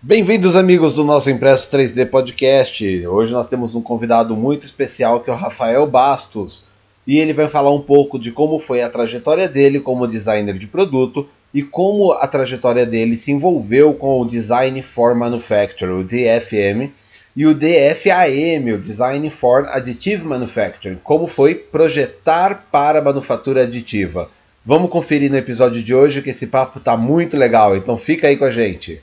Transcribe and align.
Bem-vindos, 0.00 0.54
amigos 0.54 0.92
do 0.92 1.02
nosso 1.02 1.28
Impresso 1.28 1.68
3D 1.76 2.08
Podcast. 2.08 3.04
Hoje 3.04 3.32
nós 3.32 3.48
temos 3.48 3.74
um 3.74 3.82
convidado 3.82 4.36
muito 4.36 4.62
especial 4.62 5.18
que 5.18 5.28
é 5.28 5.32
o 5.32 5.36
Rafael 5.36 5.84
Bastos. 5.88 6.62
E 7.04 7.18
ele 7.18 7.32
vai 7.32 7.48
falar 7.48 7.74
um 7.74 7.80
pouco 7.80 8.16
de 8.16 8.30
como 8.30 8.60
foi 8.60 8.80
a 8.80 8.88
trajetória 8.88 9.48
dele 9.48 9.80
como 9.80 10.06
designer 10.06 10.56
de 10.56 10.68
produto 10.68 11.28
e 11.52 11.64
como 11.64 12.12
a 12.12 12.28
trajetória 12.28 12.86
dele 12.86 13.16
se 13.16 13.32
envolveu 13.32 13.92
com 13.92 14.20
o 14.20 14.24
Design 14.24 14.80
for 14.82 15.16
Manufacture, 15.16 15.90
o 15.90 16.04
DFM, 16.04 16.92
e 17.34 17.44
o 17.44 17.52
DFAM, 17.52 18.72
o 18.72 18.78
Design 18.78 19.28
for 19.30 19.66
Additive 19.66 20.24
Manufacturing, 20.24 21.00
como 21.02 21.26
foi 21.26 21.56
projetar 21.56 22.68
para 22.70 23.00
a 23.00 23.02
manufatura 23.02 23.64
aditiva. 23.64 24.30
Vamos 24.64 24.90
conferir 24.90 25.28
no 25.28 25.36
episódio 25.36 25.82
de 25.82 25.92
hoje 25.92 26.22
que 26.22 26.30
esse 26.30 26.46
papo 26.46 26.78
tá 26.78 26.96
muito 26.96 27.36
legal, 27.36 27.76
então 27.76 27.96
fica 27.96 28.28
aí 28.28 28.36
com 28.36 28.44
a 28.44 28.50
gente. 28.52 29.02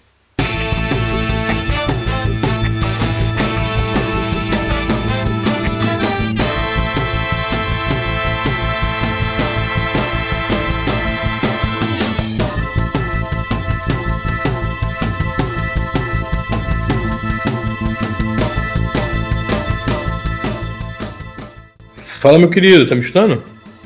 Fala, 22.25 22.39
meu 22.39 22.49
querido, 22.49 22.87
tá 22.87 22.95
me 22.95 23.01
escutando? 23.01 23.43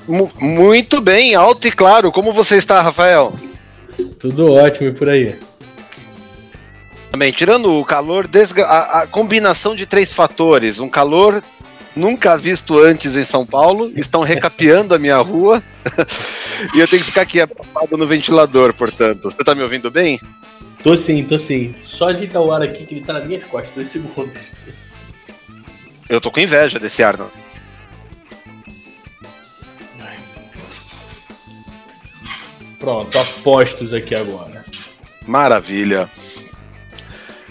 M 0.08 0.30
muito 0.40 1.02
bem, 1.02 1.36
alto 1.36 1.68
e 1.68 1.72
claro. 1.74 2.10
Como 2.10 2.32
você 2.32 2.56
está, 2.56 2.82
Rafael? 2.82 3.38
Tudo 4.18 4.54
ótimo 4.54 4.88
e 4.88 4.94
por 4.94 5.10
aí. 5.10 5.36
Também, 7.12 7.34
tirando 7.34 7.70
o 7.70 7.84
calor, 7.84 8.30
a, 8.66 9.02
a 9.02 9.08
combinação 9.08 9.76
de 9.76 9.86
três 9.86 10.14
fatores: 10.14 10.80
um 10.80 10.88
calor 10.88 11.44
nunca 11.94 12.38
visto 12.38 12.80
antes 12.80 13.18
em 13.18 13.26
São 13.26 13.46
Paulo, 13.46 13.92
estão 13.94 14.22
recapeando 14.22 14.96
a 14.96 14.98
minha 14.98 15.18
rua 15.18 15.62
e 16.74 16.80
eu 16.80 16.88
tenho 16.88 17.02
que 17.02 17.10
ficar 17.10 17.24
aqui 17.24 17.42
apagado 17.42 17.98
no 17.98 18.08
ventilador, 18.08 18.74
portanto. 18.74 19.24
Você 19.24 19.44
tá 19.44 19.54
me 19.54 19.64
ouvindo 19.64 19.92
bem? 19.92 20.18
Tô 20.82 20.96
sim, 20.96 21.26
tô 21.26 21.38
sim. 21.38 21.76
Só 21.84 22.08
ajeitar 22.08 22.42
o 22.42 22.54
ar 22.54 22.62
aqui 22.62 22.86
que 22.86 22.96
ele 22.96 23.04
tá 23.04 23.12
nas 23.12 23.28
minhas 23.28 23.44
costas, 23.44 23.76
dois 23.76 23.90
segundos. 23.90 24.38
Eu 26.08 26.22
tô 26.22 26.32
com 26.32 26.40
inveja 26.40 26.80
desse 26.80 27.04
ar, 27.04 27.18
não. 27.18 27.49
Pronto, 32.80 33.20
apostos 33.20 33.94
aqui 33.94 34.16
agora. 34.16 34.66
Maravilha. 35.28 36.10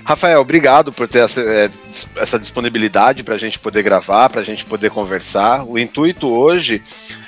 Rafael, 0.02 0.40
obrigado 0.40 0.90
por 0.90 1.06
ter 1.06 1.18
essa, 1.18 1.40
é, 1.42 1.70
essa 2.16 2.38
disponibilidade 2.38 3.22
para 3.22 3.34
a 3.34 3.38
gente 3.38 3.58
poder 3.58 3.82
gravar, 3.82 4.30
para 4.30 4.40
a 4.40 4.44
gente 4.44 4.64
poder 4.64 4.90
conversar. 4.90 5.64
O 5.64 5.78
intuito 5.78 6.26
hoje 6.28 6.82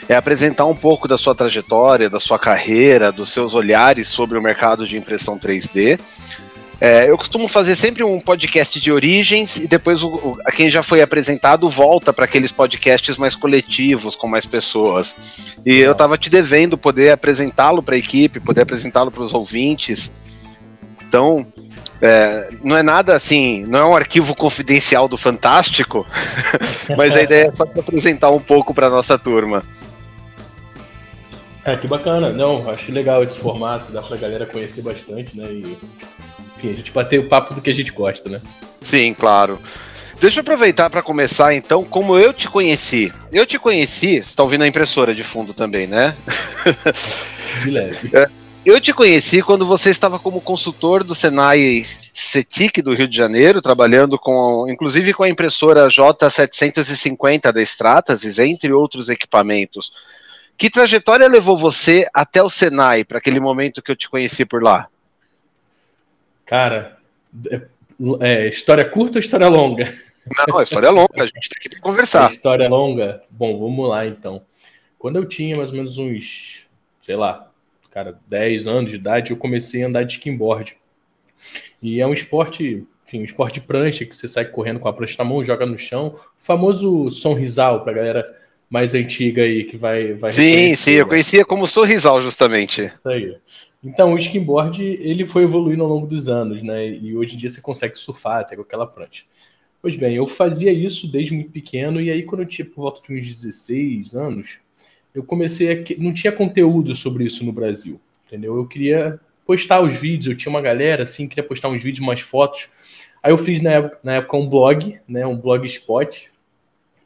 é 0.08 0.16
apresentar 0.16 0.64
um 0.64 0.74
pouco 0.74 1.06
da 1.06 1.18
sua 1.18 1.34
trajetória, 1.34 2.08
da 2.08 2.18
sua 2.18 2.38
carreira, 2.38 3.12
dos 3.12 3.28
seus 3.28 3.54
olhares 3.54 4.08
sobre 4.08 4.38
o 4.38 4.42
mercado 4.42 4.86
de 4.86 4.96
impressão 4.96 5.38
3D 5.38 6.00
é, 6.80 7.10
eu 7.10 7.18
costumo 7.18 7.46
fazer 7.46 7.74
sempre 7.74 8.02
um 8.02 8.18
podcast 8.18 8.80
de 8.80 8.90
origens 8.90 9.56
e 9.56 9.68
depois 9.68 10.02
o, 10.02 10.08
o 10.08 10.38
a 10.46 10.50
quem 10.50 10.70
já 10.70 10.82
foi 10.82 11.02
apresentado 11.02 11.68
volta 11.68 12.10
para 12.10 12.24
aqueles 12.24 12.50
podcasts 12.50 13.18
mais 13.18 13.36
coletivos, 13.36 14.16
com 14.16 14.26
mais 14.26 14.46
pessoas. 14.46 15.14
E 15.64 15.74
eu 15.74 15.92
estava 15.92 16.16
te 16.16 16.30
devendo 16.30 16.78
poder 16.78 17.10
apresentá-lo 17.10 17.82
para 17.82 17.96
a 17.96 17.98
equipe, 17.98 18.40
poder 18.40 18.62
apresentá-lo 18.62 19.10
para 19.10 19.22
os 19.22 19.34
ouvintes. 19.34 20.10
Então, 21.06 21.46
é, 22.00 22.48
não 22.64 22.74
é 22.74 22.82
nada 22.82 23.14
assim, 23.14 23.62
não 23.66 23.78
é 23.78 23.84
um 23.84 23.96
arquivo 23.96 24.34
confidencial 24.34 25.06
do 25.06 25.18
Fantástico, 25.18 26.06
mas 26.96 27.14
a 27.14 27.20
ideia 27.20 27.48
é 27.52 27.54
só 27.54 27.64
apresentar 27.64 28.30
um 28.30 28.40
pouco 28.40 28.72
para 28.72 28.88
nossa 28.88 29.18
turma. 29.18 29.62
É, 31.62 31.76
que 31.76 31.86
bacana. 31.86 32.30
Não, 32.30 32.70
acho 32.70 32.90
legal 32.90 33.22
esse 33.22 33.38
formato, 33.38 33.92
dá 33.92 34.00
pra 34.00 34.16
galera 34.16 34.46
conhecer 34.46 34.80
bastante, 34.80 35.36
né? 35.36 35.52
E 35.52 35.76
enfim, 36.60 36.72
a 36.72 36.76
gente 36.76 36.92
bater 36.92 37.18
o 37.18 37.28
papo 37.28 37.54
do 37.54 37.62
que 37.62 37.70
a 37.70 37.74
gente 37.74 37.90
gosta, 37.90 38.28
né? 38.28 38.40
Sim, 38.82 39.14
claro. 39.14 39.58
Deixa 40.20 40.40
eu 40.40 40.42
aproveitar 40.42 40.90
para 40.90 41.02
começar 41.02 41.54
então 41.54 41.82
como 41.82 42.18
eu 42.18 42.32
te 42.32 42.46
conheci. 42.46 43.10
Eu 43.32 43.46
te 43.46 43.58
conheci, 43.58 44.16
você 44.16 44.18
está 44.18 44.42
ouvindo 44.42 44.64
a 44.64 44.68
impressora 44.68 45.14
de 45.14 45.24
fundo 45.24 45.54
também, 45.54 45.86
né? 45.86 46.14
De 47.62 47.70
leve. 47.70 48.10
É, 48.14 48.28
eu 48.64 48.78
te 48.78 48.92
conheci 48.92 49.42
quando 49.42 49.64
você 49.64 49.88
estava 49.88 50.18
como 50.18 50.40
consultor 50.40 51.02
do 51.02 51.14
Senai 51.14 51.84
CETIC 52.12 52.82
do 52.82 52.92
Rio 52.92 53.08
de 53.08 53.16
Janeiro, 53.16 53.62
trabalhando 53.62 54.18
com, 54.18 54.66
inclusive 54.68 55.14
com 55.14 55.22
a 55.22 55.28
impressora 55.28 55.88
J750 55.88 57.50
da 57.52 57.62
Stratasys, 57.62 58.38
entre 58.38 58.72
outros 58.74 59.08
equipamentos. 59.08 59.90
Que 60.58 60.68
trajetória 60.68 61.26
levou 61.26 61.56
você 61.56 62.06
até 62.12 62.42
o 62.42 62.50
Senai, 62.50 63.02
para 63.02 63.16
aquele 63.16 63.40
momento 63.40 63.80
que 63.80 63.90
eu 63.90 63.96
te 63.96 64.10
conheci 64.10 64.44
por 64.44 64.62
lá? 64.62 64.88
Cara, 66.50 66.98
é, 67.48 67.62
é, 68.22 68.48
história 68.48 68.84
curta 68.84 69.18
ou 69.18 69.20
história 69.20 69.46
longa? 69.46 69.84
Não, 70.48 70.58
a 70.58 70.64
história 70.64 70.88
é 70.88 70.90
longa, 70.90 71.22
a 71.22 71.26
gente 71.26 71.48
tem 71.48 71.70
que 71.70 71.80
conversar. 71.80 72.26
A 72.26 72.32
história 72.32 72.68
longa? 72.68 73.22
Bom, 73.30 73.56
vamos 73.56 73.88
lá 73.88 74.04
então. 74.04 74.42
Quando 74.98 75.14
eu 75.14 75.24
tinha 75.26 75.56
mais 75.56 75.70
ou 75.70 75.76
menos 75.76 75.96
uns, 75.96 76.66
sei 77.02 77.14
lá, 77.14 77.48
cara, 77.92 78.18
10 78.26 78.66
anos 78.66 78.90
de 78.90 78.96
idade, 78.96 79.30
eu 79.30 79.36
comecei 79.36 79.84
a 79.84 79.86
andar 79.86 80.02
de 80.02 80.14
skimboard. 80.14 80.76
E 81.80 82.00
é 82.00 82.06
um 82.06 82.12
esporte, 82.12 82.84
enfim, 83.06 83.20
um 83.20 83.24
esporte 83.24 83.60
de 83.60 83.66
prancha, 83.68 84.04
que 84.04 84.16
você 84.16 84.26
sai 84.26 84.44
correndo 84.44 84.80
com 84.80 84.88
a 84.88 84.92
prancha 84.92 85.14
na 85.18 85.24
mão, 85.24 85.44
joga 85.44 85.64
no 85.64 85.78
chão. 85.78 86.16
O 86.16 86.44
famoso 86.44 87.12
sonrisal, 87.12 87.84
pra 87.84 87.92
galera 87.92 88.26
mais 88.68 88.92
antiga 88.92 89.44
aí 89.44 89.62
que 89.62 89.76
vai. 89.76 90.14
vai 90.14 90.32
sim, 90.32 90.74
sim, 90.74 90.92
eu 90.94 91.06
conhecia 91.06 91.44
como 91.44 91.64
sorrisal, 91.68 92.20
justamente. 92.20 92.86
Isso 92.86 93.08
aí. 93.08 93.36
Então, 93.82 94.12
o 94.12 94.18
skimboard 94.18 94.84
ele 94.84 95.26
foi 95.26 95.44
evoluindo 95.44 95.82
ao 95.82 95.88
longo 95.88 96.06
dos 96.06 96.28
anos, 96.28 96.62
né? 96.62 96.86
E 96.88 97.16
hoje 97.16 97.34
em 97.34 97.38
dia 97.38 97.48
você 97.48 97.60
consegue 97.60 97.96
surfar 97.96 98.40
até 98.40 98.54
com 98.54 98.62
aquela 98.62 98.86
prancha. 98.86 99.24
Pois 99.80 99.96
bem, 99.96 100.14
eu 100.16 100.26
fazia 100.26 100.70
isso 100.70 101.10
desde 101.10 101.32
muito 101.32 101.50
pequeno, 101.50 102.00
e 102.00 102.10
aí 102.10 102.22
quando 102.22 102.42
eu 102.42 102.46
tinha 102.46 102.66
por 102.66 102.82
volta 102.82 103.00
de 103.00 103.18
uns 103.18 103.26
16 103.26 104.14
anos, 104.14 104.58
eu 105.14 105.24
comecei 105.24 105.72
a. 105.72 105.84
Não 105.98 106.12
tinha 106.12 106.30
conteúdo 106.30 106.94
sobre 106.94 107.24
isso 107.24 107.42
no 107.44 107.52
Brasil, 107.52 107.98
entendeu? 108.26 108.56
Eu 108.56 108.66
queria 108.66 109.18
postar 109.46 109.80
os 109.80 109.96
vídeos, 109.96 110.26
eu 110.26 110.36
tinha 110.36 110.50
uma 110.50 110.60
galera 110.60 111.04
assim, 111.04 111.26
queria 111.26 111.42
postar 111.42 111.68
uns 111.68 111.82
vídeos, 111.82 112.06
umas 112.06 112.20
fotos. 112.20 112.68
Aí 113.22 113.32
eu 113.32 113.38
fiz 113.38 113.62
na 113.62 113.72
época, 113.72 113.98
na 114.02 114.14
época 114.16 114.36
um 114.36 114.48
blog, 114.48 115.00
né? 115.08 115.26
Um 115.26 115.36
blogspot. 115.36 116.30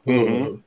Uhum 0.05 0.59
a 0.59 0.64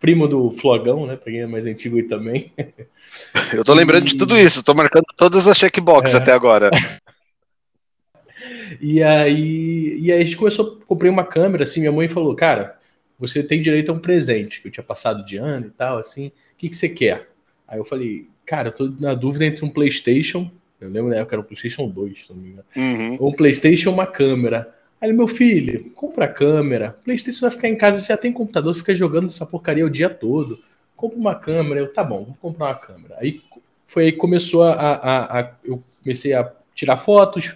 primo 0.00 0.26
do 0.26 0.50
Flogão, 0.50 1.06
né? 1.06 1.16
Pra 1.16 1.30
quem 1.30 1.40
é 1.40 1.46
mais 1.46 1.66
antigo 1.66 1.96
aí 1.96 2.04
também. 2.04 2.52
Eu 3.52 3.64
tô 3.64 3.74
lembrando 3.74 4.06
e... 4.06 4.10
de 4.10 4.16
tudo 4.16 4.36
isso, 4.36 4.62
tô 4.62 4.74
marcando 4.74 5.04
todas 5.16 5.46
as 5.46 5.56
checkboxes 5.56 6.14
é. 6.14 6.18
até 6.18 6.32
agora. 6.32 6.70
e 8.80 9.02
aí, 9.02 9.98
e 10.00 10.12
aí 10.12 10.22
a 10.22 10.24
gente 10.24 10.36
começou, 10.36 10.80
comprei 10.86 11.10
uma 11.10 11.24
câmera, 11.24 11.64
assim, 11.64 11.80
minha 11.80 11.92
mãe 11.92 12.08
falou, 12.08 12.34
cara, 12.34 12.78
você 13.18 13.42
tem 13.42 13.62
direito 13.62 13.90
a 13.90 13.94
um 13.94 13.98
presente, 13.98 14.60
que 14.60 14.68
eu 14.68 14.72
tinha 14.72 14.84
passado 14.84 15.24
de 15.24 15.36
ano 15.36 15.66
e 15.66 15.70
tal, 15.70 15.98
assim, 15.98 16.28
o 16.28 16.32
que, 16.58 16.68
que 16.68 16.76
você 16.76 16.88
quer? 16.88 17.30
Aí 17.68 17.78
eu 17.78 17.84
falei, 17.84 18.26
cara, 18.44 18.68
eu 18.68 18.72
tô 18.72 18.92
na 19.00 19.14
dúvida 19.14 19.44
entre 19.44 19.64
um 19.64 19.70
Playstation, 19.70 20.50
eu 20.80 20.90
lembro 20.90 21.10
na 21.10 21.16
época 21.16 21.36
era 21.36 21.40
o 21.40 21.44
Playstation 21.44 21.88
2, 21.88 22.26
se 22.26 22.32
não 22.32 22.40
me 22.40 22.48
engano, 22.48 22.64
uhum. 22.76 23.16
ou 23.20 23.30
um 23.30 23.32
Playstation 23.32 23.92
uma 23.92 24.06
câmera. 24.06 24.74
Aí, 25.02 25.12
meu 25.12 25.26
filho, 25.26 25.90
compra 25.96 26.26
a 26.26 26.28
câmera. 26.28 26.96
PlayStation 27.04 27.40
vai 27.40 27.50
ficar 27.50 27.68
em 27.68 27.74
casa, 27.74 28.00
você 28.00 28.06
já 28.06 28.16
tem 28.16 28.32
computador, 28.32 28.72
fica 28.72 28.94
jogando 28.94 29.26
essa 29.26 29.44
porcaria 29.44 29.84
o 29.84 29.90
dia 29.90 30.08
todo. 30.08 30.60
Compra 30.94 31.18
uma 31.18 31.34
câmera. 31.34 31.80
Eu, 31.80 31.92
tá 31.92 32.04
bom, 32.04 32.24
vou 32.24 32.36
comprar 32.40 32.66
uma 32.66 32.74
câmera. 32.76 33.16
Aí 33.18 33.42
foi 33.84 34.04
aí 34.04 34.12
que 34.12 34.18
começou 34.18 34.62
a, 34.62 34.74
a, 34.74 35.40
a, 35.40 35.50
Eu 35.64 35.82
comecei 36.04 36.32
a 36.34 36.48
tirar 36.72 36.96
fotos, 36.98 37.52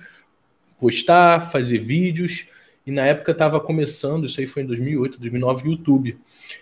postar, 0.81 1.53
fazer 1.53 1.79
vídeos. 1.79 2.49
E 2.85 2.91
na 2.91 3.07
época 3.07 3.31
estava 3.31 3.61
começando, 3.61 4.27
isso 4.27 4.41
aí 4.41 4.49
foi 4.49 4.65
em 4.65 4.67
2008, 4.67 5.21
2009, 5.21 5.71
YouTube. 5.71 6.19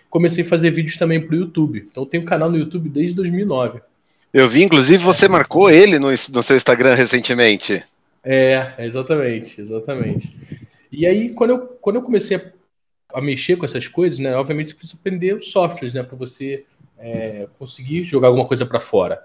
Comecei 0.07 0.43
a 0.43 0.47
fazer 0.47 0.69
vídeos 0.69 0.97
também 0.97 1.19
para 1.19 1.35
o 1.35 1.39
YouTube. 1.39 1.87
Então 1.89 2.03
eu 2.03 2.07
tenho 2.07 2.21
um 2.21 2.27
canal 2.27 2.51
no 2.51 2.59
YouTube 2.59 2.89
desde 2.89 3.15
2009. 3.15 3.79
Eu 4.31 4.47
vi, 4.47 4.61
inclusive, 4.61 5.03
você 5.03 5.27
marcou 5.27 5.67
ele 5.67 5.97
no, 5.97 6.09
no 6.09 6.43
seu 6.43 6.55
Instagram 6.55 6.93
recentemente. 6.93 7.83
É, 8.23 8.73
exatamente, 8.77 9.59
exatamente. 9.59 10.31
E 10.95 11.05
aí, 11.05 11.33
quando 11.33 11.49
eu, 11.51 11.59
quando 11.59 11.97
eu 11.97 12.01
comecei 12.01 12.37
a, 12.37 12.51
a 13.13 13.21
mexer 13.21 13.57
com 13.57 13.65
essas 13.65 13.87
coisas, 13.87 14.19
né, 14.19 14.35
obviamente 14.35 14.69
você 14.69 14.75
precisa 14.75 14.97
aprender 14.99 15.35
os 15.35 15.51
softwares, 15.51 15.93
né, 15.93 16.03
para 16.03 16.15
você 16.15 16.65
é, 16.97 17.47
conseguir 17.59 18.03
jogar 18.03 18.29
alguma 18.29 18.47
coisa 18.47 18.65
para 18.65 18.79
fora. 18.79 19.23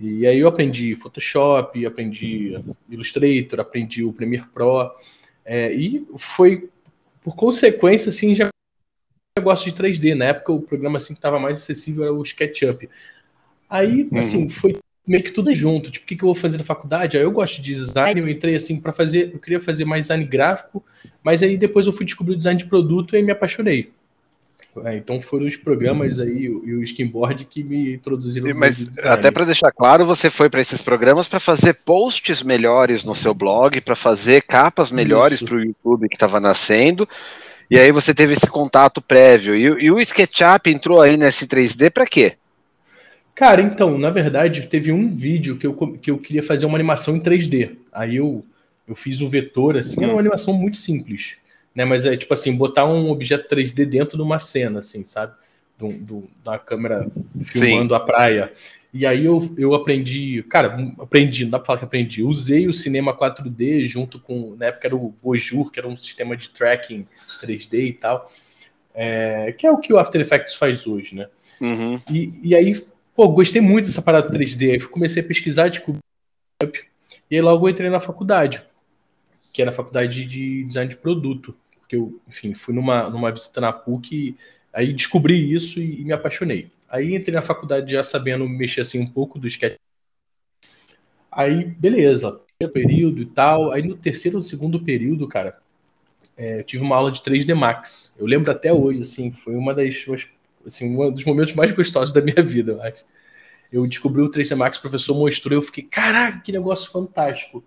E 0.00 0.26
aí 0.26 0.38
eu 0.38 0.48
aprendi 0.48 0.94
Photoshop, 0.94 1.84
aprendi 1.84 2.56
Illustrator, 2.88 3.60
aprendi 3.60 4.04
o 4.04 4.12
Premiere 4.12 4.46
Pro, 4.54 4.92
é, 5.44 5.72
e 5.72 6.06
foi, 6.16 6.68
por 7.22 7.34
consequência, 7.34 8.10
assim, 8.10 8.34
já 8.34 8.48
negócio 9.36 9.70
de 9.70 9.76
3D. 9.76 10.14
Na 10.14 10.26
época, 10.26 10.52
o 10.52 10.62
programa 10.62 10.98
assim, 10.98 11.14
que 11.14 11.18
estava 11.18 11.38
mais 11.38 11.58
acessível 11.58 12.04
era 12.04 12.12
o 12.12 12.22
SketchUp. 12.22 12.88
Aí, 13.68 14.08
uhum. 14.12 14.18
assim, 14.18 14.48
foi 14.48 14.76
meio 15.08 15.24
que 15.24 15.32
tudo 15.32 15.52
junto. 15.54 15.90
Tipo, 15.90 16.04
o 16.04 16.08
que, 16.08 16.16
que 16.16 16.22
eu 16.22 16.28
vou 16.28 16.34
fazer 16.34 16.58
na 16.58 16.64
faculdade? 16.64 17.16
Aí 17.16 17.22
eu 17.22 17.32
gosto 17.32 17.62
de 17.62 17.74
design, 17.74 18.20
eu 18.20 18.28
entrei 18.28 18.54
assim 18.54 18.78
para 18.78 18.92
fazer, 18.92 19.30
eu 19.32 19.38
queria 19.38 19.58
fazer 19.58 19.84
mais 19.86 20.04
design 20.04 20.24
gráfico, 20.24 20.84
mas 21.22 21.42
aí 21.42 21.56
depois 21.56 21.86
eu 21.86 21.92
fui 21.92 22.04
descobrir 22.04 22.34
o 22.34 22.36
design 22.36 22.58
de 22.58 22.66
produto 22.66 23.16
e 23.16 23.22
me 23.22 23.32
apaixonei. 23.32 23.90
É, 24.84 24.96
então 24.96 25.20
foram 25.20 25.46
os 25.46 25.56
programas 25.56 26.20
aí 26.20 26.44
e 26.44 26.74
o 26.74 26.82
skimboard 26.82 27.46
que 27.46 27.64
me 27.64 27.94
introduziram. 27.94 28.54
Mas 28.54 28.98
até 28.98 29.30
para 29.30 29.46
deixar 29.46 29.72
claro, 29.72 30.04
você 30.04 30.30
foi 30.30 30.48
para 30.48 30.60
esses 30.60 30.80
programas 30.80 31.26
para 31.26 31.40
fazer 31.40 31.74
posts 31.74 32.42
melhores 32.42 33.02
no 33.02 33.14
seu 33.14 33.34
blog, 33.34 33.80
para 33.80 33.96
fazer 33.96 34.42
capas 34.42 34.92
melhores 34.92 35.42
para 35.42 35.56
o 35.56 35.60
YouTube 35.64 36.08
que 36.08 36.14
estava 36.14 36.38
nascendo. 36.38 37.08
E 37.70 37.78
aí 37.78 37.90
você 37.90 38.14
teve 38.14 38.34
esse 38.34 38.46
contato 38.46 39.00
prévio. 39.00 39.56
E, 39.56 39.86
e 39.86 39.90
o 39.90 39.98
SketchUp 40.00 40.70
entrou 40.70 41.00
aí 41.00 41.16
nesse 41.16 41.46
3D 41.46 41.90
para 41.90 42.06
quê? 42.06 42.34
Cara, 43.38 43.62
então, 43.62 43.96
na 43.96 44.10
verdade, 44.10 44.66
teve 44.66 44.90
um 44.90 45.14
vídeo 45.14 45.56
que 45.56 45.64
eu, 45.64 45.72
que 45.72 46.10
eu 46.10 46.18
queria 46.18 46.42
fazer 46.42 46.66
uma 46.66 46.76
animação 46.76 47.14
em 47.14 47.20
3D. 47.20 47.76
Aí 47.92 48.16
eu, 48.16 48.44
eu 48.84 48.96
fiz 48.96 49.20
um 49.20 49.28
vetor, 49.28 49.76
assim, 49.76 50.02
era 50.02 50.12
uma 50.12 50.18
animação 50.18 50.52
muito 50.52 50.76
simples. 50.76 51.36
Né? 51.72 51.84
Mas 51.84 52.04
é 52.04 52.16
tipo 52.16 52.34
assim, 52.34 52.52
botar 52.56 52.84
um 52.84 53.08
objeto 53.08 53.48
3D 53.48 53.84
dentro 53.84 54.16
de 54.16 54.22
uma 54.24 54.40
cena, 54.40 54.80
assim, 54.80 55.04
sabe? 55.04 55.34
Do, 55.78 55.86
do 55.86 56.28
da 56.44 56.58
câmera 56.58 57.06
filmando 57.44 57.94
Sim. 57.94 57.96
a 57.96 58.00
praia. 58.00 58.52
E 58.92 59.06
aí 59.06 59.26
eu, 59.26 59.54
eu 59.56 59.72
aprendi, 59.72 60.42
cara, 60.50 60.76
aprendi, 60.98 61.44
não 61.44 61.52
dá 61.52 61.58
pra 61.60 61.66
falar 61.66 61.78
que 61.78 61.84
aprendi. 61.84 62.24
Usei 62.24 62.66
o 62.66 62.72
cinema 62.72 63.16
4D 63.16 63.84
junto 63.84 64.18
com, 64.18 64.56
na 64.58 64.66
época 64.66 64.88
era 64.88 64.96
o 64.96 65.14
Bojur, 65.22 65.70
que 65.70 65.78
era 65.78 65.86
um 65.86 65.96
sistema 65.96 66.36
de 66.36 66.50
tracking 66.50 67.06
3D 67.40 67.86
e 67.86 67.92
tal. 67.92 68.28
É, 68.92 69.54
que 69.56 69.64
é 69.64 69.70
o 69.70 69.78
que 69.78 69.92
o 69.92 69.98
After 70.00 70.20
Effects 70.20 70.56
faz 70.56 70.88
hoje, 70.88 71.14
né? 71.14 71.28
Uhum. 71.60 72.00
E, 72.10 72.32
e 72.42 72.56
aí 72.56 72.74
Pô, 73.18 73.28
gostei 73.28 73.60
muito 73.60 73.86
dessa 73.86 74.00
parada 74.00 74.30
3D. 74.30 74.70
Aí 74.70 74.80
comecei 74.80 75.20
a 75.20 75.26
pesquisar, 75.26 75.68
descobri. 75.68 75.98
E 77.28 77.34
aí 77.34 77.42
logo 77.42 77.66
eu 77.66 77.72
entrei 77.72 77.90
na 77.90 77.98
faculdade, 77.98 78.62
que 79.52 79.60
era 79.60 79.72
a 79.72 79.74
faculdade 79.74 80.24
de 80.24 80.62
design 80.62 80.88
de 80.88 80.96
produto. 80.96 81.52
Porque 81.80 81.96
eu, 81.96 82.20
enfim, 82.28 82.54
fui 82.54 82.72
numa, 82.72 83.10
numa 83.10 83.32
visita 83.32 83.60
na 83.60 83.72
PUC, 83.72 84.36
aí 84.72 84.92
descobri 84.92 85.52
isso 85.52 85.80
e, 85.80 86.00
e, 86.00 86.04
me 86.04 86.12
apaixonei. 86.12 86.70
Aí 86.88 87.12
entrei 87.12 87.34
na 87.34 87.42
faculdade 87.42 87.90
já 87.90 88.04
sabendo 88.04 88.48
mexer 88.48 88.82
assim 88.82 89.00
um 89.00 89.06
pouco 89.08 89.36
do 89.36 89.48
sketch. 89.48 89.78
Aí, 91.28 91.64
beleza, 91.64 92.40
período 92.72 93.20
e 93.20 93.26
tal. 93.26 93.72
Aí 93.72 93.82
no 93.82 93.96
terceiro 93.96 94.36
ou 94.36 94.44
segundo 94.44 94.78
período, 94.84 95.26
cara, 95.26 95.58
é, 96.36 96.60
eu 96.60 96.62
tive 96.62 96.84
uma 96.84 96.94
aula 96.94 97.10
de 97.10 97.20
3D 97.20 97.52
Max. 97.52 98.14
Eu 98.16 98.26
lembro 98.26 98.52
até 98.52 98.72
hoje, 98.72 99.02
assim, 99.02 99.32
foi 99.32 99.56
uma 99.56 99.74
das 99.74 99.96
assim, 100.68 100.96
um 100.96 101.10
dos 101.10 101.24
momentos 101.24 101.54
mais 101.54 101.72
gostosos 101.72 102.12
da 102.12 102.20
minha 102.20 102.42
vida, 102.42 102.72
eu 102.72 102.82
acho. 102.82 103.04
Eu 103.70 103.86
descobri 103.86 104.22
o 104.22 104.30
3D 104.30 104.56
Max, 104.56 104.78
o 104.78 104.80
professor 104.80 105.14
mostrou, 105.14 105.58
eu 105.58 105.62
fiquei, 105.62 105.84
caraca, 105.84 106.40
que 106.40 106.52
negócio 106.52 106.90
fantástico. 106.90 107.62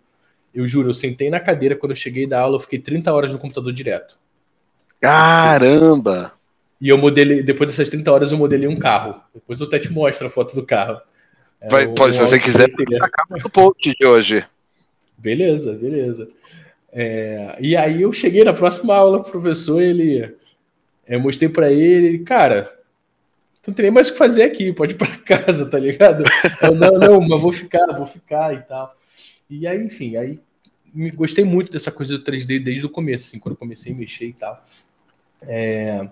Eu 0.54 0.66
juro, 0.66 0.90
eu 0.90 0.94
sentei 0.94 1.30
na 1.30 1.40
cadeira 1.40 1.76
quando 1.76 1.92
eu 1.92 1.96
cheguei 1.96 2.26
da 2.26 2.40
aula, 2.40 2.56
eu 2.56 2.60
fiquei 2.60 2.80
30 2.80 3.14
horas 3.14 3.32
no 3.32 3.40
computador 3.40 3.72
direto. 3.72 4.18
Caramba! 5.00 6.34
E 6.80 6.90
eu 6.90 6.98
modelei, 6.98 7.44
depois 7.44 7.70
dessas 7.70 7.90
30 7.90 8.12
horas, 8.12 8.32
eu 8.32 8.38
modelei 8.38 8.68
um 8.68 8.76
carro. 8.76 9.22
Depois 9.34 9.60
eu 9.60 9.68
até 9.68 9.78
te 9.78 9.92
mostro 9.92 10.26
a 10.26 10.30
foto 10.30 10.56
do 10.56 10.66
carro. 10.66 11.00
É 11.62 11.70
Vai, 11.70 11.86
um, 11.86 11.94
pode, 11.94 12.16
um 12.16 12.18
se 12.18 12.26
você 12.26 12.40
quiser, 12.40 12.70
a 13.02 13.10
capa 13.10 13.38
do 13.38 13.50
post 13.50 13.96
de 14.00 14.08
hoje. 14.08 14.44
Beleza, 15.16 15.74
beleza. 15.74 16.28
É, 16.92 17.56
e 17.62 17.78
aí 17.78 18.02
eu 18.02 18.12
cheguei 18.12 18.44
na 18.44 18.52
próxima 18.52 18.96
aula, 18.96 19.24
professor, 19.24 19.80
ele. 19.80 20.36
Eu 21.08 21.20
mostrei 21.20 21.50
para 21.50 21.72
ele, 21.72 22.20
cara, 22.20 22.74
não 23.68 23.74
tem 23.74 23.84
nem 23.84 23.92
mais 23.92 24.10
o 24.10 24.14
que 24.14 24.18
fazer 24.18 24.44
aqui, 24.44 24.74
pode 24.74 24.94
ir 24.94 24.98
para 24.98 25.16
casa, 25.24 25.70
tá 25.70 25.78
ligado? 25.78 26.24
Eu, 26.62 26.76
não, 26.76 26.98
não, 26.98 27.22
mas 27.22 27.42
vou 27.42 27.52
ficar, 27.52 27.86
vou 27.96 28.08
ficar 28.08 28.54
e 28.54 28.62
tal. 28.62 28.96
E 29.50 29.68
aí, 29.68 29.84
enfim, 29.84 30.16
aí 30.16 30.40
me 30.94 31.12
gostei 31.12 31.44
muito 31.44 31.72
dessa 31.72 31.92
coisa 31.92 32.18
do 32.18 32.24
3D 32.24 32.64
desde 32.64 32.86
o 32.86 32.90
começo, 32.90 33.28
assim, 33.28 33.40
quando 33.40 33.54
eu 33.54 33.60
comecei 33.60 33.94
a 33.94 33.96
mexer 33.96 34.28
e 34.28 34.34
tal. 34.34 34.64
É, 35.44 36.08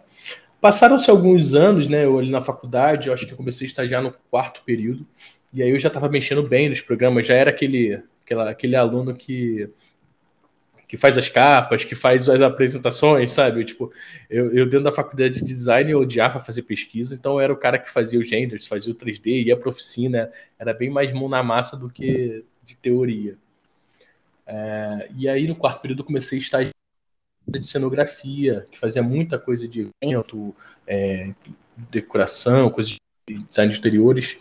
Passaram-se 0.61 1.09
alguns 1.09 1.53
anos, 1.53 1.87
né? 1.87 2.03
Eu 2.03 2.19
ali 2.19 2.29
na 2.29 2.41
faculdade, 2.41 3.07
eu 3.07 3.13
acho 3.13 3.25
que 3.25 3.31
eu 3.31 3.37
comecei 3.37 3.65
a 3.65 3.69
estagiar 3.69 4.03
no 4.03 4.13
quarto 4.29 4.61
período, 4.65 5.07
e 5.53 5.63
aí 5.63 5.69
eu 5.69 5.79
já 5.79 5.87
estava 5.87 6.09
mexendo 6.09 6.43
bem 6.43 6.67
nos 6.69 6.81
programas, 6.81 7.25
já 7.25 7.33
era 7.33 7.49
aquele, 7.49 8.01
aquela, 8.25 8.49
aquele 8.49 8.75
aluno 8.75 9.15
que 9.15 9.69
que 10.89 10.97
faz 10.97 11.19
as 11.19 11.29
capas, 11.29 11.85
que 11.85 11.93
faz 11.93 12.27
as 12.27 12.41
apresentações, 12.41 13.31
sabe? 13.31 13.63
Tipo, 13.63 13.93
eu, 14.27 14.51
eu 14.51 14.65
dentro 14.65 14.85
da 14.85 14.91
faculdade 14.91 15.35
de 15.35 15.45
design 15.45 15.91
eu 15.91 15.99
odiava 15.99 16.39
fazer 16.39 16.63
pesquisa, 16.63 17.13
então 17.13 17.33
eu 17.33 17.39
era 17.41 17.53
o 17.53 17.57
cara 17.57 17.77
que 17.77 17.91
fazia 17.91 18.19
os 18.19 18.27
genders, 18.27 18.65
fazia 18.65 18.91
o 18.91 18.95
3D, 18.95 19.45
ia 19.45 19.55
para 19.55 19.69
oficina, 19.69 20.31
era 20.57 20.73
bem 20.73 20.89
mais 20.89 21.13
mão 21.13 21.29
na 21.29 21.43
massa 21.43 21.77
do 21.77 21.91
que 21.91 22.43
de 22.63 22.75
teoria. 22.75 23.37
É, 24.47 25.09
e 25.15 25.29
aí 25.29 25.47
no 25.47 25.55
quarto 25.55 25.79
período 25.79 25.99
eu 25.99 26.05
comecei 26.05 26.39
a 26.39 26.41
estagiar 26.41 26.73
de 27.47 27.67
cenografia, 27.67 28.65
que 28.71 28.79
fazia 28.79 29.03
muita 29.03 29.37
coisa 29.37 29.67
de 29.67 29.91
evento, 30.01 30.55
é, 30.87 31.29
decoração, 31.77 32.71
coisas 32.71 32.95
de 33.27 33.43
design 33.43 33.69
de 33.69 33.77
exteriores. 33.77 34.39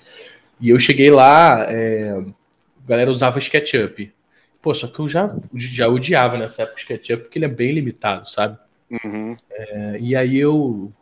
E 0.59 0.71
eu 0.71 0.81
cheguei 0.81 1.11
lá, 1.11 1.67
é, 1.71 2.11
a 2.13 2.89
galera 2.89 3.11
usava 3.11 3.39
SketchUp. 3.39 4.15
Pô, 4.61 4.75
só 4.75 4.89
que 4.89 4.99
eu 4.99 5.09
já, 5.09 5.35
já 5.55 5.89
odiava 5.89 6.37
nessa 6.37 6.63
época 6.63 6.79
o 6.79 6.81
SketchUp 6.81 7.23
porque 7.25 7.39
ele 7.39 7.45
é 7.45 7.49
bem 7.49 7.73
limitado, 7.73 8.29
sabe? 8.29 8.59
Uhum. 9.05 9.37
É, 9.51 9.99
e 10.01 10.17
aí 10.17 10.37
eu, 10.37 10.93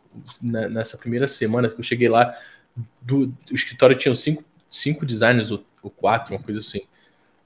nessa 0.41 0.97
primeira 0.97 1.27
semana 1.27 1.69
que 1.69 1.79
eu 1.79 1.83
cheguei 1.83 2.07
lá, 2.07 2.37
do, 3.01 3.27
do 3.27 3.55
escritório 3.55 3.97
tinha 3.97 4.13
cinco, 4.15 4.43
cinco 4.69 5.05
designers 5.05 5.51
ou, 5.51 5.63
ou 5.81 5.89
quatro, 5.89 6.35
uma 6.35 6.41
coisa 6.41 6.59
assim. 6.59 6.81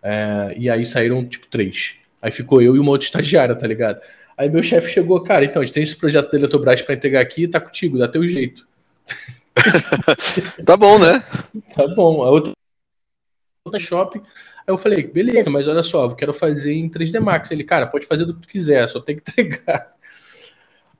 É, 0.03 0.53
e 0.57 0.69
aí 0.69 0.85
saíram, 0.85 1.25
tipo, 1.25 1.47
três. 1.47 1.97
Aí 2.21 2.31
ficou 2.31 2.61
eu 2.61 2.75
e 2.75 2.79
uma 2.79 2.91
outra 2.91 3.05
estagiária, 3.05 3.55
tá 3.55 3.65
ligado? 3.65 4.01
Aí 4.37 4.49
meu 4.49 4.63
chefe 4.63 4.91
chegou, 4.91 5.21
cara, 5.23 5.45
então, 5.45 5.61
a 5.61 5.65
gente 5.65 5.73
tem 5.73 5.83
esse 5.83 5.95
projeto 5.95 6.31
da 6.31 6.37
Eletrobras 6.37 6.81
para 6.81 6.95
entregar 6.95 7.21
aqui, 7.21 7.47
tá 7.47 7.59
contigo, 7.59 7.97
dá 7.97 8.07
teu 8.07 8.25
jeito. 8.27 8.67
tá 10.65 10.75
bom, 10.75 10.97
né? 10.97 11.23
Tá 11.75 11.87
bom. 11.95 12.23
A 12.23 12.29
outra 12.29 12.51
Photoshop. 13.63 14.21
Aí 14.67 14.73
eu 14.73 14.77
falei, 14.77 15.03
beleza, 15.03 15.49
mas 15.49 15.67
olha 15.67 15.83
só, 15.83 16.05
eu 16.05 16.15
quero 16.15 16.33
fazer 16.33 16.73
em 16.73 16.89
3D 16.89 17.19
Max. 17.19 17.51
Ele, 17.51 17.63
cara, 17.63 17.87
pode 17.87 18.05
fazer 18.05 18.25
do 18.25 18.33
que 18.35 18.41
tu 18.41 18.47
quiser, 18.47 18.87
só 18.87 18.99
tem 18.99 19.15
que 19.15 19.23
entregar. 19.31 19.93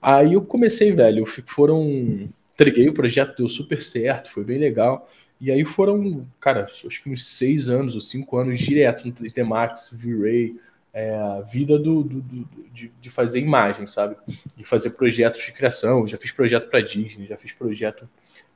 Aí 0.02 0.34
eu 0.34 0.42
comecei, 0.42 0.92
velho, 0.92 1.26
foram. 1.26 2.30
Entreguei 2.54 2.90
o 2.90 2.94
projeto, 2.94 3.38
deu 3.38 3.50
super 3.50 3.82
certo, 3.82 4.32
foi 4.32 4.44
bem 4.44 4.58
legal. 4.58 5.10
E 5.40 5.52
aí 5.52 5.66
foram, 5.66 6.28
cara, 6.40 6.66
acho 6.66 7.02
que 7.02 7.10
uns 7.10 7.26
seis 7.26 7.68
anos 7.68 7.96
ou 7.96 8.02
cinco 8.02 8.38
anos 8.38 8.60
direto 8.60 9.08
no 9.08 9.12
3D 9.12 9.44
Max, 9.44 9.90
V-Ray, 9.92 10.56
é, 10.94 11.16
a 11.16 11.42
vida 11.42 11.80
do, 11.80 12.04
do, 12.04 12.22
do 12.22 12.50
de, 12.72 12.92
de, 13.02 13.10
fazer 13.10 13.40
imagem, 13.40 13.88
sabe? 13.88 14.16
De 14.56 14.64
fazer 14.64 14.92
projetos 14.92 15.44
de 15.44 15.52
criação. 15.52 16.08
Já 16.08 16.18
fiz 16.18 16.32
projeto 16.32 16.70
para 16.70 16.82
Disney, 16.82 17.26
já 17.26 17.38
fiz 17.38 17.54
projeto 17.54 18.08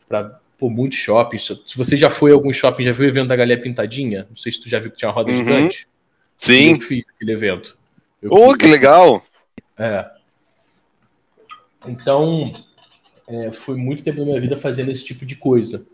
para 0.08 0.40
Pô, 0.58 0.70
muitos 0.70 0.98
shoppings. 0.98 1.46
Se 1.66 1.78
você 1.78 1.98
já 1.98 2.10
foi 2.10 2.32
a 2.32 2.34
algum 2.34 2.52
shopping, 2.54 2.86
já 2.86 2.94
viu 2.94 3.06
o 3.06 3.10
evento 3.10 3.28
da 3.28 3.36
Galinha 3.36 3.62
Pintadinha? 3.62 4.26
Não 4.30 4.36
sei 4.36 4.52
se 4.52 4.62
tu 4.62 4.70
já 4.70 4.80
viu 4.80 4.92
que 4.92 4.98
tinha 4.98 5.10
uma 5.10 5.16
roda 5.16 5.32
uhum. 5.32 5.38
gigante. 5.38 5.88
Sim. 6.38 6.74
Eu 6.74 6.82
fiz 6.82 7.04
aquele 7.16 7.32
evento. 7.34 7.78
Eu 8.22 8.32
oh, 8.32 8.56
que 8.56 8.68
legal! 8.68 9.24
É. 9.78 10.10
Então, 11.88 12.52
é, 13.28 13.52
foi 13.52 13.76
muito 13.76 14.04
tempo 14.04 14.20
da 14.20 14.26
minha 14.26 14.42
vida 14.42 14.58
fazendo 14.58 14.92
esse 14.92 15.04
tipo 15.04 15.26
de 15.26 15.36
coisa. 15.36 15.86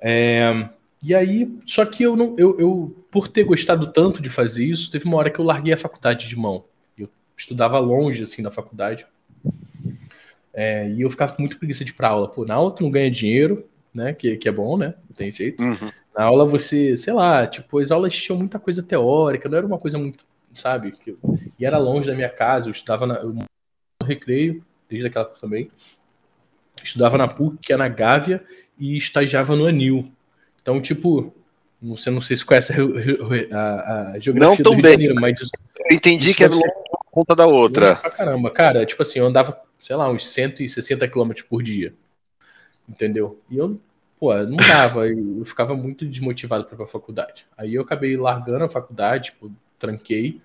É, 0.00 0.68
e 1.02 1.14
aí, 1.14 1.48
só 1.64 1.84
que 1.84 2.02
eu 2.02 2.16
não, 2.16 2.34
eu, 2.38 2.58
eu, 2.58 3.04
por 3.10 3.28
ter 3.28 3.44
gostado 3.44 3.92
tanto 3.92 4.20
de 4.20 4.28
fazer 4.28 4.64
isso, 4.64 4.90
teve 4.90 5.04
uma 5.04 5.16
hora 5.16 5.30
que 5.30 5.38
eu 5.38 5.44
larguei 5.44 5.72
a 5.72 5.78
faculdade 5.78 6.28
de 6.28 6.36
mão. 6.36 6.64
Eu 6.98 7.08
estudava 7.36 7.78
longe 7.78 8.22
assim 8.22 8.42
da 8.42 8.50
faculdade. 8.50 9.06
É, 10.52 10.88
e 10.90 11.02
eu 11.02 11.10
ficava 11.10 11.32
com 11.34 11.42
muito 11.42 11.58
preguiça 11.58 11.84
de 11.84 11.90
ir 11.90 11.94
pra 11.94 12.08
aula. 12.08 12.28
Pô, 12.28 12.44
na 12.44 12.54
aula 12.54 12.70
tu 12.70 12.82
não 12.82 12.90
ganha 12.90 13.10
dinheiro, 13.10 13.68
né? 13.96 14.12
Que, 14.12 14.36
que 14.36 14.48
é 14.48 14.52
bom, 14.52 14.76
né? 14.76 14.94
Não 15.08 15.16
tem 15.16 15.32
jeito. 15.32 15.62
Uhum. 15.62 15.90
Na 16.16 16.24
aula 16.24 16.46
você, 16.46 16.96
sei 16.96 17.12
lá, 17.12 17.46
tipo, 17.46 17.78
as 17.78 17.90
aulas 17.90 18.14
tinham 18.14 18.38
muita 18.38 18.58
coisa 18.58 18.82
teórica, 18.82 19.48
não 19.48 19.58
era 19.58 19.66
uma 19.66 19.78
coisa 19.78 19.98
muito, 19.98 20.24
sabe? 20.54 20.92
Que, 20.92 21.16
e 21.58 21.64
era 21.64 21.78
longe 21.78 22.06
da 22.06 22.14
minha 22.14 22.28
casa, 22.28 22.68
eu 22.68 22.72
estudava 22.72 23.06
na, 23.06 23.14
eu, 23.16 23.32
no 23.32 23.44
recreio, 24.04 24.62
desde 24.88 25.08
aquela 25.08 25.24
época 25.24 25.40
também. 25.40 25.70
Estudava 26.82 27.18
na 27.18 27.26
PUC, 27.26 27.58
que 27.58 27.72
é 27.72 27.76
na 27.76 27.88
Gávea, 27.88 28.44
e 28.78 28.96
estagiava 28.96 29.56
no 29.56 29.66
Anil. 29.66 30.10
Então, 30.60 30.80
tipo, 30.80 31.34
você 31.82 32.10
não 32.10 32.20
sei 32.20 32.36
se 32.36 32.44
conhece 32.44 32.72
a, 32.72 33.56
a, 33.56 34.10
a 34.12 34.18
geografia 34.18 34.56
não 34.56 34.56
do 34.56 34.72
Rio 34.72 34.82
bem. 34.82 34.92
Janeiro, 34.92 35.14
mas. 35.16 35.40
Eu 35.40 35.96
entendi 35.96 36.34
que 36.34 36.44
é 36.44 36.48
uma 36.48 36.62
ponta 37.12 37.34
da 37.34 37.46
outra. 37.46 37.96
caramba, 37.96 38.50
cara, 38.50 38.84
tipo 38.84 39.02
assim, 39.02 39.18
eu 39.18 39.26
andava, 39.26 39.58
sei 39.80 39.96
lá, 39.96 40.10
uns 40.10 40.28
160 40.28 41.08
km 41.08 41.32
por 41.48 41.62
dia. 41.62 41.94
Entendeu? 42.88 43.40
E 43.50 43.56
eu 43.56 43.80
pô, 44.18 44.34
não 44.34 44.56
dava, 44.56 45.08
eu, 45.08 45.44
ficava 45.44 45.74
muito 45.74 46.04
desmotivado 46.06 46.64
para 46.64 46.74
ir 46.74 46.76
pra 46.78 46.86
faculdade. 46.86 47.46
Aí 47.56 47.74
eu 47.74 47.82
acabei 47.82 48.16
largando 48.16 48.64
a 48.64 48.68
faculdade, 48.68 49.30
tipo, 49.30 49.50
tranquei. 49.78 50.40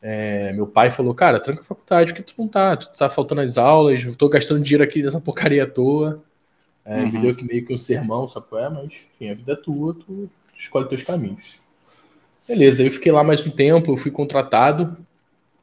É, 0.00 0.52
meu 0.52 0.66
pai 0.66 0.90
falou, 0.90 1.14
cara, 1.14 1.38
tranca 1.38 1.60
a 1.60 1.64
faculdade, 1.64 2.12
porque 2.12 2.32
tu 2.32 2.34
não 2.36 2.48
tá, 2.48 2.76
tu 2.76 2.88
tá 2.96 3.08
faltando 3.08 3.40
as 3.40 3.56
aulas, 3.56 4.04
eu 4.04 4.16
tô 4.16 4.28
gastando 4.28 4.62
dinheiro 4.62 4.82
aqui 4.82 5.02
nessa 5.02 5.20
porcaria 5.20 5.62
à 5.62 5.66
toa. 5.66 6.22
É, 6.84 6.96
uhum. 6.96 7.12
Me 7.12 7.20
deu 7.20 7.36
que 7.36 7.44
meio 7.44 7.64
que 7.64 7.72
um 7.72 7.78
sermão, 7.78 8.26
só 8.26 8.40
que 8.40 8.56
é, 8.56 8.68
mas 8.68 8.84
enfim, 8.86 9.30
a 9.30 9.34
vida 9.34 9.52
é 9.52 9.56
tua, 9.56 9.94
tu 9.94 10.28
escolhe 10.58 10.88
teus 10.88 11.04
caminhos. 11.04 11.60
Beleza, 12.48 12.82
eu 12.82 12.90
fiquei 12.90 13.12
lá 13.12 13.22
mais 13.22 13.46
um 13.46 13.50
tempo, 13.50 13.92
eu 13.92 13.96
fui 13.96 14.10
contratado, 14.10 14.96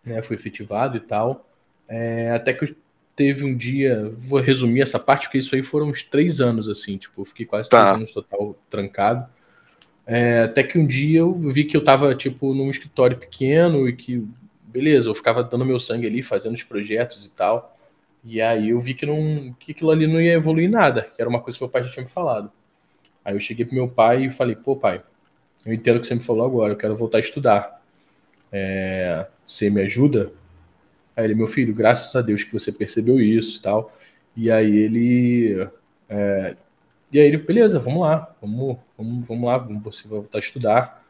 né, 0.05 0.21
fui 0.21 0.37
efetivado 0.37 0.95
e 0.95 1.01
tal, 1.01 1.45
é, 1.89 2.31
até 2.31 2.53
que 2.53 2.73
teve 3.19 3.43
um 3.43 3.53
dia, 3.53 4.13
vou 4.15 4.39
resumir 4.39 4.79
essa 4.79 4.97
parte, 4.97 5.23
porque 5.23 5.39
isso 5.39 5.53
aí 5.53 5.61
foram 5.61 5.87
uns 5.87 6.03
três 6.03 6.39
anos, 6.39 6.69
assim, 6.69 6.95
tipo, 6.95 7.19
eu 7.21 7.25
fiquei 7.25 7.45
quase 7.45 7.69
tá. 7.69 7.81
três 7.81 7.95
anos 7.97 8.11
total 8.13 8.57
trancado, 8.69 9.27
é, 10.07 10.43
até 10.43 10.63
que 10.63 10.79
um 10.79 10.87
dia 10.87 11.19
eu 11.19 11.37
vi 11.37 11.65
que 11.65 11.75
eu 11.75 11.83
tava, 11.83 12.15
tipo, 12.15 12.53
num 12.53 12.69
escritório 12.69 13.17
pequeno 13.17 13.89
e 13.89 13.93
que, 13.93 14.25
beleza, 14.63 15.09
eu 15.09 15.13
ficava 15.13 15.43
dando 15.43 15.65
meu 15.65 15.81
sangue 15.81 16.07
ali, 16.07 16.23
fazendo 16.23 16.55
os 16.55 16.63
projetos 16.63 17.25
e 17.25 17.31
tal. 17.31 17.77
E 18.23 18.41
aí 18.41 18.69
eu 18.69 18.79
vi 18.79 18.93
que, 18.93 19.05
não, 19.05 19.53
que 19.59 19.73
aquilo 19.73 19.91
ali 19.91 20.07
não 20.07 20.21
ia 20.21 20.31
evoluir 20.31 20.69
nada, 20.69 21.01
que 21.13 21.21
era 21.21 21.29
uma 21.29 21.41
coisa 21.41 21.59
que 21.59 21.63
meu 21.65 21.69
pai 21.69 21.83
já 21.83 21.89
tinha 21.89 22.03
me 22.03 22.09
falado. 22.09 22.49
Aí 23.25 23.35
eu 23.35 23.39
cheguei 23.41 23.65
pro 23.65 23.75
meu 23.75 23.89
pai 23.89 24.27
e 24.27 24.31
falei, 24.31 24.55
pô, 24.55 24.77
pai, 24.77 25.03
eu 25.65 25.73
entendo 25.73 25.97
o 25.97 25.99
que 25.99 26.07
você 26.07 26.15
me 26.15 26.21
falou 26.21 26.45
agora, 26.45 26.71
eu 26.71 26.77
quero 26.77 26.95
voltar 26.95 27.17
a 27.17 27.21
estudar. 27.21 27.83
É, 28.49 29.27
você 29.45 29.69
me 29.69 29.81
ajuda? 29.81 30.31
Aí 31.19 31.25
ele, 31.25 31.35
meu 31.35 31.47
filho, 31.47 31.73
graças 31.73 32.15
a 32.15 32.21
Deus 32.21 32.43
que 32.43 32.53
você 32.53 32.71
percebeu 32.71 33.19
isso 33.19 33.59
e 33.59 33.61
tal. 33.61 33.93
E 34.37 34.49
aí 34.49 34.77
ele 34.77 35.67
é, 36.07 36.55
e 37.11 37.19
aí 37.19 37.27
ele, 37.27 37.37
beleza, 37.37 37.77
vamos 37.79 38.01
lá, 38.01 38.33
vamos, 38.41 38.77
vamos, 38.97 39.27
vamos 39.27 39.45
lá, 39.45 39.57
você 39.57 40.07
vai 40.07 40.19
voltar 40.19 40.37
a 40.37 40.41
estudar. 40.41 41.03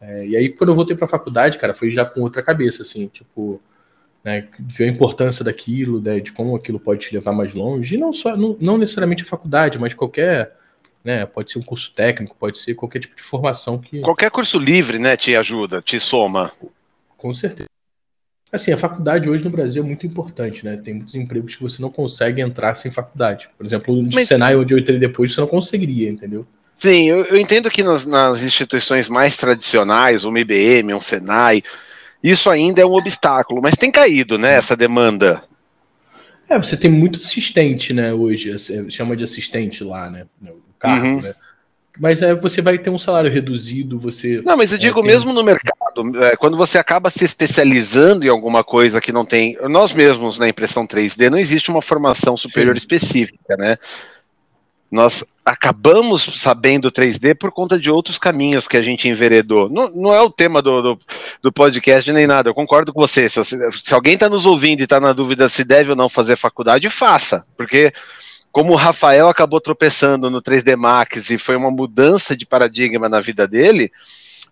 É, 0.00 0.26
e 0.26 0.36
aí, 0.36 0.48
quando 0.50 0.70
eu 0.70 0.74
voltei 0.74 0.94
para 0.94 1.06
a 1.06 1.08
faculdade, 1.08 1.58
cara, 1.58 1.72
foi 1.72 1.90
já 1.90 2.04
com 2.04 2.20
outra 2.20 2.42
cabeça, 2.42 2.82
assim, 2.82 3.06
tipo, 3.06 3.60
né, 4.22 4.48
ver 4.58 4.84
a 4.84 4.88
importância 4.88 5.44
daquilo, 5.44 6.00
né, 6.00 6.20
de 6.20 6.32
como 6.32 6.56
aquilo 6.56 6.78
pode 6.78 7.06
te 7.06 7.14
levar 7.14 7.32
mais 7.32 7.54
longe, 7.54 7.94
e 7.94 7.98
não 7.98 8.12
só, 8.12 8.36
não, 8.36 8.56
não 8.60 8.76
necessariamente 8.76 9.22
a 9.22 9.26
faculdade, 9.26 9.78
mas 9.78 9.94
qualquer, 9.94 10.56
né, 11.02 11.24
pode 11.24 11.50
ser 11.50 11.58
um 11.58 11.62
curso 11.62 11.92
técnico, 11.92 12.36
pode 12.38 12.58
ser 12.58 12.74
qualquer 12.74 12.98
tipo 12.98 13.16
de 13.16 13.22
formação 13.22 13.78
que... 13.78 14.00
Qualquer 14.00 14.30
curso 14.30 14.58
livre, 14.58 14.98
né, 14.98 15.16
te 15.16 15.34
ajuda, 15.34 15.80
te 15.80 15.98
soma. 15.98 16.52
Com 17.16 17.32
certeza. 17.32 17.73
Assim, 18.54 18.70
a 18.70 18.78
faculdade 18.78 19.28
hoje 19.28 19.42
no 19.42 19.50
Brasil 19.50 19.82
é 19.82 19.86
muito 19.86 20.06
importante, 20.06 20.64
né? 20.64 20.76
Tem 20.76 20.94
muitos 20.94 21.16
empregos 21.16 21.56
que 21.56 21.62
você 21.62 21.82
não 21.82 21.90
consegue 21.90 22.40
entrar 22.40 22.76
sem 22.76 22.88
faculdade. 22.88 23.48
Por 23.58 23.66
exemplo, 23.66 23.96
no 23.96 24.08
Mas... 24.14 24.28
Senai, 24.28 24.54
onde 24.54 24.72
eu 24.72 24.78
entrei 24.78 24.96
depois, 24.96 25.34
você 25.34 25.40
não 25.40 25.48
conseguiria, 25.48 26.08
entendeu? 26.08 26.46
Sim, 26.78 27.08
eu, 27.08 27.24
eu 27.24 27.36
entendo 27.36 27.68
que 27.68 27.82
nas, 27.82 28.06
nas, 28.06 28.44
instituições 28.44 29.08
mais 29.08 29.36
tradicionais, 29.36 30.24
um 30.24 30.36
IBM, 30.36 30.94
um 30.94 31.00
Senai, 31.00 31.64
isso 32.22 32.48
ainda 32.48 32.80
é 32.80 32.86
um 32.86 32.94
obstáculo, 32.94 33.60
mas 33.60 33.74
tem 33.74 33.90
caído, 33.90 34.38
né, 34.38 34.54
essa 34.54 34.76
demanda. 34.76 35.42
É, 36.48 36.56
você 36.56 36.76
tem 36.76 36.90
muito 36.90 37.18
assistente, 37.18 37.92
né, 37.92 38.14
hoje, 38.14 38.54
chama 38.88 39.16
de 39.16 39.24
assistente 39.24 39.82
lá, 39.82 40.08
né, 40.08 40.26
o 40.42 40.60
cargo, 40.78 41.06
uhum. 41.06 41.20
né? 41.22 41.34
Mas 41.98 42.22
é, 42.22 42.34
você 42.34 42.60
vai 42.60 42.76
ter 42.76 42.90
um 42.90 42.98
salário 42.98 43.30
reduzido, 43.30 43.98
você. 43.98 44.42
Não, 44.44 44.56
mas 44.56 44.72
eu 44.72 44.78
digo 44.78 44.98
é, 44.98 45.02
tem... 45.02 45.12
mesmo 45.12 45.32
no 45.32 45.44
mercado, 45.44 46.24
é, 46.24 46.36
quando 46.36 46.56
você 46.56 46.76
acaba 46.76 47.08
se 47.08 47.24
especializando 47.24 48.24
em 48.24 48.28
alguma 48.28 48.64
coisa 48.64 49.00
que 49.00 49.12
não 49.12 49.24
tem. 49.24 49.56
Nós 49.68 49.92
mesmos 49.92 50.38
na 50.38 50.48
impressão 50.48 50.86
3D 50.86 51.30
não 51.30 51.38
existe 51.38 51.70
uma 51.70 51.80
formação 51.80 52.36
superior 52.36 52.74
Sim. 52.74 52.78
específica, 52.78 53.56
né? 53.56 53.76
Nós 54.90 55.24
acabamos 55.44 56.22
sabendo 56.40 56.90
3D 56.90 57.36
por 57.36 57.52
conta 57.52 57.78
de 57.78 57.90
outros 57.90 58.18
caminhos 58.18 58.66
que 58.66 58.76
a 58.76 58.82
gente 58.82 59.08
enveredou. 59.08 59.68
Não, 59.68 59.88
não 59.90 60.14
é 60.14 60.20
o 60.20 60.30
tema 60.30 60.62
do, 60.62 60.80
do, 60.80 61.00
do, 61.42 61.52
podcast 61.52 62.10
nem 62.12 62.26
nada, 62.26 62.48
eu 62.48 62.54
concordo 62.54 62.92
com 62.92 63.00
você. 63.00 63.28
Se, 63.28 63.36
você, 63.36 63.72
se 63.72 63.92
alguém 63.92 64.14
está 64.14 64.28
nos 64.28 64.46
ouvindo 64.46 64.80
e 64.80 64.84
está 64.84 64.98
na 64.98 65.12
dúvida 65.12 65.48
se 65.48 65.64
deve 65.64 65.90
ou 65.90 65.96
não 65.96 66.08
fazer 66.08 66.36
faculdade, 66.36 66.88
faça, 66.88 67.44
porque 67.56 67.92
como 68.54 68.72
o 68.72 68.76
Rafael 68.76 69.26
acabou 69.26 69.60
tropeçando 69.60 70.30
no 70.30 70.40
3D 70.40 70.76
Max 70.76 71.28
e 71.28 71.36
foi 71.36 71.56
uma 71.56 71.72
mudança 71.72 72.36
de 72.36 72.46
paradigma 72.46 73.08
na 73.08 73.18
vida 73.18 73.48
dele, 73.48 73.90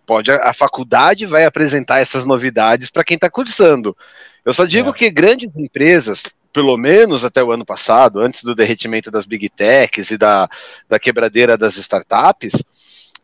pode 0.05 0.29
a, 0.29 0.49
a 0.49 0.53
faculdade 0.53 1.25
vai 1.25 1.45
apresentar 1.45 2.01
essas 2.01 2.25
novidades 2.25 2.89
para 2.89 3.05
quem 3.05 3.15
está 3.15 3.29
cursando. 3.29 3.95
Eu 4.43 4.51
só 4.51 4.65
digo 4.65 4.89
é. 4.89 4.93
que 4.93 5.09
grandes 5.09 5.49
empresas, 5.55 6.23
pelo 6.51 6.75
menos 6.75 7.23
até 7.23 7.41
o 7.41 7.53
ano 7.53 7.65
passado, 7.65 8.19
antes 8.19 8.43
do 8.43 8.53
derretimento 8.53 9.09
das 9.09 9.25
big 9.25 9.47
techs 9.47 10.11
e 10.11 10.17
da, 10.17 10.49
da 10.89 10.99
quebradeira 10.99 11.57
das 11.57 11.77
startups, 11.77 12.61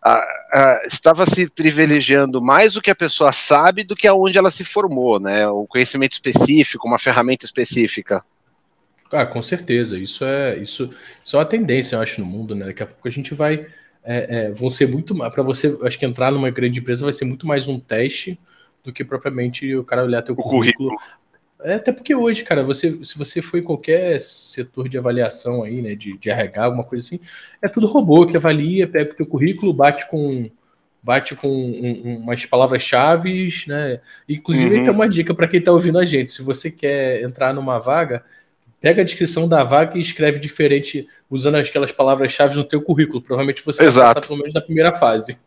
a, 0.01 0.13
a, 0.13 0.81
estava 0.87 1.25
se 1.25 1.49
privilegiando 1.49 2.41
mais 2.41 2.77
o 2.77 2.81
que 2.81 2.89
a 2.89 2.95
pessoa 2.95 3.33
sabe 3.33 3.83
do 3.83 3.97
que 3.97 4.07
aonde 4.07 4.37
ela 4.37 4.49
se 4.49 4.63
formou, 4.63 5.19
né? 5.19 5.45
O 5.49 5.67
conhecimento 5.67 6.13
específico, 6.13 6.87
uma 6.87 6.97
ferramenta 6.97 7.43
específica. 7.43 8.23
Ah, 9.11 9.25
com 9.25 9.41
certeza. 9.41 9.97
Isso 9.97 10.23
é 10.23 10.57
isso, 10.57 10.89
isso 11.23 11.35
é 11.35 11.39
uma 11.39 11.45
tendência, 11.45 11.95
eu 11.95 12.01
acho, 12.01 12.21
no 12.21 12.27
mundo, 12.27 12.55
né? 12.55 12.65
Daqui 12.67 12.83
a 12.83 12.87
pouco 12.87 13.07
a 13.07 13.11
gente 13.11 13.33
vai. 13.33 13.67
É, 14.03 14.47
é, 14.47 14.51
vão 14.51 14.69
ser 14.69 14.87
muito 14.87 15.13
mais. 15.13 15.33
Para 15.33 15.43
você, 15.43 15.77
acho 15.83 15.99
que 15.99 16.05
entrar 16.05 16.31
numa 16.31 16.49
grande 16.49 16.79
empresa 16.79 17.03
vai 17.03 17.13
ser 17.13 17.25
muito 17.25 17.45
mais 17.45 17.67
um 17.67 17.79
teste 17.79 18.39
do 18.83 18.93
que 18.93 19.03
propriamente 19.03 19.75
o 19.75 19.83
cara 19.83 20.03
olhar 20.03 20.21
teu 20.21 20.35
currículo. 20.35 20.89
currículo. 20.89 21.19
É, 21.61 21.73
até 21.73 21.91
porque 21.91 22.15
hoje, 22.15 22.43
cara, 22.43 22.63
você, 22.63 23.03
se 23.03 23.17
você 23.17 23.41
for 23.41 23.57
em 23.57 23.63
qualquer 23.63 24.21
setor 24.21 24.87
de 24.87 24.97
avaliação 24.97 25.63
aí, 25.63 25.81
né, 25.81 25.93
de, 25.93 26.17
de 26.17 26.29
RH, 26.29 26.63
alguma 26.63 26.85
coisa 26.85 27.05
assim, 27.05 27.19
é 27.61 27.67
tudo 27.67 27.85
robô 27.85 28.25
que 28.25 28.37
avalia, 28.37 28.87
pega 28.87 29.11
o 29.11 29.15
teu 29.15 29.25
currículo, 29.25 29.73
bate 29.73 30.09
com 30.09 30.49
bate 31.01 31.33
com 31.35 31.47
um, 31.47 32.01
um, 32.05 32.17
umas 32.17 32.45
palavras-chave, 32.45 33.47
né? 33.67 34.01
Inclusive, 34.27 34.75
uhum. 34.75 34.83
tem 34.83 34.93
uma 34.93 35.07
dica 35.07 35.33
para 35.33 35.47
quem 35.47 35.59
está 35.59 35.71
ouvindo 35.71 35.97
a 35.97 36.05
gente. 36.05 36.31
Se 36.31 36.41
você 36.41 36.69
quer 36.69 37.23
entrar 37.23 37.53
numa 37.53 37.79
vaga, 37.79 38.23
pega 38.81 39.01
a 39.01 39.05
descrição 39.05 39.47
da 39.47 39.63
vaga 39.63 39.97
e 39.97 40.01
escreve 40.01 40.39
diferente 40.39 41.07
usando 41.29 41.55
aquelas 41.55 41.91
palavras-chave 41.91 42.55
no 42.55 42.63
teu 42.63 42.81
currículo. 42.81 43.21
Provavelmente 43.21 43.63
você 43.63 43.83
Exato. 43.83 44.05
vai 44.05 44.13
passar 44.15 44.27
pelo 44.27 44.39
menos 44.39 44.53
na 44.53 44.61
primeira 44.61 44.93
fase. 44.93 45.37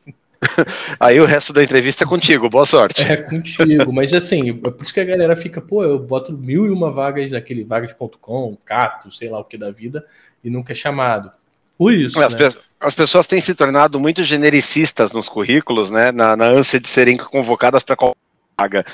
Aí 0.98 1.20
o 1.20 1.24
resto 1.24 1.52
da 1.52 1.62
entrevista 1.62 2.04
é 2.04 2.06
contigo, 2.06 2.50
boa 2.50 2.66
sorte. 2.66 3.02
É 3.02 3.16
contigo, 3.16 3.92
mas 3.92 4.12
assim, 4.12 4.50
é 4.50 4.70
por 4.70 4.82
isso 4.82 4.92
que 4.92 5.00
a 5.00 5.04
galera 5.04 5.36
fica, 5.36 5.60
pô, 5.60 5.84
eu 5.84 5.98
boto 5.98 6.32
mil 6.32 6.66
e 6.66 6.70
uma 6.70 6.90
vagas 6.90 7.30
naquele 7.30 7.64
vagas.com, 7.64 8.56
cato, 8.64 9.12
sei 9.12 9.28
lá 9.28 9.38
o 9.38 9.44
que 9.44 9.56
da 9.56 9.70
vida, 9.70 10.04
e 10.42 10.50
nunca 10.50 10.72
é 10.72 10.74
chamado. 10.74 11.30
Por 11.78 11.92
isso. 11.92 12.20
As, 12.20 12.34
né? 12.34 12.50
pe 12.50 12.58
as 12.80 12.94
pessoas 12.94 13.26
têm 13.28 13.40
se 13.40 13.54
tornado 13.54 14.00
muito 14.00 14.24
genericistas 14.24 15.12
nos 15.12 15.28
currículos, 15.28 15.88
né? 15.88 16.10
Na, 16.10 16.36
na 16.36 16.46
ânsia 16.46 16.80
de 16.80 16.88
serem 16.88 17.16
convocadas 17.16 17.84
para 17.84 17.94
qualquer 17.94 18.18
vaga. 18.58 18.84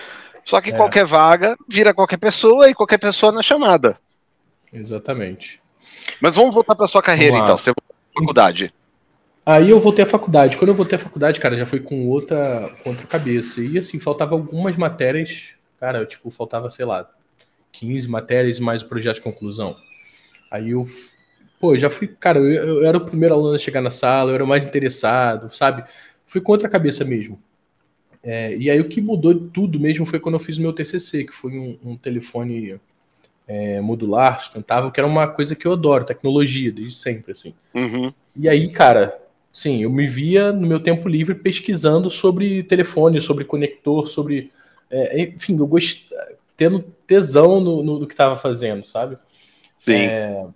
Só 0.44 0.60
que 0.60 0.70
é. 0.70 0.76
qualquer 0.76 1.06
vaga 1.06 1.56
vira 1.66 1.94
qualquer 1.94 2.18
pessoa 2.18 2.68
e 2.68 2.74
qualquer 2.74 2.98
pessoa 2.98 3.32
na 3.32 3.42
chamada. 3.42 3.98
Exatamente. 4.72 5.60
Mas 6.20 6.34
vamos 6.34 6.54
voltar 6.54 6.74
para 6.74 6.86
sua 6.86 7.02
carreira 7.02 7.36
então. 7.38 7.56
Você 7.56 7.70
voltou 7.70 7.94
à 8.14 8.20
faculdade. 8.20 8.74
Aí 9.44 9.70
eu 9.70 9.80
voltei 9.80 10.04
à 10.04 10.06
faculdade. 10.06 10.56
Quando 10.56 10.68
eu 10.68 10.74
voltei 10.74 10.96
à 10.96 11.00
faculdade, 11.00 11.40
cara, 11.40 11.56
já 11.56 11.64
foi 11.64 11.80
com 11.80 12.06
outra, 12.08 12.70
com 12.82 12.90
outra 12.90 13.06
cabeça. 13.06 13.62
E 13.62 13.78
assim, 13.78 13.98
faltava 13.98 14.34
algumas 14.34 14.76
matérias. 14.76 15.54
Cara, 15.80 16.04
tipo, 16.04 16.30
faltava, 16.30 16.68
sei 16.70 16.84
lá, 16.84 17.08
15 17.72 18.08
matérias 18.08 18.60
mais 18.60 18.82
o 18.82 18.88
projeto 18.88 19.16
de 19.16 19.22
conclusão. 19.22 19.74
Aí 20.50 20.70
eu, 20.70 20.86
pô, 21.60 21.76
já 21.76 21.88
fui, 21.88 22.08
cara, 22.08 22.38
eu, 22.38 22.80
eu 22.80 22.84
era 22.84 22.98
o 22.98 23.04
primeiro 23.04 23.34
aluno 23.34 23.54
a 23.54 23.58
chegar 23.58 23.80
na 23.80 23.90
sala, 23.90 24.30
eu 24.30 24.34
era 24.34 24.44
o 24.44 24.48
mais 24.48 24.66
interessado, 24.66 25.54
sabe? 25.54 25.84
Fui 26.26 26.40
com 26.40 26.52
outra 26.52 26.68
cabeça 26.68 27.04
mesmo. 27.04 27.40
É, 28.22 28.56
e 28.56 28.68
aí 28.68 28.80
o 28.80 28.88
que 28.88 29.00
mudou 29.00 29.34
tudo 29.34 29.78
mesmo 29.78 30.04
foi 30.04 30.18
quando 30.18 30.34
eu 30.34 30.40
fiz 30.40 30.58
o 30.58 30.62
meu 30.62 30.72
TCC, 30.72 31.24
que 31.24 31.32
foi 31.32 31.52
um, 31.52 31.78
um 31.84 31.96
telefone 31.96 32.78
é, 33.48 33.80
modular, 33.80 34.40
sustentável, 34.40 34.90
que 34.92 35.00
era 35.00 35.06
uma 35.08 35.26
coisa 35.26 35.56
que 35.56 35.66
eu 35.66 35.72
adoro, 35.72 36.04
tecnologia, 36.04 36.70
desde 36.70 36.96
sempre, 36.96 37.32
assim. 37.32 37.54
Uhum. 37.74 38.12
E 38.36 38.46
aí, 38.46 38.70
cara, 38.70 39.18
sim, 39.50 39.82
eu 39.82 39.90
me 39.90 40.06
via 40.06 40.52
no 40.52 40.66
meu 40.66 40.78
tempo 40.78 41.08
livre 41.08 41.34
pesquisando 41.34 42.10
sobre 42.10 42.62
telefone, 42.64 43.20
sobre 43.20 43.46
conector, 43.46 44.06
sobre. 44.06 44.52
É, 44.90 45.22
enfim, 45.22 45.58
eu 45.58 45.66
gost... 45.66 46.08
tendo 46.56 46.80
tesão 47.06 47.58
no, 47.60 47.82
no, 47.82 48.00
no 48.00 48.06
que 48.06 48.14
estava 48.14 48.36
fazendo, 48.36 48.84
sabe? 48.84 49.16
Sim. 49.78 49.94
É, 49.94 50.46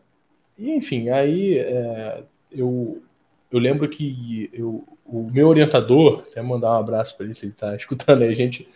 e, 0.59 0.71
enfim, 0.71 1.09
aí 1.09 1.59
é, 1.59 2.25
eu, 2.51 3.03
eu 3.51 3.59
lembro 3.59 3.89
que 3.89 4.51
eu, 4.53 4.87
o 5.13 5.31
meu 5.31 5.49
orientador, 5.49 6.25
até 6.27 6.41
mandar 6.41 6.73
um 6.73 6.81
abraço 6.81 7.15
para 7.15 7.27
ele 7.27 7.35
se 7.35 7.45
ele 7.45 7.53
está 7.53 7.77
escutando 7.77 8.23
aí, 8.23 8.31
a 8.31 8.35
gente, 8.35 8.67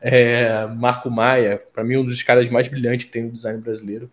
é 0.00 0.64
Marco 0.66 1.10
Maia, 1.10 1.60
para 1.72 1.82
mim 1.82 1.96
um 1.96 2.04
dos 2.04 2.22
caras 2.22 2.48
mais 2.48 2.68
brilhantes 2.68 3.06
que 3.06 3.12
tem 3.12 3.24
no 3.24 3.32
design 3.32 3.60
brasileiro, 3.60 4.08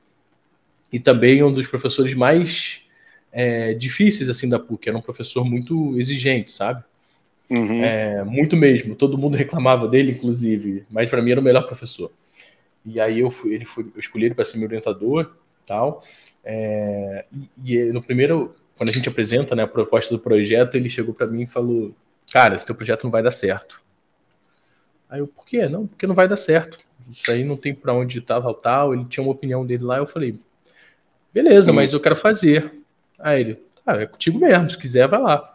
e 0.92 1.00
também 1.00 1.44
um 1.44 1.52
dos 1.52 1.68
professores 1.68 2.16
mais 2.16 2.82
é, 3.32 3.76
difíceis 3.76 4.28
assim 4.28 4.50
da 4.50 4.58
PUC, 4.58 4.90
era 4.90 4.98
um 4.98 5.02
professor 5.02 5.46
muito 5.46 6.00
exigente, 6.00 6.52
sabe? 6.52 6.84
Uhum. 7.48 7.84
É, 7.84 8.24
muito 8.24 8.58
mesmo, 8.58 8.96
todo 8.96 9.18
mundo 9.18 9.38
reclamava 9.38 9.88
dele, 9.88 10.14
inclusive, 10.14 10.84
mas 10.90 11.10
para 11.10 11.22
mim 11.22 11.32
era 11.32 11.40
o 11.40 11.44
melhor 11.44 11.68
professor. 11.68 12.12
E 12.84 13.00
aí 13.00 13.20
eu 13.20 13.30
fui, 13.30 13.54
ele 13.54 13.66
foi, 13.66 13.84
eu 13.94 14.00
escolhi 14.00 14.26
ele 14.26 14.36
para 14.36 14.46
ser 14.46 14.58
meu 14.58 14.68
orientador, 14.68 15.32
tal. 15.66 16.04
É, 16.44 17.26
e, 17.64 17.76
e 17.76 17.92
no 17.92 18.02
primeiro 18.02 18.56
quando 18.78 18.90
a 18.90 18.94
gente 18.94 19.10
apresenta 19.10 19.56
né, 19.56 19.64
a 19.64 19.68
proposta 19.68 20.14
do 20.14 20.20
projeto, 20.20 20.76
ele 20.76 20.90
chegou 20.90 21.14
para 21.14 21.28
mim 21.28 21.44
e 21.44 21.48
falou: 21.48 21.94
Cara, 22.32 22.56
esse 22.56 22.66
teu 22.66 22.76
projeto 22.76 23.04
não 23.04 23.12
vai 23.12 23.24
dar 23.24 23.32
certo. 23.32 23.82
Aí 25.10 25.20
eu, 25.20 25.28
por 25.28 25.46
quê? 25.46 25.68
Não, 25.68 25.88
porque 25.88 26.06
não 26.06 26.14
vai 26.14 26.28
dar 26.28 26.38
certo. 26.38 26.78
Isso 27.10 27.32
aí 27.32 27.44
não 27.44 27.58
tem 27.58 27.74
para 27.74 27.94
onde 27.94 28.22
tal, 28.22 28.42
tal, 28.42 28.54
tal. 28.54 28.94
Ele 28.94 29.06
tinha 29.06 29.24
uma 29.24 29.32
opinião 29.32 29.66
dele 29.66 29.84
lá. 29.84 29.98
Eu 29.98 30.06
falei: 30.06 30.40
Beleza, 31.34 31.74
mas 31.74 31.92
eu 31.92 32.00
quero 32.00 32.16
fazer. 32.16 32.72
Aí 33.18 33.42
ele: 33.42 33.64
Ah, 33.86 33.96
é 33.96 34.06
contigo 34.06 34.40
mesmo. 34.40 34.70
Se 34.70 34.78
quiser, 34.78 35.08
vai 35.08 35.20
lá. 35.20 35.54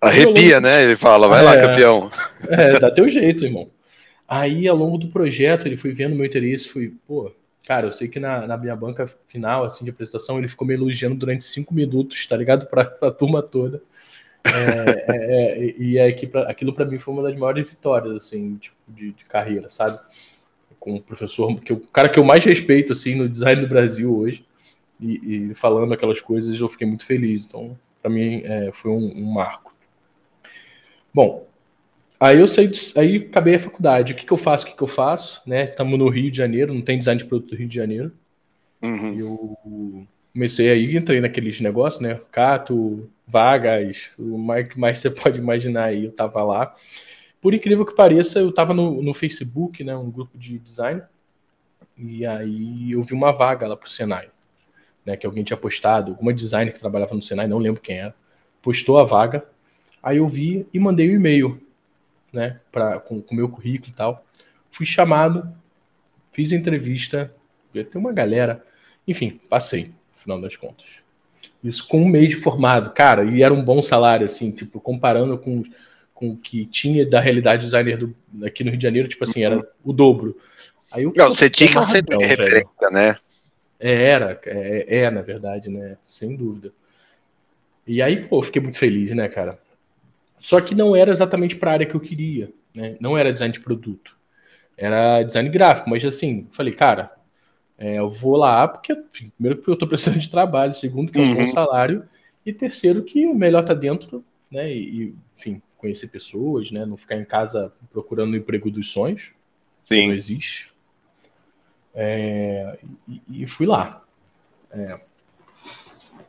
Arrepia, 0.00 0.60
né? 0.60 0.82
Ele 0.82 0.96
fala, 0.96 1.28
vai 1.28 1.40
é, 1.40 1.42
lá, 1.42 1.58
campeão. 1.58 2.10
É, 2.46 2.78
dá 2.78 2.90
teu 2.90 3.08
jeito, 3.08 3.44
irmão. 3.44 3.70
Aí, 4.28 4.68
ao 4.68 4.76
longo 4.76 4.98
do 4.98 5.08
projeto, 5.08 5.66
ele 5.66 5.78
foi 5.78 5.92
vendo 5.92 6.14
meu 6.14 6.26
interesse, 6.26 6.68
fui, 6.68 6.92
pô, 7.06 7.32
cara, 7.66 7.86
eu 7.86 7.92
sei 7.92 8.08
que 8.08 8.20
na, 8.20 8.46
na 8.46 8.56
minha 8.56 8.76
banca 8.76 9.06
final, 9.26 9.64
assim, 9.64 9.84
de 9.84 9.90
apresentação, 9.90 10.38
ele 10.38 10.48
ficou 10.48 10.66
me 10.66 10.74
elogiando 10.74 11.14
durante 11.14 11.44
cinco 11.44 11.74
minutos, 11.74 12.26
tá 12.26 12.36
ligado? 12.36 12.66
Pra, 12.70 12.84
pra 12.84 13.10
turma 13.10 13.42
toda. 13.42 13.82
É, 14.46 15.06
é, 15.08 15.58
é, 15.58 15.74
e 15.78 15.98
é 15.98 16.12
que 16.12 16.26
pra, 16.26 16.42
aquilo 16.42 16.74
para 16.74 16.84
mim 16.84 16.98
foi 16.98 17.14
uma 17.14 17.22
das 17.22 17.34
maiores 17.34 17.68
vitórias, 17.68 18.14
assim, 18.14 18.56
tipo, 18.56 18.76
de, 18.86 19.12
de 19.12 19.24
carreira, 19.24 19.70
sabe? 19.70 19.98
Com 20.78 20.96
o 20.96 21.00
professor, 21.00 21.58
que 21.60 21.72
o 21.72 21.80
cara 21.80 22.10
que 22.10 22.18
eu 22.18 22.24
mais 22.24 22.44
respeito, 22.44 22.92
assim, 22.92 23.14
no 23.14 23.28
design 23.28 23.62
do 23.62 23.68
Brasil 23.68 24.14
hoje, 24.14 24.44
e, 25.00 25.50
e 25.50 25.54
falando 25.54 25.92
aquelas 25.92 26.20
coisas, 26.20 26.58
eu 26.58 26.68
fiquei 26.68 26.86
muito 26.86 27.06
feliz. 27.06 27.46
Então, 27.46 27.78
para 28.02 28.10
mim, 28.10 28.42
é, 28.44 28.70
foi 28.72 28.90
um, 28.90 29.12
um, 29.16 29.32
marco. 29.32 29.74
Bom, 31.12 31.46
aí 32.18 32.38
eu 32.40 32.46
saí, 32.46 32.70
aí 32.96 33.16
acabei 33.16 33.54
a 33.54 33.60
faculdade. 33.60 34.12
O 34.12 34.16
que, 34.16 34.26
que 34.26 34.32
eu 34.32 34.36
faço? 34.36 34.64
O 34.64 34.70
que, 34.70 34.76
que 34.76 34.82
eu 34.82 34.88
faço? 34.88 35.42
Né? 35.46 35.64
Estamos 35.64 35.98
no 35.98 36.08
Rio 36.08 36.30
de 36.30 36.36
Janeiro, 36.36 36.74
não 36.74 36.82
tem 36.82 36.98
design 36.98 37.18
de 37.18 37.26
produto 37.26 37.52
no 37.52 37.58
Rio 37.58 37.68
de 37.68 37.74
Janeiro. 37.74 38.12
Uhum. 38.82 39.14
Eu 39.18 40.06
comecei 40.32 40.70
aí, 40.70 40.96
entrei 40.96 41.20
naqueles 41.20 41.60
negócios, 41.60 42.02
né? 42.02 42.20
Cato, 42.30 43.08
vagas, 43.26 44.10
o 44.18 44.36
mais 44.36 44.68
que 44.68 44.78
mais 44.78 44.98
você 44.98 45.08
pode 45.12 45.38
imaginar 45.38 45.84
aí, 45.84 46.04
eu 46.04 46.12
tava 46.12 46.42
lá. 46.42 46.74
Por 47.40 47.54
incrível 47.54 47.84
que 47.84 47.94
pareça, 47.94 48.38
eu 48.38 48.52
tava 48.52 48.74
no, 48.74 49.02
no 49.02 49.14
Facebook, 49.14 49.82
né? 49.84 49.96
Um 49.96 50.10
grupo 50.10 50.36
de 50.36 50.58
design. 50.58 51.02
E 51.96 52.26
aí 52.26 52.92
eu 52.92 53.02
vi 53.02 53.14
uma 53.14 53.32
vaga 53.32 53.66
lá 53.66 53.76
pro 53.76 53.90
Senai 53.90 54.28
né, 55.04 55.16
que 55.16 55.26
alguém 55.26 55.44
tinha 55.44 55.56
postado, 55.56 56.12
alguma 56.12 56.32
designer 56.32 56.72
que 56.72 56.80
trabalhava 56.80 57.14
no 57.14 57.22
Senai, 57.22 57.46
não 57.46 57.58
lembro 57.58 57.80
quem 57.80 57.98
era, 57.98 58.14
postou 58.62 58.98
a 58.98 59.04
vaga. 59.04 59.44
Aí 60.02 60.18
eu 60.18 60.28
vi 60.28 60.66
e 60.72 60.78
mandei 60.78 61.10
um 61.10 61.14
e-mail, 61.14 61.60
né, 62.34 62.60
pra, 62.70 62.98
com 63.00 63.16
o 63.18 63.34
meu 63.34 63.48
currículo 63.48 63.90
e 63.90 63.94
tal. 63.94 64.24
Fui 64.70 64.84
chamado, 64.84 65.48
fiz 66.32 66.52
a 66.52 66.56
entrevista, 66.56 67.32
tem 67.72 67.86
uma 67.94 68.12
galera, 68.12 68.64
enfim, 69.06 69.40
passei, 69.48 69.86
no 69.86 69.92
final 70.16 70.40
das 70.40 70.56
contas. 70.56 71.02
Isso 71.62 71.86
com 71.88 72.02
um 72.02 72.08
mês 72.08 72.30
de 72.30 72.36
formado, 72.36 72.90
cara, 72.90 73.24
e 73.24 73.42
era 73.42 73.54
um 73.54 73.64
bom 73.64 73.80
salário, 73.80 74.26
assim, 74.26 74.50
tipo, 74.50 74.80
comparando 74.80 75.38
com, 75.38 75.62
com 76.12 76.30
o 76.30 76.36
que 76.36 76.66
tinha 76.66 77.08
da 77.08 77.20
realidade 77.20 77.62
designer 77.62 77.96
do, 77.96 78.14
aqui 78.44 78.62
no 78.64 78.70
Rio 78.70 78.78
de 78.78 78.84
Janeiro, 78.84 79.08
tipo 79.08 79.24
assim, 79.24 79.44
era 79.44 79.66
o 79.82 79.92
dobro. 79.92 80.36
Aí 80.92 81.04
eu, 81.04 81.12
não, 81.16 81.30
você 81.30 81.48
tinha 81.48 81.70
que 81.70 81.86
ser 81.86 82.04
referência, 82.20 82.90
né? 82.90 83.16
É, 83.80 84.10
era, 84.10 84.40
é, 84.46 84.98
é, 84.98 85.10
na 85.10 85.22
verdade, 85.22 85.68
né? 85.68 85.96
Sem 86.04 86.36
dúvida. 86.36 86.72
E 87.86 88.00
aí, 88.00 88.24
pô, 88.26 88.40
fiquei 88.42 88.62
muito 88.62 88.78
feliz, 88.78 89.12
né, 89.12 89.28
cara? 89.28 89.58
Só 90.38 90.60
que 90.60 90.74
não 90.74 90.94
era 90.94 91.10
exatamente 91.10 91.56
para 91.56 91.70
a 91.70 91.74
área 91.74 91.86
que 91.86 91.94
eu 91.94 92.00
queria, 92.00 92.52
né? 92.74 92.96
Não 93.00 93.16
era 93.16 93.32
design 93.32 93.52
de 93.52 93.60
produto. 93.60 94.16
Era 94.76 95.22
design 95.22 95.48
gráfico, 95.48 95.88
mas 95.88 96.04
assim, 96.04 96.48
falei, 96.50 96.74
cara, 96.74 97.12
é, 97.78 97.98
eu 97.98 98.10
vou 98.10 98.36
lá 98.36 98.66
porque, 98.68 98.92
enfim, 98.92 99.30
primeiro, 99.36 99.58
porque 99.58 99.70
eu 99.70 99.76
tô 99.76 99.86
precisando 99.86 100.18
de 100.18 100.30
trabalho, 100.30 100.72
segundo, 100.72 101.10
que 101.10 101.18
é 101.18 101.22
um 101.22 101.28
uhum. 101.28 101.46
bom 101.46 101.52
salário, 101.52 102.04
e 102.44 102.52
terceiro, 102.52 103.02
que 103.02 103.26
o 103.26 103.34
melhor 103.34 103.64
tá 103.64 103.74
dentro, 103.74 104.24
né? 104.50 104.72
E, 104.72 105.14
enfim, 105.36 105.62
conhecer 105.76 106.08
pessoas, 106.08 106.70
né? 106.70 106.84
Não 106.84 106.96
ficar 106.96 107.16
em 107.16 107.24
casa 107.24 107.72
procurando 107.92 108.32
o 108.32 108.36
emprego 108.36 108.70
dos 108.70 108.90
sonhos. 108.90 109.32
Sim. 109.82 110.08
Não 110.08 110.14
existe. 110.14 110.72
É, 111.94 112.78
e, 113.08 113.42
e, 113.42 113.46
fui 113.46 113.66
lá. 113.66 114.02
É. 114.70 114.98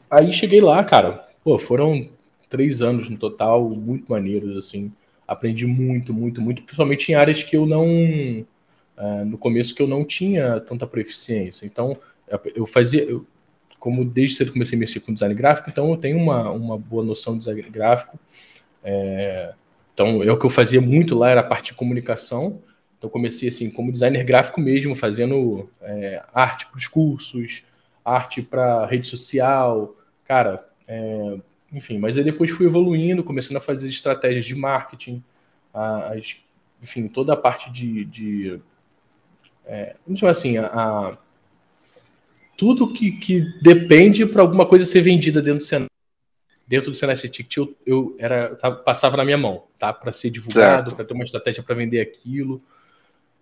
Aí 0.10 0.32
cheguei 0.32 0.62
lá, 0.62 0.84
cara. 0.84 1.28
Pô, 1.44 1.58
foram 1.58 2.10
três 2.48 2.82
anos 2.82 3.10
no 3.10 3.18
total, 3.18 3.70
muito 3.70 4.10
maneiros, 4.10 4.58
assim. 4.58 4.92
Aprendi 5.28 5.66
muito, 5.66 6.14
muito, 6.14 6.42
muito, 6.42 6.62
principalmente 6.64 7.12
em 7.12 7.16
áreas 7.16 7.44
que 7.44 7.56
eu 7.58 7.66
não. 7.66 7.86
É, 8.98 9.24
no 9.26 9.38
começo 9.38 9.76
que 9.76 9.82
eu 9.82 9.88
não 9.88 10.06
tinha 10.06 10.60
tanta 10.62 10.88
proficiência. 10.88 11.66
Então, 11.66 11.98
eu 12.56 12.66
fazia. 12.66 13.04
Eu, 13.04 13.26
como 13.80 14.04
desde 14.04 14.38
cedo 14.38 14.52
comecei 14.52 14.78
a 14.78 14.80
mexer 14.80 15.00
com 15.00 15.14
design 15.14 15.36
gráfico, 15.36 15.70
então 15.70 15.92
eu 15.92 15.98
tenho 15.98 16.18
uma, 16.18 16.50
uma 16.50 16.78
boa 16.78 17.04
noção 17.04 17.34
de 17.34 17.40
design 17.40 17.62
gráfico. 17.70 18.20
É, 18.84 19.54
então, 19.94 20.24
é 20.24 20.32
o 20.32 20.40
que 20.40 20.46
eu 20.46 20.50
fazia 20.50 20.82
muito 20.82 21.16
lá 21.16 21.30
era 21.30 21.42
a 21.42 21.44
parte 21.44 21.68
de 21.72 21.78
comunicação 21.78 22.62
então 23.06 23.10
comecei 23.10 23.50
assim 23.50 23.70
como 23.70 23.92
designer 23.92 24.24
gráfico 24.24 24.60
mesmo, 24.60 24.96
fazendo 24.96 25.70
é, 25.82 26.24
arte 26.34 26.66
para 26.66 26.78
os 26.78 26.88
cursos, 26.88 27.64
arte 28.04 28.42
para 28.42 28.86
rede 28.88 29.06
social, 29.06 29.96
cara, 30.26 30.68
é, 30.88 31.38
enfim. 31.76 31.98
Mas 32.00 32.18
aí 32.18 32.24
depois 32.24 32.50
fui 32.50 32.66
evoluindo, 32.66 33.24
começando 33.24 33.58
a 33.58 33.62
fazer 33.62 33.88
estratégias 33.88 34.46
de 34.46 34.56
marketing, 34.56 35.24
as, 35.74 36.38
enfim, 36.82 37.08
toda 37.08 37.34
a 37.34 37.38
parte 37.38 37.72
de, 37.72 38.06
de 38.06 38.60
é, 39.66 39.96
vamos 40.06 40.20
chamar 40.20 40.32
assim, 40.32 40.58
a, 40.58 40.66
a 40.68 41.18
tudo 42.58 42.94
que, 42.94 43.12
que 43.12 43.42
depende 43.62 44.26
para 44.26 44.42
alguma 44.42 44.66
coisa 44.66 44.86
ser 44.86 45.02
vendida 45.02 45.42
dentro 45.42 45.60
do 45.60 45.66
cenário 45.66 45.90
dentro 46.68 46.92
do 46.92 46.98
Senai 46.98 47.16
Ticket 47.16 47.58
eu, 47.58 47.76
eu 47.86 48.16
era 48.18 48.56
passava 48.84 49.18
na 49.18 49.26
minha 49.26 49.38
mão, 49.38 49.66
tá? 49.78 49.94
Para 49.94 50.12
ser 50.12 50.30
divulgado, 50.30 50.96
para 50.96 51.06
ter 51.06 51.14
uma 51.14 51.24
estratégia 51.24 51.62
para 51.62 51.76
vender 51.76 52.02
aquilo. 52.02 52.62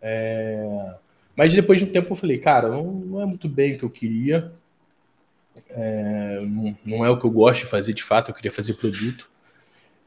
É... 0.01 0.95
Mas 1.35 1.53
depois 1.53 1.79
de 1.79 1.85
um 1.85 1.91
tempo 1.91 2.11
eu 2.11 2.15
falei, 2.17 2.37
cara, 2.37 2.67
não, 2.67 2.83
não 2.83 3.21
é 3.21 3.25
muito 3.25 3.47
bem 3.47 3.73
o 3.73 3.79
que 3.79 3.85
eu 3.85 3.89
queria. 3.89 4.51
É, 5.69 6.41
não, 6.85 7.05
é 7.05 7.09
o 7.09 7.17
que 7.17 7.25
eu 7.25 7.31
gosto 7.31 7.61
de 7.61 7.65
fazer 7.65 7.93
de 7.93 8.03
fato, 8.03 8.29
eu 8.29 8.35
queria 8.35 8.51
fazer 8.51 8.73
produto. 8.73 9.29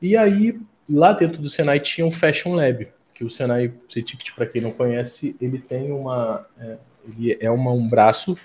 E 0.00 0.16
aí, 0.16 0.58
lá 0.88 1.12
dentro 1.12 1.40
do 1.40 1.50
Senai 1.50 1.80
tinha 1.80 2.06
um 2.06 2.10
Fashion 2.10 2.54
Lab, 2.54 2.88
que 3.14 3.24
o 3.24 3.30
Senai 3.30 3.72
C-Ticket, 3.88 4.34
para 4.34 4.46
quem 4.46 4.60
não 4.60 4.72
conhece, 4.72 5.34
ele 5.40 5.58
tem 5.58 5.90
uma. 5.90 6.46
É, 6.58 6.76
ele 7.08 7.38
é 7.40 7.50
uma, 7.50 7.72
um 7.72 7.88
braço 7.88 8.36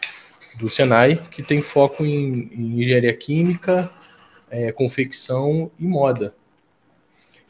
do 0.58 0.70
Senai 0.70 1.18
que 1.32 1.44
tem 1.44 1.62
foco 1.62 2.06
em, 2.06 2.50
em 2.54 2.82
engenharia 2.82 3.14
química, 3.16 3.92
é, 4.50 4.72
confecção 4.72 5.72
e 5.80 5.86
moda. 5.86 6.34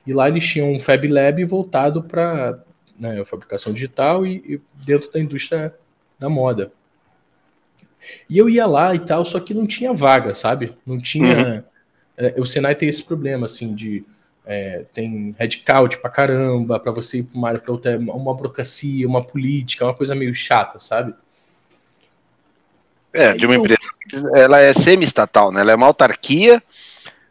E 0.06 0.14
lá 0.14 0.28
eles 0.28 0.48
tinham 0.48 0.72
um 0.72 0.80
Fab 0.80 1.08
Lab 1.08 1.44
voltado 1.46 2.04
para 2.04 2.64
né, 2.98 3.24
fabricação 3.26 3.74
digital 3.74 4.26
e, 4.26 4.38
e, 4.38 4.62
dentro 4.86 5.12
da 5.12 5.20
indústria 5.20 5.74
da 6.18 6.30
moda. 6.30 6.72
E 8.30 8.38
eu 8.38 8.50
ia 8.50 8.66
lá 8.66 8.94
e 8.96 9.00
tal, 9.00 9.24
só 9.26 9.40
que 9.40 9.54
não 9.54 9.68
tinha 9.68 9.94
vaga, 9.94 10.34
sabe? 10.34 10.76
Não 10.86 11.00
tinha. 11.00 11.36
Uhum. 11.38 11.64
É, 12.18 12.40
o 12.40 12.46
Senai 12.46 12.76
tem 12.76 12.90
esse 12.90 13.04
problema, 13.04 13.46
assim, 13.46 13.74
de. 13.74 14.04
É, 14.46 14.84
tem 14.94 15.36
headcount 15.38 15.98
pra 16.00 16.10
caramba, 16.10 16.80
para 16.80 16.92
você 16.92 17.20
ir 17.20 17.24
para 17.24 17.38
uma 17.38 17.48
área 17.50 17.62
para 17.62 17.72
outra, 17.72 17.98
uma 17.98 18.34
burocracia, 18.34 19.08
uma 19.08 19.24
política, 19.24 19.86
uma 19.86 19.94
coisa 19.94 20.16
meio 20.16 20.34
chata, 20.34 20.80
sabe? 20.80 21.14
É, 23.14 23.34
de 23.34 23.46
uma 23.46 23.56
então, 23.56 23.66
empresa. 23.66 24.38
Ela 24.38 24.60
é 24.60 24.74
semi-estatal, 24.74 25.52
né? 25.52 25.62
Ela 25.62 25.74
é 25.74 25.76
uma 25.76 25.88
autarquia, 25.88 26.62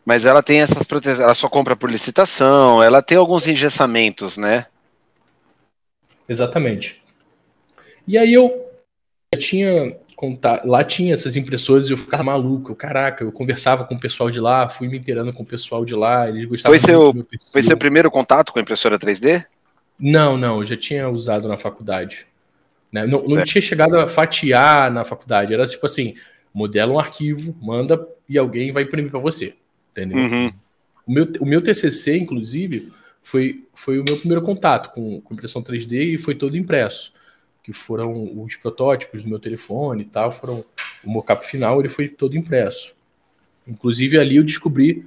mas 0.05 0.25
ela 0.25 0.43
tem 0.43 0.61
essas 0.61 0.85
proteções. 0.85 1.21
Ela 1.21 1.35
só 1.35 1.49
compra 1.49 1.75
por 1.75 1.91
licitação, 1.91 2.83
ela 2.83 3.03
tem 3.03 3.19
alguns 3.19 3.47
engessamentos, 3.47 4.37
né? 4.37 4.67
Exatamente. 6.29 7.03
E 8.07 8.17
aí 8.17 8.33
eu 8.33 8.71
tinha 9.39 9.97
contato, 10.21 10.69
lá 10.69 10.85
tinha 10.85 11.15
essas 11.15 11.35
impressoras 11.35 11.89
e 11.89 11.93
eu 11.93 11.97
ficava 11.97 12.23
maluco. 12.23 12.75
Caraca, 12.75 13.25
eu 13.25 13.33
conversava 13.33 13.85
com 13.85 13.95
o 13.95 13.99
pessoal 13.99 14.31
de 14.31 14.39
lá, 14.39 14.69
fui 14.69 14.87
me 14.87 14.99
inteirando 14.99 15.33
com 15.33 15.43
o 15.43 15.47
pessoal 15.47 15.83
de 15.83 15.95
lá, 15.95 16.29
eles 16.29 16.45
gostavam 16.45 16.79
foi 16.79 16.87
seu, 16.87 17.27
Foi 17.51 17.63
seu 17.63 17.77
primeiro 17.77 18.11
contato 18.11 18.53
com 18.53 18.59
a 18.59 18.63
impressora 18.63 18.99
3D? 18.99 19.47
Não, 19.99 20.37
não, 20.37 20.61
eu 20.61 20.67
já 20.67 20.77
tinha 20.77 21.09
usado 21.09 21.49
na 21.49 21.57
faculdade. 21.57 22.27
Né? 22.93 23.07
Não, 23.07 23.27
não 23.27 23.39
é. 23.39 23.45
tinha 23.45 23.63
chegado 23.63 23.99
a 23.99 24.07
fatiar 24.07 24.93
na 24.93 25.07
faculdade, 25.07 25.55
era 25.55 25.67
tipo 25.67 25.87
assim, 25.87 26.15
modela 26.53 26.93
um 26.93 26.99
arquivo, 26.99 27.57
manda 27.59 28.07
e 28.29 28.37
alguém 28.37 28.73
vai 28.73 28.83
imprimir 28.83 29.11
para 29.11 29.21
você, 29.21 29.55
entendeu? 29.93 30.19
Uhum. 30.19 30.51
O, 31.07 31.13
meu, 31.13 31.33
o 31.41 31.47
meu 31.47 31.63
TCC, 31.63 32.19
inclusive, 32.19 32.93
foi, 33.23 33.65
foi 33.75 33.99
o 33.99 34.05
meu 34.05 34.19
primeiro 34.19 34.43
contato 34.43 34.93
com, 34.93 35.19
com 35.23 35.33
impressão 35.33 35.63
3D 35.63 36.15
e 36.15 36.19
foi 36.19 36.35
todo 36.35 36.59
impresso. 36.59 37.19
Que 37.71 37.79
foram 37.79 38.43
os 38.43 38.57
protótipos 38.57 39.23
do 39.23 39.29
meu 39.29 39.39
telefone 39.39 40.03
e 40.03 40.07
tal, 40.07 40.33
foram 40.33 40.65
o 41.05 41.11
mockup 41.11 41.47
final, 41.47 41.79
ele 41.79 41.89
foi 41.89 42.09
todo 42.09 42.37
impresso. 42.37 42.93
Inclusive 43.65 44.19
ali 44.19 44.37
eu 44.37 44.43
descobri 44.43 45.07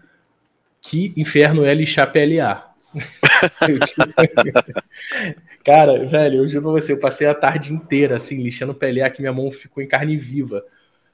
que 0.82 1.12
inferno 1.18 1.66
é 1.66 1.74
lixar 1.74 2.10
PLA. 2.10 2.74
Cara, 5.66 6.06
velho, 6.06 6.38
eu 6.38 6.48
juro 6.48 6.64
pra 6.64 6.72
você, 6.72 6.94
eu 6.94 7.00
passei 7.00 7.28
a 7.28 7.36
tarde 7.36 7.74
inteira 7.74 8.16
assim, 8.16 8.42
lixando 8.42 8.74
PLA, 8.74 9.10
que 9.10 9.22
minha 9.22 9.34
mão 9.34 9.52
ficou 9.52 9.84
em 9.84 9.88
carne 9.88 10.16
viva. 10.16 10.64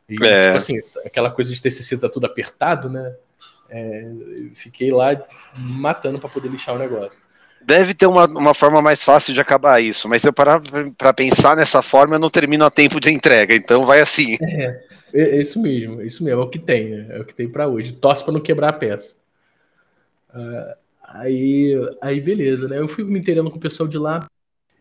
E, 0.08 0.14
é. 0.24 0.46
tipo 0.46 0.58
assim, 0.58 0.80
aquela 1.04 1.32
coisa 1.32 1.52
de 1.52 1.60
TCC 1.60 1.98
tá 1.98 2.10
tudo 2.10 2.28
apertado, 2.28 2.90
né? 2.90 3.16
É, 3.70 4.08
fiquei 4.54 4.92
lá 4.92 5.20
matando 5.56 6.20
para 6.20 6.30
poder 6.30 6.50
lixar 6.50 6.76
o 6.76 6.80
negócio. 6.80 7.18
Deve 7.69 7.93
ter 7.93 8.08
uma, 8.08 8.25
uma 8.25 8.53
forma 8.55 8.82
mais 8.82 9.03
fácil 9.03 9.32
de 9.32 9.39
acabar 9.39 9.79
isso, 9.79 10.10
mas 10.10 10.23
se 10.23 10.27
eu 10.27 10.34
parar 10.34 10.60
para 10.97 11.13
pensar 11.13 11.55
nessa 11.55 11.84
forma, 11.84 12.15
eu 12.15 12.19
não 12.19 12.29
termino 12.29 12.65
a 12.65 12.71
tempo 12.71 12.99
de 12.99 13.12
entrega, 13.12 13.53
então 13.53 13.84
vai 13.84 14.01
assim. 14.01 14.38
É, 15.12 15.38
é 15.38 15.39
isso 15.39 15.60
mesmo, 15.60 16.01
é 16.01 16.05
isso 16.05 16.23
mesmo, 16.23 16.39
é 16.39 16.43
o 16.43 16.47
que 16.47 16.60
tem, 16.60 16.89
né? 16.89 17.08
é 17.10 17.19
o 17.19 17.25
que 17.25 17.34
tem 17.34 17.49
para 17.49 17.67
hoje. 17.67 17.93
Torce 17.93 18.23
para 18.23 18.32
não 18.32 18.39
quebrar 18.39 18.69
a 18.69 18.73
peça. 18.73 19.15
Uh, 20.29 20.75
aí, 21.03 21.73
aí, 21.99 22.21
beleza, 22.21 22.67
né? 22.67 22.77
Eu 22.77 22.88
fui 22.88 23.03
me 23.03 23.17
entendendo 23.17 23.49
com 23.49 23.58
o 23.58 23.60
pessoal 23.60 23.89
de 23.89 23.97
lá 23.97 24.29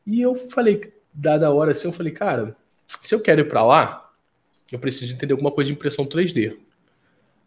e 0.07 0.21
eu 0.21 0.37
falei, 0.37 0.93
dada 1.15 1.47
a 1.47 1.51
hora 1.51 1.73
assim, 1.73 1.89
eu 1.89 1.93
falei, 1.93 2.13
cara, 2.13 2.55
se 3.01 3.15
eu 3.15 3.21
quero 3.21 3.41
ir 3.41 3.49
para 3.49 3.65
lá, 3.65 4.11
eu 4.71 4.79
preciso 4.79 5.15
entender 5.15 5.33
alguma 5.33 5.51
coisa 5.51 5.69
de 5.69 5.75
impressão 5.75 6.05
3D. 6.05 6.59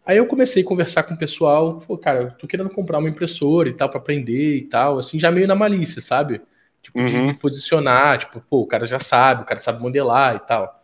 Aí 0.04 0.16
eu 0.16 0.26
comecei 0.26 0.62
a 0.62 0.66
conversar 0.66 1.04
com 1.04 1.14
o 1.14 1.18
pessoal, 1.18 1.78
pô, 1.78 1.96
cara, 1.96 2.22
eu 2.22 2.30
tô 2.32 2.46
querendo 2.46 2.70
comprar 2.70 2.98
uma 2.98 3.08
impressora 3.08 3.68
e 3.68 3.72
tal, 3.72 3.88
para 3.88 3.98
aprender 3.98 4.56
e 4.56 4.62
tal, 4.62 4.98
assim, 4.98 5.18
já 5.18 5.30
meio 5.30 5.46
na 5.46 5.54
malícia, 5.54 6.00
sabe? 6.00 6.40
Tipo, 6.82 6.98
uhum. 6.98 7.32
de 7.32 7.38
posicionar, 7.38 8.18
tipo, 8.18 8.40
pô, 8.40 8.62
o 8.62 8.66
cara 8.66 8.84
já 8.84 8.98
sabe, 8.98 9.42
o 9.42 9.46
cara 9.46 9.60
sabe 9.60 9.80
modelar 9.80 10.36
e 10.36 10.40
tal. 10.40 10.82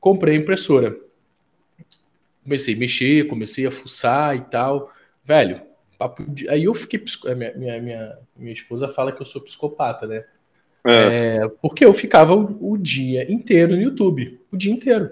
Comprei 0.00 0.36
a 0.36 0.38
impressora. 0.38 0.98
Comecei 2.42 2.74
a 2.74 2.78
mexer, 2.78 3.28
comecei 3.28 3.66
a 3.66 3.70
fuçar 3.70 4.34
e 4.34 4.40
tal. 4.40 4.90
Velho, 5.22 5.62
de... 6.28 6.48
aí 6.48 6.64
eu 6.64 6.74
fiquei. 6.74 7.04
Minha, 7.36 7.54
minha, 7.54 7.80
minha, 7.80 8.18
minha 8.36 8.52
esposa 8.52 8.88
fala 8.88 9.12
que 9.12 9.22
eu 9.22 9.26
sou 9.26 9.42
psicopata, 9.42 10.06
né? 10.06 10.24
É. 10.84 11.42
É, 11.42 11.48
porque 11.60 11.84
eu 11.84 11.92
ficava 11.92 12.34
o, 12.34 12.72
o, 12.72 12.78
dia 12.78 13.30
inteiro 13.30 13.76
no 13.76 13.82
YouTube. 13.82 14.40
O 14.50 14.56
dia 14.56 14.72
inteiro. 14.72 15.10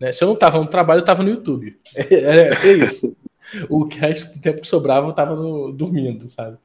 Né? 0.00 0.12
Se 0.12 0.22
eu 0.22 0.26
não 0.26 0.34
estava 0.34 0.58
no 0.58 0.66
trabalho, 0.66 0.98
eu 0.98 1.02
estava 1.02 1.22
no 1.22 1.30
YouTube. 1.30 1.78
É, 1.96 2.50
é, 2.50 2.72
isso. 2.72 3.16
o 3.68 3.84
resto 3.84 4.34
do 4.34 4.40
tempo 4.40 4.60
que 4.60 4.66
sobrava, 4.66 5.06
eu 5.06 5.10
estava 5.10 5.34
dormindo, 5.72 6.28
sabe? 6.28 6.58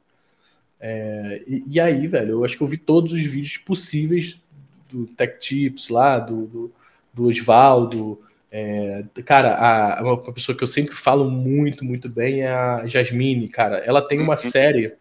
É, 0.80 1.44
e, 1.48 1.64
e, 1.68 1.80
aí, 1.80 2.08
velho, 2.08 2.32
eu 2.32 2.46
acho 2.46 2.58
que 2.58 2.64
eu 2.64 2.68
vi 2.68 2.78
todos 2.78 3.14
os 3.14 3.24
vídeos 3.24 3.58
possíveis 3.58 4.42
do 4.90 5.06
Tech 5.06 5.40
Tips 5.40 5.90
lá, 5.90 6.20
do, 6.20 6.48
do, 6.48 6.74
do 7.14 7.28
Osvaldo. 7.28 8.20
É, 8.52 9.04
cara, 9.24 9.56
a, 9.56 10.02
uma 10.02 10.34
pessoa 10.34 10.58
que 10.58 10.64
eu 10.64 10.68
sempre 10.68 10.96
falo 10.96 11.30
muito, 11.30 11.86
muito 11.86 12.10
bem 12.10 12.42
é 12.42 12.52
a 12.52 12.86
Jasmine, 12.88 13.48
cara. 13.48 13.78
Ela 13.78 14.02
tem 14.02 14.20
uma 14.20 14.34
uhum. 14.34 14.38
série 14.38 14.96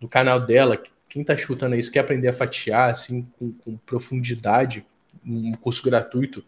do 0.00 0.08
canal 0.08 0.40
dela. 0.40 0.82
Quem 1.08 1.24
tá 1.24 1.34
escutando 1.34 1.76
isso 1.76 1.90
quer 1.90 2.00
aprender 2.00 2.28
a 2.28 2.32
fatiar, 2.32 2.90
assim, 2.90 3.26
com, 3.38 3.52
com 3.52 3.76
profundidade, 3.78 4.84
um 5.24 5.52
curso 5.52 5.82
gratuito. 5.82 6.44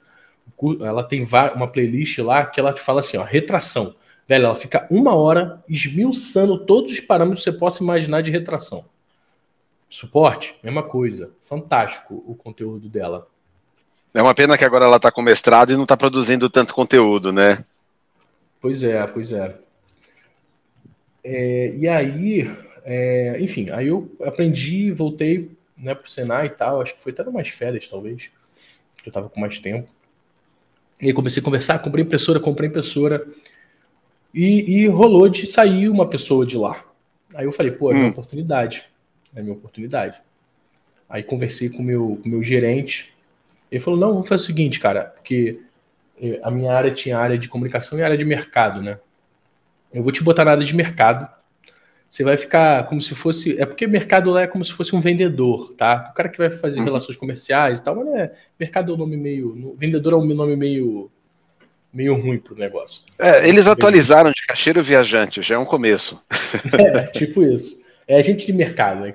Ela 0.81 1.03
tem 1.03 1.27
uma 1.55 1.69
playlist 1.69 2.19
lá 2.19 2.45
que 2.45 2.59
ela 2.59 2.73
te 2.73 2.81
fala 2.81 3.01
assim, 3.01 3.17
ó, 3.17 3.23
retração 3.23 3.95
Velho, 4.29 4.45
ela 4.45 4.55
fica 4.55 4.87
uma 4.91 5.15
hora 5.15 5.65
esmiuçando 5.67 6.59
todos 6.59 6.93
os 6.93 7.01
parâmetros 7.01 7.43
que 7.43 7.51
você 7.51 7.57
possa 7.57 7.83
imaginar 7.83 8.21
de 8.21 8.31
retração. 8.31 8.85
Suporte, 9.89 10.55
mesma 10.63 10.83
coisa. 10.83 11.31
Fantástico 11.45 12.23
o 12.27 12.35
conteúdo 12.35 12.91
dela. 12.91 13.27
É 14.13 14.21
uma 14.21 14.35
pena 14.35 14.59
que 14.59 14.65
agora 14.65 14.85
ela 14.85 14.97
está 14.97 15.11
com 15.11 15.23
mestrado 15.23 15.73
e 15.73 15.77
não 15.77 15.85
está 15.85 15.97
produzindo 15.97 16.51
tanto 16.51 16.75
conteúdo, 16.75 17.33
né? 17.33 17.65
Pois 18.61 18.83
é, 18.83 19.07
pois 19.07 19.33
é. 19.33 19.57
é 21.25 21.75
e 21.75 21.89
aí, 21.89 22.55
é, 22.85 23.39
enfim, 23.41 23.71
aí 23.71 23.89
eu 23.89 24.15
aprendi, 24.23 24.91
voltei 24.91 25.57
né, 25.75 25.95
para 25.95 26.07
o 26.07 26.11
Senai 26.11 26.47
e 26.47 26.51
tal. 26.51 26.83
Acho 26.83 26.95
que 26.97 27.03
foi 27.03 27.13
até 27.13 27.23
umas 27.23 27.49
férias, 27.49 27.89
talvez. 27.89 28.31
Eu 29.07 29.09
estava 29.09 29.31
com 29.31 29.41
mais 29.41 29.59
tempo. 29.59 29.89
E 31.01 31.07
aí 31.07 31.13
comecei 31.13 31.41
a 31.41 31.45
conversar, 31.45 31.79
comprei 31.79 32.05
impressora, 32.05 32.41
comprei 32.41 32.69
impressora. 32.69 33.27
E, 34.35 34.83
e, 34.83 34.87
rolou 34.89 35.29
de 35.29 35.47
sair 35.47 35.89
uma 35.89 36.07
pessoa 36.07 36.45
de 36.45 36.57
lá. 36.57 36.85
Aí 37.35 37.45
eu 37.45 37.53
falei, 37.53 37.73
pô, 37.73 37.91
é 37.91 37.95
minha 37.95 38.07
hum. 38.07 38.11
oportunidade. 38.11 38.85
É 39.35 39.41
minha 39.41 39.55
oportunidade. 39.55 40.21
Aí 41.09 41.23
conversei 41.23 41.71
com 41.71 41.83
meu, 41.83 42.21
o 42.25 42.29
meu 42.29 42.43
gerente. 42.43 43.15
Ele 43.71 43.81
falou, 43.81 43.99
não, 43.99 44.13
vamos 44.13 44.29
fazer 44.29 44.43
o 44.43 44.47
seguinte, 44.47 44.81
cara, 44.81 45.05
porque 45.05 45.61
eh, 46.21 46.41
a 46.43 46.51
minha 46.51 46.73
área 46.73 46.91
tinha 46.91 47.19
área 47.19 47.39
de 47.39 47.49
comunicação 47.49 47.99
e 47.99 48.03
área 48.03 48.17
de 48.17 48.25
mercado, 48.25 48.83
né? 48.83 48.99
Eu 49.93 50.03
vou 50.03 50.13
te 50.13 50.23
botar 50.23 50.45
na 50.45 50.53
área 50.53 50.65
de 50.65 50.75
mercado. 50.75 51.29
Você 52.09 52.25
vai 52.25 52.37
ficar 52.37 52.87
como 52.87 53.01
se 53.01 53.15
fosse. 53.15 53.61
É 53.61 53.67
porque 53.67 53.87
mercado 53.87 54.31
lá 54.31 54.43
é 54.43 54.47
como 54.47 54.65
se 54.65 54.73
fosse 54.73 54.97
um 54.97 55.01
vendedor, 55.01 55.75
tá? 55.75 56.09
O 56.11 56.15
cara 56.15 56.29
que 56.29 56.39
vai 56.39 56.49
fazer 56.49 56.79
uhum. 56.79 56.85
relações 56.85 57.17
comerciais 57.17 57.81
e 57.81 57.83
tal, 57.85 57.97
mas 57.97 58.09
é. 58.09 58.33
Mercado 58.59 58.93
é 58.93 58.95
um 58.95 58.99
nome 58.99 59.17
meio. 59.17 59.77
Vendedor 59.77 60.15
é 60.15 60.17
um 60.17 60.25
nome 60.25 60.57
meio 60.57 61.11
meio 61.93 62.15
ruim 62.15 62.39
pro 62.39 62.57
negócio. 62.57 63.03
É, 63.19 63.49
eles 63.49 63.67
atualizaram 63.67 64.31
de 64.31 64.47
caixeiro 64.47 64.83
viajante, 64.83 65.43
já 65.43 65.57
é 65.57 65.59
um 65.59 65.65
começo. 65.65 66.23
É, 66.73 67.03
tipo 67.09 67.43
isso. 67.43 67.83
É 68.07 68.17
agente 68.17 68.47
de 68.47 68.53
mercado, 68.55 69.01
né? 69.03 69.15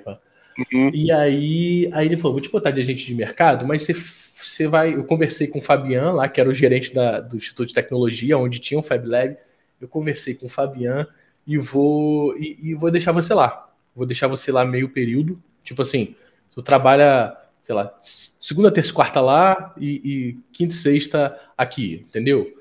Uhum. 0.71 0.91
E 0.93 1.11
aí, 1.11 1.89
aí 1.93 2.05
ele 2.05 2.17
falou: 2.17 2.33
vou 2.33 2.41
te 2.41 2.51
botar 2.51 2.69
de 2.69 2.79
agente 2.79 3.05
de 3.05 3.15
mercado, 3.15 3.65
mas 3.65 3.81
você, 3.81 3.95
você 4.39 4.67
vai. 4.67 4.93
Eu 4.93 5.03
conversei 5.03 5.47
com 5.47 5.57
o 5.57 5.61
Fabian 5.61 6.11
lá, 6.11 6.27
que 6.27 6.39
era 6.39 6.49
o 6.49 6.53
gerente 6.53 6.93
da, 6.93 7.19
do 7.19 7.37
Instituto 7.37 7.67
de 7.67 7.73
Tecnologia, 7.73 8.37
onde 8.37 8.59
tinha 8.59 8.79
um 8.79 8.83
Fab 8.83 9.07
Lab. 9.07 9.35
Eu 9.81 9.87
conversei 9.87 10.35
com 10.35 10.45
o 10.45 10.49
Fabian 10.49 11.07
e 11.45 11.57
vou, 11.57 12.37
e, 12.37 12.57
e 12.61 12.73
vou 12.73 12.91
deixar 12.91 13.11
você 13.11 13.33
lá. 13.33 13.69
Vou 13.95 14.05
deixar 14.05 14.27
você 14.27 14.51
lá 14.51 14.65
meio 14.65 14.89
período. 14.89 15.41
Tipo 15.63 15.81
assim, 15.81 16.15
tu 16.51 16.61
trabalha 16.61 17.37
sei 17.63 17.73
lá, 17.73 17.95
segunda, 17.99 18.69
terça 18.69 18.91
e 18.91 18.93
quarta 18.93 19.21
lá 19.21 19.73
e, 19.77 19.89
e, 20.03 20.37
quinta 20.51 20.75
e 20.75 20.77
sexta 20.77 21.39
aqui, 21.57 22.05
entendeu? 22.07 22.53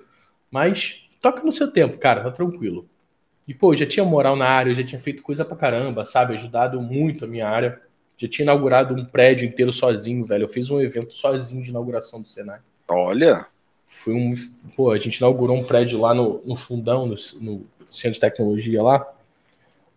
Mas 0.50 1.08
toca 1.20 1.42
no 1.42 1.50
seu 1.50 1.70
tempo, 1.70 1.98
cara, 1.98 2.22
tá 2.22 2.30
tranquilo. 2.30 2.88
E, 3.46 3.52
pô, 3.52 3.74
já 3.74 3.84
tinha 3.84 4.04
moral 4.04 4.36
na 4.36 4.46
área, 4.46 4.74
já 4.74 4.84
tinha 4.84 5.00
feito 5.00 5.22
coisa 5.22 5.44
pra 5.44 5.56
caramba, 5.56 6.04
sabe? 6.04 6.34
Ajudado 6.34 6.80
muito 6.80 7.24
a 7.24 7.28
minha 7.28 7.48
área. 7.48 7.80
Já 8.16 8.28
tinha 8.28 8.44
inaugurado 8.44 8.94
um 8.94 9.04
prédio 9.04 9.48
inteiro 9.48 9.72
sozinho, 9.72 10.24
velho. 10.24 10.44
Eu 10.44 10.48
fiz 10.48 10.70
um 10.70 10.80
evento 10.80 11.12
sozinho 11.12 11.62
de 11.62 11.70
inauguração 11.70 12.22
do 12.22 12.28
Senai. 12.28 12.60
Olha! 12.88 13.46
Foi 13.92 14.14
um. 14.14 14.34
Pô, 14.76 14.90
a 14.90 14.98
gente 14.98 15.16
inaugurou 15.16 15.56
um 15.56 15.64
prédio 15.64 16.00
lá 16.00 16.14
no, 16.14 16.42
no 16.44 16.56
fundão, 16.56 17.06
no, 17.06 17.16
no 17.40 17.66
centro 17.86 18.14
de 18.14 18.20
tecnologia 18.20 18.82
lá. 18.82 19.06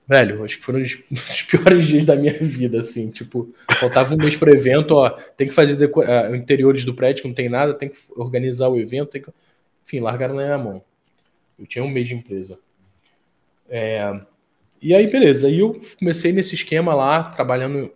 Velho, 0.07 0.43
acho 0.43 0.59
que 0.59 0.65
foram 0.65 0.79
os, 0.81 1.03
os, 1.11 1.41
piores 1.41 1.87
dias 1.87 2.05
da 2.05 2.15
minha 2.15 2.37
vida, 2.39 2.79
assim. 2.79 3.09
Tipo, 3.09 3.51
faltava 3.79 4.13
um 4.13 4.17
mês 4.17 4.35
para 4.35 4.51
evento, 4.51 4.91
ó. 4.91 5.09
Tem 5.09 5.47
que 5.47 5.53
fazer 5.53 5.83
uh, 5.83 6.35
interiores 6.35 6.85
do 6.85 6.93
prédio, 6.93 7.27
não 7.27 7.33
tem 7.33 7.49
nada, 7.49 7.73
tem 7.73 7.89
que 7.89 7.97
organizar 8.15 8.69
o 8.69 8.79
evento, 8.79 9.09
tem 9.09 9.21
que 9.21 9.31
enfim, 9.85 9.99
largaram 9.99 10.35
na 10.35 10.43
minha 10.43 10.57
mão. 10.57 10.83
Eu 11.57 11.65
tinha 11.65 11.83
um 11.83 11.89
mês 11.89 12.07
de 12.07 12.15
empresa. 12.15 12.59
É, 13.69 14.19
e 14.81 14.93
aí, 14.93 15.07
beleza. 15.07 15.47
Aí 15.47 15.59
eu 15.59 15.79
comecei 15.97 16.33
nesse 16.33 16.55
esquema 16.55 16.93
lá, 16.93 17.23
trabalhando 17.25 17.91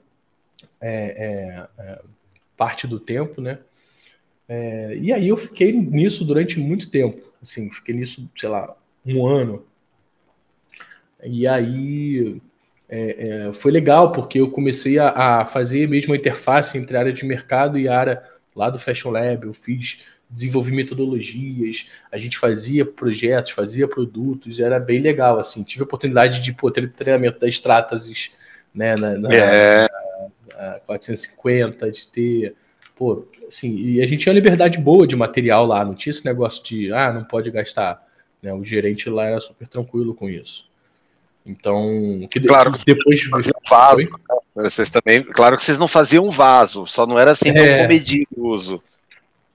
é, 0.80 1.68
é, 1.78 1.84
é 1.84 2.02
parte 2.56 2.88
do 2.88 3.00
tempo, 3.00 3.42
né? 3.42 3.60
É, 4.50 4.98
e 5.00 5.14
aí 5.14 5.28
eu 5.28 5.38
fiquei 5.38 5.72
nisso 5.72 6.26
durante 6.26 6.60
muito 6.60 6.90
tempo. 6.90 7.22
Assim, 7.42 7.72
fiquei 7.72 7.96
nisso, 7.96 8.28
sei 8.36 8.50
lá, 8.50 8.76
um 9.06 9.26
ano. 9.26 9.64
E 11.24 11.48
aí 11.48 12.42
é, 12.90 13.48
é, 13.48 13.54
foi 13.54 13.72
legal, 13.72 14.12
porque 14.12 14.40
eu 14.40 14.50
comecei 14.50 14.98
a, 14.98 15.10
a, 15.42 15.46
fazer 15.46 15.88
mesmo 15.88 16.14
a 16.14 16.18
interface 16.18 16.78
entre 16.78 16.98
a 16.98 17.02
área 17.02 17.14
de 17.14 17.24
mercado 17.24 17.78
e 17.78 17.88
a 17.88 17.98
área 17.98 18.24
lá 18.56 18.70
do 18.72 18.80
Fashion 18.80 19.12
Lab. 19.12 19.46
Eu 19.46 19.54
fiz 19.54 20.04
desenvolvi 20.30 20.72
metodologias, 20.72 21.90
a 22.12 22.18
gente 22.18 22.38
fazia 22.38 22.86
projetos, 22.86 23.52
fazia 23.52 23.88
produtos, 23.88 24.60
era 24.60 24.80
bem 24.80 25.02
legal, 25.02 25.40
assim, 25.40 25.64
tive 25.64 25.82
a 25.82 25.86
oportunidade 25.86 26.40
de 26.42 26.54
pô, 26.54 26.70
ter 26.70 26.92
treinamento 26.92 27.40
das 27.40 27.56
Stratasys, 27.56 28.32
né, 28.74 28.96
na, 28.96 29.18
na, 29.18 29.30
é. 29.34 29.88
na, 30.56 30.74
na 30.74 30.80
450, 30.82 31.92
de 31.92 32.08
ter, 32.08 32.56
pô, 33.00 33.26
assim, 33.48 33.78
e 33.78 34.02
a 34.02 34.06
gente 34.06 34.24
tinha 34.24 34.34
liberdade 34.36 34.78
boa 34.78 35.08
de 35.08 35.16
material 35.16 35.66
lá, 35.66 35.86
não 35.86 35.96
tinha 35.96 36.12
esse 36.12 36.26
negócio 36.26 36.62
de, 36.62 36.92
ah, 36.92 37.14
não 37.14 37.24
pode 37.24 37.50
gastar, 37.50 38.06
né, 38.44 38.54
o 38.54 38.66
gerente 38.66 39.10
lá 39.10 39.24
era 39.24 39.40
super 39.40 39.70
tranquilo 39.70 40.14
com 40.14 40.30
isso. 40.30 40.68
Então, 41.46 42.28
que, 42.30 42.42
claro 42.42 42.74
que 42.74 42.84
depois 42.86 43.24
faziam 43.24 43.60
vaso. 43.68 44.02
Né? 44.02 44.08
Vocês 44.54 44.90
também, 44.90 45.24
claro 45.24 45.56
que 45.56 45.64
vocês 45.64 45.80
não 45.80 45.88
faziam 45.88 46.30
vaso, 46.30 46.86
só 46.86 47.08
não 47.08 47.18
era 47.18 47.32
assim 47.32 47.50
é. 47.50 47.54
tão 47.54 47.84
comedido 47.84 48.28
o 48.36 48.50
uso. 48.50 48.84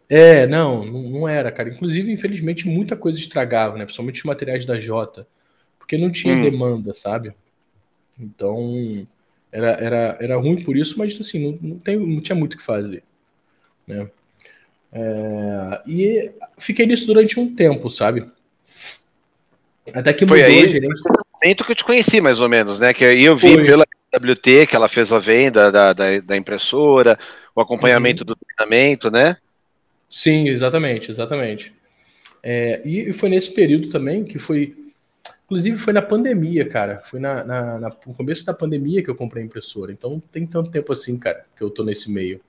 É, 0.08 0.46
não, 0.46 0.82
não 0.84 1.28
era, 1.28 1.52
cara. 1.52 1.68
Inclusive, 1.68 2.10
infelizmente, 2.10 2.66
muita 2.66 2.96
coisa 2.96 3.18
estragava, 3.18 3.76
né? 3.76 3.84
Principalmente 3.84 4.18
os 4.18 4.24
materiais 4.24 4.66
da 4.66 4.78
Jota. 4.78 5.26
Porque 5.78 5.96
não 5.96 6.10
tinha 6.10 6.34
hum. 6.34 6.42
demanda, 6.42 6.94
sabe? 6.94 7.32
Então, 8.18 9.06
era, 9.52 9.68
era, 9.68 10.18
era 10.20 10.36
ruim 10.36 10.62
por 10.62 10.76
isso, 10.76 10.98
mas 10.98 11.18
assim, 11.20 11.38
não, 11.38 11.58
não, 11.60 11.78
tem, 11.78 11.96
não 11.96 12.20
tinha 12.20 12.36
muito 12.36 12.54
o 12.54 12.56
que 12.56 12.62
fazer. 12.62 13.02
Né? 13.86 14.08
É, 14.92 15.82
e 15.86 16.30
fiquei 16.58 16.86
nisso 16.86 17.06
durante 17.06 17.38
um 17.38 17.54
tempo, 17.54 17.90
sabe? 17.90 18.26
Até 19.92 20.12
que 20.12 20.26
Foi 20.26 20.42
aí, 20.42 20.64
a 20.64 20.68
gerência. 20.68 21.10
momento 21.42 21.64
que 21.64 21.72
eu 21.72 21.76
te 21.76 21.84
conheci, 21.84 22.20
mais 22.20 22.40
ou 22.40 22.48
menos, 22.48 22.78
né? 22.78 22.94
Que 22.94 23.04
eu 23.04 23.36
vi 23.36 23.54
Foi. 23.54 23.64
pela 23.66 23.84
WT 24.16 24.66
que 24.66 24.76
ela 24.76 24.88
fez 24.88 25.12
a 25.12 25.18
venda 25.18 25.70
da, 25.70 25.92
da, 25.92 26.20
da 26.20 26.36
impressora, 26.36 27.18
o 27.54 27.60
acompanhamento 27.60 28.22
uhum. 28.22 28.26
do 28.26 28.36
treinamento, 28.36 29.10
né? 29.10 29.36
Sim, 30.08 30.48
exatamente, 30.48 31.10
exatamente. 31.10 31.74
É, 32.42 32.80
e, 32.84 33.12
foi 33.12 33.28
nesse 33.28 33.52
período 33.52 33.88
também 33.88 34.24
que 34.24 34.38
foi. 34.38 34.76
Inclusive 35.44 35.76
foi 35.76 35.92
na 35.92 36.02
pandemia, 36.02 36.66
cara. 36.68 37.02
Foi 37.04 37.18
na, 37.18 37.44
na, 37.44 37.78
na, 37.78 37.88
no 38.06 38.14
começo 38.14 38.44
da 38.46 38.54
pandemia 38.54 39.02
que 39.02 39.10
eu 39.10 39.14
comprei 39.14 39.42
a 39.42 39.46
impressora. 39.46 39.92
Então 39.92 40.10
não 40.10 40.20
tem 40.20 40.46
tanto 40.46 40.70
tempo 40.70 40.92
assim, 40.92 41.18
cara, 41.18 41.44
que 41.56 41.62
eu 41.62 41.68
tô 41.68 41.82
nesse 41.84 42.10
meio. 42.10 42.40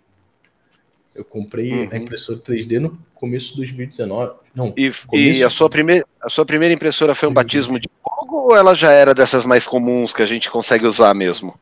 Eu 1.15 1.23
comprei 1.23 1.71
uhum. 1.71 1.89
a 1.91 1.97
impressora 1.97 2.39
3D 2.39 2.79
no 2.79 2.97
começo 3.13 3.51
de 3.51 3.57
2019. 3.57 4.33
Não. 4.53 4.73
E, 4.75 4.91
e 5.13 5.43
a, 5.43 5.49
sua 5.49 5.69
primeira, 5.69 6.05
a 6.21 6.29
sua 6.29 6.45
primeira 6.45 6.73
impressora 6.73 7.15
foi 7.15 7.29
um 7.29 7.33
batismo 7.33 7.79
de 7.79 7.89
fogo 8.03 8.49
ou 8.49 8.55
ela 8.55 8.75
já 8.75 8.91
era 8.91 9.15
dessas 9.15 9.45
mais 9.45 9.65
comuns 9.65 10.13
que 10.13 10.21
a 10.21 10.25
gente 10.25 10.49
consegue 10.49 10.85
usar 10.85 11.13
mesmo? 11.13 11.57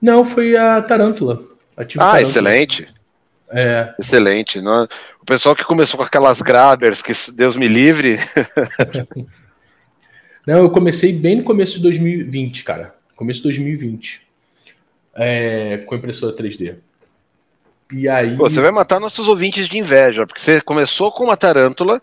Não, 0.00 0.24
foi 0.24 0.56
a 0.56 0.80
Tarântula. 0.80 1.42
Ah, 1.76 1.84
Tarântula. 1.84 2.22
excelente. 2.22 2.88
É. 3.50 3.94
Excelente. 3.98 4.60
Não, 4.60 4.88
o 5.20 5.24
pessoal 5.24 5.54
que 5.54 5.64
começou 5.64 5.98
com 5.98 6.04
aquelas 6.04 6.40
grabbers, 6.40 7.02
que 7.02 7.12
Deus 7.32 7.56
me 7.56 7.68
livre. 7.68 8.18
Não, 10.46 10.58
eu 10.58 10.70
comecei 10.70 11.12
bem 11.12 11.36
no 11.36 11.42
começo 11.42 11.76
de 11.76 11.82
2020, 11.82 12.64
cara. 12.64 12.94
Começo 13.16 13.38
de 13.38 13.44
2020. 13.44 14.22
É, 15.14 15.78
com 15.86 15.94
impressora 15.94 16.36
3D. 16.36 16.76
E 17.96 18.08
aí. 18.08 18.36
Pô, 18.36 18.50
você 18.50 18.60
vai 18.60 18.72
matar 18.72 18.98
nossos 18.98 19.28
ouvintes 19.28 19.68
de 19.68 19.78
inveja, 19.78 20.26
porque 20.26 20.40
você 20.40 20.60
começou 20.60 21.12
com 21.12 21.22
uma 21.22 21.36
tarântula, 21.36 22.02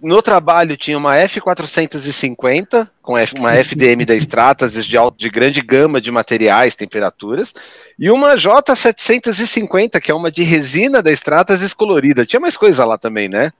no 0.00 0.22
trabalho 0.22 0.76
tinha 0.76 0.96
uma 0.96 1.16
F450, 1.16 2.88
com 3.02 3.14
uma 3.14 3.52
FDM 3.52 4.04
da 4.06 4.14
Stratasys 4.14 4.86
de, 4.86 4.96
alto, 4.96 5.18
de 5.18 5.28
grande 5.28 5.60
gama 5.60 6.00
de 6.00 6.12
materiais, 6.12 6.76
temperaturas, 6.76 7.52
e 7.98 8.08
uma 8.08 8.36
J750, 8.36 10.00
que 10.00 10.12
é 10.12 10.14
uma 10.14 10.30
de 10.30 10.44
resina 10.44 11.02
da 11.02 11.10
Stratasys 11.10 11.74
colorida. 11.74 12.24
Tinha 12.24 12.38
mais 12.38 12.56
coisa 12.56 12.84
lá 12.84 12.96
também, 12.96 13.28
né? 13.28 13.52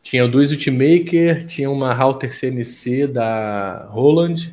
Tinha 0.00 0.24
o 0.24 0.28
Duis 0.28 0.52
Ultimaker, 0.52 1.44
tinha 1.46 1.68
uma 1.68 1.92
Router 1.92 2.32
CNC 2.32 3.08
da 3.08 3.88
Roland 3.90 4.52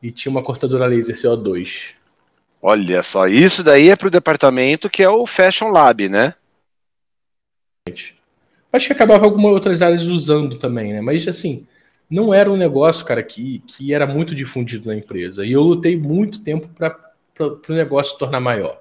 e 0.00 0.12
tinha 0.12 0.30
uma 0.30 0.44
cortadora 0.44 0.86
laser 0.86 1.16
CO2. 1.16 2.01
Olha 2.64 3.02
só, 3.02 3.26
isso 3.26 3.64
daí 3.64 3.90
é 3.90 3.96
para 3.96 4.06
o 4.06 4.10
departamento 4.10 4.88
que 4.88 5.02
é 5.02 5.08
o 5.08 5.26
Fashion 5.26 5.68
Lab, 5.68 6.08
né? 6.08 6.32
Acho 8.72 8.86
que 8.86 8.92
acabava 8.92 9.24
algumas 9.24 9.52
outras 9.52 9.82
áreas 9.82 10.04
usando 10.04 10.56
também, 10.56 10.92
né? 10.92 11.00
Mas 11.00 11.26
assim, 11.26 11.66
não 12.08 12.32
era 12.32 12.50
um 12.50 12.56
negócio, 12.56 13.04
cara, 13.04 13.22
que, 13.22 13.58
que 13.66 13.92
era 13.92 14.06
muito 14.06 14.32
difundido 14.32 14.88
na 14.88 14.96
empresa. 14.96 15.44
E 15.44 15.52
eu 15.52 15.60
lutei 15.60 15.96
muito 15.96 16.40
tempo 16.44 16.68
para 16.68 16.96
o 17.40 17.72
negócio 17.72 18.12
se 18.12 18.18
tornar 18.18 18.40
maior. 18.40 18.80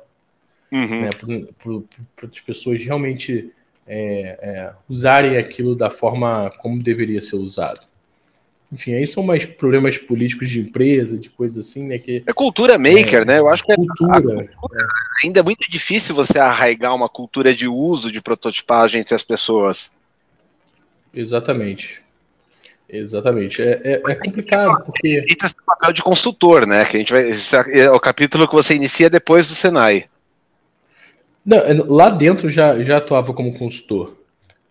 Uhum. 0.71 1.01
Né? 1.01 1.09
Para 2.15 2.27
as 2.27 2.39
pessoas 2.39 2.83
realmente 2.83 3.51
é, 3.87 4.37
é, 4.41 4.73
usarem 4.87 5.37
aquilo 5.37 5.75
da 5.75 5.89
forma 5.89 6.51
como 6.59 6.83
deveria 6.83 7.19
ser 7.19 7.37
usado. 7.37 7.81
Enfim, 8.71 8.93
aí 8.93 9.05
são 9.05 9.21
mais 9.21 9.45
problemas 9.45 9.97
políticos 9.97 10.49
de 10.49 10.61
empresa, 10.61 11.19
de 11.19 11.29
coisas 11.29 11.65
assim, 11.65 11.87
né? 11.87 11.97
Que, 11.97 12.23
é 12.25 12.33
cultura 12.33 12.77
maker, 12.77 13.23
é, 13.23 13.25
né? 13.25 13.39
Eu 13.39 13.49
acho 13.49 13.65
que 13.65 13.75
cultura, 13.75 14.17
a, 14.17 14.21
cultura, 14.21 14.81
é. 14.81 15.25
ainda 15.25 15.41
é 15.41 15.43
muito 15.43 15.69
difícil 15.69 16.15
você 16.15 16.39
arraigar 16.39 16.95
uma 16.95 17.09
cultura 17.09 17.53
de 17.53 17.67
uso 17.67 18.09
de 18.09 18.21
prototipagem 18.21 19.01
entre 19.01 19.13
as 19.13 19.23
pessoas. 19.23 19.91
Exatamente. 21.13 22.01
Exatamente. 22.87 23.61
É, 23.61 23.81
é, 23.83 24.01
é 24.05 24.15
complicado, 24.15 24.83
porque. 24.85 25.25
E 25.27 25.35
esse 25.41 25.55
papel 25.65 25.93
de 25.93 26.03
consultor, 26.03 26.65
né? 26.65 26.83
Que 26.85 26.97
a 26.97 26.99
gente 26.99 27.13
vai. 27.13 27.31
É 27.73 27.89
o 27.91 27.99
capítulo 27.99 28.47
que 28.47 28.55
você 28.55 28.75
inicia 28.75 29.09
depois 29.09 29.47
do 29.47 29.53
Senai. 29.53 30.05
Não, 31.45 31.57
é, 31.57 31.73
lá 31.73 32.09
dentro 32.09 32.49
já, 32.49 32.81
já 32.83 32.97
atuava 32.97 33.33
como 33.33 33.57
consultor. 33.57 34.17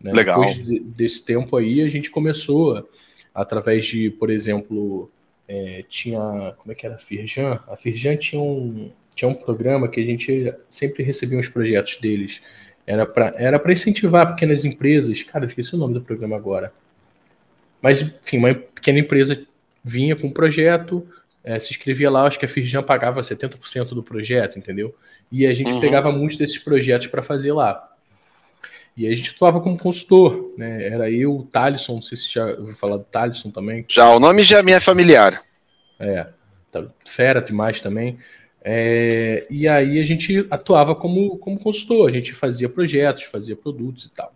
Né? 0.00 0.12
Legal. 0.12 0.40
Depois 0.40 0.66
de, 0.66 0.80
desse 0.80 1.24
tempo 1.24 1.56
aí, 1.56 1.82
a 1.82 1.88
gente 1.88 2.10
começou. 2.10 2.88
Através 3.40 3.86
de, 3.86 4.10
por 4.10 4.30
exemplo, 4.30 5.10
é, 5.48 5.84
tinha. 5.88 6.54
Como 6.58 6.70
é 6.70 6.74
que 6.74 6.86
era 6.86 6.96
a 6.96 6.98
Firjan? 6.98 7.58
A 7.68 7.76
Firjan 7.76 8.16
tinha 8.16 8.40
um, 8.40 8.90
tinha 9.14 9.28
um 9.28 9.34
programa 9.34 9.88
que 9.88 10.00
a 10.00 10.04
gente 10.04 10.54
sempre 10.68 11.02
recebia 11.02 11.38
os 11.38 11.48
projetos 11.48 11.96
deles. 11.96 12.42
Era 12.86 13.06
para 13.06 13.34
era 13.36 13.72
incentivar 13.72 14.34
pequenas 14.34 14.64
empresas. 14.64 15.22
Cara, 15.22 15.44
eu 15.44 15.48
esqueci 15.48 15.74
o 15.74 15.78
nome 15.78 15.94
do 15.94 16.00
programa 16.00 16.36
agora. 16.36 16.72
Mas, 17.82 18.02
enfim, 18.02 18.38
uma 18.38 18.54
pequena 18.54 18.98
empresa 18.98 19.42
vinha 19.82 20.14
com 20.14 20.26
um 20.26 20.32
projeto, 20.32 21.06
é, 21.42 21.58
se 21.58 21.70
inscrevia 21.70 22.10
lá, 22.10 22.26
acho 22.26 22.38
que 22.38 22.44
a 22.44 22.48
Firjan 22.48 22.82
pagava 22.82 23.20
70% 23.20 23.88
do 23.88 24.02
projeto, 24.02 24.58
entendeu? 24.58 24.94
E 25.32 25.46
a 25.46 25.54
gente 25.54 25.72
uhum. 25.72 25.80
pegava 25.80 26.12
muitos 26.12 26.36
desses 26.36 26.58
projetos 26.58 27.06
para 27.06 27.22
fazer 27.22 27.52
lá. 27.52 27.89
E 28.96 29.06
a 29.06 29.14
gente 29.14 29.30
atuava 29.30 29.60
como 29.60 29.78
consultor, 29.78 30.52
né? 30.56 30.86
Era 30.86 31.10
eu, 31.10 31.36
o 31.36 31.44
Thalisson, 31.44 31.94
não 31.94 32.02
sei 32.02 32.18
se 32.18 32.32
já 32.32 32.44
ouviu 32.46 32.74
falar 32.74 32.96
do 32.98 33.04
Thalisson 33.04 33.50
também. 33.50 33.84
Já, 33.88 34.14
o 34.14 34.20
nome 34.20 34.42
já 34.42 34.62
me 34.62 34.72
é 34.72 34.80
familiar. 34.80 35.42
É, 35.98 36.26
tá, 36.70 36.84
fera 37.04 37.40
demais 37.40 37.80
também. 37.80 38.18
É, 38.62 39.46
e 39.48 39.66
aí 39.66 39.98
a 40.00 40.04
gente 40.04 40.46
atuava 40.50 40.94
como, 40.94 41.38
como 41.38 41.58
consultor, 41.58 42.08
a 42.08 42.12
gente 42.12 42.34
fazia 42.34 42.68
projetos, 42.68 43.22
fazia 43.24 43.56
produtos 43.56 44.04
e 44.06 44.10
tal. 44.10 44.34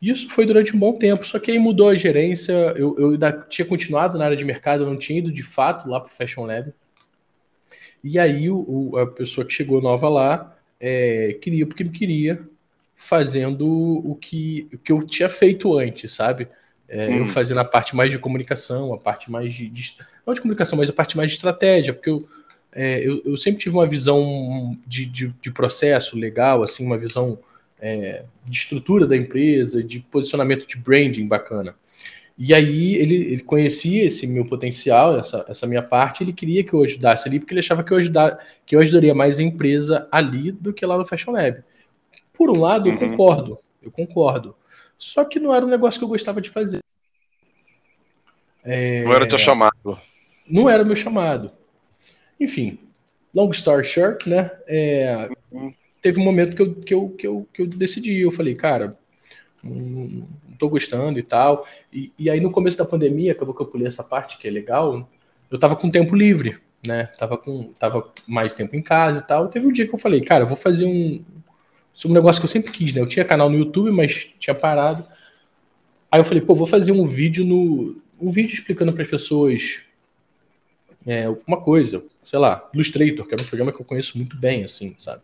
Isso 0.00 0.28
foi 0.28 0.44
durante 0.44 0.74
um 0.74 0.78
bom 0.78 0.94
tempo, 0.98 1.24
só 1.24 1.38
que 1.38 1.52
aí 1.52 1.58
mudou 1.58 1.88
a 1.88 1.94
gerência, 1.94 2.52
eu, 2.52 2.98
eu 2.98 3.10
ainda 3.10 3.32
tinha 3.48 3.64
continuado 3.64 4.18
na 4.18 4.24
área 4.24 4.36
de 4.36 4.44
mercado, 4.44 4.82
eu 4.82 4.90
não 4.90 4.98
tinha 4.98 5.20
ido 5.20 5.30
de 5.30 5.44
fato 5.44 5.88
lá 5.88 6.00
para 6.00 6.12
o 6.12 6.14
Fashion 6.14 6.44
Lab. 6.44 6.72
E 8.02 8.18
aí 8.18 8.50
o, 8.50 8.96
a 8.98 9.06
pessoa 9.06 9.46
que 9.46 9.54
chegou 9.54 9.80
nova 9.80 10.08
lá 10.08 10.56
é, 10.80 11.38
queria 11.40 11.64
porque 11.64 11.84
me 11.84 11.90
queria, 11.90 12.42
fazendo 13.02 13.66
o 13.68 14.14
que, 14.14 14.68
o 14.72 14.78
que 14.78 14.92
eu 14.92 15.04
tinha 15.04 15.28
feito 15.28 15.76
antes, 15.76 16.12
sabe? 16.12 16.46
É, 16.88 17.08
hum. 17.08 17.18
Eu 17.18 17.26
fazendo 17.26 17.58
a 17.58 17.64
parte 17.64 17.96
mais 17.96 18.12
de 18.12 18.18
comunicação, 18.18 18.94
a 18.94 18.98
parte 18.98 19.30
mais 19.30 19.52
de, 19.52 19.68
de, 19.68 19.96
Não 20.24 20.32
de 20.32 20.40
comunicação, 20.40 20.78
mas 20.78 20.88
a 20.88 20.92
parte 20.92 21.16
mais 21.16 21.30
de 21.30 21.36
estratégia, 21.36 21.92
porque 21.92 22.10
eu, 22.10 22.28
é, 22.72 23.00
eu, 23.06 23.20
eu, 23.24 23.36
sempre 23.36 23.60
tive 23.60 23.74
uma 23.74 23.88
visão 23.88 24.78
de, 24.86 25.04
de, 25.04 25.34
de 25.42 25.50
processo 25.50 26.16
legal, 26.16 26.62
assim, 26.62 26.86
uma 26.86 26.96
visão 26.96 27.38
é, 27.80 28.22
de 28.44 28.56
estrutura 28.56 29.04
da 29.04 29.16
empresa, 29.16 29.82
de 29.82 29.98
posicionamento 29.98 30.64
de 30.64 30.76
branding 30.76 31.26
bacana. 31.26 31.74
E 32.38 32.54
aí 32.54 32.94
ele, 32.94 33.16
ele 33.16 33.42
conhecia 33.42 34.04
esse 34.04 34.28
meu 34.28 34.44
potencial, 34.44 35.18
essa, 35.18 35.44
essa 35.48 35.66
minha 35.66 35.82
parte, 35.82 36.22
ele 36.22 36.32
queria 36.32 36.62
que 36.62 36.72
eu 36.72 36.84
ajudasse 36.84 37.28
ali, 37.28 37.40
porque 37.40 37.52
ele 37.52 37.60
achava 37.60 37.82
que 37.82 37.92
eu, 37.92 37.96
ajudar, 37.96 38.38
que 38.64 38.76
eu 38.76 38.80
ajudaria 38.80 39.14
mais 39.14 39.40
a 39.40 39.42
empresa 39.42 40.06
ali 40.10 40.52
do 40.52 40.72
que 40.72 40.86
lá 40.86 40.96
no 40.96 41.04
Fashion 41.04 41.32
Lab. 41.32 41.64
Por 42.32 42.50
um 42.50 42.60
lado, 42.60 42.88
eu 42.88 42.92
uhum. 42.92 42.98
concordo, 42.98 43.58
eu 43.82 43.90
concordo. 43.90 44.56
Só 44.98 45.24
que 45.24 45.40
não 45.40 45.54
era 45.54 45.64
um 45.66 45.68
negócio 45.68 45.98
que 45.98 46.04
eu 46.04 46.08
gostava 46.08 46.40
de 46.40 46.48
fazer. 46.48 46.78
É... 48.64 49.02
Não 49.02 49.12
era 49.12 49.24
o 49.24 49.28
teu 49.28 49.38
chamado. 49.38 49.98
Não 50.46 50.68
era 50.68 50.82
o 50.82 50.86
meu 50.86 50.96
chamado. 50.96 51.50
Enfim, 52.38 52.78
long 53.34 53.50
story 53.50 53.84
short, 53.84 54.28
né? 54.28 54.50
É... 54.66 55.28
Uhum. 55.50 55.74
Teve 56.00 56.20
um 56.20 56.24
momento 56.24 56.56
que 56.56 56.62
eu, 56.62 56.74
que, 56.74 56.94
eu, 56.94 57.08
que, 57.10 57.26
eu, 57.26 57.48
que 57.52 57.62
eu 57.62 57.66
decidi. 57.66 58.20
Eu 58.20 58.32
falei, 58.32 58.54
cara, 58.54 58.96
não 59.62 60.26
tô 60.58 60.68
gostando 60.68 61.18
e 61.18 61.22
tal. 61.22 61.66
E, 61.92 62.12
e 62.18 62.28
aí, 62.28 62.40
no 62.40 62.50
começo 62.50 62.78
da 62.78 62.84
pandemia, 62.84 63.32
acabou 63.32 63.54
que 63.54 63.62
eu 63.62 63.66
pulei 63.66 63.86
essa 63.86 64.02
parte 64.02 64.38
que 64.38 64.48
é 64.48 64.50
legal. 64.50 65.08
Eu 65.50 65.58
tava 65.58 65.76
com 65.76 65.90
tempo 65.90 66.14
livre, 66.14 66.58
né? 66.86 67.06
Tava, 67.18 67.38
com, 67.38 67.72
tava 67.74 68.12
mais 68.26 68.52
tempo 68.52 68.74
em 68.74 68.82
casa 68.82 69.20
e 69.20 69.26
tal. 69.26 69.48
Teve 69.48 69.66
um 69.66 69.72
dia 69.72 69.86
que 69.86 69.94
eu 69.94 69.98
falei, 69.98 70.20
cara, 70.20 70.44
eu 70.44 70.48
vou 70.48 70.56
fazer 70.56 70.86
um, 70.86 71.22
isso 71.94 72.06
é 72.06 72.10
um 72.10 72.14
negócio 72.14 72.40
que 72.40 72.46
eu 72.46 72.50
sempre 72.50 72.72
quis, 72.72 72.94
né? 72.94 73.00
Eu 73.00 73.06
tinha 73.06 73.24
canal 73.24 73.50
no 73.50 73.58
YouTube, 73.58 73.90
mas 73.90 74.28
tinha 74.38 74.54
parado. 74.54 75.04
Aí 76.10 76.20
eu 76.20 76.24
falei, 76.24 76.42
pô, 76.42 76.54
vou 76.54 76.66
fazer 76.66 76.92
um 76.92 77.06
vídeo 77.06 77.44
no. 77.44 78.00
Um 78.20 78.30
vídeo 78.30 78.54
explicando 78.54 78.92
para 78.92 79.02
as 79.02 79.08
pessoas 79.08 79.82
é, 81.06 81.28
uma 81.46 81.60
coisa, 81.60 82.02
sei 82.24 82.38
lá, 82.38 82.68
Illustrator, 82.72 83.26
que 83.26 83.34
era 83.34 83.42
um 83.42 83.46
programa 83.46 83.72
que 83.72 83.80
eu 83.80 83.84
conheço 83.84 84.16
muito 84.16 84.36
bem, 84.36 84.64
assim, 84.64 84.94
sabe? 84.96 85.22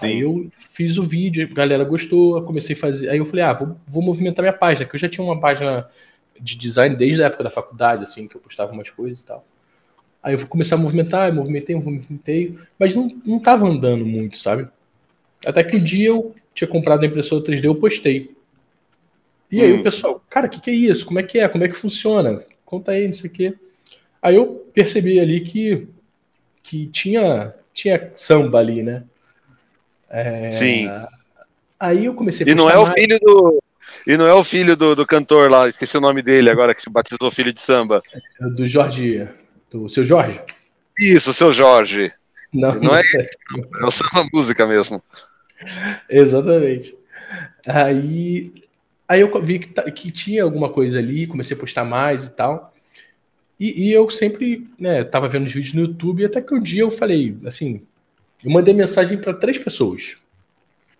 Sim. 0.00 0.06
Aí 0.06 0.20
eu 0.20 0.48
fiz 0.58 0.96
o 0.96 1.04
vídeo, 1.04 1.48
a 1.50 1.54
galera 1.54 1.84
gostou, 1.84 2.42
comecei 2.42 2.74
a 2.74 2.78
fazer. 2.78 3.10
Aí 3.10 3.18
eu 3.18 3.26
falei, 3.26 3.44
ah, 3.44 3.52
vou, 3.52 3.76
vou 3.86 4.02
movimentar 4.02 4.42
minha 4.42 4.52
página, 4.52 4.88
que 4.88 4.94
eu 4.94 5.00
já 5.00 5.08
tinha 5.08 5.24
uma 5.24 5.38
página 5.38 5.88
de 6.40 6.56
design 6.56 6.96
desde 6.96 7.22
a 7.22 7.26
época 7.26 7.44
da 7.44 7.50
faculdade, 7.50 8.04
assim, 8.04 8.26
que 8.26 8.36
eu 8.36 8.40
postava 8.40 8.72
umas 8.72 8.90
coisas 8.90 9.20
e 9.20 9.24
tal. 9.24 9.46
Aí 10.22 10.34
eu 10.34 10.38
vou 10.38 10.48
começar 10.48 10.76
a 10.76 10.78
movimentar, 10.78 11.28
eu 11.28 11.34
movimentei, 11.34 11.74
eu 11.74 11.80
movimentei, 11.80 12.58
mas 12.78 12.94
não, 12.94 13.08
não 13.24 13.38
tava 13.38 13.66
andando 13.66 14.06
muito, 14.06 14.38
sabe? 14.38 14.68
Até 15.46 15.64
que 15.64 15.76
um 15.76 15.82
dia 15.82 16.08
eu 16.08 16.34
tinha 16.54 16.68
comprado 16.68 17.04
a 17.04 17.06
impressora 17.06 17.44
3D, 17.44 17.64
eu 17.64 17.74
postei. 17.74 18.30
E 19.50 19.60
aí 19.60 19.72
hum. 19.74 19.80
o 19.80 19.82
pessoal, 19.82 20.24
cara, 20.30 20.46
o 20.46 20.50
que, 20.50 20.60
que 20.60 20.70
é 20.70 20.74
isso? 20.74 21.04
Como 21.04 21.18
é 21.18 21.22
que 21.22 21.38
é? 21.38 21.48
Como 21.48 21.64
é 21.64 21.68
que 21.68 21.74
funciona? 21.74 22.42
Conta 22.64 22.92
aí, 22.92 23.06
não 23.06 23.14
sei 23.14 23.28
o 23.28 23.32
quê. 23.32 23.54
Aí 24.22 24.36
eu 24.36 24.66
percebi 24.72 25.20
ali 25.20 25.40
que, 25.40 25.86
que 26.62 26.86
tinha, 26.86 27.52
tinha 27.74 28.12
samba 28.14 28.58
ali, 28.58 28.82
né? 28.82 29.02
É... 30.08 30.50
Sim. 30.50 30.88
Aí 31.78 32.04
eu 32.04 32.14
comecei 32.14 32.46
a 32.46 32.50
E 32.50 32.54
não 32.54 32.70
é 32.70 32.78
o 32.78 32.86
filho 32.86 33.18
do. 33.20 33.62
E 34.06 34.16
não 34.16 34.26
é 34.26 34.32
o 34.32 34.44
filho 34.44 34.76
do, 34.76 34.94
do 34.94 35.06
cantor 35.06 35.50
lá, 35.50 35.68
esqueci 35.68 35.96
o 35.96 36.00
nome 36.00 36.22
dele 36.22 36.48
agora, 36.48 36.74
que 36.74 36.82
se 36.82 36.88
batizou 36.88 37.30
filho 37.30 37.52
de 37.52 37.60
samba. 37.60 38.02
É 38.40 38.46
do 38.46 38.66
Jorge. 38.66 39.28
Do 39.70 39.88
seu 39.88 40.04
Jorge? 40.04 40.40
Isso, 40.98 41.34
seu 41.34 41.52
Jorge. 41.52 42.12
Não, 42.52 42.74
não 42.74 42.94
é, 42.94 43.00
é, 43.00 43.20
é 43.20 43.90
samba 43.90 44.28
música 44.32 44.66
mesmo. 44.66 45.02
Exatamente. 46.08 46.94
Aí, 47.66 48.52
aí 49.08 49.20
eu 49.20 49.42
vi 49.42 49.58
que, 49.60 49.90
que, 49.92 50.10
tinha 50.10 50.42
alguma 50.42 50.68
coisa 50.68 50.98
ali, 50.98 51.26
comecei 51.26 51.56
a 51.56 51.60
postar 51.60 51.84
mais 51.84 52.26
e 52.26 52.30
tal. 52.32 52.72
E, 53.58 53.88
e 53.88 53.92
eu 53.92 54.08
sempre, 54.10 54.68
né, 54.78 55.04
tava 55.04 55.28
vendo 55.28 55.46
os 55.46 55.52
vídeos 55.52 55.74
no 55.74 55.82
YouTube, 55.82 56.24
até 56.24 56.40
que 56.40 56.54
um 56.54 56.60
dia 56.60 56.82
eu 56.82 56.90
falei, 56.90 57.36
assim, 57.46 57.82
eu 58.44 58.50
mandei 58.50 58.74
mensagem 58.74 59.18
para 59.18 59.32
três 59.32 59.56
pessoas, 59.58 60.16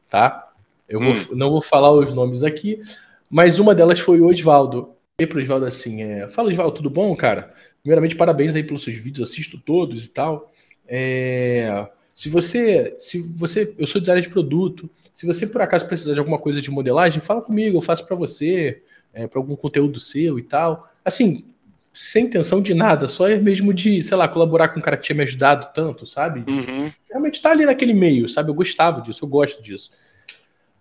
tá? 0.08 0.52
Eu 0.88 1.00
vou, 1.00 1.12
hum. 1.12 1.26
não 1.32 1.50
vou 1.50 1.62
falar 1.62 1.90
os 1.90 2.14
nomes 2.14 2.42
aqui, 2.42 2.80
mas 3.28 3.58
uma 3.58 3.74
delas 3.74 3.98
foi 3.98 4.20
o 4.20 4.26
Oswaldo. 4.26 4.94
pro 5.28 5.40
Osvaldo 5.40 5.64
assim: 5.64 6.02
é, 6.02 6.28
Fala, 6.28 6.50
Osvaldo, 6.50 6.76
tudo 6.76 6.90
bom, 6.90 7.16
cara? 7.16 7.52
Primeiramente, 7.80 8.14
parabéns 8.14 8.54
aí 8.54 8.62
pelos 8.62 8.84
seus 8.84 8.96
vídeos, 8.96 9.28
assisto 9.28 9.58
todos 9.58 10.04
e 10.04 10.08
tal. 10.10 10.52
É, 10.86 11.88
se 12.14 12.28
você, 12.28 12.94
se 12.98 13.18
você, 13.38 13.74
eu 13.78 13.86
sou 13.86 14.00
designer 14.00 14.22
de 14.22 14.30
produto, 14.30 14.88
se 15.14 15.26
você 15.26 15.46
por 15.46 15.62
acaso 15.62 15.86
precisar 15.86 16.14
de 16.14 16.18
alguma 16.18 16.38
coisa 16.38 16.60
de 16.60 16.70
modelagem, 16.70 17.20
fala 17.20 17.42
comigo, 17.42 17.76
eu 17.76 17.82
faço 17.82 18.06
para 18.06 18.16
você, 18.16 18.82
é, 19.12 19.26
para 19.26 19.38
algum 19.38 19.56
conteúdo 19.56 20.00
seu 20.00 20.38
e 20.38 20.42
tal. 20.42 20.90
Assim, 21.04 21.44
sem 21.92 22.24
intenção 22.24 22.62
de 22.62 22.72
nada, 22.74 23.06
só 23.06 23.28
é 23.28 23.36
mesmo 23.38 23.72
de, 23.72 24.02
sei 24.02 24.16
lá, 24.16 24.26
colaborar 24.26 24.68
com 24.68 24.78
um 24.78 24.82
cara 24.82 24.96
que 24.96 25.04
tinha 25.04 25.16
me 25.16 25.22
ajudado 25.22 25.68
tanto, 25.74 26.06
sabe? 26.06 26.44
Uhum. 26.50 26.90
Realmente 27.08 27.40
tá 27.42 27.50
ali 27.50 27.66
naquele 27.66 27.92
meio, 27.92 28.28
sabe? 28.28 28.50
Eu 28.50 28.54
gostava 28.54 29.02
disso, 29.02 29.24
eu 29.24 29.28
gosto 29.28 29.62
disso. 29.62 29.90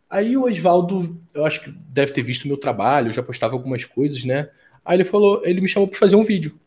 Aí 0.09 0.35
o 0.35 0.43
Oswaldo, 0.43 1.21
eu 1.33 1.45
acho 1.45 1.61
que 1.61 1.71
deve 1.87 2.11
ter 2.11 2.21
visto 2.21 2.45
o 2.45 2.47
meu 2.47 2.57
trabalho, 2.57 3.09
eu 3.09 3.13
já 3.13 3.23
postava 3.23 3.53
algumas 3.53 3.85
coisas, 3.85 4.23
né? 4.23 4.49
Aí 4.83 4.97
ele 4.97 5.03
falou, 5.03 5.41
ele 5.45 5.61
me 5.61 5.67
chamou 5.67 5.87
para 5.87 5.99
fazer 5.99 6.15
um 6.15 6.23
vídeo. 6.23 6.59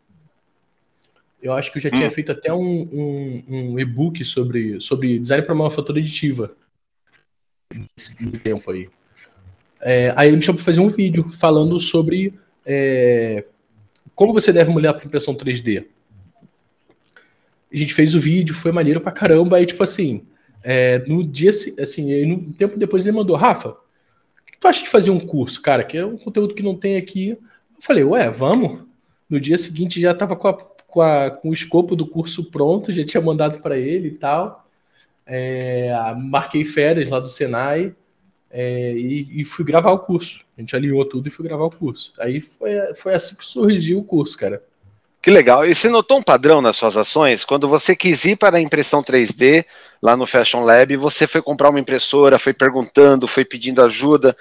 Eu 1.45 1.53
acho 1.53 1.71
que 1.71 1.77
eu 1.77 1.83
já 1.83 1.91
tinha 1.91 2.09
hum. 2.09 2.11
feito 2.11 2.33
até 2.33 2.51
um, 2.55 2.89
um, 2.91 3.45
um 3.47 3.79
e-book 3.79 4.25
sobre, 4.25 4.81
sobre 4.81 5.19
design 5.19 5.45
para 5.45 5.55
manufatura 5.55 6.01
aditiva. 6.01 6.57
Nesse 7.71 8.17
tempo 8.39 8.71
aí. 8.71 8.89
É, 9.79 10.15
aí 10.17 10.29
ele 10.29 10.39
me 10.39 10.43
chamou 10.43 10.57
para 10.57 10.65
fazer 10.65 10.81
um 10.81 10.89
vídeo 10.89 11.29
falando 11.33 11.79
sobre 11.79 12.33
é, 12.65 13.45
como 14.15 14.33
você 14.33 14.55
deve 14.55 14.71
molhar 14.71 14.95
para 14.95 15.05
impressão 15.05 15.35
3D. 15.35 15.85
A 17.71 17.77
gente 17.77 17.93
fez 17.93 18.15
o 18.15 18.21
vídeo, 18.21 18.55
foi 18.55 18.73
maneiro 18.73 19.03
pra 19.03 19.13
caramba. 19.13 19.59
Aí, 19.59 19.67
tipo 19.67 19.83
assim, 19.83 20.25
é, 20.63 21.01
no 21.01 21.23
dia, 21.23 21.51
assim, 21.51 22.25
um 22.25 22.53
tempo 22.53 22.79
depois 22.79 23.05
ele 23.05 23.15
mandou, 23.15 23.37
Rafa, 23.37 23.69
o 23.69 23.77
que 24.47 24.59
tu 24.59 24.67
acha 24.67 24.83
de 24.83 24.89
fazer 24.89 25.11
um 25.11 25.21
curso, 25.21 25.61
cara? 25.61 25.85
Que 25.85 25.99
é 25.99 26.07
um 26.07 26.17
conteúdo 26.17 26.55
que 26.55 26.63
não 26.63 26.75
tem 26.75 26.97
aqui. 26.97 27.33
Eu 27.33 27.39
falei, 27.81 28.03
ué, 28.03 28.31
vamos. 28.31 28.83
No 29.29 29.39
dia 29.39 29.59
seguinte 29.59 30.01
já 30.01 30.15
tava 30.15 30.37
com, 30.37 30.49
a, 30.49 30.74
com, 30.95 31.03
a, 31.03 31.29
com 31.29 31.51
o 31.51 31.53
escopo 31.53 31.97
do 31.97 32.07
curso 32.07 32.45
pronto, 32.45 32.93
já 32.93 33.05
tinha 33.05 33.21
mandado 33.21 33.61
para 33.61 33.77
ele 33.77 34.09
e 34.09 34.13
tal. 34.13 34.65
É, 35.27 35.93
marquei 36.17 36.65
férias 36.65 37.11
lá 37.11 37.19
do 37.19 37.27
Senai 37.27 37.93
é, 38.49 38.93
e, 38.93 39.41
e, 39.41 39.45
fui 39.45 39.65
gravar 39.65 39.91
o 39.91 39.99
curso. 39.99 40.45
A 40.57 40.61
gente 40.61 40.77
alinhou 40.77 41.05
tudo 41.05 41.27
e 41.27 41.33
fui 41.33 41.45
gravar 41.45 41.65
o 41.65 41.71
curso. 41.71 42.13
Aí 42.17 42.41
foi, 42.41 42.95
foi 42.95 43.13
assim 43.13 43.35
que 43.35 43.45
surgiu 43.45 43.99
o 43.99 44.05
curso, 44.05 44.39
cara. 44.39 44.63
Que 45.21 45.31
legal. 45.31 45.67
E 45.67 45.75
você 45.75 45.89
notou 45.89 46.19
um 46.19 46.23
padrão 46.23 46.61
nas 46.61 46.77
suas 46.77 46.97
ações? 46.97 47.45
Quando 47.45 47.67
você 47.67 47.97
quis 47.97 48.25
ir 48.25 48.37
para 48.37 48.59
a 48.59 48.61
impressão 48.61 49.03
3D, 49.03 49.65
lá 50.01 50.17
no 50.17 50.27
Fashion 50.27 50.63
Lab, 50.63 50.95
você 50.97 51.27
foi 51.27 51.43
comprar 51.43 51.71
uma 51.71 51.81
impressora, 51.81 52.39
foi 52.39 52.53
perguntando, 52.53 53.27
foi 53.27 53.45
pedindo 53.45 53.83
ajuda. 53.83 54.37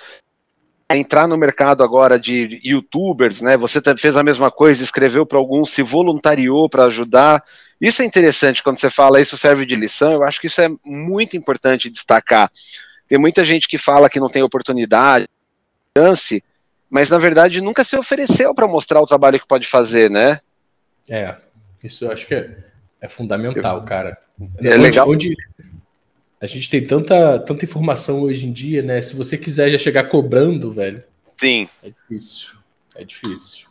Entrar 0.90 1.28
no 1.28 1.38
mercado 1.38 1.84
agora 1.84 2.20
de 2.20 2.60
youtubers, 2.64 3.42
né? 3.42 3.58
Você 3.58 3.82
fez 3.98 4.16
a 4.16 4.24
mesma 4.24 4.52
coisa, 4.52 4.84
escreveu 4.84 5.26
para 5.26 5.38
alguns, 5.38 5.72
se 5.72 5.82
voluntariou 5.82 6.70
para 6.70 6.86
ajudar. 6.86 7.44
Isso 7.82 8.02
é 8.02 8.06
interessante 8.06 8.62
quando 8.62 8.78
você 8.78 8.90
fala, 8.90 9.20
isso 9.20 9.38
serve 9.38 9.66
de 9.66 9.76
lição. 9.76 10.12
Eu 10.12 10.24
acho 10.24 10.40
que 10.40 10.48
isso 10.48 10.62
é 10.62 10.70
muito 10.86 11.36
importante 11.36 11.90
destacar. 11.90 12.52
Tem 13.08 13.18
muita 13.18 13.44
gente 13.44 13.68
que 13.68 13.78
fala 13.78 14.10
que 14.10 14.20
não 14.20 14.30
tem 14.30 14.44
oportunidade, 14.44 15.28
chance, 15.98 16.44
mas 16.90 17.10
na 17.10 17.18
verdade 17.18 17.62
nunca 17.62 17.84
se 17.84 17.98
ofereceu 17.98 18.54
para 18.54 18.68
mostrar 18.68 19.02
o 19.02 19.06
trabalho 19.06 19.40
que 19.40 19.48
pode 19.48 19.68
fazer, 19.68 20.10
né? 20.10 20.40
É, 21.10 21.36
isso 21.84 22.06
eu 22.06 22.12
acho 22.12 22.28
que 22.28 22.36
é, 22.36 22.58
é 23.02 23.08
fundamental, 23.08 23.84
cara. 23.84 24.18
É 24.60 24.72
onde, 24.72 24.78
legal. 24.78 25.10
Onde 25.10 25.36
a 26.44 26.48
gente 26.48 26.70
tem 26.70 26.84
tanta, 26.84 27.40
tanta 27.40 27.64
informação 27.64 28.24
hoje 28.24 28.46
em 28.46 28.52
dia, 28.52 28.82
né? 28.82 29.02
Se 29.02 29.16
você 29.16 29.38
quiser 29.38 29.72
já 29.72 29.78
chegar 29.78 30.10
cobrando, 30.10 30.74
velho. 30.74 31.02
Sim. 31.38 31.70
É 31.82 31.90
difícil. 31.90 32.52
É 32.94 33.06
difícil. 33.06 33.68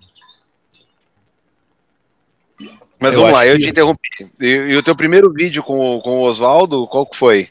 Mas 2.98 3.12
eu 3.12 3.20
vamos 3.20 3.34
lá, 3.34 3.46
eu 3.46 3.58
te 3.58 3.68
interrompi. 3.68 4.08
E, 4.40 4.46
e, 4.46 4.76
o 4.76 4.82
teu 4.82 4.96
primeiro 4.96 5.30
vídeo 5.30 5.62
com, 5.62 6.00
com 6.00 6.12
o 6.12 6.22
Oswaldo, 6.22 6.86
qual 6.86 7.04
que 7.04 7.14
foi? 7.14 7.50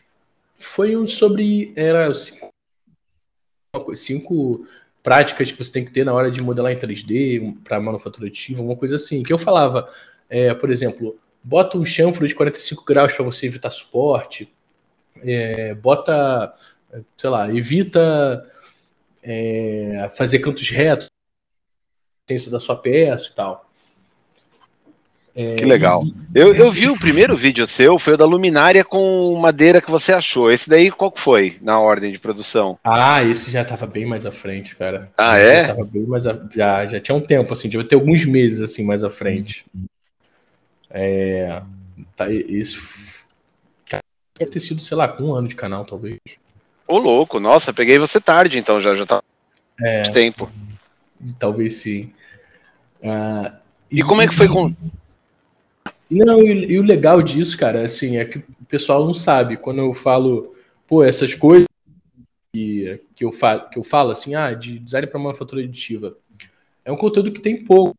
Foi 0.58 0.98
um 0.98 1.06
sobre. 1.06 1.72
Era 1.76 2.12
cinco, 2.16 2.52
cinco 3.96 4.68
práticas 5.04 5.52
que 5.52 5.64
você 5.64 5.72
tem 5.72 5.86
que 5.86 5.92
ter 5.92 6.04
na 6.04 6.14
hora 6.14 6.32
de 6.32 6.42
modelar 6.42 6.72
em 6.72 6.80
3D, 6.80 7.58
para 7.64 7.80
manufatura 7.80 8.26
aditiva, 8.26 8.64
uma 8.64 8.76
coisa 8.76 8.96
assim. 8.96 9.22
Que 9.22 9.32
eu 9.32 9.38
falava, 9.38 9.88
é, 10.28 10.52
por 10.56 10.72
exemplo, 10.72 11.16
bota 11.44 11.78
um 11.78 11.86
chanfro 11.86 12.28
de 12.28 12.34
45 12.34 12.84
graus 12.84 13.14
para 13.14 13.24
você 13.24 13.46
evitar 13.46 13.70
suporte, 13.70 14.52
é, 15.24 15.74
bota, 15.76 16.54
sei 17.18 17.30
lá, 17.30 17.54
evita 17.54 18.46
é, 19.24 20.10
fazer 20.18 20.40
cantos 20.40 20.70
retos 20.70 21.10
da 22.50 22.60
sua 22.60 22.76
peça 22.76 23.30
e 23.30 23.36
tal. 23.36 23.70
É, 25.34 25.56
que 25.56 25.66
legal. 25.66 26.04
Eu, 26.36 26.54
eu 26.54 26.72
vi 26.72 26.90
o 26.90 27.00
primeiro 27.00 27.38
vídeo 27.38 27.66
seu, 27.66 27.98
foi 27.98 28.14
o 28.14 28.18
da 28.18 28.26
luminária 28.26 28.84
com 28.84 29.34
madeira 29.36 29.82
que 29.82 29.90
você 29.90 30.12
achou. 30.12 30.52
Esse 30.52 30.70
daí 30.70 30.92
qual 30.92 31.12
que 31.12 31.22
foi 31.22 31.58
na 31.62 31.80
ordem 31.80 32.12
de 32.12 32.20
produção? 32.20 32.78
Ah, 32.84 33.24
esse 33.24 33.50
já 33.50 33.62
estava 33.62 33.88
bem 33.88 34.06
mais 34.06 34.26
à 34.26 34.32
frente, 34.32 34.76
cara. 34.76 35.10
Ah, 35.18 35.40
esse 35.40 35.50
é? 35.50 35.68
Já, 35.68 35.84
bem 35.86 36.04
mais 36.04 36.28
a, 36.28 36.40
já, 36.54 36.86
já 36.86 37.00
tinha 37.00 37.16
um 37.16 37.22
tempo, 37.22 37.54
assim, 37.54 37.70
devia 37.70 37.88
ter 37.88 37.96
alguns 37.96 38.26
meses 38.26 38.62
assim 38.62 38.84
mais 38.84 39.04
à 39.04 39.10
frente. 39.10 39.66
É, 40.90 41.62
tá, 42.16 42.30
isso 42.30 43.21
deve 44.42 44.52
ter 44.52 44.60
sido, 44.60 44.82
sei 44.82 44.98
lá, 44.98 45.08
com 45.08 45.24
um 45.24 45.34
ano 45.36 45.48
de 45.48 45.56
canal, 45.56 45.86
talvez. 45.86 46.20
Ô, 46.88 46.98
louco, 46.98 47.40
nossa, 47.40 47.74
peguei 47.74 47.98
você 47.98 48.20
tarde, 48.20 48.58
então 48.58 48.82
já, 48.82 48.94
já 48.96 49.06
tá 49.06 49.24
é, 49.80 50.02
de 50.02 50.12
tempo. 50.12 50.52
Talvez 51.40 51.76
sim. 51.76 52.12
Uh, 53.02 53.52
e, 53.90 54.00
e 54.00 54.04
como 54.04 54.22
é 54.22 54.28
que 54.28 54.36
foi 54.36 54.48
com 54.48 54.74
não, 56.10 56.46
e, 56.46 56.74
e, 56.74 56.80
o 56.80 56.84
legal 56.84 57.22
disso, 57.22 57.58
cara, 57.58 57.86
assim, 57.86 58.18
é 58.18 58.26
que 58.26 58.40
o 58.40 58.66
pessoal 58.68 59.06
não 59.06 59.14
sabe. 59.14 59.56
Quando 59.56 59.80
eu 59.80 59.94
falo, 59.94 60.54
pô, 60.86 61.04
essas 61.04 61.34
coisas 61.34 61.68
que, 62.54 63.00
que, 63.16 63.24
eu, 63.24 63.32
falo, 63.32 63.70
que 63.70 63.80
eu 63.80 63.84
falo, 63.84 64.12
assim, 64.12 64.36
ah, 64.36 64.54
de 64.54 64.78
design 64.78 65.08
para 65.08 65.20
manufatura 65.20 65.62
aditiva, 65.62 66.18
é 66.84 66.92
um 66.92 66.98
conteúdo 66.98 67.32
que 67.32 67.40
tem 67.40 67.64
pouco. 67.64 67.96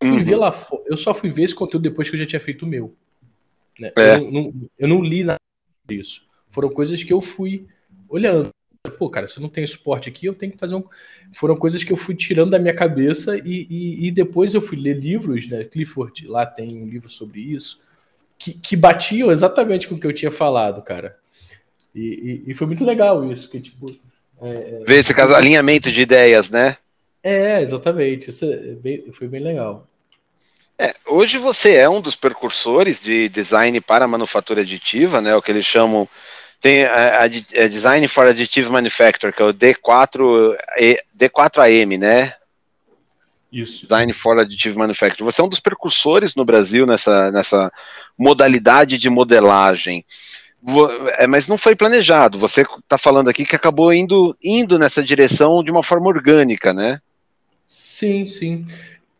Eu, 0.00 0.10
uhum. 0.10 0.22
ver 0.22 0.36
lá, 0.36 0.54
eu 0.86 0.96
só 0.96 1.12
fui 1.12 1.28
ver 1.28 1.42
esse 1.42 1.54
conteúdo 1.54 1.82
depois 1.82 2.08
que 2.08 2.14
eu 2.14 2.20
já 2.20 2.26
tinha 2.26 2.38
feito 2.38 2.64
o 2.64 2.68
meu. 2.68 2.94
Né? 3.80 3.90
É. 3.98 4.14
Eu, 4.14 4.30
não, 4.30 4.54
eu 4.78 4.88
não 4.88 5.02
li 5.02 5.24
nada 5.24 5.40
disso. 5.86 6.22
Foram 6.50 6.68
coisas 6.68 7.02
que 7.02 7.12
eu 7.12 7.20
fui 7.20 7.66
olhando 8.08 8.50
pô, 8.90 9.08
cara, 9.08 9.26
se 9.26 9.38
eu 9.38 9.42
não 9.42 9.48
tenho 9.48 9.66
suporte 9.66 10.08
aqui, 10.08 10.26
eu 10.26 10.34
tenho 10.34 10.52
que 10.52 10.58
fazer 10.58 10.74
um. 10.74 10.84
Foram 11.32 11.56
coisas 11.56 11.82
que 11.82 11.92
eu 11.92 11.96
fui 11.96 12.14
tirando 12.14 12.50
da 12.50 12.58
minha 12.58 12.74
cabeça 12.74 13.36
e, 13.38 13.66
e, 13.68 14.06
e 14.06 14.10
depois 14.10 14.54
eu 14.54 14.60
fui 14.60 14.78
ler 14.78 14.98
livros, 14.98 15.48
né? 15.48 15.64
Clifford 15.64 16.26
lá 16.26 16.44
tem 16.44 16.68
um 16.72 16.86
livro 16.86 17.08
sobre 17.08 17.40
isso, 17.40 17.80
que, 18.38 18.52
que 18.52 18.76
batiam 18.76 19.30
exatamente 19.30 19.88
com 19.88 19.94
o 19.94 19.98
que 19.98 20.06
eu 20.06 20.12
tinha 20.12 20.30
falado, 20.30 20.82
cara. 20.82 21.16
E, 21.94 22.42
e, 22.46 22.50
e 22.50 22.54
foi 22.54 22.66
muito 22.66 22.84
legal 22.84 23.30
isso, 23.30 23.50
que 23.50 23.60
tipo. 23.60 23.86
É, 24.40 24.80
é 24.82 24.84
Ver 24.86 24.96
esse 24.96 25.14
caso, 25.14 25.34
alinhamento 25.34 25.90
de 25.90 26.02
ideias, 26.02 26.50
né? 26.50 26.76
É, 27.22 27.62
exatamente. 27.62 28.30
Isso 28.30 28.44
é 28.44 28.74
bem, 28.74 29.12
foi 29.12 29.28
bem 29.28 29.40
legal. 29.40 29.88
É, 30.78 30.94
hoje 31.06 31.38
você 31.38 31.74
é 31.74 31.88
um 31.88 32.00
dos 32.00 32.16
precursores 32.16 33.00
de 33.00 33.28
design 33.28 33.80
para 33.80 34.08
manufatura 34.08 34.62
aditiva, 34.62 35.20
né? 35.20 35.34
O 35.36 35.42
que 35.42 35.50
eles 35.50 35.64
chamam 35.64 36.08
tem 36.60 36.84
a, 36.84 37.18
a, 37.18 37.22
a, 37.24 37.68
Design 37.68 38.08
for 38.08 38.26
Additive 38.26 38.70
Manufacture, 38.70 39.32
que 39.32 39.42
é 39.42 39.44
o 39.44 39.52
D4, 39.52 40.56
D4AM, 41.16 41.98
né? 41.98 42.32
Isso. 43.52 43.82
Design 43.82 44.12
for 44.12 44.38
Additive 44.40 44.76
Manufacture. 44.76 45.22
Você 45.24 45.40
é 45.40 45.44
um 45.44 45.48
dos 45.48 45.60
precursores 45.60 46.34
no 46.34 46.44
Brasil 46.44 46.86
nessa, 46.86 47.30
nessa 47.30 47.70
modalidade 48.18 48.98
de 48.98 49.10
modelagem. 49.10 50.04
É, 51.18 51.26
mas 51.26 51.46
não 51.46 51.58
foi 51.58 51.76
planejado. 51.76 52.38
Você 52.38 52.62
está 52.62 52.96
falando 52.96 53.28
aqui 53.28 53.44
que 53.44 53.54
acabou 53.54 53.92
indo, 53.92 54.36
indo 54.42 54.78
nessa 54.78 55.02
direção 55.02 55.62
de 55.62 55.70
uma 55.70 55.82
forma 55.82 56.08
orgânica, 56.08 56.72
né? 56.72 57.00
Sim, 57.68 58.26
sim. 58.26 58.66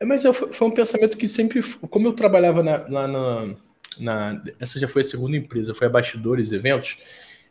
É, 0.05 0.07
mas 0.07 0.23
foi 0.53 0.69
um 0.69 0.71
pensamento 0.71 1.17
que 1.17 1.27
sempre, 1.27 1.63
como 1.63 2.07
eu 2.07 2.13
trabalhava 2.13 2.63
na, 2.63 2.87
lá 2.89 3.09
na, 3.09 3.55
na, 3.99 4.43
essa 4.61 4.79
já 4.79 4.87
foi 4.87 5.01
a 5.01 5.07
segunda 5.07 5.37
empresa, 5.37 5.75
foi 5.75 5.87
a 5.87 5.91
Bastidores 5.91 6.53
Eventos. 6.53 6.99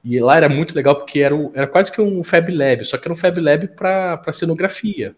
E 0.03 0.19
lá 0.19 0.37
era 0.37 0.47
muito 0.47 0.75
legal 0.75 0.95
porque 0.95 1.19
era, 1.19 1.35
era 1.55 1.65
quase 1.65 1.91
que 1.91 1.99
um 1.99 2.23
Fab 2.23 2.49
Lab, 2.53 2.83
só 2.83 2.97
que 2.97 3.07
era 3.07 3.13
um 3.13 3.17
Fab 3.17 3.39
Lab 3.39 3.67
para 3.69 4.33
cenografia. 4.33 5.15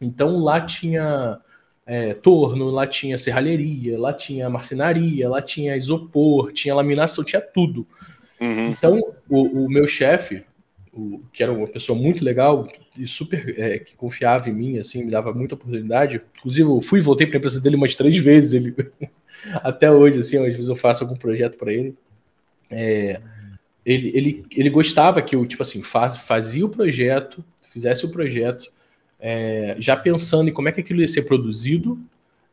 Então 0.00 0.38
lá 0.38 0.60
tinha 0.60 1.40
é, 1.86 2.14
torno, 2.14 2.70
lá 2.70 2.86
tinha 2.86 3.18
serralheria, 3.18 4.00
lá 4.00 4.12
tinha 4.12 4.50
marcenaria, 4.50 5.28
lá 5.28 5.40
tinha 5.40 5.76
isopor, 5.76 6.52
tinha 6.52 6.74
laminação, 6.74 7.22
tinha 7.22 7.40
tudo. 7.40 7.86
Uhum. 8.40 8.68
Então 8.68 9.14
o, 9.28 9.66
o 9.66 9.70
meu 9.70 9.86
chefe, 9.86 10.42
que 11.32 11.42
era 11.42 11.52
uma 11.52 11.66
pessoa 11.66 11.98
muito 11.98 12.24
legal 12.24 12.68
e 12.96 13.06
super 13.06 13.54
é, 13.58 13.78
que 13.78 13.96
confiava 13.96 14.48
em 14.48 14.52
mim, 14.52 14.78
assim, 14.78 15.04
me 15.04 15.10
dava 15.10 15.32
muita 15.32 15.54
oportunidade. 15.54 16.22
Inclusive, 16.38 16.68
eu 16.68 16.80
fui 16.80 17.00
e 17.00 17.02
voltei 17.02 17.26
para 17.26 17.36
a 17.36 17.38
empresa 17.38 17.60
dele 17.60 17.76
umas 17.76 17.94
três 17.94 18.16
vezes. 18.18 18.52
Ele 18.52 18.74
até 19.54 19.90
hoje, 19.90 20.20
assim, 20.20 20.38
às 20.38 20.54
vezes 20.54 20.68
eu 20.68 20.76
faço 20.76 21.02
algum 21.02 21.16
projeto 21.16 21.56
para 21.56 21.72
ele. 21.72 21.94
É, 22.70 23.20
ele, 23.84 24.10
ele, 24.14 24.44
ele 24.50 24.70
gostava 24.70 25.20
que 25.20 25.36
eu, 25.36 25.44
tipo 25.44 25.62
assim, 25.62 25.82
faz, 25.82 26.18
fazia 26.18 26.64
o 26.64 26.70
projeto, 26.70 27.44
fizesse 27.62 28.06
o 28.06 28.10
projeto, 28.10 28.72
é, 29.20 29.76
já 29.78 29.96
pensando 29.96 30.48
em 30.48 30.52
como 30.52 30.68
é 30.68 30.72
que 30.72 30.80
aquilo 30.80 31.00
ia 31.00 31.08
ser 31.08 31.22
produzido 31.22 31.98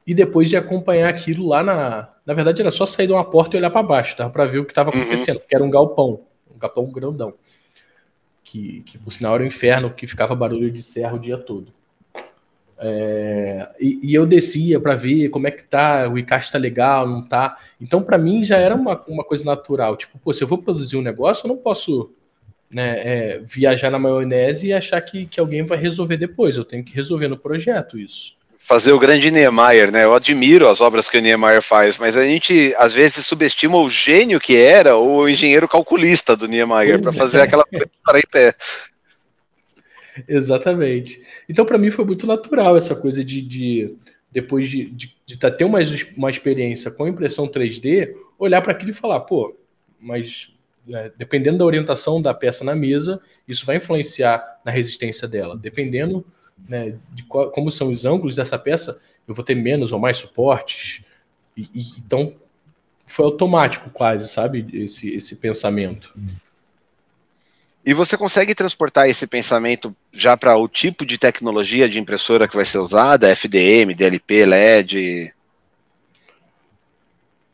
e 0.06 0.14
depois 0.14 0.50
de 0.50 0.58
acompanhar 0.58 1.10
aquilo 1.10 1.48
lá 1.48 1.64
na. 1.64 2.10
Na 2.26 2.34
verdade, 2.34 2.62
era 2.62 2.72
só 2.72 2.86
sair 2.86 3.08
de 3.08 3.14
uma 3.14 3.26
porta 3.26 3.56
e 3.56 3.60
olhar 3.60 3.72
para 3.72 3.84
baixo, 3.84 4.16
tá? 4.16 4.30
para 4.30 4.46
ver 4.46 4.60
o 4.60 4.66
que 4.66 4.72
estava 4.72 4.92
uhum. 4.94 5.02
acontecendo, 5.02 5.38
uhum. 5.38 5.44
que 5.48 5.56
era 5.56 5.64
um 5.64 5.70
galpão, 5.70 6.22
um 6.54 6.58
galpão 6.58 6.86
grandão. 6.92 7.34
Que, 8.44 8.82
que 8.82 8.98
por 8.98 9.12
sinal 9.12 9.36
era 9.36 9.44
um 9.44 9.48
inferno, 9.48 9.94
que 9.94 10.08
ficava 10.08 10.36
barulho 10.36 10.72
de 10.72 10.82
serra 10.82 11.16
o 11.16 11.20
dia 11.20 11.38
todo. 11.38 11.72
É, 12.84 13.70
e, 13.80 14.00
e, 14.02 14.14
eu 14.16 14.26
descia 14.26 14.80
para 14.80 14.96
ver 14.96 15.30
como 15.30 15.46
é 15.46 15.52
que 15.52 15.64
tá, 15.64 16.10
o 16.10 16.18
encaixe 16.18 16.52
tá 16.52 16.58
legal, 16.58 17.08
não 17.08 17.24
tá. 17.24 17.60
Então, 17.80 18.02
para 18.02 18.18
mim, 18.18 18.44
já 18.44 18.58
era 18.58 18.74
uma, 18.74 19.00
uma 19.08 19.24
coisa 19.24 19.46
natural. 19.46 19.96
Tipo, 19.96 20.18
pô, 20.18 20.34
se 20.34 20.44
eu 20.44 20.48
vou 20.48 20.58
produzir 20.58 20.98
um 20.98 21.02
negócio, 21.04 21.46
eu 21.46 21.50
não 21.50 21.58
posso 21.58 22.12
né, 22.72 23.00
é, 23.00 23.40
viajar 23.46 23.92
na 23.92 24.00
maionese 24.00 24.68
e 24.68 24.74
achar 24.74 25.00
que, 25.02 25.28
que 25.28 25.40
alguém 25.40 25.64
vai 25.64 25.78
resolver 25.78 26.18
depois. 26.18 26.58
Eu 26.58 26.66
tenho 26.66 26.84
que 26.84 26.96
resolver 26.96 27.28
no 27.28 27.38
projeto 27.38 28.00
isso. 28.00 28.36
Fazer 28.72 28.94
o 28.94 29.00
grande 29.00 29.30
Niemeyer, 29.30 29.92
né? 29.92 30.06
Eu 30.06 30.14
admiro 30.14 30.70
as 30.70 30.80
obras 30.80 31.10
que 31.10 31.18
o 31.18 31.22
Niemeyer 31.22 31.62
faz, 31.62 31.98
mas 31.98 32.16
a 32.16 32.24
gente 32.24 32.74
às 32.78 32.94
vezes 32.94 33.26
subestima 33.26 33.78
o 33.78 33.90
gênio 33.90 34.40
que 34.40 34.56
era 34.56 34.96
o 34.96 35.28
engenheiro 35.28 35.68
calculista 35.68 36.38
do 36.38 36.48
Niemeyer 36.48 37.02
para 37.02 37.12
fazer 37.12 37.40
é. 37.40 37.42
aquela 37.42 37.66
coisa 37.66 37.86
para 38.02 38.20
em 38.20 38.24
pé. 38.32 38.56
Exatamente. 40.26 41.22
Então, 41.50 41.66
para 41.66 41.78
mim, 41.78 41.92
foi 41.92 42.06
muito 42.06 42.26
natural 42.26 42.78
essa 42.78 42.96
coisa 42.96 43.26
de, 43.26 43.42
de 43.42 43.94
depois 44.32 44.70
de, 44.70 44.86
de, 44.86 45.18
de 45.26 45.38
tá, 45.38 45.52
ter 45.52 45.66
uma, 45.66 45.80
uma 46.16 46.32
experiência 46.32 46.90
com 46.90 47.06
impressão 47.06 47.50
3D, 47.50 48.14
olhar 48.40 48.62
para 48.62 48.72
aquilo 48.72 48.92
e 48.92 48.94
falar, 48.94 49.20
pô, 49.20 49.54
mas 50.00 50.54
é, 50.90 51.12
dependendo 51.18 51.58
da 51.58 51.66
orientação 51.66 52.22
da 52.22 52.34
peça 52.34 52.64
na 52.64 52.74
mesa, 52.74 53.20
isso 53.46 53.66
vai 53.66 53.76
influenciar 53.76 54.62
na 54.64 54.72
resistência 54.72 55.28
dela. 55.28 55.58
Dependendo 55.58 56.26
né, 56.68 56.96
de 57.12 57.24
qual, 57.24 57.52
como 57.52 57.72
são 57.72 57.90
os 57.90 58.06
ângulos 58.06 58.36
dessa 58.36 58.58
peça, 58.58 59.00
eu 59.28 59.34
vou 59.34 59.44
ter 59.44 59.56
menos 59.56 59.92
ou 59.92 60.00
mais 60.00 60.18
suportes. 60.18 61.04
E, 61.56 61.70
e, 61.74 61.82
então, 61.98 62.34
foi 63.06 63.26
automático 63.26 63.90
quase, 63.90 64.28
sabe, 64.30 64.68
esse, 64.74 65.10
esse 65.14 65.36
pensamento. 65.36 66.14
E 67.86 67.94
você 67.94 68.16
consegue 68.16 68.54
transportar 68.54 69.10
esse 69.10 69.26
pensamento 69.26 69.96
já 70.12 70.38
para 70.38 70.56
o 70.56 70.68
tipo 70.68 71.06
de 71.06 71.18
tecnologia 71.18 71.90
de 71.90 72.00
impressora 72.00 72.48
que 72.48 72.56
vai 72.56 72.66
ser 72.66 72.78
usada, 72.78 73.30
FDM, 73.30 73.96
DLP, 73.96 74.46
LED? 74.46 75.34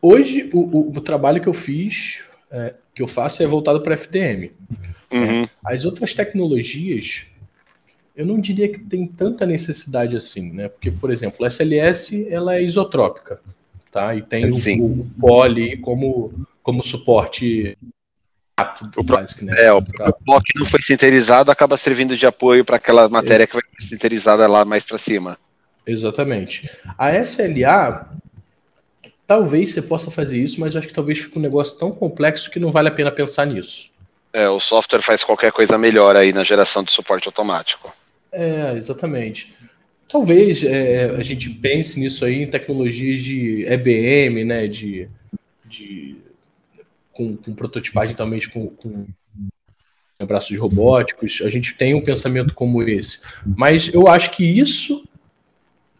Hoje, 0.01 0.49
o, 0.53 0.59
o, 0.59 0.97
o 0.97 1.01
trabalho 1.01 1.41
que 1.41 1.47
eu 1.47 1.53
fiz 1.53 2.23
é, 2.51 2.73
que 2.93 3.01
eu 3.01 3.07
faço 3.07 3.43
é 3.43 3.47
voltado 3.47 3.81
para 3.81 3.95
FDM. 3.95 4.51
Uhum. 5.11 5.47
As 5.63 5.85
outras 5.85 6.13
tecnologias, 6.13 7.27
eu 8.17 8.25
não 8.25 8.39
diria 8.41 8.67
que 8.67 8.79
tem 8.79 9.07
tanta 9.07 9.45
necessidade 9.45 10.17
assim, 10.17 10.51
né? 10.51 10.67
Porque, 10.67 10.91
por 10.91 11.11
exemplo, 11.11 11.45
a 11.45 11.47
SLS 11.47 12.27
ela 12.29 12.55
é 12.55 12.63
isotrópica, 12.63 13.39
tá? 13.91 14.15
E 14.15 14.21
tem 14.21 14.51
o, 14.51 14.85
o 14.85 15.07
poly 15.19 15.77
como, 15.77 16.33
como 16.61 16.83
suporte 16.83 17.77
o 18.97 19.03
básico, 19.03 19.45
né? 19.45 19.53
É, 19.57 19.71
o 19.71 19.81
bloco 19.81 20.43
que 20.43 20.59
não 20.59 20.65
foi 20.65 20.81
sinterizado 20.81 21.51
acaba 21.51 21.77
servindo 21.77 22.17
de 22.17 22.25
apoio 22.25 22.65
para 22.65 22.77
aquela 22.77 23.07
matéria 23.07 23.43
é. 23.43 23.47
que 23.47 23.53
vai 23.53 23.63
ser 23.79 23.87
sinterizada 23.87 24.47
lá 24.47 24.65
mais 24.65 24.83
para 24.83 24.97
cima. 24.97 25.37
Exatamente. 25.85 26.69
A 26.97 27.15
SLA 27.19 28.17
Talvez 29.27 29.73
você 29.73 29.81
possa 29.81 30.09
fazer 30.09 30.41
isso, 30.41 30.57
mas 30.57 30.73
acho 30.73 30.87
que 30.87 30.93
talvez 30.93 31.19
fique 31.19 31.37
um 31.37 31.41
negócio 31.41 31.77
tão 31.77 31.91
complexo 31.91 32.49
que 32.49 32.61
não 32.61 32.71
vale 32.71 32.87
a 32.87 32.91
pena 32.91 33.11
pensar 33.11 33.45
nisso. 33.45 33.89
É, 34.31 34.47
o 34.47 34.57
software 34.57 35.01
faz 35.01 35.21
qualquer 35.21 35.51
coisa 35.51 35.77
melhor 35.77 36.15
aí 36.15 36.31
na 36.31 36.45
geração 36.45 36.81
de 36.81 36.93
suporte 36.93 37.27
automático. 37.27 37.93
É, 38.31 38.73
exatamente. 38.75 39.53
Talvez 40.07 40.63
é, 40.63 41.15
a 41.17 41.23
gente 41.23 41.49
pense 41.49 41.99
nisso 41.99 42.23
aí 42.23 42.43
em 42.43 42.49
tecnologias 42.49 43.21
de 43.21 43.65
EBM, 43.65 44.45
né, 44.45 44.67
de, 44.67 45.09
de 45.65 46.15
com, 47.11 47.35
com 47.35 47.53
prototipagem 47.53 48.15
também 48.15 48.39
com, 48.49 48.67
com 48.67 49.05
braços 50.25 50.57
robóticos. 50.57 51.41
A 51.43 51.49
gente 51.49 51.75
tem 51.75 51.93
um 51.93 52.01
pensamento 52.01 52.53
como 52.53 52.81
esse. 52.83 53.19
Mas 53.45 53.93
eu 53.93 54.07
acho 54.07 54.31
que 54.31 54.45
isso 54.45 55.03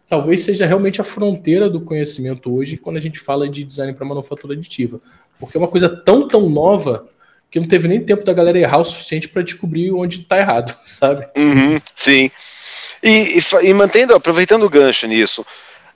talvez 0.08 0.42
seja 0.42 0.64
realmente 0.64 1.00
a 1.00 1.04
fronteira 1.04 1.68
do 1.68 1.82
conhecimento 1.82 2.52
hoje 2.52 2.78
quando 2.78 2.96
a 2.96 3.00
gente 3.00 3.20
fala 3.20 3.46
de 3.46 3.62
design 3.62 3.92
para 3.92 4.06
manufatura 4.06 4.54
aditiva. 4.54 5.00
Porque 5.38 5.56
é 5.56 5.60
uma 5.60 5.68
coisa 5.68 5.88
tão, 5.88 6.26
tão 6.26 6.48
nova 6.48 7.08
que 7.50 7.58
não 7.58 7.66
teve 7.66 7.88
nem 7.88 8.00
tempo 8.00 8.24
da 8.24 8.32
galera 8.32 8.58
errar 8.58 8.78
o 8.78 8.84
suficiente 8.84 9.28
para 9.28 9.42
descobrir 9.42 9.92
onde 9.92 10.20
está 10.20 10.38
errado, 10.38 10.76
sabe? 10.84 11.26
Uhum, 11.36 11.80
sim. 11.94 12.30
E, 13.02 13.38
e, 13.38 13.68
e, 13.68 13.74
mantendo, 13.74 14.14
aproveitando 14.14 14.64
o 14.64 14.70
gancho 14.70 15.06
nisso, 15.06 15.46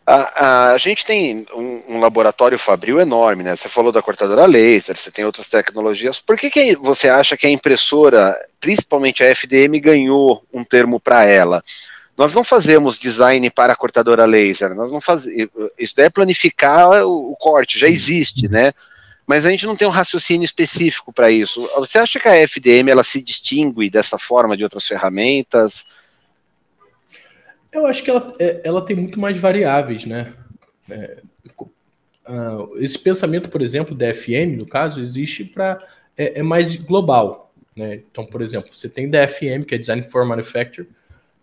a, 0.07 0.15
a, 0.15 0.73
a 0.73 0.79
gente 0.79 1.05
tem 1.05 1.47
um, 1.55 1.97
um, 1.97 2.01
laboratório 2.01 2.59
fabril 2.59 3.01
enorme, 3.01 3.43
né? 3.43 3.55
Você 3.55 3.69
falou 3.69 3.93
da 3.93 4.03
cortadora 4.03 4.47
laser, 4.47 4.97
você 4.97 5.11
tem 5.11 5.25
outras 5.25 5.49
tecnologias. 5.49 6.19
Por 6.19 6.37
que, 6.37 6.51
que 6.51 6.77
você 6.77 7.09
acha 7.09 7.37
que 7.37 7.47
a 7.47 7.51
impressora, 7.51 8.37
principalmente 8.61 9.23
a 9.23 9.27
FDM, 9.27 9.81
ganhou 9.81 10.45
um 10.53 10.65
termo 10.65 10.99
para 10.99 11.25
ela? 11.25 11.63
Nós 12.17 12.35
não 12.35 12.45
fazemos 12.45 12.99
design 12.99 13.49
para 13.51 13.77
cortadora 13.77 14.25
laser, 14.25 14.75
nós 14.75 14.93
não 14.93 15.01
fazemos. 15.01 15.51
Isso 15.79 16.01
é 16.01 16.11
planificar 16.11 17.07
o, 17.07 17.35
corte, 17.37 17.79
já 17.79 17.89
existe, 17.89 18.49
né? 18.49 18.73
Mas 19.33 19.47
a 19.47 19.51
gente 19.51 19.65
não 19.65 19.75
tem 19.75 19.89
um 19.89 19.91
raciocínio 19.91 20.45
específico 20.45 21.11
para 21.11 21.31
isso. 21.31 21.67
Você 21.77 21.99
acha 21.99 22.21
que 22.21 22.29
a 22.29 22.37
FDM 22.37 22.91
ela 22.91 23.03
se 23.03 23.23
distingue 23.23 23.89
dessa 23.89 24.19
forma 24.19 24.59
de 24.59 24.63
outras 24.63 24.87
ferramentas? 24.87 25.87
Eu 27.73 27.87
acho 27.87 28.03
que 28.03 28.11
ela, 28.11 28.31
é, 28.39 28.61
ela 28.63 28.85
tem 28.85 28.95
muito 28.95 29.19
mais 29.19 29.39
variáveis, 29.39 30.05
né? 30.05 30.35
É, 30.91 31.23
esse 32.77 32.99
pensamento, 32.99 33.49
por 33.49 33.63
exemplo, 33.63 33.95
da 33.95 34.15
FM, 34.15 34.55
no 34.55 34.67
caso, 34.67 35.01
existe 35.01 35.47
para. 35.47 35.83
É, 36.15 36.41
é, 36.41 36.43
mais 36.43 36.77
global. 36.77 37.51
Né? 37.75 38.03
Então, 38.11 38.27
por 38.27 38.43
exemplo, 38.43 38.77
você 38.77 38.87
tem 38.87 39.09
DFM, 39.09 39.65
que 39.67 39.75
é 39.75 39.79
Design 39.79 40.03
for 40.03 40.27
Manufacture, 40.27 40.87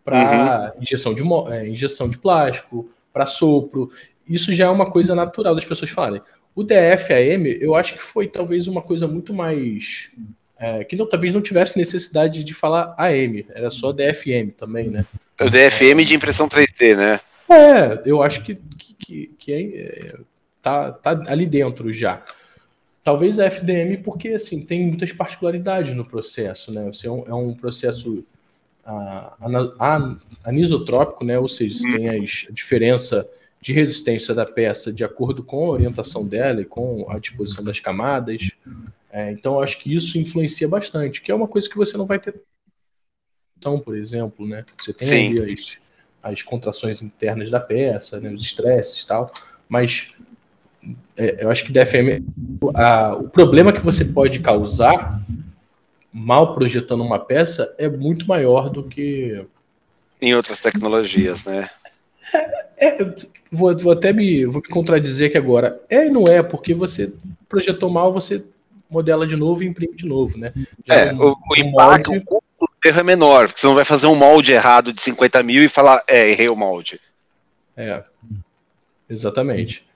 para 0.06 0.74
uhum. 0.76 0.84
injeção, 0.84 1.12
de, 1.16 1.24
é, 1.52 1.68
injeção 1.68 2.08
de 2.08 2.20
plástico, 2.20 2.88
para 3.12 3.26
sopro. 3.26 3.92
Isso 4.28 4.54
já 4.54 4.66
é 4.66 4.70
uma 4.70 4.92
coisa 4.92 5.16
natural 5.16 5.56
das 5.56 5.66
pessoas 5.66 5.90
falarem. 5.90 6.22
O 6.60 6.64
DFAM, 6.66 7.47
eu 7.62 7.74
acho 7.74 7.93
que 7.93 8.03
foi 8.03 8.28
talvez 8.28 8.68
uma 8.68 8.82
coisa 8.82 9.07
muito 9.07 9.34
mais. 9.34 10.12
É, 10.57 10.84
que 10.84 10.97
não, 10.97 11.07
talvez 11.07 11.34
não 11.34 11.39
tivesse 11.39 11.78
necessidade 11.78 12.43
de 12.43 12.53
falar 12.53 12.93
AM, 12.97 13.45
era 13.51 13.70
só 13.70 13.93
DFM 13.93 14.51
também, 14.57 14.89
né? 14.89 15.05
O 15.39 15.49
DFM 15.49 16.03
de 16.03 16.16
impressão 16.16 16.49
3D, 16.49 16.97
né? 16.97 17.22
É, 17.49 18.01
eu 18.05 18.22
acho 18.22 18.43
que, 18.43 18.60
que, 18.99 19.28
que 19.39 19.53
é, 19.53 19.62
é, 19.62 20.16
tá, 20.62 20.91
tá 20.91 21.24
ali 21.28 21.45
dentro 21.45 21.93
já. 21.93 22.26
Talvez 23.01 23.39
a 23.39 23.45
FDM, 23.45 24.03
porque 24.03 24.28
assim, 24.28 24.60
tem 24.60 24.86
muitas 24.86 25.14
particularidades 25.14 25.93
no 25.93 26.03
processo, 26.03 26.74
né? 26.74 26.88
Você 26.88 27.07
é 27.07 27.12
um, 27.12 27.24
é 27.26 27.34
um 27.34 27.53
processo 27.53 28.22
anisotrópico, 30.43 31.24
né? 31.24 31.39
ou 31.39 31.47
seja, 31.47 31.80
tem 31.84 32.10
a 32.10 32.20
diferença 32.51 33.26
de 33.62 33.74
resistência 33.74 34.34
da 34.34 34.45
peça 34.45 34.91
de 34.91 35.03
acordo 35.03 35.43
com 35.43 35.66
a 35.66 35.70
orientação 35.70 36.26
dela 36.26 36.62
e 36.62 36.66
com 36.66 37.05
a 37.10 37.20
disposição 37.20 37.64
das 37.64 37.80
camadas. 37.80 38.51
É, 39.12 39.32
então, 39.32 39.60
acho 39.60 39.80
que 39.80 39.93
isso 39.93 40.18
influencia 40.18 40.68
bastante, 40.68 41.22
que 41.22 41.32
é 41.32 41.36
uma 41.36 41.47
coisa 41.47 41.70
que 41.70 41.78
você 41.78 41.97
não 41.97 42.05
vai 42.05 42.20
ter, 42.20 42.41
por 43.84 43.95
exemplo, 43.95 44.47
né? 44.47 44.64
Você 44.80 44.93
tem 44.93 45.07
Sim. 45.07 45.39
ali 45.39 45.53
as, 45.53 45.78
as 46.24 46.41
contrações 46.41 47.01
internas 47.01 47.49
da 47.49 47.60
peça, 47.60 48.20
né? 48.20 48.32
os 48.32 48.43
estresses 48.43 49.01
e 49.01 49.07
tal, 49.07 49.32
mas 49.68 50.16
é, 51.18 51.43
eu 51.43 51.49
acho 51.49 51.66
que 51.66 51.72
DFM, 51.74 52.24
a, 52.74 53.16
o 53.16 53.28
problema 53.28 53.74
que 53.74 53.82
você 53.82 54.05
pode 54.05 54.39
causar 54.39 55.22
mal 56.12 56.55
projetando 56.55 57.03
uma 57.03 57.20
peça 57.20 57.74
é 57.78 57.88
muito 57.89 58.28
maior 58.28 58.70
do 58.70 58.84
que. 58.84 59.45
Em 60.22 60.34
outras 60.36 60.60
tecnologias, 60.60 61.45
né? 61.45 61.70
É, 62.78 62.88
é, 62.88 63.16
vou, 63.52 63.78
vou 63.78 63.92
até 63.92 64.14
me, 64.14 64.46
vou 64.46 64.62
me 64.62 64.68
contradizer 64.68 65.30
aqui 65.30 65.38
agora. 65.38 65.82
É 65.90 66.06
e 66.06 66.10
não 66.10 66.28
é, 66.28 66.44
porque 66.44 66.74
você 66.74 67.12
projetou 67.48 67.90
mal, 67.90 68.14
você 68.14 68.44
modela 68.90 69.28
de 69.28 69.36
novo 69.36 69.64
e 69.64 69.68
imprime 69.68 69.96
de 69.96 70.06
novo, 70.06 70.38
né? 70.38 70.52
Já 70.86 70.96
é, 70.96 71.14
um, 71.14 71.32
o, 71.32 71.58
impacto, 71.58 72.12
molde... 72.12 72.26
o 72.32 72.68
erro 72.84 73.00
é 73.00 73.04
menor, 73.04 73.48
porque 73.48 73.62
você 73.62 73.68
não 73.68 73.76
vai 73.76 73.86
fazer 73.86 74.08
um 74.08 74.16
molde 74.16 74.52
errado 74.52 74.92
de 74.92 75.02
50 75.02 75.44
mil 75.44 75.64
e 75.64 75.70
falar, 75.70 76.04
é, 76.08 76.30
errei 76.30 76.50
o 76.50 76.56
molde. 76.56 77.00
É, 77.78 78.04
exatamente. 79.10 79.88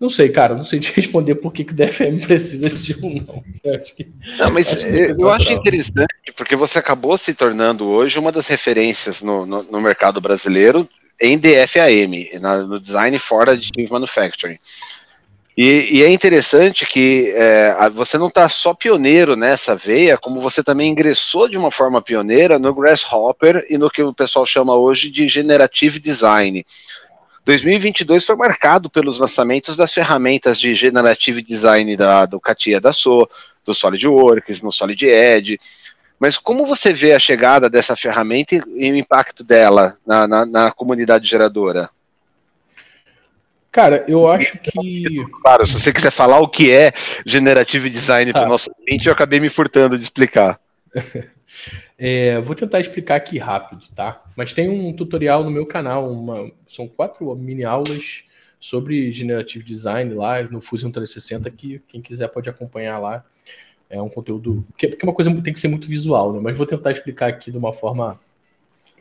Não 0.00 0.08
sei, 0.08 0.28
cara, 0.28 0.54
não 0.54 0.62
sei 0.62 0.78
te 0.78 0.92
responder 0.96 1.34
por 1.34 1.52
que, 1.52 1.64
que 1.64 1.72
o 1.72 1.76
DFM 1.76 2.24
precisa 2.24 2.70
de 2.70 2.94
um 3.04 3.20
não. 3.20 3.44
Eu 3.64 3.74
acho 3.74 3.96
que, 3.96 4.08
não, 4.38 4.50
mas 4.50 4.68
acho 4.72 4.86
eu, 4.86 5.12
eu 5.18 5.30
acho 5.30 5.52
interessante 5.52 6.32
porque 6.36 6.56
você 6.56 6.78
acabou 6.78 7.16
se 7.16 7.34
tornando 7.34 7.86
hoje 7.86 8.18
uma 8.18 8.32
das 8.32 8.46
referências 8.46 9.20
no, 9.20 9.44
no, 9.44 9.62
no 9.64 9.80
mercado 9.80 10.20
brasileiro 10.20 10.88
em 11.20 11.38
DFAM, 11.38 12.40
na, 12.40 12.58
no 12.58 12.78
Design 12.78 13.18
for 13.18 13.48
Additive 13.48 13.90
Manufacturing. 13.90 14.58
E, 15.60 15.98
e, 15.98 16.04
é 16.04 16.08
interessante 16.08 16.86
que 16.86 17.32
é, 17.34 17.74
você 17.90 18.16
não 18.16 18.28
está 18.28 18.48
só 18.48 18.72
pioneiro 18.72 19.34
nessa 19.34 19.74
veia, 19.74 20.16
como 20.16 20.40
você 20.40 20.62
também 20.62 20.92
ingressou 20.92 21.48
de 21.48 21.58
uma 21.58 21.72
forma 21.72 22.00
pioneira 22.00 22.60
no 22.60 22.72
Grasshopper 22.72 23.66
e 23.68 23.76
no 23.76 23.90
que 23.90 24.00
o 24.00 24.14
pessoal 24.14 24.46
chama 24.46 24.76
hoje 24.76 25.10
de 25.10 25.26
Generative 25.26 25.98
Design. 25.98 26.64
2022 27.44 28.24
foi 28.24 28.36
marcado 28.36 28.88
pelos 28.88 29.18
lançamentos 29.18 29.74
das 29.74 29.92
ferramentas 29.92 30.60
de 30.60 30.76
Generative 30.76 31.42
Design 31.42 31.96
da, 31.96 32.24
do 32.24 32.38
Katia 32.38 32.80
da 32.80 32.92
So, 32.92 33.28
do 33.64 33.74
SolidWorks, 33.74 34.62
no 34.62 34.70
SolidEd. 34.70 35.58
Mas 36.18 36.36
como 36.36 36.66
você 36.66 36.92
vê 36.92 37.12
a 37.12 37.18
chegada 37.18 37.70
dessa 37.70 37.94
ferramenta 37.94 38.54
e, 38.54 38.90
o 38.90 38.96
impacto 38.96 39.44
dela 39.44 39.96
na, 40.06 40.26
na, 40.26 40.46
na 40.46 40.72
comunidade 40.72 41.28
geradora? 41.28 41.88
Cara, 43.70 44.04
eu 44.08 44.26
acho 44.28 44.58
que. 44.58 45.24
Claro, 45.42 45.66
se 45.66 45.74
você 45.74 45.92
quiser 45.92 46.10
falar 46.10 46.40
o 46.40 46.48
que 46.48 46.72
é 46.72 46.92
Generative 47.24 47.90
Design 47.90 48.32
para 48.32 48.42
o 48.42 48.46
ah. 48.46 48.48
nosso 48.48 48.70
cliente, 48.74 49.06
eu 49.06 49.12
acabei 49.12 49.38
me 49.38 49.48
furtando 49.48 49.96
de 49.96 50.02
explicar. 50.02 50.58
é, 51.98 52.40
vou 52.40 52.56
tentar 52.56 52.80
explicar 52.80 53.16
aqui 53.16 53.38
rápido, 53.38 53.82
tá? 53.94 54.22
Mas 54.34 54.52
tem 54.52 54.68
um 54.68 54.92
tutorial 54.92 55.44
no 55.44 55.50
meu 55.50 55.66
canal, 55.66 56.10
uma, 56.10 56.50
são 56.66 56.88
quatro 56.88 57.34
mini 57.36 57.64
aulas 57.64 58.24
sobre 58.58 59.12
Generative 59.12 59.64
Design 59.64 60.14
lá 60.14 60.42
no 60.42 60.60
Fusion 60.60 60.90
360, 60.90 61.50
que 61.50 61.80
quem 61.88 62.00
quiser 62.00 62.28
pode 62.28 62.48
acompanhar 62.48 62.98
lá. 62.98 63.24
É 63.90 64.00
um 64.00 64.08
conteúdo. 64.08 64.64
Porque 64.70 64.86
é 65.00 65.04
uma 65.04 65.14
coisa 65.14 65.34
tem 65.42 65.52
que 65.52 65.60
ser 65.60 65.68
muito 65.68 65.88
visual, 65.88 66.32
né? 66.32 66.40
Mas 66.42 66.56
vou 66.56 66.66
tentar 66.66 66.92
explicar 66.92 67.28
aqui 67.28 67.50
de 67.50 67.58
uma 67.58 67.72
forma 67.72 68.20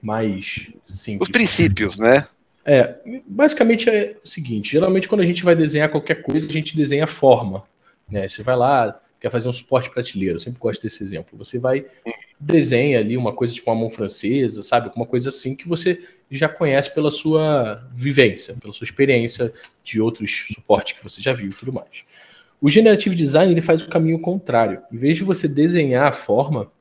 mais 0.01 0.71
simples. 0.83 1.27
Os 1.27 1.31
princípios, 1.31 1.99
né? 1.99 2.27
É, 2.65 2.95
basicamente 3.25 3.89
é 3.89 4.17
o 4.23 4.27
seguinte: 4.27 4.71
geralmente 4.71 5.07
quando 5.07 5.21
a 5.21 5.25
gente 5.25 5.43
vai 5.43 5.55
desenhar 5.55 5.89
qualquer 5.89 6.21
coisa, 6.21 6.49
a 6.49 6.51
gente 6.51 6.75
desenha 6.75 7.05
a 7.05 7.07
forma. 7.07 7.63
Né? 8.09 8.27
Você 8.27 8.43
vai 8.43 8.55
lá, 8.55 8.99
quer 9.19 9.31
fazer 9.31 9.49
um 9.49 9.53
suporte 9.53 9.89
prateleiro, 9.89 10.35
eu 10.35 10.39
sempre 10.39 10.59
gosto 10.59 10.81
desse 10.81 11.03
exemplo. 11.03 11.37
Você 11.37 11.57
vai, 11.57 11.85
desenha 12.39 12.99
ali 12.99 13.17
uma 13.17 13.33
coisa 13.33 13.53
tipo 13.53 13.69
uma 13.71 13.79
mão 13.79 13.89
francesa, 13.89 14.61
sabe? 14.61 14.91
Uma 14.95 15.05
coisa 15.05 15.29
assim 15.29 15.55
que 15.55 15.67
você 15.67 16.01
já 16.29 16.47
conhece 16.47 16.93
pela 16.93 17.09
sua 17.09 17.87
vivência, 17.93 18.55
pela 18.55 18.73
sua 18.73 18.85
experiência 18.85 19.51
de 19.83 20.01
outros 20.01 20.47
suportes 20.53 20.93
que 20.97 21.03
você 21.03 21.21
já 21.21 21.33
viu 21.33 21.49
e 21.49 21.53
tudo 21.53 21.73
mais. 21.73 22.05
O 22.61 22.69
Generative 22.69 23.15
Design 23.15 23.51
ele 23.51 23.61
faz 23.61 23.85
o 23.85 23.89
caminho 23.89 24.19
contrário. 24.19 24.81
Em 24.91 24.97
vez 24.97 25.17
de 25.17 25.23
você 25.23 25.47
desenhar 25.47 26.07
a 26.07 26.11
forma, 26.11 26.71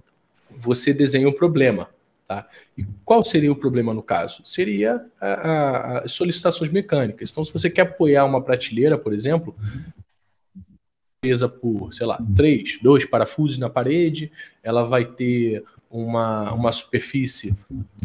você 0.51 0.93
desenha 0.93 1.29
o 1.29 1.33
problema. 1.33 1.89
Tá? 2.27 2.49
E 2.77 2.85
qual 3.05 3.23
seria 3.23 3.53
o 3.53 3.57
problema 3.57 3.95
no 3.95 4.03
caso? 4.03 4.43
Seria 4.45 5.05
as 5.21 6.13
solicitações 6.13 6.73
mecânicas. 6.73 7.31
Então, 7.31 7.45
se 7.45 7.53
você 7.53 7.71
quer 7.71 7.83
apoiar 7.83 8.25
uma 8.25 8.43
prateleira, 8.43 8.99
por 8.99 9.13
exemplo, 9.13 9.55
presa 11.21 11.49
por, 11.49 11.93
sei 11.95 12.07
lá, 12.07 12.19
três, 12.35 12.79
dois 12.83 13.05
parafusos 13.05 13.59
na 13.59 13.71
parede, 13.71 14.33
ela 14.63 14.85
vai 14.85 15.05
ter 15.05 15.65
uma, 15.91 16.53
uma 16.53 16.73
superfície 16.73 17.57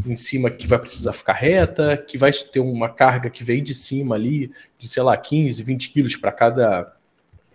em 0.06 0.16
cima 0.16 0.52
que 0.52 0.68
vai 0.68 0.80
precisar 0.80 1.14
ficar 1.14 1.34
reta, 1.34 1.98
que 1.98 2.18
vai 2.18 2.32
ter 2.32 2.60
uma 2.60 2.90
carga 2.90 3.30
que 3.30 3.44
vem 3.44 3.64
de 3.64 3.74
cima 3.74 4.16
ali, 4.16 4.52
de, 4.78 4.88
sei 4.88 5.02
lá, 5.02 5.18
15, 5.18 5.64
20 5.64 5.90
quilos 5.90 6.16
para 6.16 6.32
cada, 6.32 6.94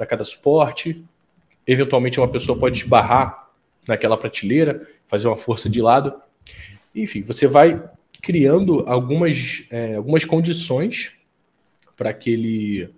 cada 0.05 0.25
suporte. 0.25 1.03
Eventualmente, 1.67 2.19
uma 2.21 2.29
pessoa 2.29 2.59
pode 2.59 2.79
esbarrar 2.79 3.49
naquela 3.87 4.17
prateleira, 4.17 4.87
fazer 5.07 5.29
uma 5.29 5.37
força 5.37 5.71
de 5.71 5.81
lado 5.81 6.13
enfim, 6.97 7.21
você 7.21 7.47
vai 7.47 7.83
criando 8.23 8.83
algumas, 8.87 9.67
é, 9.71 9.97
algumas 9.97 10.25
condições 10.25 11.13
para 11.95 12.11
aquele, 12.11 12.89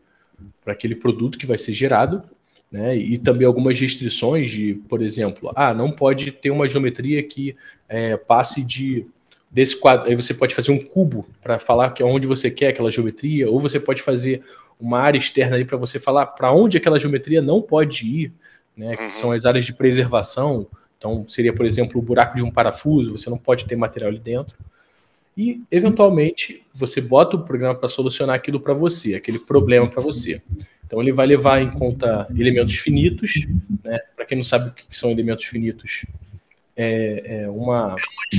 aquele 0.64 0.94
produto 0.94 1.36
que 1.36 1.46
vai 1.46 1.58
ser 1.58 1.72
gerado, 1.72 2.22
né? 2.70 2.96
E 2.96 3.18
também 3.18 3.46
algumas 3.46 3.78
restrições 3.78 4.50
de, 4.50 4.74
por 4.88 5.02
exemplo, 5.02 5.50
ah, 5.56 5.74
não 5.74 5.90
pode 5.90 6.30
ter 6.30 6.50
uma 6.50 6.68
geometria 6.68 7.22
que 7.22 7.56
é, 7.88 8.16
passe 8.16 8.62
de 8.62 9.04
desse 9.50 9.80
quadro. 9.80 10.08
Aí 10.08 10.14
você 10.14 10.34
pode 10.34 10.54
fazer 10.54 10.70
um 10.70 10.78
cubo 10.78 11.26
para 11.42 11.58
falar 11.58 11.90
que 11.90 12.02
é 12.02 12.06
onde 12.06 12.26
você 12.26 12.50
quer 12.50 12.68
aquela 12.68 12.90
geometria, 12.90 13.50
ou 13.50 13.58
você 13.58 13.80
pode 13.80 14.02
fazer 14.02 14.42
uma 14.80 15.00
área 15.00 15.18
externa 15.18 15.56
aí 15.56 15.64
para 15.64 15.76
você 15.76 15.98
falar 15.98 16.26
para 16.26 16.52
onde 16.52 16.76
aquela 16.76 16.98
geometria 16.98 17.42
não 17.42 17.60
pode 17.60 18.06
ir, 18.06 18.32
né? 18.76 18.96
Que 18.96 19.10
são 19.10 19.32
as 19.32 19.44
áreas 19.44 19.64
de 19.64 19.72
preservação 19.72 20.66
então, 20.98 21.24
seria, 21.28 21.52
por 21.52 21.64
exemplo, 21.64 22.00
o 22.00 22.02
buraco 22.02 22.34
de 22.34 22.42
um 22.42 22.50
parafuso, 22.50 23.16
você 23.16 23.30
não 23.30 23.38
pode 23.38 23.64
ter 23.66 23.76
material 23.76 24.10
ali 24.10 24.18
dentro. 24.18 24.56
E, 25.36 25.62
eventualmente, 25.70 26.64
você 26.74 27.00
bota 27.00 27.36
o 27.36 27.44
programa 27.44 27.74
para 27.74 27.88
solucionar 27.88 28.34
aquilo 28.34 28.58
para 28.58 28.74
você, 28.74 29.14
aquele 29.14 29.38
problema 29.38 29.88
para 29.88 30.02
você. 30.02 30.42
Então, 30.84 31.00
ele 31.00 31.12
vai 31.12 31.26
levar 31.26 31.62
em 31.62 31.70
conta 31.70 32.26
elementos 32.36 32.74
finitos. 32.74 33.46
Né? 33.84 34.00
Para 34.16 34.24
quem 34.24 34.36
não 34.36 34.44
sabe 34.44 34.70
o 34.70 34.72
que 34.72 34.84
são 34.90 35.12
elementos 35.12 35.44
finitos, 35.44 36.04
é, 36.80 37.42
é 37.42 37.50
uma. 37.50 37.96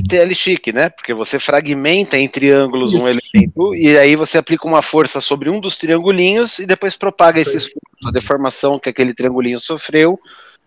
TL 0.08 0.34
chique, 0.34 0.72
né? 0.72 0.90
Porque 0.90 1.14
você 1.14 1.38
fragmenta 1.38 2.18
em 2.18 2.30
triângulos 2.30 2.94
um 2.94 3.06
elemento 3.06 3.76
e 3.76 3.98
aí 3.98 4.16
você 4.16 4.38
aplica 4.38 4.66
uma 4.66 4.82
força 4.82 5.20
sobre 5.20 5.50
um 5.50 5.60
dos 5.60 5.76
triangulinhos 5.76 6.58
e 6.58 6.66
depois 6.66 6.96
propaga 6.96 7.42
esse 7.42 7.58
esforço, 7.58 8.08
a 8.08 8.12
deformação 8.12 8.80
que 8.80 8.88
aquele 8.88 9.14
triangulinho 9.14 9.60
sofreu 9.60 10.18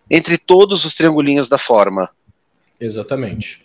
entre 0.07 0.37
todos 0.37 0.85
os 0.85 0.93
triangulinhos 0.93 1.49
da 1.49 1.57
forma. 1.57 2.11
Exatamente. 2.79 3.63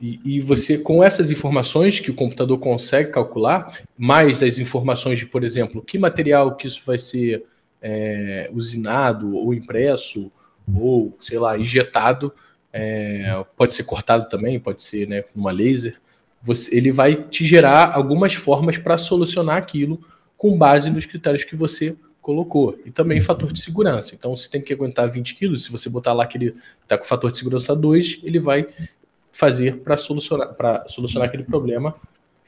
E, 0.00 0.20
e, 0.24 0.40
você, 0.40 0.76
com 0.76 1.02
essas 1.02 1.30
informações 1.30 2.00
que 2.00 2.10
o 2.10 2.14
computador 2.14 2.58
consegue 2.58 3.12
calcular, 3.12 3.80
mais 3.96 4.42
as 4.42 4.58
informações 4.58 5.20
de, 5.20 5.26
por 5.26 5.44
exemplo, 5.44 5.80
que 5.80 5.98
material 5.98 6.56
que 6.56 6.66
isso 6.66 6.82
vai 6.84 6.98
ser 6.98 7.44
é, 7.80 8.50
usinado 8.52 9.36
ou 9.36 9.54
impresso, 9.54 10.30
ou, 10.74 11.16
sei 11.20 11.38
lá, 11.38 11.56
injetado, 11.56 12.32
é, 12.76 13.44
pode 13.56 13.74
ser 13.74 13.84
cortado 13.84 14.28
também, 14.28 14.60
pode 14.60 14.82
ser 14.82 15.08
né, 15.08 15.24
uma 15.34 15.50
laser, 15.50 15.96
você, 16.42 16.76
ele 16.76 16.92
vai 16.92 17.14
te 17.14 17.44
gerar 17.46 17.92
algumas 17.92 18.34
formas 18.34 18.76
para 18.76 18.98
solucionar 18.98 19.56
aquilo 19.56 20.00
com 20.36 20.56
base 20.56 20.90
nos 20.90 21.06
critérios 21.06 21.44
que 21.44 21.56
você 21.56 21.96
colocou. 22.20 22.78
E 22.84 22.90
também 22.90 23.20
fator 23.20 23.52
de 23.52 23.60
segurança. 23.60 24.14
Então, 24.14 24.36
se 24.36 24.50
tem 24.50 24.60
que 24.60 24.72
aguentar 24.72 25.10
20 25.10 25.34
quilos, 25.34 25.64
se 25.64 25.72
você 25.72 25.88
botar 25.88 26.12
lá 26.12 26.26
que 26.26 26.36
ele 26.36 26.54
está 26.82 26.98
com 26.98 27.04
fator 27.04 27.30
de 27.30 27.38
segurança 27.38 27.74
2, 27.74 28.20
ele 28.22 28.38
vai 28.38 28.66
fazer 29.32 29.78
para 29.78 29.96
solucionar, 29.96 30.54
solucionar 30.88 31.28
aquele 31.28 31.44
problema, 31.44 31.94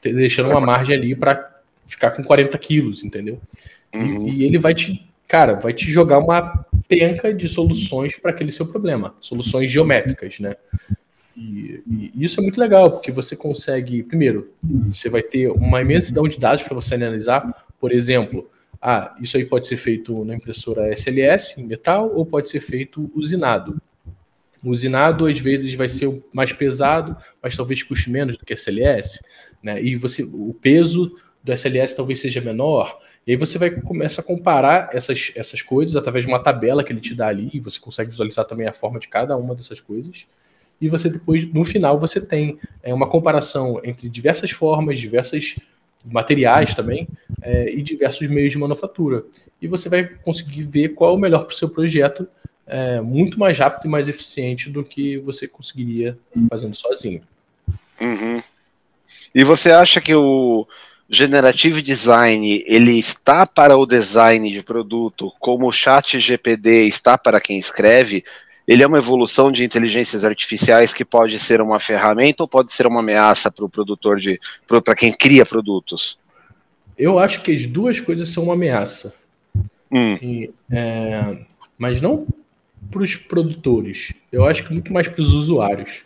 deixando 0.01 0.49
uma 0.49 0.61
margem 0.61 0.95
ali 0.95 1.15
para 1.15 1.59
ficar 1.87 2.11
com 2.11 2.23
40 2.23 2.57
quilos, 2.57 3.03
entendeu? 3.03 3.39
Uhum. 3.93 4.27
E, 4.27 4.37
e, 4.37 4.43
ele 4.43 4.59
vai 4.59 4.73
te, 4.73 5.09
cara, 5.27 5.55
vai 5.55 5.73
te 5.73 5.91
jogar 5.91 6.19
uma 6.19 6.65
penca 6.89 7.31
de 7.31 7.47
soluções 7.47 8.17
para 8.17 8.31
aquele 8.31 8.51
seu 8.51 8.65
problema, 8.65 9.15
soluções 9.21 9.71
geométricas, 9.71 10.39
né? 10.39 10.55
E, 11.37 11.81
e, 11.87 12.11
isso 12.15 12.39
é 12.39 12.43
muito 12.43 12.59
legal, 12.59 12.91
porque 12.91 13.11
você 13.11 13.35
consegue, 13.35 14.01
primeiro, 14.01 14.51
você 14.91 15.07
vai 15.07 15.21
ter 15.21 15.49
uma 15.51 15.81
imensidão 15.81 16.27
de 16.27 16.39
dados 16.39 16.63
para 16.63 16.73
você 16.73 16.95
analisar, 16.95 17.65
por 17.79 17.93
exemplo, 17.93 18.49
ah, 18.81 19.15
isso 19.21 19.37
aí 19.37 19.45
pode 19.45 19.67
ser 19.67 19.77
feito 19.77 20.25
na 20.25 20.35
impressora 20.35 20.91
SLS, 20.91 21.59
em 21.59 21.65
metal, 21.65 22.11
ou 22.13 22.25
pode 22.25 22.49
ser 22.49 22.59
feito 22.59 23.09
usinado. 23.13 23.79
Usinado, 24.63 25.27
às 25.27 25.39
vezes, 25.39 25.73
vai 25.75 25.87
ser 25.87 26.21
mais 26.33 26.51
pesado, 26.51 27.15
mas 27.41 27.55
talvez 27.55 27.83
custe 27.83 28.09
menos 28.09 28.37
do 28.37 28.45
que 28.45 28.53
SLS. 28.53 29.19
Né? 29.61 29.81
E 29.81 29.95
você, 29.95 30.23
o 30.23 30.55
peso 30.59 31.15
do 31.43 31.53
SLS 31.53 31.95
talvez 31.95 32.19
seja 32.19 32.41
menor. 32.41 32.99
E 33.27 33.31
aí 33.31 33.37
você 33.37 33.57
vai 33.57 33.69
começar 33.69 34.21
a 34.21 34.25
comparar 34.25 34.89
essas, 34.93 35.31
essas 35.35 35.61
coisas 35.61 35.95
através 35.95 36.25
de 36.25 36.31
uma 36.31 36.39
tabela 36.39 36.83
que 36.83 36.91
ele 36.91 37.01
te 37.01 37.13
dá 37.13 37.27
ali, 37.27 37.49
e 37.53 37.59
você 37.59 37.79
consegue 37.79 38.09
visualizar 38.09 38.45
também 38.45 38.67
a 38.67 38.73
forma 38.73 38.99
de 38.99 39.07
cada 39.07 39.37
uma 39.37 39.53
dessas 39.53 39.79
coisas. 39.79 40.25
E 40.81 40.87
você 40.87 41.09
depois, 41.09 41.51
no 41.53 41.63
final, 41.63 41.99
você 41.99 42.21
tem 42.21 42.57
é, 42.81 42.93
uma 42.93 43.07
comparação 43.07 43.81
entre 43.83 44.07
diversas 44.09 44.51
formas, 44.51 44.99
diversas 44.99 45.57
materiais 46.05 46.73
também 46.73 47.07
é, 47.41 47.69
e 47.69 47.81
diversos 47.81 48.27
meios 48.29 48.51
de 48.51 48.57
manufatura. 48.57 49.23
E 49.61 49.67
você 49.67 49.89
vai 49.89 50.05
conseguir 50.05 50.63
ver 50.63 50.89
qual 50.89 51.11
é 51.11 51.13
o 51.13 51.19
melhor 51.19 51.45
para 51.45 51.53
o 51.53 51.57
seu 51.57 51.69
projeto, 51.69 52.27
é, 52.65 53.01
muito 53.01 53.37
mais 53.37 53.57
rápido 53.57 53.85
e 53.85 53.89
mais 53.89 54.07
eficiente 54.07 54.69
do 54.69 54.83
que 54.83 55.17
você 55.17 55.47
conseguiria 55.47 56.17
fazendo 56.49 56.75
sozinho. 56.75 57.21
Uhum. 57.99 58.41
E 59.33 59.43
você 59.43 59.71
acha 59.71 59.99
que 59.99 60.15
o 60.15 60.67
Generative 61.09 61.81
Design 61.81 62.63
ele 62.67 62.99
está 62.99 63.45
para 63.45 63.75
o 63.75 63.85
design 63.85 64.51
de 64.51 64.61
produto 64.61 65.33
como 65.39 65.67
o 65.67 65.71
Chat 65.71 66.19
GPD 66.19 66.85
está 66.85 67.17
para 67.17 67.41
quem 67.41 67.57
escreve? 67.57 68.23
ele 68.69 68.83
é 68.83 68.87
uma 68.87 68.99
evolução 68.99 69.51
de 69.51 69.65
inteligências 69.65 70.23
artificiais 70.23 70.93
que 70.93 71.03
pode 71.03 71.39
ser 71.39 71.59
uma 71.59 71.79
ferramenta 71.79 72.43
ou 72.43 72.47
pode 72.47 72.71
ser 72.71 72.85
uma 72.85 72.99
ameaça 72.99 73.49
para 73.49 73.65
o 73.65 73.69
produtor 73.69 74.19
de 74.19 74.39
para 74.67 74.95
quem 74.95 75.11
cria 75.11 75.43
produtos? 75.43 76.19
Eu 76.95 77.17
acho 77.17 77.41
que 77.41 77.51
as 77.51 77.65
duas 77.65 77.99
coisas 77.99 78.29
são 78.29 78.43
uma 78.43 78.53
ameaça. 78.53 79.11
Hum. 79.91 80.13
E, 80.21 80.51
é, 80.69 81.39
mas 81.79 81.99
não 81.99 82.27
para 82.91 83.01
os 83.01 83.15
produtores. 83.15 84.13
Eu 84.31 84.45
acho 84.45 84.63
que 84.63 84.71
muito 84.71 84.93
mais 84.93 85.07
para 85.07 85.19
os 85.23 85.33
usuários. 85.33 86.05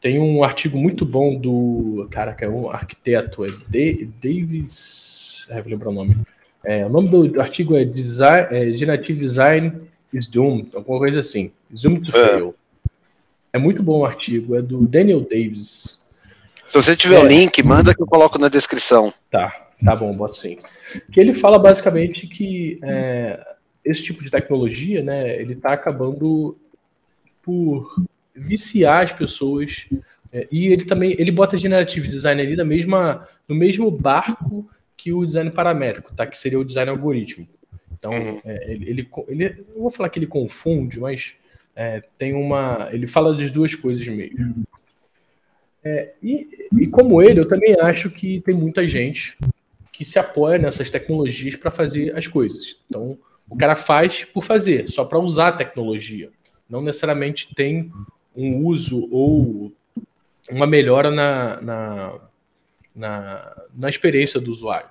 Tem 0.00 0.18
um 0.18 0.44
artigo 0.44 0.76
muito 0.76 1.04
bom 1.04 1.34
do. 1.34 2.06
Caraca, 2.10 2.44
é 2.44 2.48
um 2.48 2.70
arquiteto, 2.70 3.44
é 3.44 3.48
Davis. 3.68 5.46
É, 5.48 5.60
vou 5.60 5.70
lembrar 5.70 5.90
o 5.90 5.92
nome. 5.92 6.16
É, 6.64 6.84
o 6.84 6.88
nome 6.88 7.08
do 7.08 7.40
artigo 7.40 7.76
é, 7.76 7.84
design, 7.84 8.48
é 8.50 8.72
Generative 8.72 9.20
Design 9.20 9.72
is 10.12 10.26
Doomed, 10.26 10.68
alguma 10.74 10.98
coisa 10.98 11.20
assim. 11.20 11.52
Doomed 11.70 12.10
to 12.10 12.16
é. 12.16 12.26
Fail. 12.26 12.54
É 13.52 13.58
muito 13.58 13.82
bom 13.82 14.00
o 14.00 14.04
artigo, 14.04 14.56
é 14.56 14.62
do 14.62 14.86
Daniel 14.86 15.20
Davis. 15.20 16.00
Se 16.66 16.74
você 16.74 16.96
tiver 16.96 17.22
o 17.22 17.26
é. 17.26 17.28
link, 17.28 17.62
manda 17.62 17.94
que 17.94 18.02
eu 18.02 18.06
coloco 18.06 18.38
na 18.38 18.48
descrição. 18.48 19.14
Tá, 19.30 19.68
tá 19.84 19.94
bom, 19.94 20.12
boto 20.14 20.36
sim. 20.36 20.58
Que 21.12 21.20
ele 21.20 21.32
fala 21.32 21.58
basicamente 21.58 22.26
que 22.26 22.78
é, 22.82 23.46
esse 23.84 24.02
tipo 24.02 24.22
de 24.22 24.30
tecnologia, 24.30 25.02
né, 25.02 25.40
ele 25.40 25.52
está 25.52 25.72
acabando 25.72 26.58
por 27.42 27.94
viciar 28.36 29.02
as 29.02 29.12
pessoas 29.12 29.88
é, 30.32 30.46
e 30.50 30.66
ele 30.66 30.84
também 30.84 31.14
ele 31.18 31.30
bota 31.30 31.56
generative 31.56 32.08
design 32.08 32.40
ali 32.42 32.56
na 32.56 32.64
mesma, 32.64 33.26
no 33.48 33.54
mesmo 33.54 33.90
barco 33.90 34.68
que 34.96 35.12
o 35.12 35.24
design 35.24 35.50
paramétrico, 35.50 36.14
tá? 36.14 36.26
Que 36.26 36.38
seria 36.38 36.58
o 36.58 36.64
design 36.64 36.90
algorítmico. 36.90 37.52
Então, 37.92 38.10
uhum. 38.10 38.40
é, 38.44 38.72
ele, 38.72 38.90
ele, 38.90 39.08
ele, 39.28 39.64
não 39.74 39.82
vou 39.82 39.90
falar 39.90 40.08
que 40.08 40.18
ele 40.18 40.26
confunde, 40.26 41.00
mas 41.00 41.34
é, 41.74 42.02
tem 42.18 42.34
uma. 42.34 42.88
Ele 42.92 43.06
fala 43.06 43.34
das 43.34 43.50
duas 43.50 43.74
coisas 43.74 44.06
mesmo. 44.08 44.66
É, 45.82 46.14
e, 46.22 46.68
e 46.80 46.86
como 46.86 47.22
ele, 47.22 47.40
eu 47.40 47.48
também 47.48 47.76
acho 47.80 48.10
que 48.10 48.40
tem 48.40 48.54
muita 48.54 48.86
gente 48.86 49.38
que 49.92 50.04
se 50.04 50.18
apoia 50.18 50.58
nessas 50.58 50.90
tecnologias 50.90 51.56
para 51.56 51.70
fazer 51.70 52.16
as 52.16 52.26
coisas. 52.26 52.76
Então, 52.88 53.16
o 53.48 53.56
cara 53.56 53.76
faz 53.76 54.24
por 54.24 54.44
fazer, 54.44 54.90
só 54.90 55.04
para 55.04 55.18
usar 55.18 55.48
a 55.48 55.52
tecnologia. 55.52 56.30
Não 56.68 56.82
necessariamente 56.82 57.54
tem 57.54 57.92
um 58.36 58.64
uso 58.64 59.08
ou 59.10 59.72
uma 60.50 60.66
melhora 60.66 61.10
na, 61.10 61.60
na, 61.60 62.20
na, 62.94 63.62
na 63.74 63.88
experiência 63.88 64.40
do 64.40 64.50
usuário. 64.52 64.88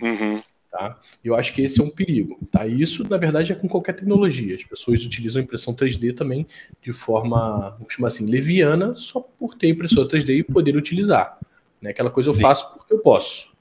Uhum. 0.00 0.42
Tá? 0.70 0.98
Eu 1.22 1.34
acho 1.34 1.52
que 1.52 1.62
esse 1.62 1.80
é 1.80 1.84
um 1.84 1.90
perigo. 1.90 2.38
Tá? 2.50 2.66
Isso, 2.66 3.06
na 3.08 3.18
verdade, 3.18 3.52
é 3.52 3.54
com 3.54 3.68
qualquer 3.68 3.94
tecnologia. 3.94 4.54
As 4.54 4.64
pessoas 4.64 5.04
utilizam 5.04 5.42
impressão 5.42 5.74
3D 5.74 6.16
também 6.16 6.46
de 6.80 6.92
forma, 6.92 7.76
vamos 7.78 7.92
chamar 7.92 8.08
assim, 8.08 8.26
leviana, 8.26 8.94
só 8.94 9.20
por 9.20 9.54
ter 9.54 9.68
impressora 9.68 10.08
3D 10.08 10.38
e 10.38 10.42
poder 10.42 10.74
utilizar. 10.76 11.38
Né? 11.80 11.90
Aquela 11.90 12.10
coisa 12.10 12.30
eu 12.30 12.34
faço 12.34 12.72
porque 12.72 12.94
eu 12.94 13.00
posso. 13.00 13.52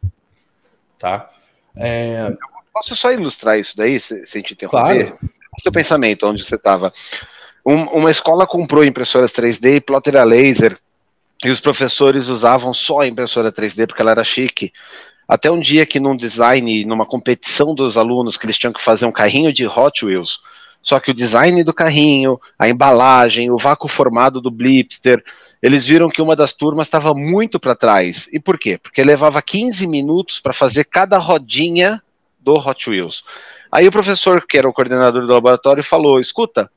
Tá? 0.98 1.30
É... 1.76 2.34
Posso 2.74 2.96
só 2.96 3.12
ilustrar 3.12 3.60
isso 3.60 3.76
daí, 3.76 4.00
sem 4.00 4.42
te 4.42 4.54
interromper? 4.54 5.08
Claro. 5.08 5.20
Seu 5.60 5.72
pensamento, 5.72 6.26
onde 6.26 6.44
você 6.44 6.56
estava. 6.56 6.94
Um, 7.66 7.84
uma 7.84 8.12
escola 8.12 8.48
comprou 8.48 8.84
impressoras 8.84 9.32
3D 9.32 9.76
e 9.76 9.82
plotter 9.82 10.16
a 10.16 10.24
laser 10.24 10.78
e 11.44 11.50
os 11.50 11.60
professores 11.60 12.28
usavam 12.28 12.74
só 12.74 13.02
a 13.02 13.08
impressora 13.08 13.52
3D 13.52 13.88
porque 13.88 14.02
ela 14.02 14.12
era 14.12 14.24
chique. 14.24 14.72
Até 15.28 15.50
um 15.50 15.60
dia 15.60 15.86
que 15.86 16.00
num 16.00 16.16
design, 16.16 16.86
numa 16.86 17.06
competição 17.06 17.74
dos 17.74 17.98
alunos, 17.98 18.38
que 18.38 18.46
eles 18.46 18.58
tinham 18.58 18.74
que 18.74 18.82
fazer 18.82 19.06
um 19.06 19.12
carrinho 19.12 19.54
de 19.54 19.66
Hot 19.66 20.06
Wheels, 20.06 20.42
só 20.84 21.00
que 21.00 21.12
o 21.12 21.14
design 21.14 21.64
do 21.64 21.74
carrinho, 21.74 22.40
a 22.58 22.68
embalagem, 22.68 23.52
o 23.52 23.58
vácuo 23.58 23.88
formado 23.88 24.42
do 24.42 24.50
Blipster, 24.50 25.24
eles 25.62 25.86
viram 25.86 26.10
que 26.10 26.22
uma 26.22 26.36
das 26.36 26.54
turmas 26.54 26.88
estava 26.88 27.14
muito 27.14 27.60
para 27.60 27.76
trás. 27.76 28.28
E 28.34 28.40
por 28.40 28.58
quê? 28.58 28.78
Porque 28.78 29.04
levava 29.04 29.42
15 29.42 29.86
minutos 29.86 30.40
para 30.40 30.54
fazer 30.54 30.86
cada 30.86 31.18
rodinha 31.18 32.02
do 32.40 32.54
Hot 32.54 32.90
Wheels. 32.90 33.24
Aí 33.72 33.88
o 33.88 33.92
professor, 33.92 34.46
que 34.46 34.58
era 34.58 34.68
o 34.68 34.74
coordenador 34.74 35.26
do 35.26 35.34
laboratório, 35.34 35.84
falou: 35.84 36.20
escuta, 36.20 36.70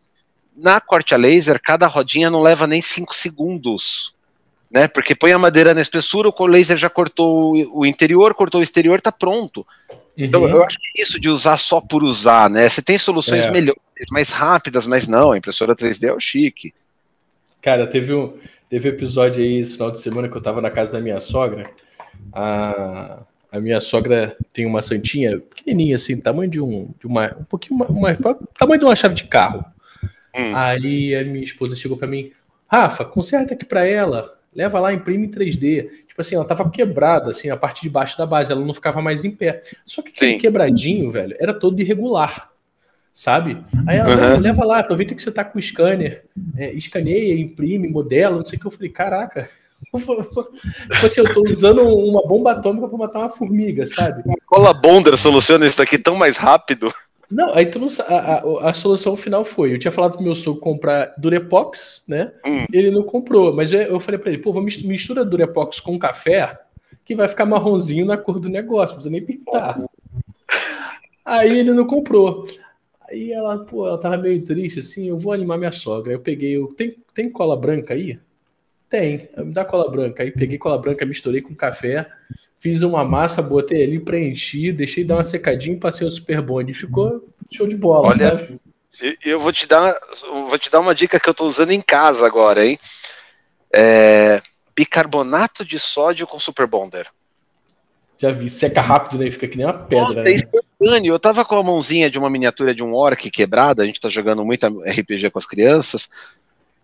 na 0.56 0.80
corte 0.80 1.14
a 1.14 1.16
laser, 1.16 1.60
cada 1.60 1.86
rodinha 1.86 2.30
não 2.30 2.40
leva 2.40 2.66
nem 2.66 2.80
5 2.80 3.14
segundos 3.14 4.14
né? 4.74 4.88
Porque 4.88 5.14
põe 5.14 5.30
a 5.30 5.38
madeira 5.38 5.72
na 5.72 5.80
espessura, 5.80 6.28
o 6.36 6.46
laser 6.46 6.76
já 6.76 6.90
cortou 6.90 7.52
o 7.72 7.86
interior, 7.86 8.34
cortou 8.34 8.60
o 8.60 8.64
exterior, 8.64 9.00
tá 9.00 9.12
pronto. 9.12 9.64
Então, 10.18 10.42
uhum. 10.42 10.48
Então 10.48 10.58
eu 10.58 10.64
acho 10.64 10.76
que 10.80 11.00
isso 11.00 11.20
de 11.20 11.28
usar 11.28 11.58
só 11.58 11.80
por 11.80 12.02
usar, 12.02 12.50
né? 12.50 12.68
Você 12.68 12.82
tem 12.82 12.98
soluções 12.98 13.44
é. 13.44 13.50
melhores, 13.52 13.80
mais 14.10 14.30
rápidas, 14.30 14.84
mas 14.84 15.06
não, 15.06 15.30
a 15.30 15.38
impressora 15.38 15.76
3D 15.76 16.08
é 16.08 16.12
o 16.12 16.18
chique. 16.18 16.74
Cara, 17.62 17.86
teve 17.86 18.12
um, 18.12 18.36
teve 18.68 18.88
um 18.88 18.92
episódio 18.92 19.44
aí 19.44 19.60
esse 19.60 19.74
final 19.74 19.92
de 19.92 20.00
semana 20.00 20.28
que 20.28 20.36
eu 20.36 20.42
tava 20.42 20.60
na 20.60 20.70
casa 20.70 20.90
da 20.90 21.00
minha 21.00 21.20
sogra. 21.20 21.70
A, 22.32 23.20
a 23.52 23.60
minha 23.60 23.80
sogra 23.80 24.36
tem 24.52 24.66
uma 24.66 24.82
santinha 24.82 25.38
pequenininha, 25.38 25.94
assim, 25.94 26.16
tamanho 26.16 26.50
de 26.50 26.60
um, 26.60 26.88
de 26.98 27.06
uma, 27.06 27.26
um 27.38 27.44
pouquinho, 27.44 27.76
uma, 27.76 27.86
uma 27.86 28.14
tamanho 28.58 28.80
de 28.80 28.84
uma 28.84 28.96
chave 28.96 29.14
de 29.14 29.24
carro. 29.24 29.64
Hum. 30.36 30.56
Aí 30.56 31.14
a 31.14 31.24
minha 31.24 31.44
esposa 31.44 31.76
chegou 31.76 31.96
para 31.96 32.08
mim, 32.08 32.32
Rafa, 32.66 33.04
conserta 33.04 33.54
aqui 33.54 33.64
para 33.64 33.86
ela 33.86 34.34
leva 34.54 34.78
lá, 34.78 34.92
imprime 34.92 35.26
em 35.26 35.30
3D. 35.30 35.88
Tipo 36.06 36.20
assim, 36.20 36.36
ela 36.36 36.44
tava 36.44 36.70
quebrada, 36.70 37.32
assim, 37.32 37.50
a 37.50 37.56
parte 37.56 37.82
de 37.82 37.90
baixo 37.90 38.16
da 38.16 38.24
base, 38.24 38.52
ela 38.52 38.64
não 38.64 38.72
ficava 38.72 39.02
mais 39.02 39.24
em 39.24 39.30
pé. 39.30 39.62
Só 39.84 40.00
que 40.00 40.10
aquele 40.10 40.32
Sim. 40.32 40.38
quebradinho, 40.38 41.10
velho, 41.10 41.36
era 41.40 41.52
todo 41.52 41.80
irregular, 41.80 42.50
sabe? 43.12 43.62
Aí 43.86 43.98
ela, 43.98 44.34
uhum. 44.34 44.40
leva 44.40 44.64
lá, 44.64 44.78
aproveita 44.78 45.14
que 45.14 45.22
você 45.22 45.32
tá 45.32 45.44
com 45.44 45.58
o 45.58 45.62
scanner, 45.62 46.24
é, 46.56 46.72
escaneia, 46.72 47.38
imprime, 47.38 47.88
modela, 47.88 48.36
não 48.36 48.44
sei 48.44 48.56
o 48.56 48.60
que. 48.60 48.66
Eu 48.66 48.70
falei, 48.70 48.90
caraca, 48.90 49.50
tipo 49.92 51.06
assim, 51.06 51.20
eu 51.20 51.34
tô 51.34 51.42
usando 51.50 51.82
uma 51.82 52.26
bomba 52.26 52.52
atômica 52.52 52.86
para 52.86 52.98
matar 52.98 53.18
uma 53.18 53.30
formiga, 53.30 53.86
sabe? 53.86 54.22
Cola 54.46 54.72
bonder 54.72 55.18
soluciona 55.18 55.66
isso 55.66 55.78
daqui 55.78 55.98
tão 55.98 56.14
mais 56.14 56.36
rápido. 56.36 56.92
Não, 57.30 57.54
aí 57.54 57.66
tu 57.66 57.78
não, 57.78 57.88
a, 58.06 58.14
a, 58.14 58.70
a, 58.70 58.72
solução 58.72 59.16
final 59.16 59.44
foi: 59.44 59.72
eu 59.72 59.78
tinha 59.78 59.92
falado 59.92 60.14
pro 60.14 60.22
meu 60.24 60.34
sogro 60.34 60.60
comprar 60.60 61.14
Durepox, 61.16 62.02
né? 62.06 62.32
Hum. 62.46 62.64
Ele 62.72 62.90
não 62.90 63.02
comprou, 63.02 63.54
mas 63.54 63.72
eu, 63.72 63.80
eu 63.80 64.00
falei 64.00 64.18
para 64.18 64.30
ele: 64.30 64.42
pô, 64.42 64.52
vamos 64.52 64.82
mistura 64.82 65.24
Durepox 65.24 65.80
com 65.80 65.98
café, 65.98 66.58
que 67.04 67.14
vai 67.14 67.28
ficar 67.28 67.46
marronzinho 67.46 68.04
na 68.06 68.16
cor 68.16 68.38
do 68.38 68.48
negócio, 68.48 68.94
não 68.94 69.02
precisa 69.02 69.10
nem 69.10 69.24
pintar. 69.24 69.78
Aí 71.24 71.58
ele 71.58 71.72
não 71.72 71.86
comprou. 71.86 72.46
Aí 73.08 73.32
ela, 73.32 73.58
pô, 73.58 73.86
ela 73.86 73.98
tava 73.98 74.16
meio 74.18 74.44
triste 74.44 74.80
assim, 74.80 75.08
eu 75.08 75.18
vou 75.18 75.32
animar 75.32 75.58
minha 75.58 75.72
sogra. 75.72 76.10
Aí 76.10 76.16
eu 76.16 76.20
peguei, 76.20 76.56
eu, 76.56 76.68
tem, 76.68 76.96
tem 77.14 77.30
cola 77.30 77.56
branca 77.56 77.94
aí? 77.94 78.18
Tem, 78.88 79.28
me 79.38 79.52
dá 79.52 79.64
cola 79.64 79.90
branca. 79.90 80.22
Aí 80.22 80.30
peguei 80.30 80.58
cola 80.58 80.78
branca, 80.78 81.06
misturei 81.06 81.40
com 81.40 81.54
café, 81.54 82.06
Fiz 82.58 82.82
uma 82.82 83.04
massa, 83.04 83.42
botei 83.42 83.84
ali, 83.84 84.00
preenchi, 84.00 84.72
deixei 84.72 85.04
dar 85.04 85.16
uma 85.16 85.24
secadinha 85.24 85.76
e 85.76 85.80
passei 85.80 86.06
o 86.06 86.10
super 86.10 86.40
bonde. 86.40 86.72
Ficou 86.72 87.28
show 87.52 87.66
de 87.66 87.76
bola, 87.76 88.08
Olha, 88.08 88.38
sabe? 88.38 88.60
Eu 89.24 89.40
vou 89.40 89.52
te 89.52 89.66
dar, 89.66 89.94
vou 90.48 90.58
te 90.58 90.70
dar 90.70 90.80
uma 90.80 90.94
dica 90.94 91.18
que 91.18 91.28
eu 91.28 91.32
estou 91.32 91.46
usando 91.46 91.72
em 91.72 91.80
casa 91.80 92.26
agora, 92.26 92.64
hein? 92.64 92.78
É, 93.74 94.40
bicarbonato 94.74 95.64
de 95.64 95.78
sódio 95.78 96.26
com 96.26 96.38
super 96.38 96.66
bonder. 96.66 97.08
Já 98.18 98.30
vi, 98.30 98.48
seca 98.48 98.80
rápido, 98.80 99.18
né? 99.18 99.30
Fica 99.30 99.48
que 99.48 99.56
nem 99.56 99.66
uma 99.66 99.74
pedra. 99.74 100.22
Nossa, 100.22 100.22
né? 100.22 101.00
Eu 101.04 101.18
tava 101.18 101.44
com 101.44 101.56
a 101.56 101.62
mãozinha 101.62 102.10
de 102.10 102.18
uma 102.18 102.30
miniatura 102.30 102.74
de 102.74 102.82
um 102.82 102.94
orc 102.94 103.30
quebrada, 103.30 103.82
a 103.82 103.86
gente 103.86 104.00
tá 104.00 104.08
jogando 104.08 104.44
muito 104.44 104.66
RPG 104.66 105.30
com 105.30 105.38
as 105.38 105.46
crianças. 105.46 106.08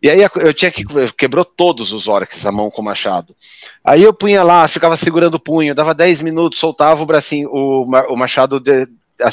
E 0.02 0.08
aí 0.08 0.20
eu 0.36 0.54
tinha 0.54 0.70
que. 0.70 0.84
Quebrou 1.16 1.44
todos 1.44 1.92
os 1.92 2.08
orcs 2.08 2.46
a 2.46 2.52
mão 2.52 2.70
com 2.70 2.80
o 2.80 2.84
machado. 2.84 3.36
Aí 3.84 4.02
eu 4.02 4.14
punha 4.14 4.42
lá, 4.42 4.66
ficava 4.66 4.96
segurando 4.96 5.34
o 5.34 5.40
punho, 5.40 5.74
dava 5.74 5.92
10 5.92 6.22
minutos, 6.22 6.58
soltava 6.58 7.02
o 7.02 7.06
bracinho, 7.06 7.50
o, 7.52 7.84
o 7.84 8.16
machado 8.16 8.58
de, 8.58 8.88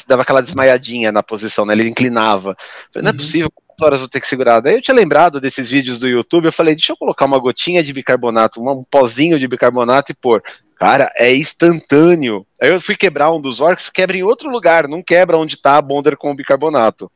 dava 0.06 0.24
aquela 0.24 0.42
desmaiadinha 0.42 1.12
na 1.12 1.24
posição, 1.24 1.66
né? 1.66 1.74
Ele 1.74 1.88
inclinava. 1.88 2.56
Falei, 2.92 3.04
não 3.04 3.10
é 3.10 3.12
uhum. 3.12 3.18
possível, 3.18 3.52
quantas 3.52 3.86
horas 3.86 4.02
eu 4.02 4.10
ter 4.10 4.20
que 4.20 4.28
segurar? 4.28 4.60
Daí 4.60 4.76
eu 4.76 4.82
tinha 4.82 4.96
lembrado 4.96 5.40
desses 5.40 5.70
vídeos 5.70 5.98
do 5.98 6.08
YouTube, 6.08 6.46
eu 6.46 6.54
falei, 6.54 6.76
deixa 6.76 6.92
eu 6.92 6.98
colocar 6.98 7.26
uma 7.26 7.40
gotinha 7.40 7.82
de 7.82 7.94
bicarbonato, 7.94 8.62
um 8.62 8.84
pozinho 8.84 9.40
de 9.40 9.48
bicarbonato 9.48 10.12
e 10.12 10.16
pôr. 10.16 10.44
Cara, 10.76 11.12
é 11.16 11.34
instantâneo. 11.34 12.46
Aí 12.62 12.70
eu 12.70 12.82
fui 12.82 12.96
quebrar 12.96 13.32
um 13.32 13.42
dos 13.42 13.62
orcs, 13.62 13.90
quebra 13.90 14.18
em 14.18 14.24
outro 14.24 14.50
lugar, 14.50 14.88
não 14.88 15.02
quebra 15.02 15.38
onde 15.38 15.58
tá 15.58 15.78
a 15.78 15.82
Bonder 15.82 16.18
com 16.18 16.32
o 16.32 16.36
bicarbonato. 16.36 17.10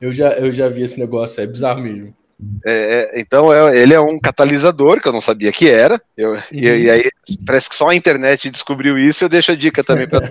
Eu 0.00 0.12
já, 0.12 0.30
eu 0.30 0.52
já 0.52 0.68
vi 0.68 0.82
esse 0.82 0.98
negócio, 0.98 1.42
é 1.42 1.46
bizarro 1.46 1.80
mesmo. 1.80 2.14
É, 2.64 2.72
é, 3.16 3.20
então 3.20 3.52
é, 3.52 3.76
ele 3.76 3.94
é 3.94 4.00
um 4.00 4.18
catalisador 4.18 5.00
que 5.00 5.08
eu 5.08 5.12
não 5.12 5.20
sabia 5.20 5.52
que 5.52 5.68
era. 5.68 6.00
Eu, 6.16 6.32
uhum. 6.32 6.40
e, 6.52 6.66
e, 6.66 6.90
aí 6.90 7.10
parece 7.44 7.68
que 7.68 7.74
só 7.74 7.88
a 7.88 7.94
internet 7.94 8.50
descobriu 8.50 8.98
isso. 8.98 9.24
Eu 9.24 9.28
deixo 9.28 9.52
a 9.52 9.54
dica 9.54 9.84
também 9.84 10.08
para 10.08 10.30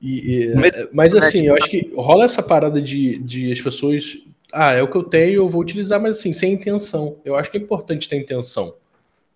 e, 0.00 0.44
e, 0.44 0.54
mas 0.92 1.14
assim, 1.14 1.46
eu 1.46 1.54
acho 1.54 1.68
que 1.68 1.92
rola 1.96 2.24
essa 2.24 2.42
parada 2.42 2.80
de, 2.80 3.18
de 3.18 3.50
as 3.50 3.60
pessoas. 3.60 4.18
Ah, 4.52 4.72
é 4.72 4.82
o 4.82 4.90
que 4.90 4.96
eu 4.96 5.04
tenho, 5.04 5.34
eu 5.34 5.48
vou 5.48 5.60
utilizar, 5.60 6.00
mas 6.00 6.18
assim, 6.18 6.32
sem 6.32 6.54
intenção. 6.54 7.18
Eu 7.24 7.36
acho 7.36 7.50
que 7.50 7.58
é 7.58 7.60
importante 7.60 8.08
ter 8.08 8.16
intenção. 8.16 8.74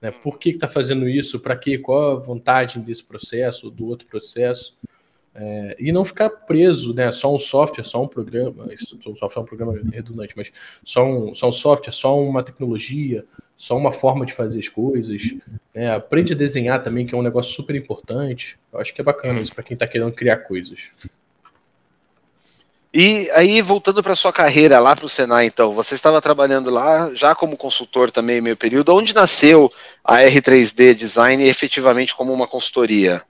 Né? 0.01 0.11
Por 0.11 0.39
que 0.39 0.51
está 0.51 0.67
fazendo 0.67 1.09
isso? 1.09 1.39
Para 1.39 1.57
quê? 1.57 1.79
Qual 1.79 2.17
a 2.17 2.21
vantagem 2.21 2.83
desse 2.83 3.05
processo, 3.05 3.71
do 3.71 3.87
outro 3.87 4.07
processo? 4.07 4.75
É, 5.35 5.77
e 5.79 5.93
não 5.93 6.05
ficar 6.05 6.29
preso, 6.29 6.93
né? 6.93 7.11
Só 7.11 7.35
um 7.35 7.39
software, 7.39 7.85
só 7.85 8.03
um 8.03 8.09
programa, 8.09 8.73
isso, 8.73 8.99
um 9.07 9.17
software 9.17 9.41
é 9.41 9.45
um 9.45 9.47
programa 9.47 9.81
redundante, 9.91 10.35
mas 10.37 10.53
só 10.85 11.07
um, 11.07 11.35
só 11.35 11.49
um 11.49 11.53
software, 11.53 11.93
só 11.93 12.21
uma 12.21 12.43
tecnologia, 12.43 13.25
só 13.57 13.77
uma 13.77 13.93
forma 13.93 14.27
de 14.27 14.35
fazer 14.35 14.59
as 14.59 14.69
coisas. 14.69 15.35
Né? 15.75 15.91
Aprende 15.91 16.35
a 16.35 16.37
desenhar 16.37 16.83
também, 16.83 17.07
que 17.07 17.15
é 17.15 17.19
um 17.19 17.23
negócio 17.23 17.53
super 17.53 17.75
importante. 17.75 18.59
Eu 18.71 18.79
acho 18.79 18.93
que 18.93 19.01
é 19.01 19.05
bacana 19.05 19.41
isso 19.41 19.55
para 19.55 19.65
quem 19.65 19.75
está 19.75 19.87
querendo 19.87 20.13
criar 20.13 20.39
coisas. 20.39 20.91
E 22.95 23.31
aí, 23.31 23.63
voltando 23.63 24.03
para 24.03 24.15
sua 24.15 24.35
carreira 24.35 24.79
lá 24.79 24.95
para 24.95 25.07
o 25.07 25.09
Senai, 25.09 25.47
então, 25.47 25.73
você 25.73 25.95
estava 25.95 26.21
trabalhando 26.21 26.69
lá 26.69 27.15
já 27.15 27.35
como 27.35 27.57
consultor 27.57 28.11
também 28.11 28.39
meio 28.43 28.57
período. 28.57 28.95
Onde 28.95 29.15
nasceu 29.15 29.73
a 30.05 30.19
R3D 30.19 30.95
Design 30.95 31.43
efetivamente 31.43 32.15
como 32.15 32.35
uma 32.35 32.47
consultoria? 32.47 33.23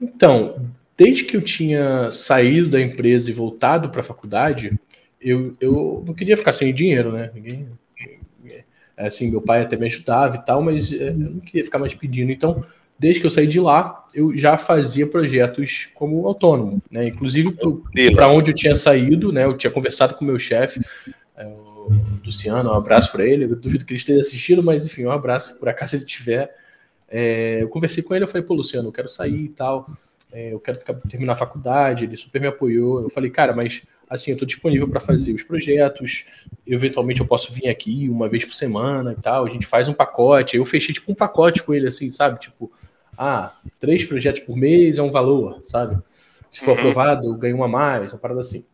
Então, 0.00 0.70
desde 0.96 1.24
que 1.24 1.36
eu 1.36 1.42
tinha 1.42 2.10
saído 2.10 2.70
da 2.70 2.80
empresa 2.80 3.30
e 3.30 3.32
voltado 3.32 3.90
para 3.90 4.00
a 4.00 4.04
faculdade, 4.04 4.78
eu, 5.20 5.56
eu 5.60 6.02
não 6.06 6.14
queria 6.14 6.36
ficar 6.36 6.52
sem 6.52 6.72
dinheiro, 6.72 7.12
né? 7.12 7.30
Ninguém, 7.34 7.68
assim, 8.96 9.30
meu 9.30 9.42
pai 9.42 9.62
até 9.62 9.76
me 9.76 9.86
ajudava 9.86 10.36
e 10.36 10.44
tal, 10.44 10.62
mas 10.62 10.92
é, 10.92 11.08
eu 11.08 11.14
não 11.14 11.40
queria 11.40 11.64
ficar 11.64 11.78
mais 11.78 11.94
pedindo. 11.94 12.32
Então, 12.32 12.64
desde 12.98 13.20
que 13.20 13.26
eu 13.26 13.30
saí 13.30 13.46
de 13.46 13.60
lá, 13.60 14.06
eu 14.14 14.34
já 14.36 14.56
fazia 14.56 15.06
projetos 15.06 15.88
como 15.94 16.26
autônomo, 16.26 16.82
né? 16.90 17.08
Inclusive 17.08 17.54
para 18.14 18.28
onde 18.28 18.50
eu 18.50 18.54
tinha 18.54 18.74
saído, 18.74 19.32
né? 19.32 19.44
Eu 19.44 19.56
tinha 19.56 19.70
conversado 19.70 20.14
com 20.14 20.24
o 20.24 20.28
meu 20.28 20.38
chefe, 20.38 20.80
é, 21.36 21.46
o 21.46 21.92
Luciano, 22.24 22.70
um 22.70 22.74
abraço 22.74 23.12
para 23.12 23.26
ele. 23.26 23.44
Eu 23.44 23.56
duvido 23.56 23.84
que 23.84 23.92
ele 23.92 24.00
esteja 24.00 24.20
assistindo, 24.20 24.62
mas 24.62 24.86
enfim, 24.86 25.04
um 25.04 25.10
abraço 25.10 25.58
por 25.58 25.68
acaso 25.68 25.96
ele 25.96 26.04
tiver. 26.04 26.54
É, 27.08 27.62
eu 27.62 27.68
conversei 27.68 28.02
com 28.02 28.14
ele, 28.14 28.24
eu 28.24 28.28
falei, 28.28 28.42
pô, 28.42 28.54
Luciano, 28.54 28.88
eu 28.88 28.92
quero 28.92 29.08
sair 29.08 29.44
e 29.44 29.48
tal, 29.48 29.86
é, 30.36 30.52
eu 30.52 30.60
quero 30.60 30.78
terminar 31.08 31.32
a 31.32 31.36
faculdade. 31.36 32.04
Ele 32.04 32.14
super 32.14 32.38
me 32.38 32.46
apoiou. 32.46 33.00
Eu 33.00 33.08
falei, 33.08 33.30
cara, 33.30 33.54
mas 33.54 33.82
assim, 34.08 34.32
eu 34.32 34.34
estou 34.34 34.46
disponível 34.46 34.86
para 34.86 35.00
fazer 35.00 35.32
os 35.32 35.42
projetos. 35.42 36.26
Eventualmente 36.66 37.20
eu 37.20 37.26
posso 37.26 37.50
vir 37.50 37.68
aqui 37.68 38.06
uma 38.10 38.28
vez 38.28 38.44
por 38.44 38.52
semana 38.52 39.14
e 39.14 39.16
tal. 39.22 39.46
A 39.46 39.48
gente 39.48 39.64
faz 39.64 39.88
um 39.88 39.94
pacote. 39.94 40.58
Eu 40.58 40.64
fechei 40.66 40.92
tipo 40.92 41.10
um 41.10 41.14
pacote 41.14 41.62
com 41.62 41.72
ele, 41.72 41.88
assim, 41.88 42.10
sabe? 42.10 42.38
Tipo, 42.38 42.70
ah, 43.16 43.56
três 43.80 44.04
projetos 44.04 44.42
por 44.42 44.54
mês 44.54 44.98
é 44.98 45.02
um 45.02 45.10
valor, 45.10 45.62
sabe? 45.64 45.98
Se 46.50 46.60
for 46.60 46.72
uhum. 46.72 46.80
aprovado, 46.80 47.26
eu 47.28 47.34
ganho 47.34 47.56
uma 47.56 47.68
mais, 47.68 48.12
uma 48.12 48.18
parada 48.18 48.42
assim. 48.42 48.66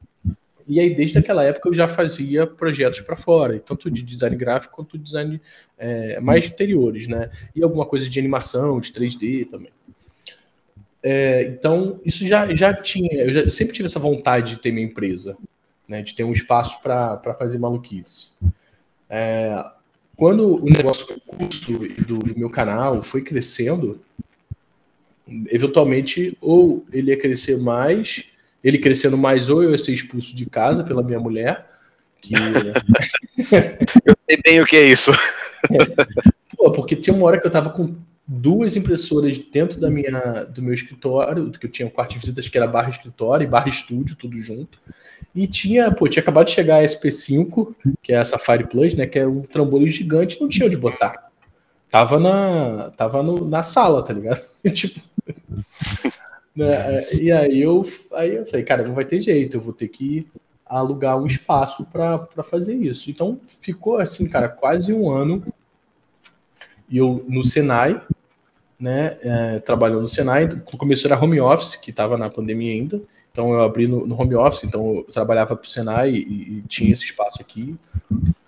E 0.66 0.80
aí, 0.80 0.92
desde 0.94 1.18
aquela 1.18 1.44
época, 1.44 1.68
eu 1.68 1.74
já 1.74 1.86
fazia 1.86 2.44
projetos 2.44 3.00
para 3.00 3.14
fora, 3.14 3.58
tanto 3.60 3.88
de 3.88 4.02
design 4.02 4.34
gráfico 4.34 4.74
quanto 4.74 4.98
de 4.98 5.04
design 5.04 5.40
é, 5.78 6.18
mais 6.18 6.46
interiores, 6.46 7.06
né? 7.06 7.30
E 7.54 7.62
alguma 7.62 7.86
coisa 7.86 8.08
de 8.08 8.18
animação, 8.18 8.80
de 8.80 8.92
3D 8.92 9.48
também. 9.48 9.72
É, 11.03 11.42
então, 11.44 12.00
isso 12.05 12.26
já, 12.26 12.55
já 12.55 12.72
tinha, 12.72 13.12
eu, 13.12 13.32
já, 13.32 13.40
eu, 13.40 13.50
sempre 13.50 13.74
tive 13.74 13.86
essa 13.86 13.98
vontade 13.98 14.53
de 14.53 14.61
ter 14.61 14.70
minha 14.70 14.86
empresa, 14.86 15.36
né? 15.88 16.03
De 16.03 16.14
ter 16.14 16.24
um 16.24 16.32
espaço 16.32 16.80
para 16.80 17.34
fazer 17.38 17.59
maluquice. 17.59 18.30
É, 19.11 19.64
quando 20.16 20.62
o 20.62 20.70
negócio 20.70 21.07
do 21.07 21.20
curso 21.20 21.72
do, 21.72 22.18
do 22.18 22.38
meu 22.38 22.48
canal 22.48 23.03
foi 23.03 23.22
crescendo, 23.22 24.00
eventualmente, 25.48 26.36
ou 26.40 26.86
ele 26.92 27.11
ia 27.11 27.18
crescer 27.18 27.59
mais, 27.59 28.26
ele 28.62 28.78
crescendo 28.78 29.18
mais, 29.18 29.50
ou 29.50 29.62
eu 29.62 29.72
ia 29.72 29.78
ser 29.78 29.92
expulso 29.92 30.36
de 30.36 30.46
casa 30.46 30.84
pela 30.84 31.03
minha 31.03 31.18
mulher. 31.18 31.66
Que... 32.20 32.34
eu 34.07 34.16
sei 34.28 34.40
bem 34.44 34.61
o 34.61 34.66
que 34.66 34.76
é 34.76 34.84
isso. 34.84 35.11
Pô, 36.57 36.70
porque 36.70 36.94
tinha 36.94 37.14
uma 37.14 37.26
hora 37.26 37.40
que 37.40 37.46
eu 37.46 37.50
tava 37.50 37.70
com 37.70 37.96
duas 38.26 38.76
impressoras 38.76 39.38
dentro 39.38 39.80
da 39.80 39.90
minha, 39.90 40.44
do 40.44 40.62
meu 40.62 40.74
escritório, 40.74 41.50
que 41.50 41.66
eu 41.66 41.70
tinha 41.70 41.86
um 41.86 41.90
quarto 41.90 42.12
de 42.12 42.18
visitas 42.18 42.48
que 42.48 42.56
era 42.56 42.66
barra 42.66 42.90
escritório 42.90 43.44
e 43.44 43.48
barra 43.48 43.68
estúdio, 43.68 44.16
tudo 44.16 44.38
junto. 44.38 44.78
E 45.34 45.46
tinha, 45.46 45.90
pô, 45.90 46.08
tinha 46.08 46.22
acabado 46.22 46.46
de 46.46 46.52
chegar 46.52 46.78
a 46.78 46.84
SP5, 46.84 47.74
que 48.02 48.12
é 48.12 48.16
essa 48.16 48.38
Fire 48.38 48.66
Plus, 48.66 48.94
né, 48.94 49.06
que 49.06 49.18
é 49.18 49.26
um 49.26 49.42
trambolho 49.42 49.88
gigante, 49.88 50.40
não 50.40 50.48
tinha 50.48 50.66
onde 50.66 50.76
botar. 50.76 51.30
Tava 51.90 52.18
na, 52.18 52.90
tava 52.96 53.22
no, 53.22 53.46
na 53.46 53.62
sala, 53.62 54.02
tá 54.02 54.12
ligado? 54.12 54.42
tipo, 54.72 55.00
né? 56.54 57.12
E 57.12 57.32
aí 57.32 57.60
eu, 57.60 57.86
aí 58.12 58.36
eu 58.36 58.46
falei, 58.46 58.64
cara, 58.64 58.86
não 58.86 58.94
vai 58.94 59.04
ter 59.04 59.20
jeito, 59.20 59.56
eu 59.56 59.60
vou 59.60 59.72
ter 59.72 59.88
que 59.88 60.26
alugar 60.64 61.18
um 61.18 61.26
espaço 61.26 61.84
para 61.84 62.26
fazer 62.44 62.74
isso. 62.74 63.10
Então 63.10 63.38
ficou 63.60 63.98
assim, 63.98 64.26
cara, 64.26 64.48
quase 64.48 64.92
um 64.92 65.10
ano 65.10 65.42
e 66.88 66.98
eu 66.98 67.24
no 67.28 67.42
Senai, 67.42 68.00
né, 68.82 69.16
é, 69.22 69.60
trabalhando 69.60 70.02
no 70.02 70.08
Senai, 70.08 70.46
no 70.46 70.60
começo 70.60 71.06
era 71.06 71.16
home 71.16 71.40
office, 71.40 71.76
que 71.76 71.90
estava 71.90 72.18
na 72.18 72.28
pandemia 72.28 72.72
ainda, 72.72 73.00
então 73.30 73.52
eu 73.52 73.62
abri 73.62 73.86
no, 73.86 74.04
no 74.04 74.20
home 74.20 74.34
office, 74.34 74.64
então 74.64 74.96
eu 74.96 75.04
trabalhava 75.04 75.54
para 75.54 75.64
o 75.64 75.70
Senai 75.70 76.10
e, 76.10 76.18
e, 76.58 76.64
tinha 76.66 76.92
esse 76.92 77.04
espaço 77.04 77.40
aqui. 77.40 77.76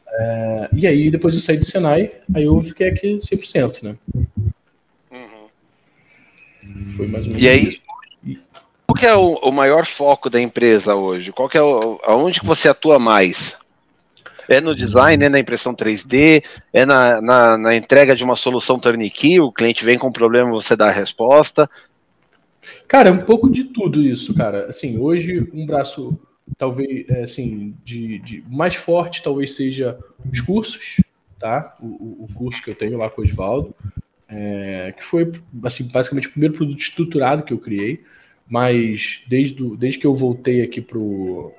É, 0.08 0.68
e 0.72 0.88
aí 0.88 1.08
depois 1.08 1.36
eu 1.36 1.40
saí 1.40 1.56
do 1.56 1.64
Senai, 1.64 2.10
aí 2.34 2.42
eu 2.42 2.60
fiquei 2.62 2.88
aqui 2.88 3.16
100%, 3.18 3.84
né. 3.84 3.96
Uhum. 5.12 6.90
Foi 6.96 7.06
mais 7.06 7.26
ou 7.26 7.32
menos 7.32 7.40
E 7.40 7.48
aí, 7.48 7.68
isso. 7.68 7.82
qual 8.84 8.98
que 8.98 9.06
é 9.06 9.14
o, 9.14 9.34
o, 9.36 9.52
maior 9.52 9.86
foco 9.86 10.28
da 10.28 10.40
empresa 10.40 10.96
hoje? 10.96 11.30
Qual 11.30 11.48
que 11.48 11.56
é 11.56 11.62
o, 11.62 12.00
aonde 12.02 12.40
que 12.40 12.46
você 12.46 12.68
atua 12.68 12.98
mais? 12.98 13.56
É 14.48 14.60
no 14.60 14.74
design, 14.74 15.24
é 15.24 15.28
na 15.28 15.38
impressão 15.38 15.74
3D, 15.74 16.44
é 16.72 16.84
na, 16.84 17.20
na, 17.20 17.58
na 17.58 17.76
entrega 17.76 18.14
de 18.14 18.24
uma 18.24 18.36
solução 18.36 18.78
turnkey, 18.78 19.40
o 19.40 19.52
cliente 19.52 19.84
vem 19.84 19.98
com 19.98 20.08
um 20.08 20.12
problema, 20.12 20.50
você 20.50 20.76
dá 20.76 20.88
a 20.88 20.92
resposta. 20.92 21.68
Cara, 22.86 23.08
é 23.08 23.12
um 23.12 23.22
pouco 23.22 23.50
de 23.50 23.64
tudo 23.64 24.02
isso, 24.02 24.34
cara. 24.34 24.66
Assim, 24.66 24.98
hoje 24.98 25.48
um 25.52 25.66
braço 25.66 26.18
talvez 26.56 27.08
é, 27.08 27.22
assim 27.22 27.74
de, 27.84 28.18
de, 28.18 28.44
mais 28.48 28.74
forte 28.74 29.22
talvez 29.22 29.54
seja 29.54 29.98
os 30.30 30.40
cursos, 30.40 31.00
tá? 31.38 31.76
O, 31.80 32.24
o 32.24 32.28
curso 32.34 32.62
que 32.62 32.70
eu 32.70 32.74
tenho 32.74 32.98
lá 32.98 33.08
com 33.10 33.22
o 33.22 33.24
Osvaldo, 33.24 33.74
é, 34.28 34.94
que 34.96 35.04
foi 35.04 35.32
assim 35.62 35.84
basicamente 35.84 36.28
o 36.28 36.32
primeiro 36.32 36.54
produto 36.54 36.80
estruturado 36.80 37.42
que 37.42 37.52
eu 37.52 37.58
criei 37.58 38.02
mas 38.46 39.22
desde, 39.26 39.54
do, 39.54 39.76
desde 39.76 39.98
que 39.98 40.06
eu 40.06 40.14
voltei 40.14 40.62
aqui 40.62 40.80
para 40.80 40.98
o 40.98 41.52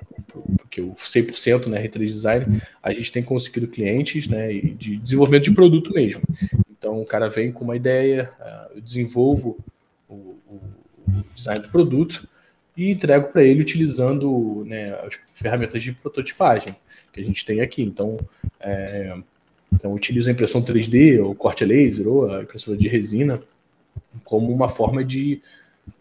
que 0.70 0.80
eu 0.80 0.94
100% 0.98 1.66
né, 1.66 1.86
R3 1.86 2.06
Design, 2.06 2.62
a 2.82 2.92
gente 2.92 3.10
tem 3.10 3.22
conseguido 3.22 3.66
clientes 3.66 4.28
né, 4.28 4.52
de 4.52 4.96
desenvolvimento 4.98 5.44
de 5.44 5.52
produto 5.52 5.92
mesmo. 5.92 6.22
Então 6.70 7.00
o 7.00 7.06
cara 7.06 7.28
vem 7.28 7.50
com 7.50 7.64
uma 7.64 7.76
ideia, 7.76 8.32
ah, 8.40 8.68
eu 8.74 8.80
desenvolvo 8.80 9.58
o, 10.08 10.14
o, 10.46 10.60
o 11.08 11.24
design 11.34 11.62
do 11.62 11.68
produto 11.68 12.28
e 12.76 12.90
entrego 12.90 13.28
para 13.32 13.42
ele 13.42 13.62
utilizando 13.62 14.64
né, 14.66 14.92
as 15.06 15.18
ferramentas 15.32 15.82
de 15.82 15.92
prototipagem 15.92 16.76
que 17.12 17.20
a 17.20 17.24
gente 17.24 17.44
tem 17.44 17.60
aqui. 17.60 17.82
Então, 17.82 18.18
é, 18.60 19.16
então 19.72 19.94
utilizo 19.94 20.28
a 20.28 20.32
impressão 20.32 20.62
3D, 20.62 21.24
ou 21.24 21.34
corte 21.34 21.64
laser, 21.64 22.06
ou 22.06 22.30
a 22.30 22.42
impressora 22.42 22.76
de 22.76 22.86
resina, 22.86 23.40
como 24.22 24.52
uma 24.52 24.68
forma 24.68 25.02
de 25.02 25.40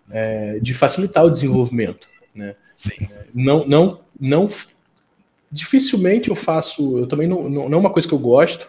é, 0.09 0.59
de 0.59 0.73
facilitar 0.73 1.25
o 1.25 1.29
desenvolvimento. 1.29 2.07
Né? 2.33 2.55
Sim. 2.75 3.07
É, 3.11 3.25
não, 3.33 3.65
não, 3.67 4.01
não. 4.19 4.49
Dificilmente 5.51 6.29
eu 6.29 6.35
faço. 6.35 6.97
Eu 6.97 7.07
também 7.07 7.27
não, 7.27 7.49
não, 7.49 7.69
não 7.69 7.77
é 7.77 7.81
uma 7.81 7.91
coisa 7.91 8.07
que 8.07 8.13
eu 8.13 8.19
gosto, 8.19 8.67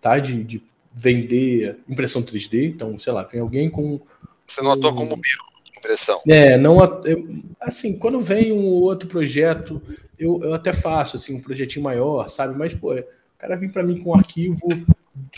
tá? 0.00 0.18
De, 0.18 0.42
de 0.42 0.62
vender 0.92 1.78
impressão 1.88 2.22
3D. 2.22 2.64
Então, 2.64 2.98
sei 2.98 3.12
lá, 3.12 3.22
vem 3.22 3.40
alguém 3.40 3.70
com. 3.70 4.00
Você 4.46 4.62
não 4.62 4.72
atua 4.72 4.92
um, 4.92 4.96
como 4.96 5.16
bico 5.16 5.46
impressão. 5.86 6.20
É, 6.28 6.58
não. 6.58 6.78
Eu, 7.04 7.28
assim, 7.60 7.98
quando 7.98 8.20
vem 8.20 8.52
um 8.52 8.66
outro 8.66 9.08
projeto, 9.08 9.80
eu, 10.18 10.42
eu 10.42 10.54
até 10.54 10.72
faço 10.72 11.16
assim, 11.16 11.36
um 11.36 11.40
projetinho 11.40 11.84
maior, 11.84 12.28
sabe? 12.28 12.58
Mas, 12.58 12.74
pô, 12.74 12.94
o 12.94 13.04
cara 13.38 13.56
vem 13.56 13.68
para 13.68 13.82
mim 13.82 14.02
com 14.02 14.10
um 14.10 14.14
arquivo 14.14 14.66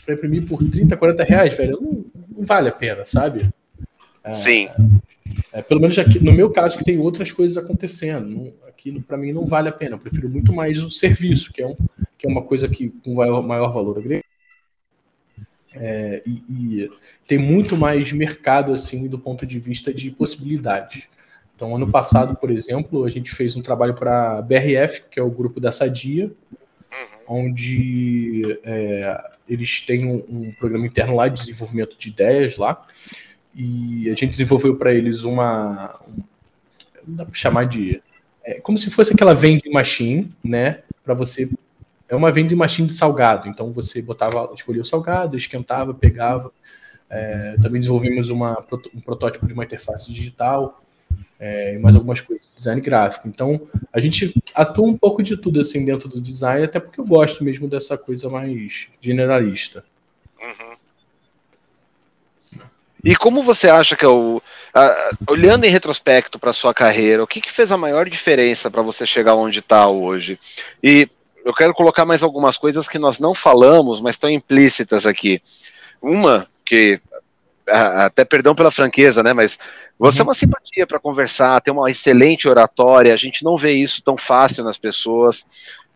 para 0.05 0.15
imprimir 0.15 0.47
por 0.47 0.59
30, 0.59 0.97
40 0.97 1.23
reais, 1.25 1.55
velho, 1.55 1.81
não, 1.81 2.05
não 2.39 2.47
vale 2.47 2.69
a 2.69 2.73
pena, 2.73 3.05
sabe? 3.05 3.49
É, 4.25 4.35
Sim. 4.35 4.67
É, 4.67 4.77
pelo 5.63 5.81
menos 5.81 5.99
aqui, 5.99 6.23
no 6.23 6.33
meu 6.33 6.51
caso, 6.51 6.79
que 6.79 6.85
tem 6.85 6.99
outras 6.99 7.33
coisas 7.33 7.57
acontecendo. 7.57 8.53
aqui, 8.69 9.01
para 9.01 9.17
mim, 9.17 9.33
não 9.33 9.47
vale 9.47 9.69
a 9.69 9.73
pena. 9.73 9.97
Eu 9.97 9.99
prefiro 9.99 10.29
muito 10.29 10.53
mais 10.53 10.83
o 10.83 10.91
serviço, 10.91 11.53
que 11.53 11.63
é, 11.63 11.67
um, 11.67 11.77
que 12.17 12.27
é 12.27 12.31
uma 12.31 12.43
coisa 12.43 12.69
que 12.69 12.89
com 13.05 13.15
maior 13.15 13.73
valor 13.73 13.99
agregado. 13.99 14.25
É, 15.75 16.23
e, 16.27 16.43
e, 16.51 16.91
tem 17.27 17.39
muito 17.39 17.77
mais 17.77 18.11
mercado 18.13 18.73
assim 18.73 19.07
do 19.07 19.19
ponto 19.19 19.47
de 19.47 19.59
vista 19.59 19.93
de 19.93 20.11
possibilidades. 20.11 21.09
Então, 21.55 21.75
ano 21.75 21.91
passado, 21.91 22.37
por 22.37 22.51
exemplo, 22.51 23.05
a 23.05 23.11
gente 23.11 23.33
fez 23.33 23.57
um 23.57 23.63
trabalho 23.63 23.95
para 23.95 24.39
a 24.39 24.43
BRF, 24.43 25.03
que 25.11 25.19
é 25.19 25.23
o 25.23 25.31
grupo 25.31 25.61
da 25.61 25.73
Sadia, 25.73 26.27
uhum. 26.27 27.41
onde 27.41 28.59
é, 28.63 29.21
eles 29.49 29.81
têm 29.81 30.07
um, 30.07 30.25
um, 30.29 30.53
programa 30.53 30.87
interno 30.87 31.17
lá 31.17 31.27
de 31.27 31.41
desenvolvimento 31.41 31.97
de 31.99 32.09
ideias 32.09 32.57
lá, 32.57 32.87
e 33.55 34.09
a 34.11 34.15
gente 34.15 34.31
desenvolveu 34.31 34.77
para 34.77 34.93
eles 34.93 35.25
uma. 35.25 36.01
Um, 36.07 36.23
não 37.07 37.17
dá 37.17 37.25
para 37.25 37.35
chamar 37.35 37.65
de. 37.65 38.03
É, 38.45 38.61
como 38.61 38.79
se 38.79 38.91
fosse 38.91 39.13
aquela 39.13 39.35
vending 39.35 39.71
machine, 39.71 40.33
né? 40.43 40.83
Para 41.05 41.15
você. 41.15 41.51
É 42.09 42.17
uma 42.17 42.33
vending 42.33 42.55
machine 42.55 42.89
de 42.89 42.95
salgado. 42.95 43.49
Então 43.49 43.73
você 43.73 44.01
botava, 44.01 44.51
escolhia 44.55 44.83
o 44.83 44.85
salgado, 44.85 45.37
esquentava, 45.37 45.93
pegava. 45.93 46.51
É, 47.11 47.57
também 47.63 47.81
desenvolvemos 47.81 48.29
uma, 48.31 48.65
um 48.95 49.01
protótipo 49.01 49.47
de 49.47 49.55
uma 49.55 49.65
interface 49.65 50.13
digital 50.13 50.83
é, 51.39 51.75
e 51.75 51.79
mais 51.79 51.95
algumas 51.95 52.21
coisas, 52.21 52.47
design 52.55 52.81
gráfico. 52.81 53.29
Então, 53.29 53.61
a 53.93 54.01
gente 54.01 54.35
atua 54.55 54.87
um 54.87 54.97
pouco 54.97 55.23
de 55.23 55.37
tudo 55.37 55.61
assim 55.61 55.85
dentro 55.85 56.09
do 56.09 56.21
design, 56.21 56.65
até 56.65 56.81
porque 56.81 57.01
eu 57.01 57.07
gosto 57.07 57.45
mesmo 57.45 57.69
dessa 57.69 57.97
coisa 57.97 58.29
mais 58.29 58.89
generalista. 59.01 59.85
Uhum. 60.41 60.77
E 63.09 63.17
como 63.17 63.43
você 63.43 63.71
acha 63.71 63.97
que 63.97 64.05
é 64.05 64.09
o. 64.09 64.43
olhando 65.27 65.65
em 65.65 65.71
retrospecto 65.71 66.39
para 66.39 66.53
sua 66.53 66.75
carreira, 66.75 67.25
o 67.25 67.27
que, 67.27 67.41
que 67.41 67.51
fez 67.51 67.73
a 67.73 67.77
maior 67.79 68.07
diferença 68.07 68.71
para 68.71 68.83
você 68.83 69.07
chegar 69.07 69.35
onde 69.35 69.61
está 69.61 69.89
hoje? 69.89 70.39
E 70.83 71.09
eu 71.43 71.55
quero 71.55 71.73
colocar 71.73 72.05
mais 72.05 72.23
algumas 72.23 72.59
coisas 72.59 72.87
que 72.87 72.99
nós 72.99 73.19
não 73.19 73.35
falamos, 73.35 73.99
mas 73.99 74.15
estão 74.15 74.29
implícitas 74.29 75.07
aqui. 75.07 75.41
Uma, 76.03 76.47
que 76.67 77.01
até 77.67 78.27
perdão 78.27 78.55
pela 78.55 78.71
franqueza, 78.71 79.23
né? 79.23 79.33
Mas 79.33 79.59
você 79.99 80.19
uhum. 80.19 80.25
é 80.25 80.29
uma 80.29 80.35
simpatia 80.35 80.87
para 80.87 81.01
conversar, 81.01 81.63
tem 81.63 81.73
uma 81.73 81.91
excelente 81.91 82.47
oratória. 82.47 83.15
A 83.15 83.17
gente 83.17 83.43
não 83.43 83.57
vê 83.57 83.73
isso 83.73 84.03
tão 84.03 84.19
fácil 84.19 84.65
nas 84.65 84.77
pessoas. 84.77 85.47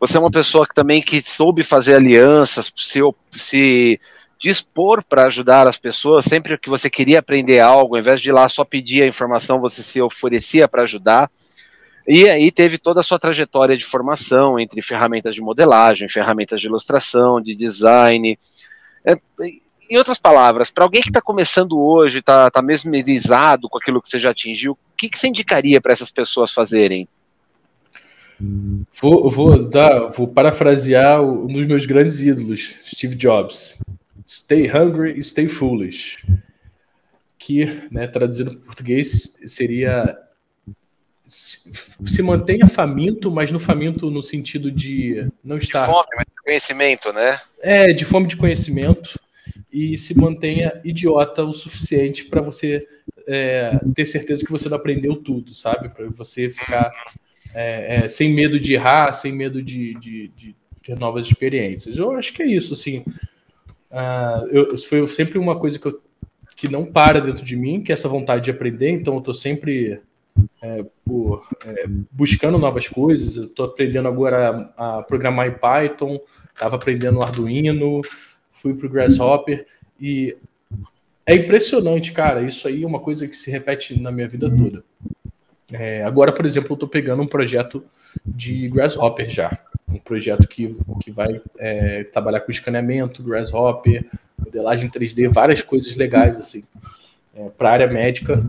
Você 0.00 0.16
é 0.16 0.20
uma 0.20 0.30
pessoa 0.30 0.66
que 0.66 0.74
também 0.74 1.02
que 1.02 1.22
soube 1.26 1.62
fazer 1.62 1.94
alianças, 1.94 2.72
se, 2.74 3.00
se 3.32 4.00
dispor 4.42 5.04
para 5.04 5.28
ajudar 5.28 5.68
as 5.68 5.78
pessoas. 5.78 6.24
Sempre 6.24 6.58
que 6.58 6.68
você 6.68 6.90
queria 6.90 7.20
aprender 7.20 7.60
algo, 7.60 7.94
ao 7.94 8.00
invés 8.00 8.20
de 8.20 8.30
ir 8.30 8.32
lá 8.32 8.48
só 8.48 8.64
pedir 8.64 9.04
a 9.04 9.06
informação, 9.06 9.60
você 9.60 9.84
se 9.84 10.02
oferecia 10.02 10.66
para 10.66 10.82
ajudar. 10.82 11.30
E 12.08 12.28
aí 12.28 12.50
teve 12.50 12.76
toda 12.76 12.98
a 12.98 13.02
sua 13.04 13.20
trajetória 13.20 13.76
de 13.76 13.84
formação 13.84 14.58
entre 14.58 14.82
ferramentas 14.82 15.36
de 15.36 15.40
modelagem, 15.40 16.08
ferramentas 16.08 16.60
de 16.60 16.66
ilustração, 16.66 17.40
de 17.40 17.54
design. 17.54 18.36
É, 19.04 19.16
em 19.88 19.96
outras 19.96 20.18
palavras, 20.18 20.70
para 20.70 20.82
alguém 20.82 21.00
que 21.00 21.10
está 21.10 21.22
começando 21.22 21.78
hoje, 21.78 22.18
está 22.18 22.50
tá 22.50 22.60
mesmerizado 22.60 23.68
com 23.68 23.78
aquilo 23.78 24.02
que 24.02 24.08
você 24.08 24.18
já 24.18 24.30
atingiu, 24.32 24.72
o 24.72 24.96
que, 24.96 25.08
que 25.08 25.16
você 25.16 25.28
indicaria 25.28 25.80
para 25.80 25.92
essas 25.92 26.10
pessoas 26.10 26.52
fazerem? 26.52 27.06
Vou, 29.00 29.30
vou, 29.30 29.68
dar, 29.68 30.08
vou 30.08 30.26
parafrasear 30.26 31.22
um 31.22 31.46
dos 31.46 31.64
meus 31.64 31.86
grandes 31.86 32.18
ídolos, 32.18 32.74
Steve 32.84 33.14
Jobs. 33.14 33.78
Stay 34.32 34.66
hungry, 34.66 35.22
stay 35.22 35.46
foolish. 35.46 36.24
Que, 37.38 37.86
né, 37.90 38.06
traduzindo 38.06 38.52
para 38.52 38.66
português, 38.66 39.36
seria 39.46 40.18
se 41.26 42.22
mantenha 42.22 42.68
faminto, 42.68 43.30
mas 43.30 43.50
no 43.50 43.58
faminto 43.58 44.10
no 44.10 44.22
sentido 44.22 44.70
de 44.70 45.26
não 45.42 45.56
estar. 45.58 45.86
De 45.86 45.92
fome, 45.92 46.08
mas 46.16 46.26
de 46.26 46.42
conhecimento, 46.44 47.12
né? 47.12 47.40
É, 47.60 47.92
de 47.92 48.04
fome 48.04 48.26
de 48.26 48.36
conhecimento. 48.36 49.18
E 49.70 49.98
se 49.98 50.16
mantenha 50.16 50.80
idiota 50.84 51.42
o 51.44 51.52
suficiente 51.52 52.24
para 52.24 52.40
você 52.40 52.86
é, 53.26 53.78
ter 53.94 54.06
certeza 54.06 54.44
que 54.44 54.50
você 54.50 54.68
não 54.68 54.76
aprendeu 54.76 55.16
tudo, 55.16 55.54
sabe? 55.54 55.88
Para 55.90 56.08
você 56.08 56.50
ficar 56.50 56.90
é, 57.54 58.04
é, 58.04 58.08
sem 58.08 58.32
medo 58.32 58.58
de 58.58 58.74
errar, 58.74 59.12
sem 59.12 59.32
medo 59.32 59.62
de, 59.62 59.94
de, 59.94 60.28
de, 60.28 60.56
ter 60.82 60.98
novas 60.98 61.26
experiências. 61.26 61.96
Eu 61.96 62.12
acho 62.12 62.32
que 62.32 62.42
é 62.42 62.46
isso, 62.46 62.72
assim. 62.74 63.04
Eu, 64.50 64.76
foi 64.78 65.06
sempre 65.08 65.38
uma 65.38 65.58
coisa 65.58 65.78
que, 65.78 65.86
eu, 65.86 66.00
que 66.56 66.68
não 66.68 66.84
para 66.84 67.20
dentro 67.20 67.44
de 67.44 67.56
mim, 67.56 67.82
que 67.82 67.92
é 67.92 67.94
essa 67.94 68.08
vontade 68.08 68.44
de 68.44 68.50
aprender, 68.50 68.90
então 68.90 69.14
eu 69.14 69.18
estou 69.18 69.34
sempre 69.34 70.00
é, 70.62 70.84
por, 71.04 71.46
é, 71.66 71.86
buscando 72.10 72.58
novas 72.58 72.88
coisas. 72.88 73.36
Eu 73.36 73.44
estou 73.44 73.66
aprendendo 73.66 74.08
agora 74.08 74.72
a, 74.76 74.98
a, 74.98 75.02
programar 75.02 75.46
em 75.48 75.52
Python, 75.52 76.20
estava 76.52 76.76
aprendendo 76.76 77.22
Arduino, 77.22 78.00
fui 78.50 78.74
para 78.74 78.86
o 78.86 78.90
Grasshopper 78.90 79.66
e 80.00 80.36
é 81.26 81.34
impressionante, 81.34 82.12
cara. 82.12 82.42
Isso 82.42 82.66
aí 82.66 82.82
é 82.82 82.86
uma 82.86 83.00
coisa 83.00 83.26
que 83.26 83.36
se 83.36 83.50
repete 83.50 84.00
na 84.00 84.10
minha 84.10 84.28
vida 84.28 84.50
toda. 84.50 84.84
É, 85.72 86.02
agora, 86.02 86.32
por 86.32 86.44
exemplo, 86.44 86.72
eu 86.72 86.74
estou 86.74 86.88
pegando 86.88 87.22
um 87.22 87.26
projeto 87.26 87.84
de 88.24 88.68
Grasshopper 88.68 89.28
já. 89.30 89.58
Um 89.92 89.98
projeto 89.98 90.48
que, 90.48 90.76
que 91.00 91.10
vai 91.10 91.40
é, 91.58 92.04
trabalhar 92.04 92.40
com 92.40 92.50
escaneamento, 92.50 93.22
Grasshopper, 93.22 94.06
modelagem 94.38 94.88
3D, 94.88 95.28
várias 95.28 95.62
coisas 95.62 95.94
legais 95.96 96.38
assim. 96.38 96.64
É, 97.34 97.48
para 97.56 97.70
a 97.70 97.72
área 97.72 97.86
médica, 97.86 98.44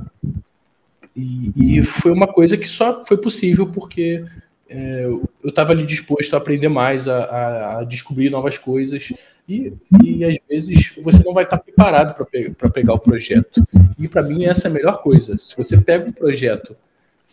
e, 1.16 1.78
e, 1.78 1.84
foi 1.84 2.12
uma 2.12 2.28
coisa 2.28 2.58
que 2.58 2.68
só 2.68 3.06
foi 3.06 3.18
possível 3.18 3.68
porque 3.68 4.26
é, 4.68 5.04
eu 5.06 5.30
estava 5.44 5.72
ali 5.72 5.86
disposto 5.86 6.34
a 6.34 6.38
aprender 6.38 6.70
mais, 6.70 7.08
a, 7.08 7.24
a, 7.24 7.80
a 7.80 7.84
descobrir 7.84 8.30
novas 8.30 8.58
coisas. 8.58 9.14
E, 9.48 9.74
e, 10.04 10.26
às 10.26 10.38
vezes 10.50 10.94
você 11.04 11.22
não 11.24 11.34
vai 11.34 11.44
estar 11.44 11.58
preparado 11.58 12.16
para 12.16 12.26
pe 12.26 12.50
pegar 12.74 12.94
o 12.94 13.00
projeto. 13.00 13.66
E 14.00 14.08
para 14.08 14.24
mim 14.24 14.46
essa 14.46 14.68
é 14.68 14.72
a 14.72 14.74
melhor 14.74 15.04
coisa. 15.04 15.38
Se 15.38 15.56
você 15.56 15.78
pega 15.80 16.10
um 16.10 16.12
projeto 16.12 16.76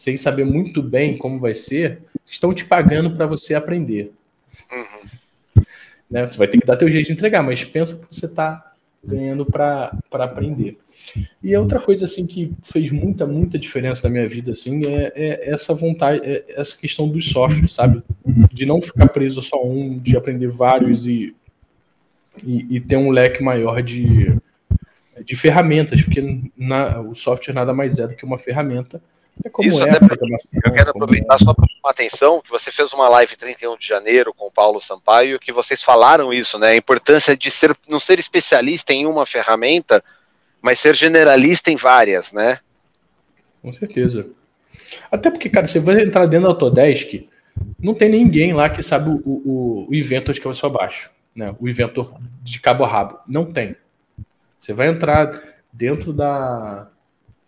sem 0.01 0.17
saber 0.17 0.47
muito 0.47 0.83
bem 0.83 1.19
como 1.19 1.39
vai 1.39 1.55
ser, 1.55 1.99
estão 2.25 2.55
te 2.55 2.65
pagando 2.65 3.11
para 3.11 3.27
você 3.27 3.53
aprender. 3.53 4.11
Uhum. 4.73 5.65
Né? 6.11 6.27
Você 6.27 6.39
vai 6.39 6.49
ter 6.49 6.59
que 6.59 6.67
dar 6.67 6.79
teu 6.79 6.91
jeito 6.91 7.09
de 7.09 7.13
entregar, 7.13 7.43
mas 7.43 7.63
pensa 7.65 7.95
que 7.95 8.07
você 8.11 8.25
está 8.25 8.73
ganhando 9.05 9.45
para 9.45 9.93
aprender. 10.13 10.79
E 11.43 11.55
outra 11.55 11.79
coisa 11.79 12.07
assim 12.07 12.27
que 12.27 12.51
fez 12.63 12.91
muita, 12.91 13.27
muita 13.27 13.59
diferença 13.59 14.09
na 14.09 14.13
minha 14.15 14.27
vida 14.27 14.53
assim 14.53 14.87
é, 14.87 15.13
é 15.15 15.51
essa 15.53 15.75
vontade, 15.75 16.23
é 16.25 16.47
essa 16.49 16.75
questão 16.75 17.07
dos 17.07 17.29
softwares, 17.29 17.73
sabe? 17.73 18.03
De 18.51 18.65
não 18.65 18.81
ficar 18.81 19.09
preso 19.09 19.43
só 19.43 19.63
um, 19.63 19.99
de 19.99 20.17
aprender 20.17 20.49
vários 20.49 21.07
e, 21.07 21.35
e, 22.43 22.77
e 22.77 22.81
ter 22.81 22.97
um 22.97 23.11
leque 23.11 23.43
maior 23.43 23.83
de, 23.83 24.35
de 25.23 25.37
ferramentas, 25.37 26.01
porque 26.01 26.41
na, 26.57 27.01
o 27.03 27.15
software 27.15 27.53
nada 27.53 27.75
mais 27.75 27.99
é 27.99 28.09
do 28.09 28.17
que 28.17 28.25
uma 28.25 28.39
ferramenta. 28.39 28.99
É 29.45 29.67
Isso, 29.67 29.83
é, 29.83 29.89
eu 29.89 30.73
quero 30.73 30.91
aproveitar 30.91 31.35
é. 31.37 31.39
só 31.39 31.55
para 31.55 31.67
chamar 31.67 31.91
atenção 31.91 32.43
que 32.43 32.51
você 32.51 32.71
fez 32.71 32.93
uma 32.93 33.09
live 33.09 33.37
31 33.37 33.77
de 33.77 33.87
janeiro 33.87 34.35
com 34.35 34.47
o 34.47 34.51
Paulo 34.51 34.81
Sampaio, 34.81 35.39
que 35.39 35.53
vocês 35.53 35.83
falaram 35.83 36.33
isso, 36.33 36.59
né? 36.59 36.69
A 36.69 36.77
importância 36.77 37.35
de 37.37 37.51
ser, 37.51 37.75
não 37.89 37.99
ser 37.99 38.19
especialista 38.19 38.93
em 38.93 39.07
uma 39.07 39.25
ferramenta, 39.25 40.05
mas 40.61 40.79
ser 40.79 40.95
generalista 40.95 41.71
em 41.71 41.77
várias, 41.77 42.33
né? 42.33 42.59
Com 43.63 43.73
certeza. 43.73 44.27
Até 45.11 45.31
porque, 45.31 45.49
cara, 45.49 45.67
você 45.67 45.81
vai 45.81 46.03
entrar 46.03 46.27
dentro 46.27 46.49
da 46.49 46.55
Autodesk, 46.55 47.27
não 47.79 47.95
tem 47.95 48.11
ninguém 48.11 48.53
lá 48.53 48.69
que 48.69 48.83
sabe 48.83 49.11
o, 49.11 49.23
o, 49.25 49.87
o 49.89 49.95
inventor 49.95 50.35
de 50.35 50.41
cabeça 50.41 50.61
para 50.61 50.71
baixo, 50.71 51.11
né? 51.35 51.55
O 51.59 51.69
inventor 51.69 52.15
de 52.43 52.61
cabo 52.61 52.85
a 52.85 52.89
rabo. 52.89 53.19
Não 53.27 53.45
tem. 53.45 53.75
Você 54.59 54.75
vai 54.75 54.89
entrar 54.89 55.43
dentro 55.73 56.13
da, 56.13 56.89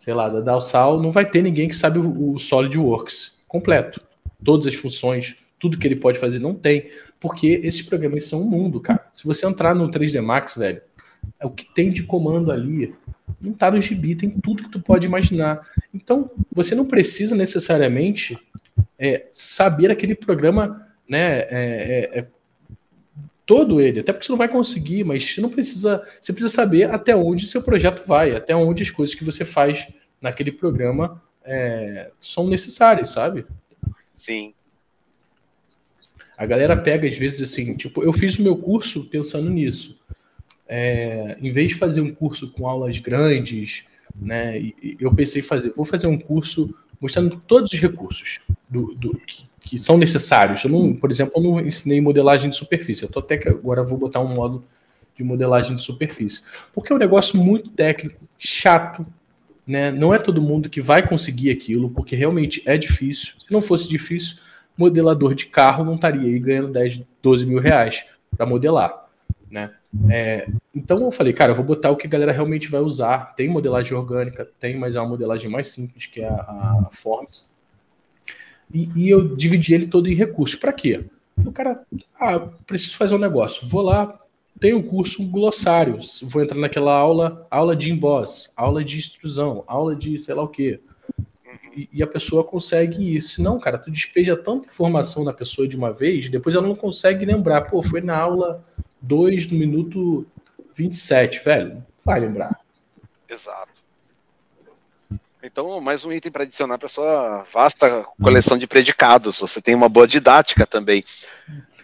sei 0.03 0.15
lá, 0.15 0.29
da 0.29 0.41
Dalsal, 0.41 1.01
não 1.01 1.13
vai 1.13 1.25
ter 1.25 1.43
ninguém 1.43 1.69
que 1.69 1.77
sabe 1.77 2.01
o, 2.01 2.33
o 2.33 2.39
SolidWorks 2.39 3.39
completo. 3.47 4.01
Todas 4.45 4.67
as 4.67 4.75
funções, 4.75 5.37
tudo 5.61 5.79
que 5.79 5.87
ele 5.87 5.95
pode 5.95 6.19
fazer, 6.19 6.41
não 6.41 6.55
tem. 6.55 6.91
Porque 7.21 7.61
esses 7.63 7.83
programas 7.83 8.27
são 8.27 8.43
um 8.43 8.45
mundo, 8.45 8.81
cara. 8.81 9.07
Se 9.15 9.25
você 9.25 9.47
entrar 9.47 9.77
no 9.77 9.89
3D 9.89 10.21
Max, 10.21 10.57
velho, 10.57 10.83
é 11.39 11.47
o 11.47 11.51
que 11.51 11.73
tem 11.73 11.89
de 11.89 12.03
comando 12.03 12.51
ali 12.51 12.93
não 13.41 13.53
tá 13.53 13.71
no 13.71 13.81
gibi, 13.81 14.15
tem 14.15 14.31
tudo 14.31 14.65
que 14.65 14.71
tu 14.71 14.81
pode 14.81 15.07
imaginar. 15.07 15.67
Então, 15.93 16.31
você 16.51 16.75
não 16.75 16.87
precisa 16.87 17.35
necessariamente 17.35 18.39
é, 18.99 19.27
saber 19.31 19.91
aquele 19.91 20.15
programa, 20.15 20.87
né, 21.09 21.41
é, 21.41 21.49
é, 21.51 22.19
é, 22.21 22.27
todo 23.53 23.83
ele, 23.83 24.01
até 24.01 24.15
porque 24.15 24.25
você 24.25 24.33
não 24.33 24.39
vai 24.39 24.49
conseguir, 24.49 25.05
mas 25.05 25.35
você 25.35 25.41
não 25.43 25.51
precisa, 25.51 26.03
você 26.19 26.33
precisa 26.33 26.55
saber 26.55 26.91
até 26.91 27.15
onde 27.15 27.47
seu 27.47 27.61
projeto 27.61 28.03
vai, 28.07 28.35
até 28.35 28.57
onde 28.57 28.83
as 28.83 28.91
coisas 28.91 29.15
que 29.15 29.23
você 29.23 29.45
faz 29.45 29.93
naquele 30.23 30.51
programa 30.51 31.23
é, 31.45 32.11
são 32.19 32.49
necessárias, 32.49 33.11
sabe? 33.11 33.45
Sim. 34.15 34.55
A 36.35 36.47
galera 36.47 36.75
pega 36.75 37.07
às 37.07 37.19
vezes 37.19 37.43
assim, 37.43 37.77
tipo, 37.77 38.03
eu 38.03 38.13
fiz 38.15 38.39
o 38.39 38.43
meu 38.43 38.57
curso 38.57 39.05
pensando 39.05 39.51
nisso 39.51 40.01
é, 40.67 41.37
em 41.43 41.51
vez 41.51 41.73
de 41.73 41.75
fazer 41.75 42.01
um 42.01 42.15
curso 42.15 42.51
com 42.53 42.67
aulas 42.67 42.99
grandes, 42.99 43.85
né, 44.17 44.73
eu 44.99 45.15
pensei 45.15 45.43
em 45.43 45.45
fazer, 45.45 45.75
vou 45.77 45.85
fazer 45.85 46.07
um 46.07 46.19
curso 46.19 46.75
mostrando 46.99 47.37
todos 47.47 47.71
os 47.71 47.79
recursos 47.79 48.39
do, 48.71 48.95
do 48.95 49.15
que, 49.19 49.45
que, 49.63 49.79
são 49.79 49.97
necessários. 49.97 50.65
Eu 50.65 50.71
não, 50.71 50.95
por 50.95 51.11
exemplo, 51.11 51.35
eu 51.37 51.43
não 51.43 51.61
ensinei 51.61 52.01
modelagem 52.01 52.51
de 52.51 52.57
superfície. 52.57 53.03
Eu 53.03 53.09
tô 53.09 53.21
até 53.21 53.37
que 53.37 53.49
agora 53.49 53.83
vou 53.83 53.99
botar 53.99 54.21
um 54.21 54.29
modo 54.29 54.65
de 55.17 55.23
modelagem 55.23 55.75
de 55.75 55.83
superfície, 55.83 56.43
porque 56.73 56.93
é 56.93 56.97
um 56.97 56.99
negócio 56.99 57.39
muito 57.39 57.71
técnico, 57.71 58.21
chato, 58.39 59.07
né? 59.67 59.91
Não 59.91 60.15
é 60.15 60.19
todo 60.19 60.41
mundo 60.41 60.71
que 60.71 60.81
vai 60.81 61.07
conseguir 61.07 61.51
aquilo, 61.51 61.91
porque 61.91 62.17
realmente 62.17 62.63
é 62.67 62.77
difícil. 62.77 63.35
Se 63.47 63.53
não 63.53 63.61
fosse 63.61 63.89
difícil, 63.89 64.39
modelador 64.77 65.35
de 65.35 65.47
carro 65.47 65.85
não 65.85 65.97
estaria 65.97 66.23
aí 66.23 66.39
ganhando 66.39 66.69
10, 66.69 67.03
12 67.23 67.47
mil 67.47 67.59
reais 67.59 68.07
para 68.37 68.47
modelar, 68.47 69.07
né? 69.51 69.71
É, 70.11 70.49
então 70.75 70.99
eu 70.99 71.13
falei, 71.13 71.35
cara, 71.35 71.53
eu 71.53 71.57
vou 71.57 71.65
botar 71.65 71.91
o 71.91 71.97
que 71.97 72.07
a 72.07 72.11
galera 72.11 72.33
realmente 72.33 72.69
vai 72.69 72.81
usar. 72.81 73.35
Tem 73.37 73.49
modelagem 73.49 73.93
orgânica, 73.93 74.49
tem, 74.59 74.77
mas 74.79 74.97
é 74.97 75.01
uma 75.01 75.11
modelagem 75.11 75.51
mais 75.51 75.69
simples, 75.69 76.07
que 76.07 76.23
é 76.23 76.29
a, 76.29 76.87
a 76.89 76.91
Forms. 76.93 77.52
E, 78.73 78.89
e, 78.97 79.11
eu 79.11 79.37
dividi 79.37 79.75
ele 79.75 79.87
todo 79.87 80.09
em 80.09 80.15
recursos. 80.15 80.59
Para 80.59 80.73
quê? 80.73 81.05
O 81.45 81.53
cara, 81.53 81.83
ah, 82.19 82.41
preciso 82.67 82.97
fazer 82.97 83.15
um 83.15 83.19
negócio. 83.19 83.67
Vou 83.67 83.83
lá, 83.83 84.19
tem 84.61 84.75
um 84.75 84.83
curso, 84.83 85.23
um 85.23 85.31
glossário. 85.31 85.99
Vou 86.23 86.43
entrar 86.43 86.59
naquela 86.59 86.95
aula, 86.95 87.47
aula 87.51 87.75
de 87.75 87.91
emboss, 87.91 88.51
aula 88.57 88.85
de 88.85 88.99
extrusão, 88.99 89.65
aula 89.67 89.95
de 89.95 90.19
sei 90.19 90.35
lá 90.35 90.43
o 90.43 90.49
quê. 90.49 90.81
E, 91.77 91.89
e 91.93 92.03
a 92.03 92.07
pessoa 92.07 92.45
consegue 92.45 93.17
isso. 93.17 93.43
Não, 93.43 93.59
cara, 93.59 93.79
tu 93.79 93.91
despeja 93.91 94.37
tanta 94.37 94.67
informação 94.67 95.25
na 95.25 95.33
pessoa 95.33 95.67
de 95.67 95.77
uma 95.77 95.93
vez, 95.93 96.29
depois 96.29 96.55
ela 96.55 96.67
não 96.67 96.77
consegue 96.77 97.25
lembrar. 97.25 97.63
Pô, 97.63 97.83
foi 97.83 98.01
na 98.01 98.17
aula 98.17 98.65
2 99.01 99.51
no 99.51 99.59
minuto 99.59 100.27
27, 100.75 101.45
velho. 101.45 101.85
Vai 102.05 102.21
lembrar. 102.21 102.59
Exato. 103.29 103.72
Então, 105.45 105.81
mais 105.81 106.05
um 106.05 106.13
item 106.13 106.31
para 106.31 106.45
adicionar 106.45 106.79
para 106.79 106.87
sua 106.87 107.45
vasta 107.53 108.05
coleção 108.23 108.57
de 108.57 108.67
predicados. 108.67 109.41
Você 109.41 109.61
tem 109.61 109.75
uma 109.75 109.89
boa 109.89 110.07
didática 110.07 110.65
também. 110.65 111.05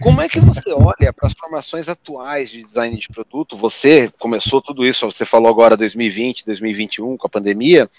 Como 0.01 0.21
é 0.23 0.29
que 0.29 0.39
você 0.39 0.71
olha 0.73 1.13
para 1.13 1.27
as 1.27 1.33
formações 1.33 1.89
atuais 1.89 2.51
de 2.51 2.63
design 2.63 2.97
de 2.97 3.09
produto? 3.09 3.57
Você 3.57 4.13
começou 4.17 4.63
tudo 4.63 4.87
isso, 4.87 5.11
você 5.11 5.25
falou 5.25 5.51
agora 5.51 5.77
2020, 5.77 6.47
2021 6.47 7.17
com 7.17 7.27
a 7.27 7.31
pandemia. 7.31 7.91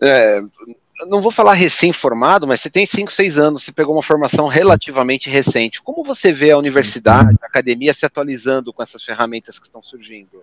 É, 0.00 0.40
não 1.06 1.20
vou 1.20 1.30
falar 1.30 1.52
recém-formado, 1.52 2.46
mas 2.46 2.62
você 2.62 2.70
tem 2.70 2.86
5, 2.86 3.12
6 3.12 3.36
anos, 3.36 3.64
você 3.64 3.72
pegou 3.72 3.94
uma 3.94 4.02
formação 4.02 4.46
relativamente 4.46 5.28
recente. 5.28 5.82
Como 5.82 6.02
você 6.02 6.32
vê 6.32 6.52
a 6.52 6.58
universidade, 6.58 7.36
a 7.42 7.46
academia 7.46 7.92
se 7.92 8.06
atualizando 8.06 8.72
com 8.72 8.82
essas 8.82 9.04
ferramentas 9.04 9.58
que 9.58 9.66
estão 9.66 9.82
surgindo? 9.82 10.42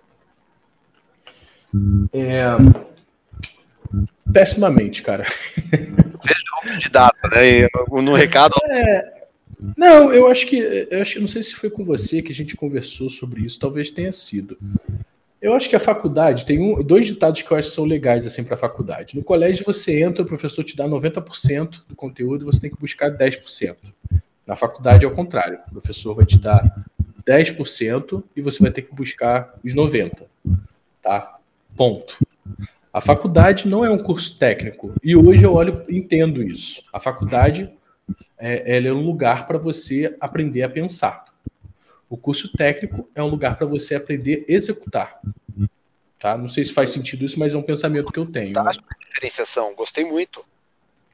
É... 2.12 2.93
Pessimamente, 4.32 5.02
cara. 5.02 5.24
Seja 5.24 6.78
de 6.78 6.88
data, 6.88 7.28
né? 7.28 7.68
No 8.02 8.14
recado. 8.14 8.54
É... 8.70 9.24
Não, 9.76 10.12
eu 10.12 10.28
acho 10.28 10.46
que. 10.46 10.88
Eu 10.90 11.02
acho, 11.02 11.20
não 11.20 11.28
sei 11.28 11.42
se 11.42 11.54
foi 11.54 11.70
com 11.70 11.84
você 11.84 12.20
que 12.20 12.32
a 12.32 12.34
gente 12.34 12.56
conversou 12.56 13.08
sobre 13.08 13.42
isso, 13.42 13.58
talvez 13.58 13.90
tenha 13.90 14.12
sido. 14.12 14.58
Eu 15.40 15.52
acho 15.52 15.68
que 15.68 15.76
a 15.76 15.80
faculdade 15.80 16.46
tem 16.46 16.58
um, 16.58 16.82
dois 16.82 17.06
ditados 17.06 17.42
que 17.42 17.50
eu 17.50 17.56
acho 17.56 17.68
que 17.68 17.74
são 17.74 17.84
legais 17.84 18.26
assim 18.26 18.42
para 18.42 18.54
a 18.54 18.58
faculdade. 18.58 19.14
No 19.14 19.22
colégio 19.22 19.64
você 19.64 20.02
entra, 20.02 20.22
o 20.22 20.26
professor 20.26 20.64
te 20.64 20.74
dá 20.74 20.86
90% 20.86 21.82
do 21.86 21.94
conteúdo, 21.94 22.46
você 22.46 22.62
tem 22.62 22.70
que 22.70 22.80
buscar 22.80 23.10
10%. 23.10 23.76
Na 24.46 24.56
faculdade 24.56 25.04
é 25.04 25.08
o 25.08 25.14
contrário. 25.14 25.58
O 25.68 25.72
professor 25.72 26.14
vai 26.14 26.24
te 26.24 26.38
dar 26.38 26.84
10% 27.26 28.22
e 28.34 28.40
você 28.40 28.62
vai 28.62 28.70
ter 28.70 28.82
que 28.82 28.94
buscar 28.94 29.54
os 29.62 29.74
90, 29.74 30.26
tá? 31.02 31.38
Ponto. 31.76 32.16
A 32.94 33.00
faculdade 33.00 33.66
não 33.66 33.84
é 33.84 33.90
um 33.90 33.98
curso 33.98 34.38
técnico 34.38 34.94
e 35.02 35.16
hoje 35.16 35.42
eu 35.42 35.52
olho 35.52 35.84
entendo 35.88 36.40
isso. 36.40 36.80
A 36.92 37.00
faculdade 37.00 37.68
é, 38.38 38.76
ela 38.76 38.86
é 38.86 38.92
um 38.92 39.04
lugar 39.04 39.48
para 39.48 39.58
você 39.58 40.16
aprender 40.20 40.62
a 40.62 40.68
pensar. 40.68 41.24
O 42.08 42.16
curso 42.16 42.52
técnico 42.56 43.08
é 43.12 43.20
um 43.20 43.26
lugar 43.26 43.56
para 43.56 43.66
você 43.66 43.96
aprender 43.96 44.46
a 44.48 44.52
executar. 44.52 45.20
Tá? 46.20 46.38
Não 46.38 46.48
sei 46.48 46.64
se 46.64 46.72
faz 46.72 46.90
sentido 46.90 47.24
isso, 47.24 47.36
mas 47.36 47.52
é 47.52 47.58
um 47.58 47.62
pensamento 47.62 48.12
que 48.12 48.18
eu 48.20 48.26
tenho. 48.26 48.52
Tá, 48.52 48.70
diferenciação, 49.10 49.74
gostei 49.74 50.04
muito. 50.04 50.44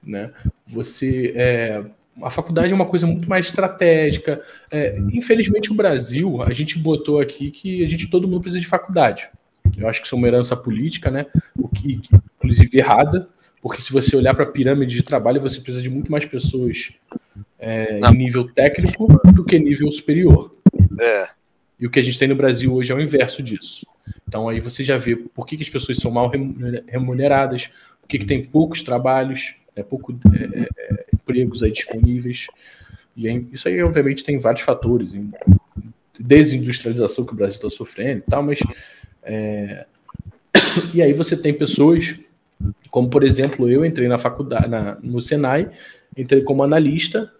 Né? 0.02 0.34
Você 0.66 1.32
é, 1.34 1.82
a 2.20 2.28
faculdade 2.28 2.74
é 2.74 2.76
uma 2.76 2.84
coisa 2.84 3.06
muito 3.06 3.26
mais 3.26 3.46
estratégica. 3.46 4.44
É, 4.70 4.98
infelizmente, 5.14 5.72
o 5.72 5.74
Brasil, 5.74 6.42
a 6.42 6.52
gente 6.52 6.78
botou 6.78 7.20
aqui 7.20 7.50
que 7.50 7.82
a 7.82 7.88
gente 7.88 8.10
todo 8.10 8.28
mundo 8.28 8.42
precisa 8.42 8.60
de 8.60 8.66
faculdade. 8.66 9.30
Eu 9.80 9.88
acho 9.88 10.00
que 10.00 10.06
isso 10.06 10.14
é 10.14 10.18
uma 10.18 10.28
herança 10.28 10.56
política, 10.56 11.10
né? 11.10 11.26
O 11.56 11.68
que, 11.68 12.00
inclusive 12.36 12.78
errada, 12.78 13.28
porque 13.62 13.80
se 13.80 13.92
você 13.92 14.16
olhar 14.16 14.34
para 14.34 14.44
a 14.44 14.50
pirâmide 14.50 14.94
de 14.94 15.02
trabalho, 15.02 15.40
você 15.40 15.60
precisa 15.60 15.82
de 15.82 15.90
muito 15.90 16.10
mais 16.10 16.24
pessoas 16.24 16.92
é, 17.58 17.98
em 17.98 18.16
nível 18.16 18.48
técnico 18.52 19.06
do 19.32 19.44
que 19.44 19.58
nível 19.58 19.90
superior. 19.92 20.54
É. 20.98 21.28
E 21.78 21.86
o 21.86 21.90
que 21.90 21.98
a 21.98 22.02
gente 22.02 22.18
tem 22.18 22.28
no 22.28 22.36
Brasil 22.36 22.74
hoje 22.74 22.92
é 22.92 22.94
o 22.94 23.00
inverso 23.00 23.42
disso. 23.42 23.86
Então 24.26 24.48
aí 24.48 24.60
você 24.60 24.84
já 24.84 24.96
vê 24.96 25.16
por 25.16 25.46
que, 25.46 25.56
que 25.56 25.62
as 25.62 25.68
pessoas 25.68 25.98
são 25.98 26.10
mal 26.10 26.30
remuneradas, 26.88 27.68
por 28.00 28.08
que, 28.08 28.18
que 28.18 28.26
tem 28.26 28.44
poucos 28.44 28.82
trabalhos, 28.82 29.56
é, 29.76 29.82
pouco 29.82 30.12
é, 30.12 30.60
é, 30.60 30.68
é, 30.78 31.06
empregos 31.14 31.62
aí 31.62 31.70
disponíveis. 31.70 32.46
E 33.16 33.28
aí, 33.28 33.46
isso 33.52 33.68
aí, 33.68 33.82
obviamente, 33.82 34.24
tem 34.24 34.38
vários 34.38 34.62
fatores. 34.62 35.14
Em 35.14 35.30
desindustrialização 36.18 37.24
que 37.24 37.32
o 37.32 37.36
Brasil 37.36 37.56
está 37.56 37.70
sofrendo 37.70 38.22
e 38.26 38.30
tal, 38.30 38.42
mas. 38.42 38.60
É... 39.30 39.86
E 40.92 41.00
aí 41.00 41.12
você 41.12 41.36
tem 41.36 41.54
pessoas, 41.54 42.18
como 42.90 43.08
por 43.08 43.22
exemplo, 43.22 43.68
eu 43.68 43.84
entrei 43.84 44.08
na 44.08 44.18
faculdade, 44.18 44.68
na, 44.68 44.98
no 45.02 45.22
Senai, 45.22 45.70
entrei 46.16 46.42
como 46.42 46.62
analista 46.62 47.32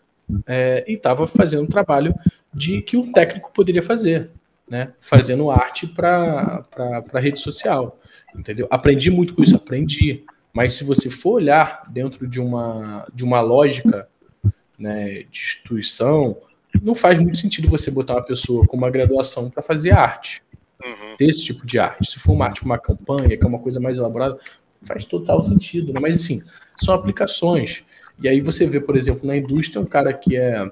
é, 0.47 0.84
e 0.86 0.95
estava 0.95 1.26
fazendo 1.26 1.64
um 1.64 1.66
trabalho 1.66 2.14
de 2.53 2.80
que 2.82 2.97
o 2.97 3.11
técnico 3.12 3.53
poderia 3.53 3.82
fazer, 3.82 4.30
né? 4.68 4.93
Fazendo 5.01 5.51
arte 5.51 5.86
para 5.86 6.64
a 7.12 7.20
rede 7.20 7.41
social, 7.41 7.99
entendeu? 8.34 8.66
Aprendi 8.70 9.11
muito 9.11 9.34
com 9.34 9.43
isso, 9.43 9.57
aprendi. 9.57 10.24
Mas 10.53 10.74
se 10.74 10.84
você 10.84 11.11
for 11.11 11.34
olhar 11.34 11.82
dentro 11.88 12.26
de 12.26 12.41
uma, 12.41 13.07
de 13.14 13.24
uma 13.24 13.41
lógica 13.41 14.09
né, 14.78 15.24
de 15.30 15.38
instituição, 15.38 16.36
não 16.82 16.95
faz 16.95 17.18
muito 17.18 17.38
sentido 17.38 17.68
você 17.68 17.91
botar 17.91 18.14
uma 18.14 18.24
pessoa 18.24 18.66
com 18.66 18.76
uma 18.76 18.91
graduação 18.91 19.51
para 19.51 19.62
fazer 19.62 19.93
arte. 19.93 20.43
Uhum. 20.85 21.16
Desse 21.18 21.45
tipo 21.45 21.66
de 21.66 21.78
arte. 21.78 22.11
Se 22.11 22.18
for 22.18 22.33
uma 22.33 22.47
arte, 22.47 22.62
uma 22.62 22.78
campanha, 22.78 23.37
que 23.37 23.45
é 23.45 23.47
uma 23.47 23.59
coisa 23.59 23.78
mais 23.78 23.99
elaborada, 23.99 24.39
faz 24.83 25.05
total 25.05 25.43
sentido. 25.43 25.93
Né? 25.93 26.01
Mas 26.01 26.16
assim, 26.16 26.43
são 26.83 26.95
aplicações. 26.95 27.85
E 28.20 28.28
aí 28.28 28.41
você 28.41 28.66
vê, 28.66 28.81
por 28.81 28.97
exemplo, 28.97 29.26
na 29.26 29.37
indústria, 29.37 29.81
um 29.81 29.87
cara 29.87 30.12
que 30.12 30.37
é 30.37 30.70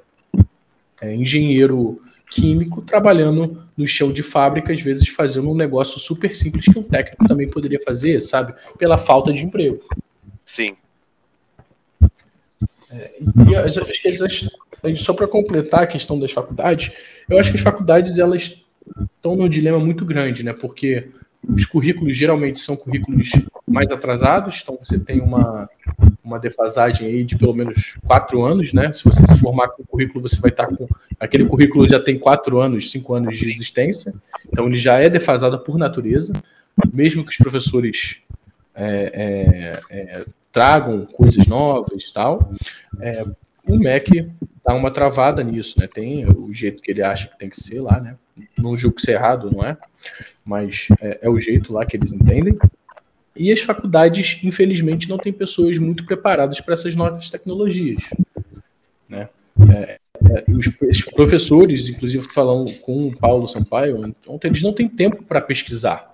é, 1.00 1.14
engenheiro 1.14 2.02
químico 2.30 2.82
trabalhando 2.82 3.62
no 3.76 3.86
chão 3.86 4.12
de 4.12 4.22
fábrica, 4.22 4.72
às 4.72 4.80
vezes 4.80 5.08
fazendo 5.08 5.50
um 5.50 5.54
negócio 5.54 5.98
super 5.98 6.34
simples 6.34 6.66
que 6.66 6.78
um 6.78 6.82
técnico 6.82 7.26
também 7.26 7.48
poderia 7.48 7.80
fazer, 7.80 8.20
sabe? 8.20 8.54
Pela 8.76 8.98
falta 8.98 9.32
de 9.32 9.44
emprego. 9.44 9.80
Sim. 10.44 10.76
É, 12.90 13.18
e 13.48 13.56
as, 13.56 13.78
as, 13.78 14.50
as, 14.82 14.98
só 14.98 15.12
para 15.12 15.26
completar 15.28 15.82
a 15.82 15.86
questão 15.86 16.18
das 16.18 16.32
faculdades, 16.32 16.92
eu 17.28 17.38
acho 17.38 17.50
que 17.50 17.56
as 17.56 17.62
faculdades 17.62 18.18
elas 18.18 18.62
estão 19.16 19.36
num 19.36 19.48
dilema 19.48 19.78
muito 19.78 20.04
grande, 20.04 20.42
né? 20.42 20.52
Porque 20.52 21.08
os 21.46 21.64
currículos 21.64 22.16
geralmente 22.16 22.60
são 22.60 22.76
currículos 22.76 23.30
mais 23.66 23.90
atrasados, 23.90 24.60
então 24.62 24.76
você 24.80 24.98
tem 24.98 25.20
uma, 25.20 25.68
uma 26.22 26.38
defasagem 26.38 27.06
aí 27.06 27.24
de 27.24 27.36
pelo 27.36 27.54
menos 27.54 27.96
quatro 28.06 28.44
anos, 28.44 28.72
né? 28.72 28.92
Se 28.92 29.04
você 29.04 29.24
se 29.24 29.36
formar 29.36 29.68
com 29.68 29.82
o 29.82 29.86
currículo, 29.86 30.26
você 30.26 30.40
vai 30.40 30.50
estar 30.50 30.66
com. 30.66 30.88
Aquele 31.18 31.44
currículo 31.44 31.88
já 31.88 32.00
tem 32.00 32.18
quatro 32.18 32.60
anos, 32.60 32.90
cinco 32.90 33.14
anos 33.14 33.38
de 33.38 33.48
existência, 33.48 34.12
então 34.46 34.66
ele 34.66 34.78
já 34.78 34.98
é 34.98 35.08
defasado 35.08 35.58
por 35.60 35.78
natureza, 35.78 36.32
mesmo 36.92 37.24
que 37.24 37.30
os 37.30 37.36
professores 37.36 38.20
é, 38.74 39.80
é, 39.90 39.96
é, 39.96 40.24
tragam 40.52 41.06
coisas 41.06 41.46
novas 41.46 42.04
e 42.04 42.12
tal. 42.12 42.52
É, 43.00 43.24
o 43.66 43.76
MEC 43.76 44.30
dá 44.64 44.74
uma 44.74 44.90
travada 44.90 45.42
nisso, 45.42 45.78
né? 45.78 45.86
Tem 45.86 46.26
o 46.26 46.52
jeito 46.52 46.82
que 46.82 46.90
ele 46.90 47.02
acha 47.02 47.28
que 47.28 47.38
tem 47.38 47.50
que 47.50 47.60
ser 47.60 47.80
lá, 47.80 48.00
né? 48.00 48.16
Não 48.56 48.76
julgo 48.76 49.00
ser 49.00 49.12
errado, 49.12 49.50
não 49.50 49.64
é? 49.64 49.76
Mas 50.44 50.88
é, 51.00 51.20
é 51.22 51.28
o 51.28 51.38
jeito 51.38 51.72
lá 51.72 51.84
que 51.84 51.96
eles 51.96 52.12
entendem. 52.12 52.56
E 53.36 53.52
as 53.52 53.60
faculdades, 53.60 54.40
infelizmente, 54.42 55.08
não 55.08 55.16
têm 55.16 55.32
pessoas 55.32 55.78
muito 55.78 56.04
preparadas 56.04 56.60
para 56.60 56.74
essas 56.74 56.96
novas 56.96 57.30
tecnologias. 57.30 58.10
Né? 59.08 59.28
É, 59.72 59.98
é, 60.30 60.44
os, 60.50 60.68
professores, 61.14 61.88
inclusive, 61.88 62.26
falam 62.28 62.64
com 62.82 63.08
o 63.08 63.16
Paulo 63.16 63.46
Sampaio, 63.46 64.06
então, 64.06 64.38
eles 64.42 64.62
não 64.62 64.72
têm 64.72 64.88
tempo 64.88 65.22
para 65.22 65.40
pesquisar. 65.40 66.12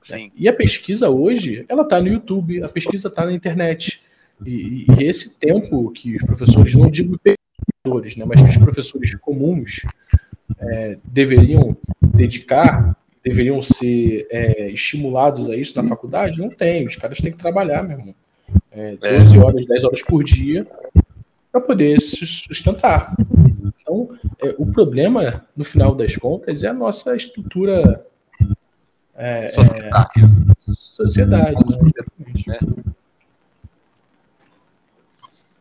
Sim. 0.00 0.30
E 0.36 0.48
a 0.48 0.52
pesquisa 0.52 1.10
hoje, 1.10 1.64
ela 1.68 1.82
está 1.82 2.00
no 2.00 2.08
YouTube, 2.08 2.62
a 2.62 2.68
pesquisa 2.68 3.08
está 3.08 3.24
na 3.24 3.32
internet. 3.32 4.02
E, 4.44 4.84
e, 4.88 5.04
esse 5.04 5.34
tempo 5.38 5.90
que 5.90 6.16
os 6.16 6.22
professores, 6.22 6.74
não 6.74 6.90
digo 6.90 7.18
pesquisadores, 7.18 8.16
né, 8.16 8.24
mas 8.24 8.42
que 8.42 8.48
os 8.48 8.56
professores 8.56 9.14
comuns 9.16 9.82
é, 10.58 10.98
deveriam 11.04 11.76
dedicar 12.00 12.96
deveriam 13.22 13.62
ser 13.62 14.26
é, 14.30 14.68
estimulados 14.70 15.48
a 15.48 15.56
isso 15.56 15.80
na 15.80 15.88
faculdade? 15.88 16.40
Não 16.40 16.50
tem, 16.50 16.86
os 16.86 16.96
caras 16.96 17.18
têm 17.18 17.30
que 17.32 17.38
trabalhar, 17.38 17.82
meu 17.82 17.98
irmão. 17.98 18.14
É, 18.70 18.96
12 18.96 19.36
é. 19.36 19.40
horas, 19.40 19.66
10 19.66 19.84
horas 19.84 20.02
por 20.02 20.24
dia 20.24 20.66
para 21.50 21.60
poder 21.60 22.00
se 22.00 22.26
sustentar. 22.26 23.14
Então, 23.80 24.08
é, 24.42 24.54
o 24.58 24.66
problema, 24.66 25.44
no 25.56 25.64
final 25.64 25.94
das 25.94 26.16
contas, 26.16 26.64
é 26.64 26.68
a 26.68 26.74
nossa 26.74 27.14
estrutura. 27.14 28.04
É, 29.14 29.52
sociedade. 29.52 30.10
É, 30.16 30.72
sociedade, 30.74 31.64
né? 32.46 32.58
É. 32.58 32.92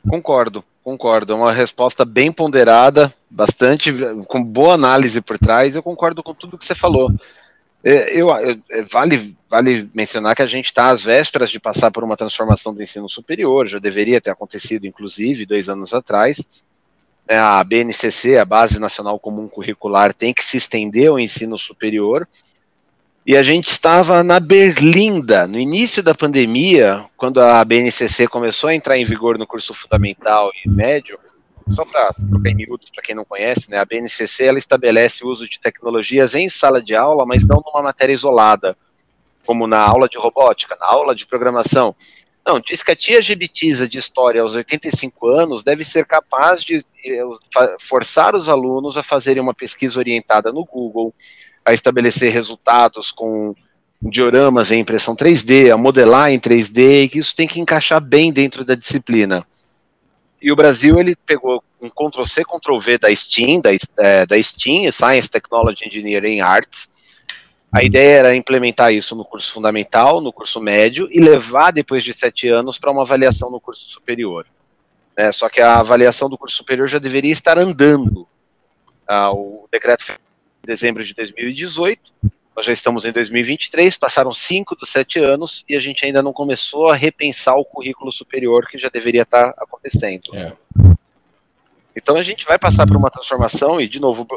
Concordo, 0.09 0.63
concordo. 0.91 1.33
É 1.33 1.35
uma 1.35 1.51
resposta 1.51 2.03
bem 2.03 2.31
ponderada, 2.31 3.13
bastante, 3.29 3.93
com 4.27 4.43
boa 4.43 4.73
análise 4.73 5.21
por 5.21 5.37
trás. 5.39 5.75
Eu 5.75 5.83
concordo 5.83 6.21
com 6.21 6.33
tudo 6.33 6.57
que 6.57 6.65
você 6.65 6.75
falou. 6.75 7.11
É, 7.83 8.19
eu, 8.19 8.29
é, 8.35 8.83
vale, 8.91 9.35
vale 9.49 9.89
mencionar 9.93 10.35
que 10.35 10.41
a 10.41 10.47
gente 10.47 10.65
está 10.65 10.89
às 10.89 11.03
vésperas 11.03 11.49
de 11.49 11.59
passar 11.59 11.89
por 11.91 12.03
uma 12.03 12.17
transformação 12.17 12.73
do 12.73 12.83
ensino 12.83 13.09
superior, 13.09 13.67
já 13.67 13.79
deveria 13.79 14.21
ter 14.21 14.29
acontecido, 14.29 14.85
inclusive, 14.85 15.45
dois 15.45 15.67
anos 15.67 15.93
atrás. 15.93 16.39
É, 17.27 17.37
a 17.37 17.63
BNCC, 17.63 18.37
a 18.37 18.45
Base 18.45 18.79
Nacional 18.79 19.19
Comum 19.19 19.47
Curricular, 19.47 20.13
tem 20.13 20.33
que 20.33 20.43
se 20.43 20.57
estender 20.57 21.09
ao 21.09 21.19
ensino 21.19 21.57
superior. 21.57 22.27
E 23.31 23.37
a 23.37 23.41
gente 23.41 23.69
estava 23.69 24.21
na 24.23 24.41
Berlinda, 24.41 25.47
no 25.47 25.57
início 25.57 26.03
da 26.03 26.13
pandemia, 26.13 27.05
quando 27.15 27.41
a 27.41 27.63
BNCC 27.63 28.27
começou 28.27 28.69
a 28.69 28.75
entrar 28.75 28.97
em 28.97 29.05
vigor 29.05 29.37
no 29.37 29.47
curso 29.47 29.73
fundamental 29.73 30.51
e 30.65 30.69
médio, 30.69 31.17
só 31.69 31.85
para 31.85 32.13
trocar 32.29 32.49
em 32.49 32.55
miúdos, 32.55 32.89
para 32.89 33.01
quem 33.01 33.15
não 33.15 33.23
conhece, 33.23 33.71
né, 33.71 33.77
a 33.77 33.85
BNCC 33.85 34.43
ela 34.43 34.57
estabelece 34.57 35.23
o 35.23 35.29
uso 35.29 35.47
de 35.47 35.61
tecnologias 35.61 36.35
em 36.35 36.49
sala 36.49 36.83
de 36.83 36.93
aula, 36.93 37.25
mas 37.25 37.45
não 37.45 37.63
numa 37.65 37.81
matéria 37.81 38.11
isolada, 38.11 38.75
como 39.45 39.65
na 39.65 39.79
aula 39.79 40.09
de 40.09 40.17
robótica, 40.17 40.75
na 40.77 40.87
aula 40.87 41.15
de 41.15 41.25
programação. 41.25 41.95
Não, 42.45 42.59
diz 42.59 42.83
que 42.83 42.91
a 42.91 42.95
tia 42.97 43.21
Gebitiza 43.21 43.87
de 43.87 43.97
História 43.97 44.41
aos 44.41 44.55
85 44.55 45.29
anos 45.29 45.63
deve 45.63 45.85
ser 45.85 46.05
capaz 46.05 46.61
de 46.65 46.83
eh, 47.05 47.23
forçar 47.79 48.35
os 48.35 48.49
alunos 48.49 48.97
a 48.97 49.03
fazerem 49.03 49.41
uma 49.41 49.53
pesquisa 49.53 49.97
orientada 49.99 50.51
no 50.51 50.65
Google, 50.65 51.13
a 51.65 51.73
estabelecer 51.73 52.31
resultados 52.31 53.11
com 53.11 53.55
dioramas 54.01 54.71
em 54.71 54.79
impressão 54.79 55.15
3D, 55.15 55.71
a 55.71 55.77
modelar 55.77 56.31
em 56.31 56.39
3D, 56.39 57.03
e 57.03 57.09
que 57.09 57.19
isso 57.19 57.35
tem 57.35 57.47
que 57.47 57.59
encaixar 57.59 58.01
bem 58.01 58.33
dentro 58.33 58.65
da 58.65 58.73
disciplina. 58.73 59.45
E 60.41 60.51
o 60.51 60.55
Brasil, 60.55 60.99
ele 60.99 61.15
pegou 61.15 61.63
um 61.79 61.89
Ctrl-C, 61.89 62.43
Ctrl-V 62.43 62.97
da 62.97 63.15
STEAM, 63.15 63.61
da, 63.61 63.69
é, 63.97 64.25
da 64.25 64.41
STEAM, 64.41 64.91
Science, 64.91 65.29
Technology, 65.29 65.85
Engineering 65.85 66.41
Arts. 66.41 66.89
A 67.71 67.83
ideia 67.83 68.17
era 68.17 68.35
implementar 68.35 68.91
isso 68.91 69.15
no 69.15 69.23
curso 69.23 69.53
fundamental, 69.53 70.19
no 70.19 70.33
curso 70.33 70.59
médio, 70.59 71.07
e 71.11 71.19
levar, 71.19 71.71
depois 71.71 72.03
de 72.03 72.13
sete 72.13 72.47
anos, 72.49 72.79
para 72.79 72.91
uma 72.91 73.03
avaliação 73.03 73.51
no 73.51 73.61
curso 73.61 73.85
superior. 73.85 74.47
É, 75.15 75.31
só 75.31 75.47
que 75.47 75.61
a 75.61 75.77
avaliação 75.77 76.27
do 76.27 76.37
curso 76.37 76.57
superior 76.57 76.87
já 76.87 76.97
deveria 76.97 77.31
estar 77.31 77.57
andando. 77.59 78.27
Ah, 79.07 79.31
o 79.31 79.67
decreto 79.71 80.05
dezembro 80.63 81.03
de 81.03 81.13
2018, 81.13 82.01
nós 82.55 82.65
já 82.65 82.73
estamos 82.73 83.05
em 83.05 83.11
2023, 83.11 83.97
passaram 83.97 84.33
cinco 84.33 84.75
dos 84.75 84.89
sete 84.89 85.19
anos 85.19 85.63
e 85.67 85.75
a 85.75 85.79
gente 85.79 86.05
ainda 86.05 86.21
não 86.21 86.33
começou 86.33 86.89
a 86.89 86.95
repensar 86.95 87.55
o 87.55 87.65
currículo 87.65 88.11
superior 88.11 88.67
que 88.67 88.77
já 88.77 88.89
deveria 88.89 89.23
estar 89.23 89.53
acontecendo. 89.57 90.35
É. 90.35 90.53
Então 91.95 92.17
a 92.17 92.23
gente 92.23 92.45
vai 92.45 92.59
passar 92.59 92.85
por 92.85 92.97
uma 92.97 93.09
transformação 93.09 93.79
e, 93.79 93.87
de 93.87 93.99
novo, 93.99 94.27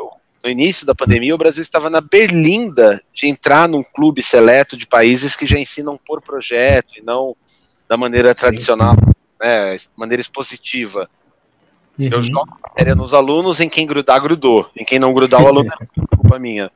no 0.43 0.51
início 0.51 0.87
da 0.87 0.95
pandemia, 0.95 1.35
o 1.35 1.39
Brasil 1.39 1.63
estava 1.63 1.89
na 1.89 2.01
berlinda 2.01 3.03
de 3.13 3.27
entrar 3.27 3.69
num 3.69 3.83
clube 3.83 4.23
seleto 4.23 4.77
de 4.77 4.87
países 4.87 5.35
que 5.35 5.47
já 5.47 5.59
ensinam 5.59 5.99
por 6.07 6.21
projeto 6.21 6.99
e 6.99 7.03
não 7.03 7.37
da 7.89 7.97
maneira 7.97 8.35
tradicional, 8.35 8.95
né, 9.41 9.77
maneira 9.97 10.21
expositiva. 10.21 11.09
Uhum. 11.99 12.09
Eu 12.11 12.23
jogo 12.23 12.59
matéria 12.63 12.95
nos 12.95 13.15
alunos, 13.15 13.61
em 13.61 13.69
quem 13.69 13.87
grudar, 13.87 14.21
grudou. 14.21 14.69
Em 14.77 14.85
quem 14.85 14.99
não 14.99 15.15
grudar, 15.15 15.43
o 15.43 15.47
aluno 15.47 15.71
é 15.71 15.87
culpa 16.17 16.39
minha. 16.39 16.71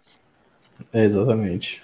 É, 0.93 1.05
exatamente. 1.05 1.83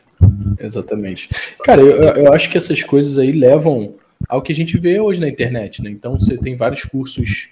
Exatamente. 0.58 1.28
Cara, 1.64 1.82
eu, 1.82 2.24
eu 2.24 2.32
acho 2.32 2.50
que 2.50 2.56
essas 2.56 2.82
coisas 2.82 3.18
aí 3.18 3.32
levam 3.32 3.94
ao 4.28 4.40
que 4.40 4.52
a 4.52 4.54
gente 4.54 4.78
vê 4.78 5.00
hoje 5.00 5.20
na 5.20 5.28
internet, 5.28 5.82
né? 5.82 5.90
Então 5.90 6.18
você 6.18 6.38
tem 6.38 6.54
vários 6.54 6.82
cursos 6.82 7.50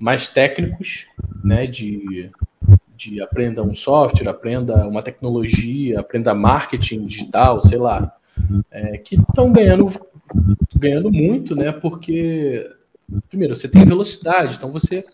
mais 0.00 0.28
técnicos, 0.28 1.06
né? 1.42 1.66
De, 1.66 2.30
de 2.96 3.20
aprenda 3.20 3.62
um 3.62 3.74
software, 3.74 4.28
aprenda 4.28 4.86
uma 4.86 5.02
tecnologia, 5.02 6.00
aprenda 6.00 6.34
marketing 6.34 7.06
digital, 7.06 7.60
sei 7.60 7.78
lá, 7.78 8.14
é, 8.70 8.98
que 8.98 9.16
estão 9.16 9.52
ganhando, 9.52 9.92
ganhando 10.76 11.10
muito, 11.10 11.54
né? 11.54 11.72
Porque 11.72 12.70
primeiro 13.28 13.54
você 13.54 13.68
tem 13.68 13.84
velocidade, 13.84 14.56
então 14.56 14.72
você 14.72 15.04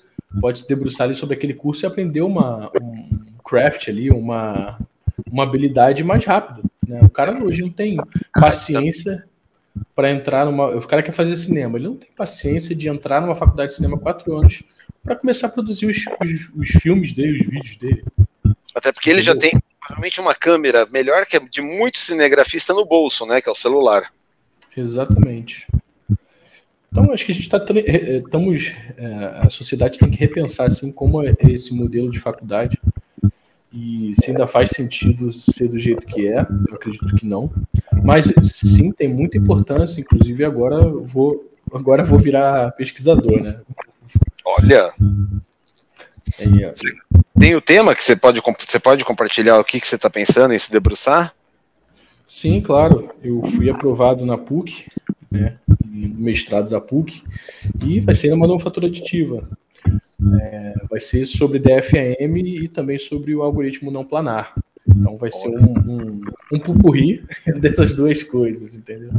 pode 0.40 0.60
se 0.60 0.68
debruçar 0.68 1.06
ali 1.06 1.16
sobre 1.16 1.34
aquele 1.36 1.54
curso 1.54 1.84
e 1.84 1.86
aprender 1.86 2.22
uma, 2.22 2.70
um 2.80 3.38
craft 3.42 3.88
ali, 3.88 4.10
uma 4.10 4.78
uma 5.30 5.42
habilidade 5.42 6.02
mais 6.04 6.24
rápido. 6.24 6.62
Né? 6.86 7.00
O 7.02 7.10
cara 7.10 7.44
hoje 7.44 7.62
não 7.62 7.70
tem 7.70 7.98
paciência 8.32 9.24
para 9.94 10.10
entrar 10.10 10.44
numa. 10.46 10.68
O 10.76 10.86
cara 10.86 11.02
quer 11.02 11.12
fazer 11.12 11.36
cinema, 11.36 11.78
ele 11.78 11.88
não 11.88 11.96
tem 11.96 12.08
paciência 12.16 12.74
de 12.74 12.88
entrar 12.88 13.20
numa 13.20 13.36
faculdade 13.36 13.70
de 13.70 13.76
cinema 13.76 13.98
quatro 13.98 14.36
anos 14.36 14.62
para 15.02 15.16
começar 15.16 15.46
a 15.46 15.50
produzir 15.50 15.86
os, 15.86 15.96
os, 15.96 16.48
os, 16.54 16.68
filmes 16.82 17.12
dele, 17.12 17.40
os 17.40 17.46
vídeos 17.46 17.76
dele. 17.76 18.04
Até 18.74 18.92
porque 18.92 19.08
ele 19.08 19.22
já 19.22 19.34
tem 19.34 19.52
provavelmente 19.80 20.20
uma 20.20 20.34
câmera 20.34 20.86
melhor 20.86 21.26
que 21.26 21.36
a 21.36 21.40
de 21.40 21.62
muito 21.62 21.98
cinegrafista 21.98 22.74
no 22.74 22.84
bolso, 22.84 23.24
né? 23.26 23.40
Que 23.40 23.48
é 23.48 23.52
o 23.52 23.54
celular. 23.54 24.12
Exatamente. 24.76 25.66
Então, 26.90 27.12
acho 27.12 27.24
que 27.24 27.32
a 27.32 27.34
gente 27.34 27.44
está. 27.44 27.58
Estamos. 27.58 28.72
É, 28.96 29.14
a 29.42 29.50
sociedade 29.50 29.98
tem 29.98 30.10
que 30.10 30.18
repensar 30.18 30.66
assim 30.66 30.90
como 30.90 31.22
é 31.24 31.34
esse 31.48 31.72
modelo 31.72 32.10
de 32.10 32.18
faculdade 32.18 32.78
e 33.72 34.12
se 34.16 34.30
ainda 34.30 34.46
faz 34.46 34.70
sentido 34.70 35.30
ser 35.30 35.68
do 35.68 35.78
jeito 35.78 36.04
que 36.06 36.26
é, 36.26 36.44
eu 36.68 36.74
acredito 36.74 37.14
que 37.14 37.24
não. 37.24 37.50
Mas 38.02 38.32
sim, 38.42 38.90
tem 38.90 39.08
muita 39.08 39.38
importância, 39.38 40.00
inclusive 40.00 40.44
agora 40.44 40.80
vou 40.80 41.48
agora 41.72 42.02
vou 42.02 42.18
virar 42.18 42.72
pesquisador, 42.72 43.40
né? 43.40 43.60
Olha. 44.44 44.90
Aí, 46.38 46.72
tem 47.38 47.54
o 47.54 47.60
tema 47.60 47.94
que 47.94 48.02
você 48.02 48.16
pode 48.16 48.40
você 48.40 48.80
pode 48.80 49.04
compartilhar 49.04 49.58
o 49.58 49.64
que, 49.64 49.80
que 49.80 49.86
você 49.86 49.96
está 49.96 50.10
pensando 50.10 50.52
em 50.52 50.58
se 50.58 50.70
debruçar? 50.70 51.32
Sim, 52.26 52.60
claro. 52.60 53.10
Eu 53.22 53.42
fui 53.42 53.70
aprovado 53.70 54.24
na 54.26 54.38
PUC, 54.38 54.86
né, 55.30 55.56
mestrado 55.90 56.70
da 56.70 56.80
PUC, 56.80 57.22
e 57.84 58.00
vai 58.00 58.14
ser 58.14 58.32
uma 58.32 58.46
manufatura 58.46 58.86
aditiva. 58.86 59.48
É, 60.40 60.74
vai 60.88 61.00
ser 61.00 61.26
sobre 61.26 61.58
DFM 61.58 62.36
e 62.36 62.68
também 62.68 62.98
sobre 62.98 63.34
o 63.34 63.42
algoritmo 63.42 63.90
não 63.90 64.04
planar. 64.04 64.54
Então 64.86 65.16
vai 65.16 65.30
ser 65.30 65.48
um, 65.48 65.72
um, 65.86 66.20
um 66.52 66.58
pupurri 66.58 67.24
dessas 67.60 67.94
duas 67.94 68.22
coisas, 68.22 68.74
entendeu? 68.74 69.10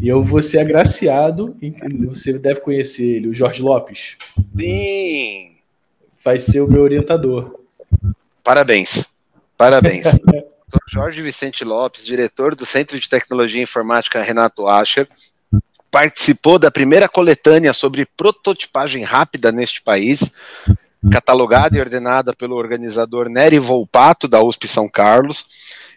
E 0.00 0.08
eu 0.08 0.22
vou 0.22 0.42
ser 0.42 0.58
agraciado, 0.58 1.56
você 2.06 2.38
deve 2.38 2.60
conhecer 2.60 3.16
ele, 3.16 3.28
o 3.28 3.34
Jorge 3.34 3.62
Lopes. 3.62 4.16
Sim! 4.56 5.52
Vai 6.24 6.38
ser 6.38 6.60
o 6.60 6.70
meu 6.70 6.82
orientador. 6.82 7.60
Parabéns. 8.42 9.06
Parabéns. 9.56 10.04
Jorge 10.90 11.22
Vicente 11.22 11.64
Lopes, 11.64 12.04
diretor 12.04 12.54
do 12.54 12.66
Centro 12.66 12.98
de 12.98 13.08
Tecnologia 13.08 13.62
Informática 13.62 14.20
Renato 14.22 14.66
Ascher, 14.66 15.08
participou 15.94 16.58
da 16.58 16.72
primeira 16.72 17.08
coletânea 17.08 17.72
sobre 17.72 18.04
prototipagem 18.04 19.04
rápida 19.04 19.52
neste 19.52 19.80
país, 19.80 20.28
catalogada 21.08 21.76
e 21.76 21.80
ordenada 21.80 22.34
pelo 22.34 22.56
organizador 22.56 23.28
Nery 23.28 23.60
Volpato, 23.60 24.26
da 24.26 24.42
USP 24.42 24.66
São 24.66 24.88
Carlos, 24.88 25.46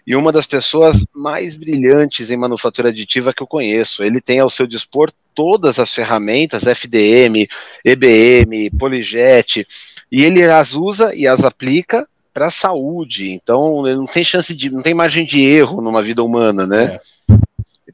e 0.05 0.15
uma 0.15 0.31
das 0.31 0.45
pessoas 0.45 1.03
mais 1.15 1.55
brilhantes 1.55 2.29
em 2.29 2.37
manufatura 2.37 2.89
aditiva 2.89 3.33
que 3.33 3.41
eu 3.41 3.47
conheço. 3.47 4.03
Ele 4.03 4.21
tem 4.21 4.39
ao 4.39 4.51
seu 4.51 4.67
dispor 4.67 5.11
todas 5.33 5.79
as 5.79 5.91
ferramentas, 5.91 6.67
FDM, 6.67 7.47
EBM, 7.83 8.69
Polyjet, 8.77 9.65
e 10.11 10.23
ele 10.23 10.43
as 10.43 10.73
usa 10.73 11.15
e 11.15 11.25
as 11.25 11.43
aplica 11.43 12.07
para 12.31 12.45
a 12.45 12.51
saúde. 12.51 13.31
Então, 13.31 13.81
não 13.81 14.05
tem 14.05 14.23
chance 14.23 14.55
de, 14.55 14.69
não 14.69 14.83
tem 14.83 14.93
margem 14.93 15.25
de 15.25 15.41
erro 15.41 15.81
numa 15.81 16.03
vida 16.03 16.21
humana, 16.23 16.67
né? 16.67 16.99
É. 17.31 17.36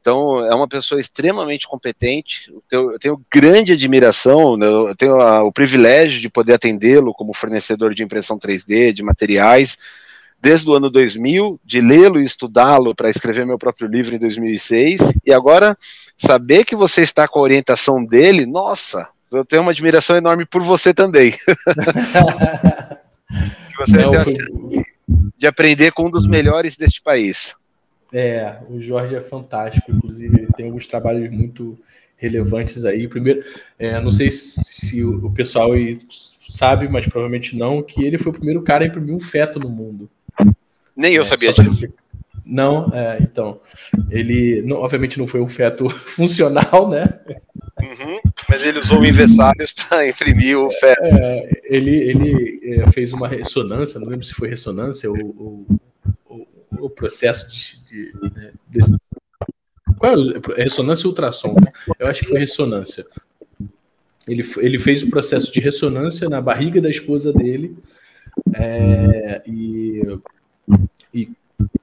Então, 0.04 0.44
é 0.44 0.54
uma 0.54 0.68
pessoa 0.68 1.00
extremamente 1.00 1.66
competente. 1.66 2.52
Eu 2.70 2.98
tenho 2.98 3.18
grande 3.32 3.72
admiração, 3.72 4.54
né? 4.54 4.66
eu 4.66 4.94
tenho 4.94 5.16
o 5.46 5.50
privilégio 5.50 6.20
de 6.20 6.28
poder 6.28 6.52
atendê-lo 6.52 7.14
como 7.14 7.32
fornecedor 7.32 7.94
de 7.94 8.02
impressão 8.02 8.38
3D, 8.38 8.92
de 8.92 9.02
materiais, 9.02 9.78
desde 10.38 10.68
o 10.68 10.74
ano 10.74 10.90
2000, 10.90 11.58
de 11.64 11.80
lê-lo 11.80 12.20
e 12.20 12.22
estudá-lo 12.22 12.94
para 12.94 13.08
escrever 13.08 13.46
meu 13.46 13.56
próprio 13.56 13.88
livro 13.88 14.14
em 14.14 14.18
2006. 14.18 15.00
E 15.24 15.32
agora, 15.32 15.74
saber 16.18 16.66
que 16.66 16.76
você 16.76 17.00
está 17.00 17.26
com 17.26 17.38
a 17.38 17.42
orientação 17.42 18.04
dele, 18.04 18.44
nossa, 18.44 19.08
eu 19.32 19.42
tenho 19.42 19.62
uma 19.62 19.70
admiração 19.70 20.16
enorme 20.16 20.44
por 20.44 20.60
você 20.60 20.92
também. 20.92 21.32
você 23.78 23.96
Não, 23.96 24.12
foi... 24.22 24.34
de 25.38 25.46
aprender 25.46 25.92
com 25.92 26.08
um 26.08 26.10
dos 26.10 26.26
melhores 26.26 26.76
deste 26.76 27.00
país. 27.00 27.56
É, 28.14 28.58
o 28.70 28.80
Jorge 28.80 29.16
é 29.16 29.20
fantástico, 29.20 29.90
inclusive 29.90 30.42
ele 30.42 30.52
tem 30.56 30.66
alguns 30.66 30.86
trabalhos 30.86 31.32
muito 31.32 31.76
relevantes 32.16 32.84
aí. 32.84 33.08
Primeiro, 33.08 33.44
é, 33.76 34.00
não 34.00 34.12
sei 34.12 34.30
se 34.30 35.02
o 35.02 35.28
pessoal 35.32 35.70
sabe, 36.48 36.88
mas 36.88 37.06
provavelmente 37.06 37.56
não, 37.56 37.82
que 37.82 38.04
ele 38.04 38.16
foi 38.16 38.30
o 38.30 38.34
primeiro 38.34 38.62
cara 38.62 38.84
a 38.84 38.86
imprimir 38.86 39.12
um 39.12 39.18
feto 39.18 39.58
no 39.58 39.68
mundo. 39.68 40.08
Nem 40.96 41.14
eu 41.14 41.22
é, 41.22 41.26
sabia 41.26 41.52
disso. 41.52 41.88
Não, 42.46 42.88
é, 42.94 43.18
então, 43.20 43.60
ele 44.08 44.62
não, 44.62 44.76
obviamente 44.76 45.18
não 45.18 45.26
foi 45.26 45.40
um 45.40 45.48
feto 45.48 45.88
funcional, 46.14 46.88
né? 46.88 47.18
Uhum, 47.82 48.20
mas 48.48 48.64
ele 48.64 48.78
usou 48.78 49.00
o 49.00 49.04
inversários 49.04 49.72
para 49.88 50.08
imprimir 50.08 50.56
o 50.56 50.70
feto. 50.70 51.02
É, 51.02 51.50
ele 51.64 51.96
ele 51.96 52.60
é, 52.80 52.92
fez 52.92 53.12
uma 53.12 53.26
ressonância, 53.26 53.98
não 53.98 54.06
lembro 54.06 54.24
se 54.24 54.34
foi 54.34 54.48
ressonância 54.48 55.10
ou, 55.10 55.16
ou 55.36 55.66
o 56.80 56.90
processo 56.90 57.48
de. 57.48 57.82
de, 57.84 58.12
né, 58.34 58.52
de 58.68 58.80
qual 59.98 60.12
é, 60.12 60.60
é 60.60 60.64
ressonância 60.64 61.06
e 61.06 61.08
ultrassom? 61.08 61.54
Né? 61.54 61.72
Eu 61.98 62.06
acho 62.06 62.20
que 62.20 62.28
foi 62.28 62.38
ressonância. 62.38 63.06
Ele, 64.26 64.42
ele 64.58 64.78
fez 64.78 65.02
o 65.02 65.10
processo 65.10 65.52
de 65.52 65.60
ressonância 65.60 66.28
na 66.28 66.40
barriga 66.40 66.80
da 66.80 66.90
esposa 66.90 67.32
dele 67.32 67.76
é, 68.54 69.42
e, 69.46 70.02
e 71.12 71.28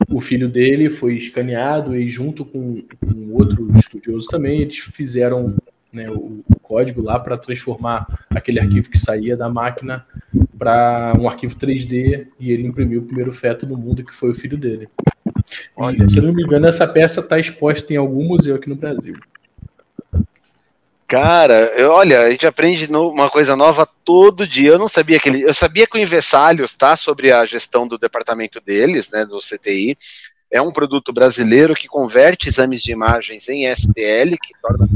o 0.09 0.19
filho 0.19 0.49
dele 0.49 0.89
foi 0.89 1.15
escaneado 1.15 1.95
e 1.95 2.09
junto 2.09 2.43
com, 2.43 2.81
com 2.99 3.33
outro 3.33 3.71
estudioso 3.77 4.27
também 4.27 4.61
eles 4.61 4.77
fizeram 4.77 5.55
né, 5.93 6.09
o, 6.09 6.43
o, 6.47 6.59
código 6.61 7.01
lá 7.01 7.19
para 7.19 7.37
transformar 7.37 8.25
aquele 8.29 8.59
arquivo 8.59 8.89
que 8.89 8.97
saía 8.97 9.37
da 9.37 9.49
máquina 9.49 10.05
para 10.61 11.13
um 11.19 11.27
arquivo 11.27 11.55
3D 11.55 12.27
e 12.39 12.51
ele 12.51 12.67
imprimiu 12.67 13.01
o 13.01 13.05
primeiro 13.05 13.33
feto 13.33 13.65
do 13.65 13.75
mundo, 13.75 14.03
que 14.03 14.13
foi 14.13 14.29
o 14.29 14.35
filho 14.35 14.55
dele. 14.55 14.87
Olha, 15.75 16.07
se 16.07 16.21
não 16.21 16.31
me 16.31 16.43
engano, 16.43 16.67
essa 16.67 16.87
peça 16.87 17.19
está 17.19 17.39
exposta 17.39 17.91
em 17.91 17.95
algum 17.97 18.23
museu 18.23 18.55
aqui 18.55 18.69
no 18.69 18.75
Brasil. 18.75 19.15
Cara, 21.07 21.55
eu, 21.75 21.89
olha, 21.89 22.21
a 22.21 22.29
gente 22.29 22.45
aprende 22.45 22.85
uma 22.93 23.27
coisa 23.27 23.55
nova 23.55 23.89
todo 24.05 24.47
dia. 24.47 24.69
Eu 24.69 24.77
não 24.77 24.87
sabia 24.87 25.19
que 25.19 25.29
ele. 25.29 25.41
Eu 25.41 25.53
sabia 25.55 25.87
que 25.87 25.97
o 25.97 25.99
Inversálios 25.99 26.69
está 26.69 26.95
sobre 26.95 27.31
a 27.31 27.43
gestão 27.43 27.87
do 27.87 27.97
departamento 27.97 28.61
deles, 28.61 29.09
né, 29.11 29.25
do 29.25 29.39
CTI. 29.39 29.97
É 30.51 30.61
um 30.61 30.71
produto 30.71 31.11
brasileiro 31.11 31.73
que 31.73 31.87
converte 31.87 32.47
exames 32.47 32.83
de 32.83 32.91
imagens 32.91 33.49
em 33.49 33.65
STL, 33.73 34.37
que 34.39 34.53
torna 34.61 34.87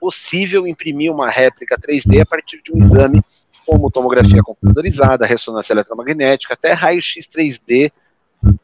possível 0.00 0.66
imprimir 0.66 1.12
uma 1.12 1.28
réplica 1.28 1.78
3D 1.78 2.22
a 2.22 2.26
partir 2.26 2.62
de 2.62 2.72
um 2.72 2.82
exame 2.82 3.22
como 3.66 3.90
tomografia 3.90 4.42
computadorizada, 4.42 5.26
ressonância 5.26 5.72
eletromagnética, 5.72 6.54
até 6.54 6.72
raio-x 6.72 7.26
3D. 7.26 7.90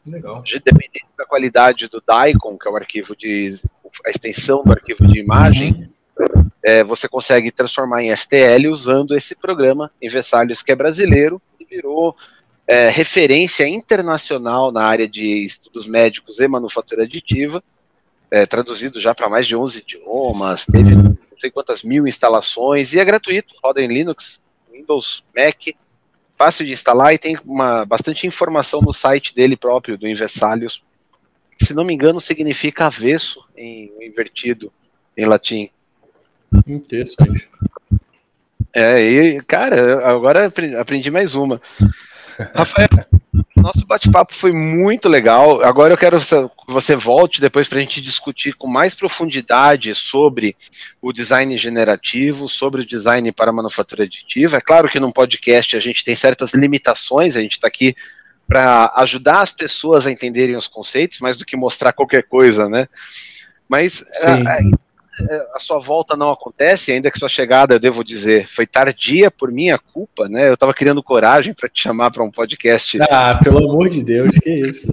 Legal. 0.06 0.42
Dependendo 0.42 1.10
da 1.16 1.24
qualidade 1.24 1.88
do 1.88 2.00
DICOM, 2.00 2.58
que 2.58 2.68
é 2.68 2.70
o 2.70 2.76
arquivo 2.76 3.16
de 3.16 3.58
a 4.04 4.10
extensão 4.10 4.62
do 4.62 4.72
arquivo 4.72 5.06
de 5.06 5.18
imagem, 5.18 5.90
uhum. 6.18 6.46
é, 6.62 6.84
você 6.84 7.08
consegue 7.08 7.50
transformar 7.50 8.02
em 8.02 8.14
STL 8.14 8.68
usando 8.70 9.16
esse 9.16 9.34
programa 9.34 9.90
Invessalhos, 10.00 10.62
que 10.62 10.72
é 10.72 10.76
brasileiro 10.76 11.40
e 11.58 11.64
virou 11.64 12.14
é, 12.66 12.88
referência 12.88 13.66
internacional 13.66 14.70
na 14.70 14.84
área 14.84 15.08
de 15.08 15.44
estudos 15.44 15.88
médicos 15.88 16.38
e 16.38 16.46
manufatura 16.46 17.02
aditiva, 17.02 17.62
é, 18.30 18.46
traduzido 18.46 19.00
já 19.00 19.12
para 19.12 19.28
mais 19.28 19.46
de 19.46 19.56
11 19.56 19.80
idiomas, 19.80 20.66
teve 20.66 20.94
não 20.94 21.16
sei 21.38 21.50
quantas 21.50 21.82
mil 21.82 22.06
instalações, 22.06 22.92
e 22.92 23.00
é 23.00 23.04
gratuito, 23.04 23.54
roda 23.62 23.82
em 23.82 23.88
Linux, 23.88 24.40
Windows, 24.80 25.24
Mac, 25.36 25.76
fácil 26.36 26.64
de 26.64 26.72
instalar 26.72 27.12
e 27.12 27.18
tem 27.18 27.38
uma, 27.44 27.84
bastante 27.84 28.26
informação 28.26 28.80
no 28.80 28.92
site 28.92 29.34
dele 29.34 29.56
próprio, 29.56 29.98
do 29.98 30.08
Invessalhos. 30.08 30.82
Se 31.60 31.74
não 31.74 31.84
me 31.84 31.92
engano, 31.92 32.18
significa 32.18 32.86
avesso 32.86 33.46
em 33.56 33.92
invertido 34.00 34.72
em 35.16 35.26
latim. 35.26 35.68
Interessante. 36.66 37.48
É, 38.72 39.02
e, 39.02 39.42
cara, 39.42 40.08
agora 40.08 40.52
aprendi 40.78 41.10
mais 41.10 41.34
uma. 41.34 41.60
Rafael, 42.54 42.88
nosso 43.60 43.86
bate-papo 43.86 44.34
foi 44.34 44.52
muito 44.52 45.08
legal. 45.08 45.62
Agora 45.62 45.92
eu 45.92 45.98
quero 45.98 46.18
que 46.18 46.72
você 46.72 46.96
volte 46.96 47.40
depois 47.40 47.68
para 47.68 47.78
a 47.78 47.80
gente 47.80 48.00
discutir 48.00 48.54
com 48.54 48.66
mais 48.66 48.94
profundidade 48.94 49.94
sobre 49.94 50.56
o 51.00 51.12
design 51.12 51.56
generativo, 51.56 52.48
sobre 52.48 52.82
o 52.82 52.86
design 52.86 53.30
para 53.32 53.52
manufatura 53.52 54.04
aditiva. 54.04 54.56
É 54.56 54.60
claro 54.60 54.88
que 54.88 55.00
num 55.00 55.12
podcast 55.12 55.76
a 55.76 55.80
gente 55.80 56.04
tem 56.04 56.16
certas 56.16 56.52
limitações, 56.52 57.36
a 57.36 57.40
gente 57.40 57.52
está 57.52 57.68
aqui 57.68 57.94
para 58.46 58.92
ajudar 58.96 59.42
as 59.42 59.52
pessoas 59.52 60.06
a 60.06 60.10
entenderem 60.10 60.56
os 60.56 60.66
conceitos, 60.66 61.20
mais 61.20 61.36
do 61.36 61.44
que 61.44 61.56
mostrar 61.56 61.92
qualquer 61.92 62.24
coisa, 62.24 62.68
né? 62.68 62.88
Mas 63.68 64.04
é, 64.22 64.60
a 65.54 65.58
sua 65.58 65.78
volta 65.78 66.16
não 66.16 66.30
acontece, 66.30 66.92
ainda 66.92 67.10
que 67.10 67.18
sua 67.18 67.28
chegada, 67.28 67.74
eu 67.74 67.80
devo 67.80 68.04
dizer, 68.04 68.46
foi 68.46 68.66
tardia 68.66 69.30
por 69.30 69.50
minha 69.50 69.78
culpa, 69.78 70.28
né? 70.28 70.48
Eu 70.48 70.54
estava 70.54 70.74
criando 70.74 71.02
coragem 71.02 71.54
para 71.54 71.68
te 71.68 71.82
chamar 71.82 72.10
para 72.10 72.24
um 72.24 72.30
podcast. 72.30 72.98
Ah, 73.02 73.38
pelo 73.42 73.58
amor 73.58 73.88
de 73.88 74.02
Deus, 74.02 74.36
que 74.38 74.50
isso. 74.50 74.92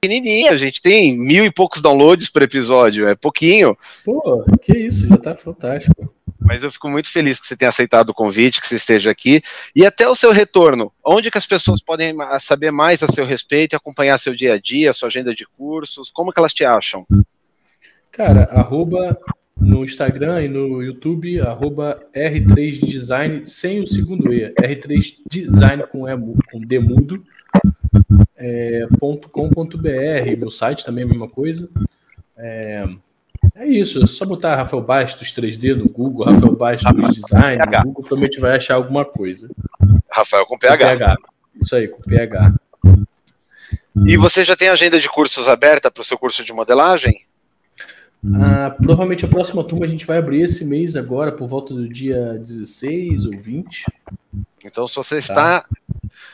Pequenininha, 0.00 0.52
a 0.52 0.56
gente 0.56 0.80
tem 0.80 1.18
mil 1.18 1.44
e 1.44 1.52
poucos 1.52 1.82
downloads 1.82 2.30
por 2.30 2.42
episódio, 2.42 3.08
é 3.08 3.16
pouquinho. 3.16 3.76
Pô, 4.04 4.44
que 4.62 4.72
isso, 4.72 5.08
já 5.08 5.16
tá 5.16 5.34
fantástico. 5.34 6.14
Mas 6.40 6.62
eu 6.62 6.70
fico 6.70 6.88
muito 6.88 7.10
feliz 7.10 7.40
que 7.40 7.46
você 7.46 7.56
tenha 7.56 7.68
aceitado 7.68 8.10
o 8.10 8.14
convite, 8.14 8.60
que 8.60 8.68
você 8.68 8.76
esteja 8.76 9.10
aqui. 9.10 9.42
E 9.74 9.84
até 9.84 10.08
o 10.08 10.14
seu 10.14 10.30
retorno, 10.30 10.92
onde 11.04 11.30
que 11.30 11.38
as 11.38 11.46
pessoas 11.46 11.82
podem 11.82 12.16
saber 12.40 12.70
mais 12.70 13.02
a 13.02 13.08
seu 13.08 13.24
respeito, 13.24 13.74
acompanhar 13.74 14.18
seu 14.18 14.34
dia 14.34 14.54
a 14.54 14.58
dia, 14.58 14.92
sua 14.92 15.08
agenda 15.08 15.34
de 15.34 15.44
cursos, 15.44 16.10
como 16.10 16.32
que 16.32 16.38
elas 16.38 16.54
te 16.54 16.64
acham? 16.64 17.04
Cara, 18.12 18.44
arroba 18.44 19.18
no 19.60 19.84
Instagram 19.84 20.42
e 20.44 20.48
no 20.48 20.82
YouTube, 20.82 21.40
arroba 21.40 22.00
R3Design, 22.14 23.46
sem 23.46 23.80
o 23.80 23.86
segundo 23.86 24.32
E, 24.32 24.52
R3Design 24.54 25.86
com, 25.88 26.08
e, 26.08 26.16
com 26.50 26.60
D 26.60 26.78
mudo, 26.78 27.24
é, 28.36 28.86
.com.br, 29.32 30.36
meu 30.38 30.50
site 30.50 30.84
também 30.84 31.02
é 31.02 31.06
a 31.06 31.10
mesma 31.10 31.28
coisa. 31.28 31.68
É, 32.36 32.86
é 33.56 33.66
isso, 33.66 34.02
é 34.02 34.06
só 34.06 34.24
botar 34.24 34.56
Rafael 34.56 34.82
Bastos 34.82 35.32
3D 35.32 35.74
no 35.74 35.88
Google, 35.88 36.26
Rafael 36.26 36.54
Bastos 36.54 37.14
Design, 37.14 37.58
no 37.58 37.82
Google 37.82 38.02
provavelmente 38.02 38.40
vai 38.40 38.56
achar 38.56 38.76
alguma 38.76 39.04
coisa. 39.04 39.48
Rafael 40.10 40.46
com 40.46 40.58
PH. 40.58 40.76
Com 40.76 40.98
PH. 40.98 41.16
Isso 41.60 41.76
aí, 41.76 41.88
com 41.88 42.02
PH. 42.02 42.54
E 44.06 44.16
você 44.16 44.44
já 44.44 44.54
tem 44.54 44.68
agenda 44.68 45.00
de 45.00 45.08
cursos 45.08 45.48
aberta 45.48 45.90
para 45.90 46.00
o 46.00 46.04
seu 46.04 46.16
curso 46.16 46.44
de 46.44 46.52
modelagem? 46.52 47.26
Ah, 48.34 48.70
provavelmente 48.70 49.24
a 49.24 49.28
próxima 49.28 49.62
turma 49.62 49.86
a 49.86 49.88
gente 49.88 50.04
vai 50.04 50.18
abrir 50.18 50.42
esse 50.42 50.64
mês 50.64 50.96
agora, 50.96 51.30
por 51.30 51.46
volta 51.46 51.72
do 51.72 51.88
dia 51.88 52.34
16 52.38 53.26
ou 53.26 53.32
20. 53.32 53.86
Então, 54.64 54.88
se 54.88 54.96
você 54.96 55.16
tá. 55.16 55.20
está 55.20 55.64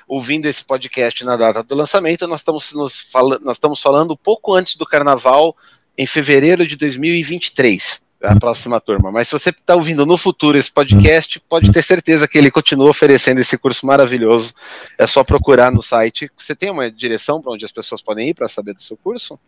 ouvindo 0.08 0.46
esse 0.46 0.64
podcast 0.64 1.24
na 1.24 1.36
data 1.36 1.62
do 1.62 1.74
lançamento, 1.74 2.26
nós 2.26 2.40
estamos, 2.40 2.72
nos 2.72 3.00
fal 3.00 3.38
nós 3.40 3.56
estamos 3.56 3.80
falando 3.80 4.16
pouco 4.16 4.54
antes 4.54 4.76
do 4.76 4.86
carnaval, 4.86 5.54
em 5.96 6.06
fevereiro 6.06 6.66
de 6.66 6.74
2023, 6.74 8.02
a 8.22 8.36
próxima 8.36 8.80
turma. 8.80 9.12
Mas 9.12 9.28
se 9.28 9.32
você 9.32 9.50
está 9.50 9.76
ouvindo 9.76 10.06
no 10.06 10.16
futuro 10.16 10.56
esse 10.56 10.72
podcast, 10.72 11.38
pode 11.48 11.70
ter 11.70 11.82
certeza 11.82 12.26
que 12.26 12.38
ele 12.38 12.50
continua 12.50 12.88
oferecendo 12.88 13.40
esse 13.40 13.58
curso 13.58 13.86
maravilhoso. 13.86 14.54
É 14.98 15.06
só 15.06 15.22
procurar 15.22 15.70
no 15.70 15.82
site. 15.82 16.30
Você 16.36 16.54
tem 16.54 16.70
uma 16.70 16.90
direção 16.90 17.42
para 17.42 17.52
onde 17.52 17.64
as 17.64 17.72
pessoas 17.72 18.02
podem 18.02 18.30
ir 18.30 18.34
para 18.34 18.48
saber 18.48 18.72
do 18.72 18.82
seu 18.82 18.96
curso? 18.96 19.38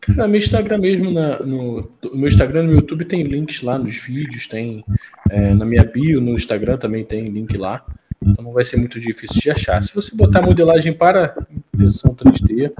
Cara, 0.00 0.26
meu 0.26 0.38
Instagram 0.38 0.78
mesmo, 0.78 1.10
na, 1.10 1.40
no, 1.40 1.90
no 2.02 2.16
meu 2.16 2.28
Instagram 2.28 2.62
no 2.62 2.72
YouTube 2.72 3.04
tem 3.04 3.22
links 3.22 3.62
lá 3.62 3.78
nos 3.78 3.96
vídeos, 3.96 4.46
tem 4.46 4.84
é, 5.28 5.52
na 5.52 5.64
minha 5.64 5.84
bio 5.84 6.20
no 6.20 6.34
Instagram 6.34 6.78
também 6.78 7.04
tem 7.04 7.24
link 7.24 7.56
lá. 7.56 7.84
Então 8.22 8.44
não 8.44 8.52
vai 8.52 8.64
ser 8.64 8.76
muito 8.76 8.98
difícil 9.00 9.40
de 9.40 9.50
achar. 9.50 9.82
Se 9.82 9.94
você 9.94 10.14
botar 10.14 10.42
modelagem 10.42 10.92
para 10.92 11.34
impressão 11.74 12.14
3D, 12.14 12.72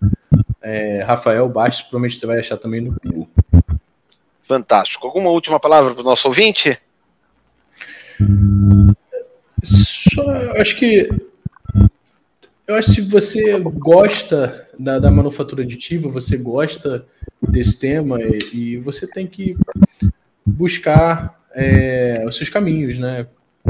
é, 0.62 1.02
Rafael 1.02 1.48
Bastos, 1.48 1.82
provavelmente 1.82 2.18
você 2.18 2.26
vai 2.26 2.38
achar 2.38 2.56
também 2.56 2.80
no 2.80 2.96
Google. 3.02 3.28
Fantástico. 4.42 5.06
Alguma 5.06 5.30
última 5.30 5.60
palavra 5.60 5.94
para 5.94 6.02
o 6.02 6.04
nosso 6.04 6.28
ouvinte? 6.28 6.78
Só, 9.62 10.22
acho 10.56 10.76
que 10.76 11.08
eu 12.70 12.76
acho 12.76 12.88
que 12.90 12.94
se 12.94 13.00
você 13.00 13.58
gosta 13.58 14.68
da, 14.78 15.00
da 15.00 15.10
manufatura 15.10 15.64
aditiva, 15.64 16.08
você 16.08 16.36
gosta 16.36 17.04
desse 17.42 17.76
tema 17.76 18.20
e, 18.22 18.38
e 18.52 18.76
você 18.76 19.08
tem 19.08 19.26
que 19.26 19.56
buscar 20.46 21.36
é, 21.52 22.14
os 22.28 22.36
seus 22.36 22.48
caminhos, 22.48 22.96
né? 22.96 23.26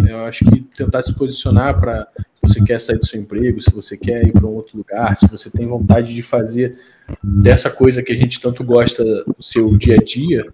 Eu 0.07 0.25
acho 0.27 0.45
que 0.45 0.61
tentar 0.77 1.03
se 1.03 1.15
posicionar 1.15 1.81
para 1.81 2.07
se 2.15 2.31
você 2.43 2.63
quer 2.63 2.79
sair 2.79 2.99
do 2.99 3.07
seu 3.07 3.19
emprego, 3.19 3.63
se 3.63 3.73
você 3.73 3.97
quer 3.97 4.27
ir 4.27 4.33
para 4.33 4.47
um 4.47 4.55
outro 4.55 4.77
lugar, 4.77 5.17
se 5.17 5.27
você 5.27 5.49
tem 5.49 5.67
vontade 5.67 6.15
de 6.15 6.23
fazer 6.23 6.79
dessa 7.23 7.71
coisa 7.71 8.03
que 8.03 8.13
a 8.13 8.17
gente 8.17 8.39
tanto 8.39 8.63
gosta 8.63 9.03
no 9.03 9.43
seu 9.43 9.79
dia 9.79 9.95
a 9.95 10.05
dia, 10.05 10.47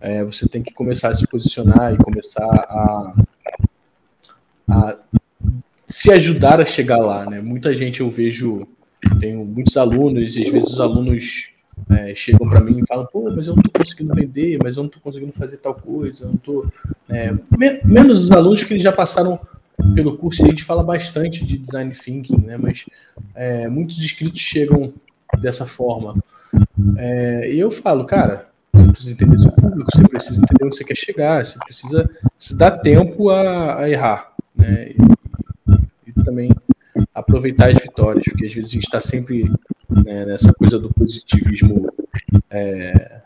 é, 0.00 0.22
você 0.22 0.46
tem 0.46 0.62
que 0.62 0.74
começar 0.74 1.08
a 1.08 1.14
se 1.14 1.26
posicionar 1.26 1.94
e 1.94 1.96
começar 1.96 2.44
a, 2.44 3.14
a 4.68 4.98
se 5.86 6.10
ajudar 6.10 6.60
a 6.60 6.64
chegar 6.64 6.98
lá, 6.98 7.28
né? 7.28 7.40
Muita 7.40 7.74
gente 7.76 8.00
eu 8.00 8.10
vejo, 8.10 8.66
tenho 9.20 9.44
muitos 9.44 9.76
alunos, 9.76 10.36
e 10.36 10.42
às 10.42 10.48
vezes 10.48 10.72
os 10.72 10.80
alunos 10.80 11.50
é, 11.90 12.14
chegam 12.14 12.48
para 12.48 12.60
mim 12.60 12.80
e 12.80 12.86
falam, 12.86 13.06
pô, 13.06 13.30
mas 13.34 13.46
eu 13.46 13.54
não 13.54 13.62
estou 13.62 13.82
conseguindo 13.82 14.14
vender, 14.14 14.58
mas 14.62 14.76
eu 14.76 14.82
não 14.82 14.88
estou 14.88 15.02
conseguindo 15.02 15.32
fazer 15.32 15.58
tal 15.58 15.74
coisa, 15.74 16.24
eu 16.24 16.28
não 16.28 16.36
tô. 16.36 16.66
É, 17.08 17.32
me 17.32 17.80
menos 17.84 18.24
os 18.24 18.30
alunos 18.30 18.62
que 18.62 18.72
eles 18.72 18.82
já 18.82 18.92
passaram 18.92 19.38
pelo 19.94 20.16
curso, 20.16 20.44
a 20.44 20.48
gente 20.48 20.64
fala 20.64 20.82
bastante 20.82 21.44
de 21.44 21.58
design 21.58 21.92
thinking, 21.92 22.40
né? 22.40 22.56
Mas 22.56 22.86
é, 23.34 23.68
muitos 23.68 24.02
inscritos 24.02 24.40
chegam 24.40 24.92
dessa 25.38 25.66
forma. 25.66 26.16
É, 26.96 27.52
e 27.52 27.58
eu 27.58 27.70
falo, 27.70 28.04
cara, 28.04 28.48
você 28.72 28.86
precisa 28.86 29.12
entender 29.12 29.38
seu 29.38 29.52
público, 29.52 29.90
você 29.92 30.08
precisa 30.08 30.42
entender 30.42 30.64
onde 30.64 30.76
você 30.76 30.84
quer 30.84 30.96
chegar, 30.96 31.44
você 31.44 31.58
precisa 31.58 32.10
se 32.38 32.54
dar 32.56 32.78
tempo 32.78 33.30
a, 33.30 33.80
a 33.80 33.90
errar. 33.90 34.32
Né? 34.54 34.94
Também 36.24 36.50
aproveitar 37.14 37.70
as 37.70 37.82
vitórias, 37.82 38.24
porque 38.24 38.46
às 38.46 38.52
vezes 38.54 38.70
a 38.70 38.72
gente 38.72 38.84
está 38.84 39.00
sempre 39.00 39.50
né, 39.88 40.24
nessa 40.24 40.52
coisa 40.52 40.78
do 40.78 40.92
positivismo 40.92 41.92
é, 42.50 43.20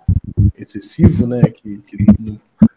excessivo, 0.57 1.27
né? 1.27 1.43
Que, 1.43 1.79
que 1.79 1.97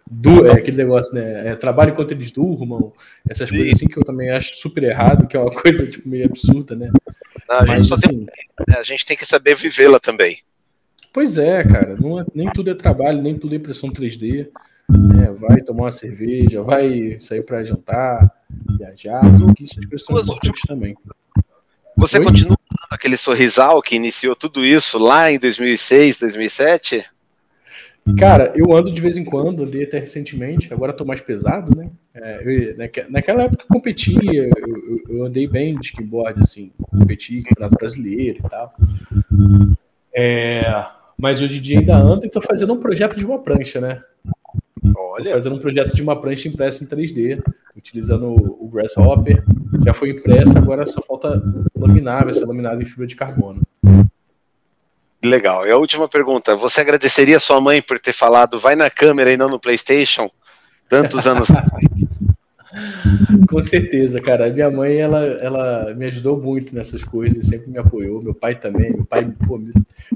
do, 0.10 0.45
é 0.45 0.52
aquele 0.52 0.77
negócio, 0.77 1.15
né? 1.15 1.49
É, 1.49 1.56
trabalho 1.56 1.91
enquanto 1.91 2.11
eles 2.11 2.31
durmam, 2.31 2.93
essas 3.30 3.49
Sim. 3.49 3.56
coisas 3.56 3.76
assim 3.76 3.88
que 3.88 3.98
eu 3.98 4.03
também 4.03 4.30
acho 4.30 4.57
super 4.57 4.84
errado, 4.84 5.27
que 5.27 5.35
é 5.35 5.39
uma 5.39 5.52
coisa 5.56 5.88
tipo, 5.88 6.07
meio 6.07 6.26
absurda, 6.26 6.76
né? 6.76 6.91
Não, 7.49 7.57
a, 7.57 7.65
Mas, 7.65 7.88
gente 7.88 7.93
assim, 7.93 8.26
tem, 8.26 8.76
a 8.76 8.84
gente 8.84 9.06
tem 9.06 9.18
que 9.18 9.26
saber 9.26 9.56
vivê-la 9.56 9.99
também. 9.99 10.38
Pois 11.14 11.38
é, 11.38 11.64
cara, 11.64 11.95
não 11.99 12.19
é, 12.19 12.26
nem 12.34 12.49
tudo 12.52 12.69
é 12.69 12.73
trabalho, 12.73 13.22
nem 13.22 13.38
tudo 13.38 13.53
é 13.53 13.57
impressão 13.57 13.89
3D. 13.89 14.48
Né? 14.89 15.34
Vai 15.39 15.61
tomar 15.61 15.84
uma 15.84 15.91
cerveja, 15.91 16.61
vai 16.61 17.18
sair 17.19 17.43
para 17.43 17.64
jantar, 17.64 18.30
viajar, 18.78 19.22
são 19.98 20.19
importantes 20.19 20.61
também. 20.68 20.95
Você 21.98 22.19
Oi? 22.19 22.26
continua 22.26 22.57
aquele 22.90 23.18
sorrisal 23.18 23.82
que 23.82 23.95
iniciou 23.95 24.36
tudo 24.36 24.65
isso 24.65 24.98
lá 24.98 25.32
em 25.32 25.40
2006, 25.40 26.19
2007? 26.19 27.06
Cara, 28.18 28.52
eu 28.56 28.76
ando 28.76 28.91
de 28.91 28.99
vez 28.99 29.15
em 29.15 29.23
quando, 29.23 29.64
andei 29.64 29.84
até 29.84 29.99
recentemente, 29.99 30.73
agora 30.73 30.91
tô 30.91 31.06
mais 31.06 31.22
pesado, 31.22 31.76
né? 31.76 31.90
É, 32.14 32.41
eu, 32.44 32.76
naquela 33.10 33.44
época 33.44 33.64
eu 33.64 33.68
competia, 33.68 34.44
eu, 34.44 35.02
eu, 35.07 35.26
andei 35.26 35.48
bem 35.48 35.78
de 35.78 35.86
skateboard, 35.86 36.40
assim, 36.41 36.72
competi 36.90 37.38
no 37.38 37.44
Campeonato 37.44 37.78
Brasileiro 37.78 38.40
e 38.44 38.49
tal. 38.49 38.73
É, 40.14 40.86
mas 41.18 41.41
hoje 41.41 41.60
em 41.60 41.61
dia 41.61 41.80
ainda 41.80 41.95
ando 41.95 42.26
e 42.26 42.30
tô 42.30 42.41
fazendo 42.41 42.73
um 42.73 42.80
projeto 42.80 43.18
de 43.18 43.26
uma 43.26 43.40
prancha, 43.40 43.80
né? 43.80 44.02
Olha. 44.98 45.26
Tô 45.26 45.32
fazendo 45.32 45.56
um 45.56 45.60
projeto 45.60 45.95
de 45.95 46.02
uma 46.02 46.19
prancha 46.19 46.48
impressa 46.48 46.84
em 46.84 46.88
3D, 46.88 47.41
utilizando 47.76 48.27
o 48.34 48.69
Grasshopper. 48.69 49.43
Já 49.85 49.93
foi 49.93 50.11
impressa, 50.11 50.60
agora 50.60 50.85
só 50.88 51.02
falta 51.02 51.41
laminar, 51.76 52.26
vai 52.26 52.34
ser 52.34 52.45
laminado 52.45 52.81
em 52.81 52.85
fibra 52.85 53.07
de 53.07 53.15
carbono. 53.15 53.61
Legal. 55.23 55.68
E 55.68 55.72
a 55.72 55.77
última 55.77 56.07
pergunta: 56.07 56.56
você 56.56 56.81
agradeceria 56.81 57.39
sua 57.39 57.61
mãe 57.61 57.81
por 57.81 57.99
ter 57.99 58.14
falado 58.14 58.60
vai 58.60 58.76
na 58.76 58.89
câmera 58.89 59.31
e 59.31 59.38
não 59.38 59.49
no 59.49 59.60
PlayStation? 59.60 60.30
Tantos 60.89 61.26
anos. 61.27 61.48
Com 63.49 63.61
certeza, 63.61 64.22
cara. 64.22 64.49
Minha 64.49 64.72
mãe, 64.72 64.98
ela, 64.98 65.19
ela 65.19 65.93
me 65.93 66.06
ajudou 66.06 66.41
muito 66.41 66.73
nessas 66.73 67.03
coisas, 67.03 67.48
sempre 67.48 67.69
me 67.69 67.77
apoiou. 67.77 68.22
Meu 68.22 68.34
pai 68.34 68.56
também. 68.56 68.91
Meu 68.91 69.06
pai, 69.06 69.30
pô, 69.45 69.61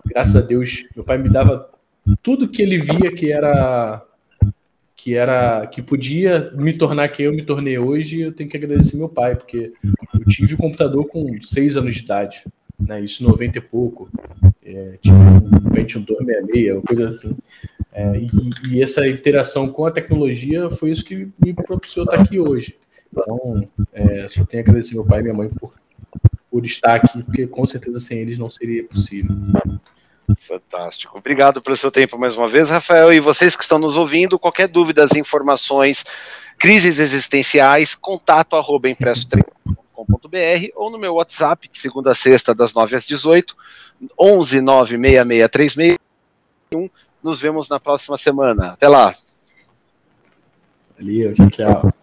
graças 0.06 0.36
a 0.36 0.42
Deus, 0.42 0.88
meu 0.96 1.04
pai 1.04 1.18
me 1.18 1.30
dava 1.30 1.70
tudo 2.24 2.48
que 2.48 2.62
ele 2.62 2.78
via 2.78 3.12
que 3.12 3.32
era 3.32 4.02
que 5.06 5.14
era 5.14 5.68
que 5.68 5.84
podia 5.84 6.52
me 6.56 6.74
tornar 6.76 7.10
quem 7.10 7.28
eu 7.28 7.32
me 7.32 7.44
tornei 7.44 7.78
hoje. 7.78 8.22
Eu 8.22 8.32
tenho 8.32 8.50
que 8.50 8.58
agradecer 8.58 8.98
meu 8.98 9.08
pai, 9.08 9.36
porque 9.36 9.72
eu 9.84 10.26
tive 10.28 10.56
o 10.56 10.58
computador 10.58 11.06
com 11.06 11.40
seis 11.42 11.78
anos 11.78 11.94
de 11.94 12.02
idade 12.02 12.44
né? 12.80 13.02
Isso 13.02 13.24
90 13.24 13.60
e 13.60 13.62
pouco. 13.62 14.10
É, 14.66 14.98
tipo 15.00 15.16
um 15.16 15.70
Pentium 15.70 16.02
266, 16.02 16.74
uma 16.74 16.82
coisa 16.82 17.08
assim. 17.08 17.38
É, 17.94 18.18
e, 18.18 18.30
e, 18.72 18.82
essa 18.82 19.08
interação 19.08 19.70
com 19.70 19.86
a 19.86 19.92
tecnologia 19.92 20.72
foi 20.72 20.90
isso 20.90 21.06
que 21.06 21.30
me 21.40 21.54
propiciou 21.54 22.06
estar 22.06 22.20
aqui 22.20 22.40
hoje. 22.40 22.76
Então, 23.12 23.70
é, 23.94 24.28
só 24.28 24.44
tenho 24.44 24.64
a 24.64 24.66
agradecer 24.66 24.96
meu 24.96 25.06
pai 25.06 25.20
e 25.20 25.22
minha 25.22 25.36
mãe 25.36 25.50
por, 25.50 25.76
por 26.50 26.66
estar 26.66 26.96
aqui, 26.96 27.22
porque 27.22 27.46
com 27.46 27.64
certeza 27.68 28.00
sem 28.00 28.18
eles 28.18 28.40
não 28.40 28.50
seria 28.50 28.84
possível. 28.84 29.36
Fantástico. 30.40 31.18
Obrigado 31.18 31.62
pelo 31.62 31.76
seu 31.76 31.92
tempo 31.92 32.18
mais 32.18 32.38
uma 32.38 32.48
vez, 32.48 32.70
Rafael. 32.70 33.14
E 33.14 33.20
vocês 33.20 33.56
que 33.56 33.64
estão 33.64 33.78
nos 33.78 33.96
ouvindo, 33.98 34.40
qualquer 34.40 34.68
dúvida, 34.68 35.08
informações, 35.16 36.04
crises 36.58 37.00
existenciais, 37.00 37.94
contato 37.94 38.56
arroba 38.56 38.90
impresso 38.90 39.28
ou 40.76 40.92
no 40.92 40.98
meu 40.98 41.14
WhatsApp, 41.16 41.70
de 41.70 41.80
segunda 41.80 42.12
a 42.12 42.16
sexta, 42.16 42.54
das 42.54 42.74
9 42.74 42.96
às 42.96 43.06
18, 43.06 43.56
11 44.20 44.62
96636 44.62 45.98
Nos 47.24 47.40
vemos 47.40 47.70
na 47.70 47.80
próxima 47.80 48.18
semana. 48.18 48.74
Até 48.74 48.88
lá. 48.88 49.16
Valeu, 50.98 51.34
tchau, 51.34 51.50
tchau. 51.50 51.94